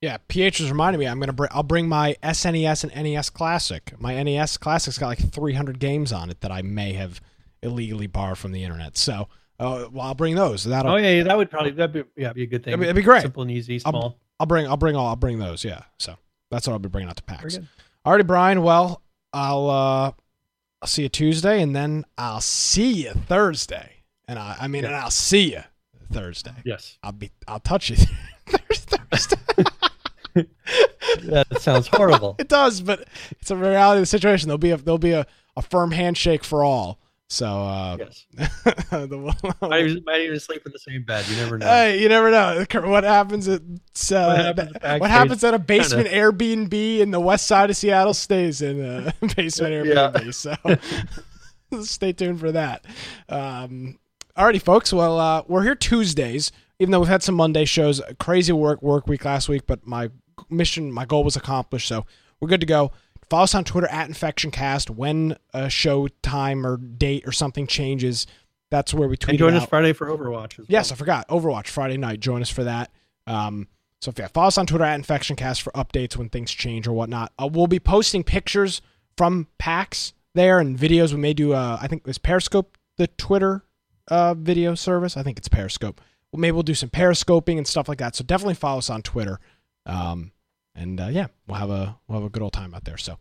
Yeah, 0.00 0.18
PH 0.26 0.60
was 0.60 0.70
reminding 0.70 0.98
me. 0.98 1.06
I'm 1.06 1.20
gonna 1.20 1.32
bring. 1.32 1.50
I'll 1.52 1.62
bring 1.62 1.88
my 1.88 2.16
SNES 2.24 2.84
and 2.84 3.04
NES 3.04 3.30
Classic. 3.30 3.92
My 4.00 4.20
NES 4.20 4.56
Classic's 4.56 4.98
got 4.98 5.06
like 5.06 5.32
300 5.32 5.78
games 5.78 6.12
on 6.12 6.28
it 6.28 6.40
that 6.40 6.50
I 6.50 6.62
may 6.62 6.92
have 6.94 7.20
illegally 7.62 8.08
borrowed 8.08 8.38
from 8.38 8.50
the 8.50 8.64
internet. 8.64 8.98
So, 8.98 9.28
uh, 9.58 9.86
well, 9.92 10.06
I'll 10.06 10.14
bring 10.14 10.34
those. 10.34 10.64
That'll. 10.64 10.92
Oh 10.92 10.96
yeah, 10.96 11.22
that 11.24 11.36
would 11.36 11.50
probably 11.50 11.70
that'd 11.72 11.92
be 11.92 12.04
yeah 12.20 12.32
be 12.32 12.42
a 12.44 12.46
good 12.46 12.64
thing. 12.64 12.72
It'd 12.72 12.80
be- 12.80 12.86
it'd 12.86 12.96
be 12.96 13.02
great. 13.02 13.22
simple 13.22 13.42
and 13.42 13.50
easy, 13.50 13.80
I'll- 13.84 13.92
small. 13.92 14.18
I'll 14.40 14.46
bring. 14.46 14.66
I'll 14.66 14.76
bring 14.76 14.96
all. 14.96 15.06
I'll 15.08 15.16
bring 15.16 15.38
those. 15.38 15.64
Yeah. 15.64 15.82
So 15.98 16.16
that's 16.50 16.66
what 16.66 16.72
I'll 16.72 16.78
be 16.80 16.88
bringing 16.88 17.08
out 17.08 17.16
to 17.16 17.22
PAX. 17.22 17.58
Alrighty, 18.04 18.26
Brian. 18.26 18.62
Well, 18.62 19.02
I'll. 19.32 19.70
uh 19.70 20.12
I'll 20.82 20.88
see 20.88 21.02
you 21.04 21.08
Tuesday, 21.08 21.62
and 21.62 21.76
then 21.76 22.04
I'll 22.18 22.40
see 22.40 23.04
you 23.04 23.12
Thursday. 23.12 24.02
And 24.26 24.36
I. 24.38 24.56
I 24.62 24.66
mean, 24.68 24.82
Yeah. 24.82 24.88
and 24.88 24.96
I'll 24.96 25.10
see 25.12 25.52
you 25.52 25.62
Thursday. 26.12 26.50
Yes, 26.64 26.98
I'll 27.04 27.12
be. 27.12 27.30
I'll 27.46 27.60
touch 27.60 27.90
you 27.90 27.96
Thursday. 28.46 28.96
that 31.24 31.46
sounds 31.60 31.86
horrible. 31.88 32.34
It 32.40 32.48
does, 32.48 32.80
but 32.80 33.06
it's 33.40 33.50
a 33.50 33.56
reality 33.56 33.98
of 33.98 34.02
the 34.02 34.06
situation. 34.06 34.48
There'll 34.48 34.58
be 34.58 34.70
a 34.70 34.76
there'll 34.76 34.98
be 34.98 35.12
a, 35.12 35.26
a 35.56 35.62
firm 35.62 35.90
handshake 35.92 36.42
for 36.44 36.64
all. 36.64 36.98
So 37.32 37.46
uh, 37.46 37.96
yes, 37.98 38.26
the- 38.90 39.56
might 39.62 39.86
even, 39.86 40.04
might 40.04 40.20
even 40.20 40.38
sleep 40.38 40.66
in 40.66 40.72
the 40.72 40.78
same 40.78 41.02
bed. 41.02 41.26
You 41.28 41.36
never 41.36 41.56
know. 41.56 41.64
hey, 41.64 41.98
you 41.98 42.10
never 42.10 42.30
know 42.30 42.62
what 42.90 43.04
happens 43.04 43.48
at 43.48 43.62
uh, 43.62 43.64
What 43.64 44.36
happens 44.36 44.72
what 45.00 45.10
happens 45.10 45.42
at 45.42 45.54
a 45.54 45.58
basement 45.58 46.08
Airbnb 46.08 46.98
in 46.98 47.10
the 47.10 47.20
west 47.20 47.46
side 47.46 47.70
of 47.70 47.76
Seattle 47.78 48.12
stays 48.12 48.60
in 48.60 48.84
a 48.84 49.14
basement 49.34 49.86
Yeah. 49.86 50.10
Airbnb. 50.12 50.34
So 50.34 51.80
stay 51.82 52.12
tuned 52.12 52.38
for 52.38 52.52
that. 52.52 52.84
Um, 53.30 53.98
alrighty, 54.36 54.60
folks. 54.60 54.92
Well, 54.92 55.18
uh, 55.18 55.42
we're 55.48 55.62
here 55.62 55.74
Tuesdays, 55.74 56.52
even 56.80 56.92
though 56.92 57.00
we've 57.00 57.08
had 57.08 57.22
some 57.22 57.34
Monday 57.34 57.64
shows. 57.64 58.02
Crazy 58.20 58.52
work 58.52 58.82
work 58.82 59.06
week 59.06 59.24
last 59.24 59.48
week, 59.48 59.62
but 59.66 59.86
my 59.86 60.10
mission, 60.50 60.92
my 60.92 61.06
goal 61.06 61.24
was 61.24 61.36
accomplished. 61.36 61.88
So 61.88 62.04
we're 62.40 62.48
good 62.48 62.60
to 62.60 62.66
go. 62.66 62.92
Follow 63.32 63.44
us 63.44 63.54
on 63.54 63.64
Twitter 63.64 63.86
at 63.86 64.10
InfectionCast. 64.10 64.90
When 64.90 65.38
a 65.54 65.70
show 65.70 66.06
time 66.20 66.66
or 66.66 66.76
date 66.76 67.26
or 67.26 67.32
something 67.32 67.66
changes, 67.66 68.26
that's 68.68 68.92
where 68.92 69.08
we 69.08 69.16
tweet 69.16 69.30
and 69.30 69.38
join 69.38 69.54
us. 69.54 69.64
Friday 69.64 69.94
for 69.94 70.08
Overwatch. 70.08 70.62
Yes. 70.68 70.92
I 70.92 70.96
forgot. 70.96 71.26
Overwatch 71.28 71.68
Friday 71.68 71.96
night. 71.96 72.20
Join 72.20 72.42
us 72.42 72.50
for 72.50 72.64
that. 72.64 72.90
Um, 73.26 73.68
so 74.02 74.10
if 74.10 74.18
yeah, 74.18 74.26
follow 74.26 74.48
us 74.48 74.58
on 74.58 74.66
Twitter 74.66 74.84
at 74.84 75.00
InfectionCast 75.00 75.62
for 75.62 75.72
updates 75.72 76.14
when 76.14 76.28
things 76.28 76.50
change 76.50 76.86
or 76.86 76.92
whatnot. 76.92 77.32
Uh, 77.38 77.48
we'll 77.50 77.68
be 77.68 77.80
posting 77.80 78.22
pictures 78.22 78.82
from 79.16 79.46
PAX 79.56 80.12
there 80.34 80.58
and 80.58 80.78
videos. 80.78 81.14
We 81.14 81.20
may 81.20 81.32
do. 81.32 81.54
Uh, 81.54 81.78
I 81.80 81.86
think 81.86 82.02
it's 82.06 82.18
Periscope 82.18 82.76
the 82.98 83.06
Twitter 83.06 83.64
uh, 84.08 84.34
video 84.34 84.74
service. 84.74 85.16
I 85.16 85.22
think 85.22 85.38
it's 85.38 85.48
Periscope. 85.48 86.02
Well, 86.32 86.40
maybe 86.40 86.52
we'll 86.52 86.64
do 86.64 86.74
some 86.74 86.90
periscoping 86.90 87.56
and 87.56 87.66
stuff 87.66 87.88
like 87.88 87.96
that. 87.96 88.14
So 88.14 88.24
definitely 88.24 88.56
follow 88.56 88.76
us 88.76 88.90
on 88.90 89.00
Twitter. 89.00 89.40
Um, 89.86 90.32
and 90.74 91.00
uh, 91.00 91.08
yeah, 91.08 91.26
we'll 91.46 91.58
have 91.58 91.70
a 91.70 91.98
we'll 92.06 92.18
have 92.20 92.26
a 92.26 92.30
good 92.30 92.42
old 92.42 92.52
time 92.52 92.74
out 92.74 92.84
there. 92.84 92.96
So. 92.96 93.18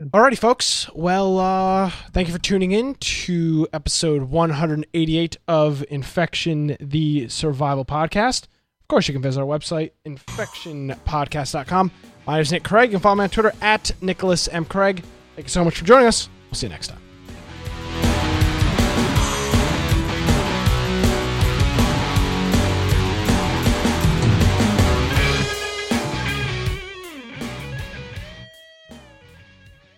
Alrighty, 0.00 0.36
folks. 0.36 0.90
Well, 0.92 1.38
uh, 1.38 1.88
thank 2.10 2.26
you 2.26 2.34
for 2.34 2.40
tuning 2.40 2.72
in 2.72 2.96
to 2.96 3.68
episode 3.72 4.24
188 4.24 5.36
of 5.46 5.84
Infection 5.88 6.76
the 6.80 7.28
Survival 7.28 7.84
Podcast. 7.84 8.48
Of 8.80 8.88
course, 8.88 9.06
you 9.06 9.14
can 9.14 9.22
visit 9.22 9.40
our 9.40 9.46
website, 9.46 9.92
infectionpodcast.com. 10.04 11.92
My 12.26 12.32
name 12.32 12.42
is 12.42 12.50
Nick 12.50 12.64
Craig. 12.64 12.90
You 12.90 12.96
can 12.96 13.02
follow 13.02 13.14
me 13.14 13.22
on 13.22 13.30
Twitter 13.30 13.52
at 13.60 13.92
Nicholas 14.00 14.48
M. 14.48 14.64
Craig. 14.64 15.04
Thank 15.36 15.46
you 15.46 15.50
so 15.50 15.64
much 15.64 15.78
for 15.78 15.84
joining 15.84 16.08
us. 16.08 16.28
We'll 16.50 16.56
see 16.56 16.66
you 16.66 16.72
next 16.72 16.88
time. 16.88 17.03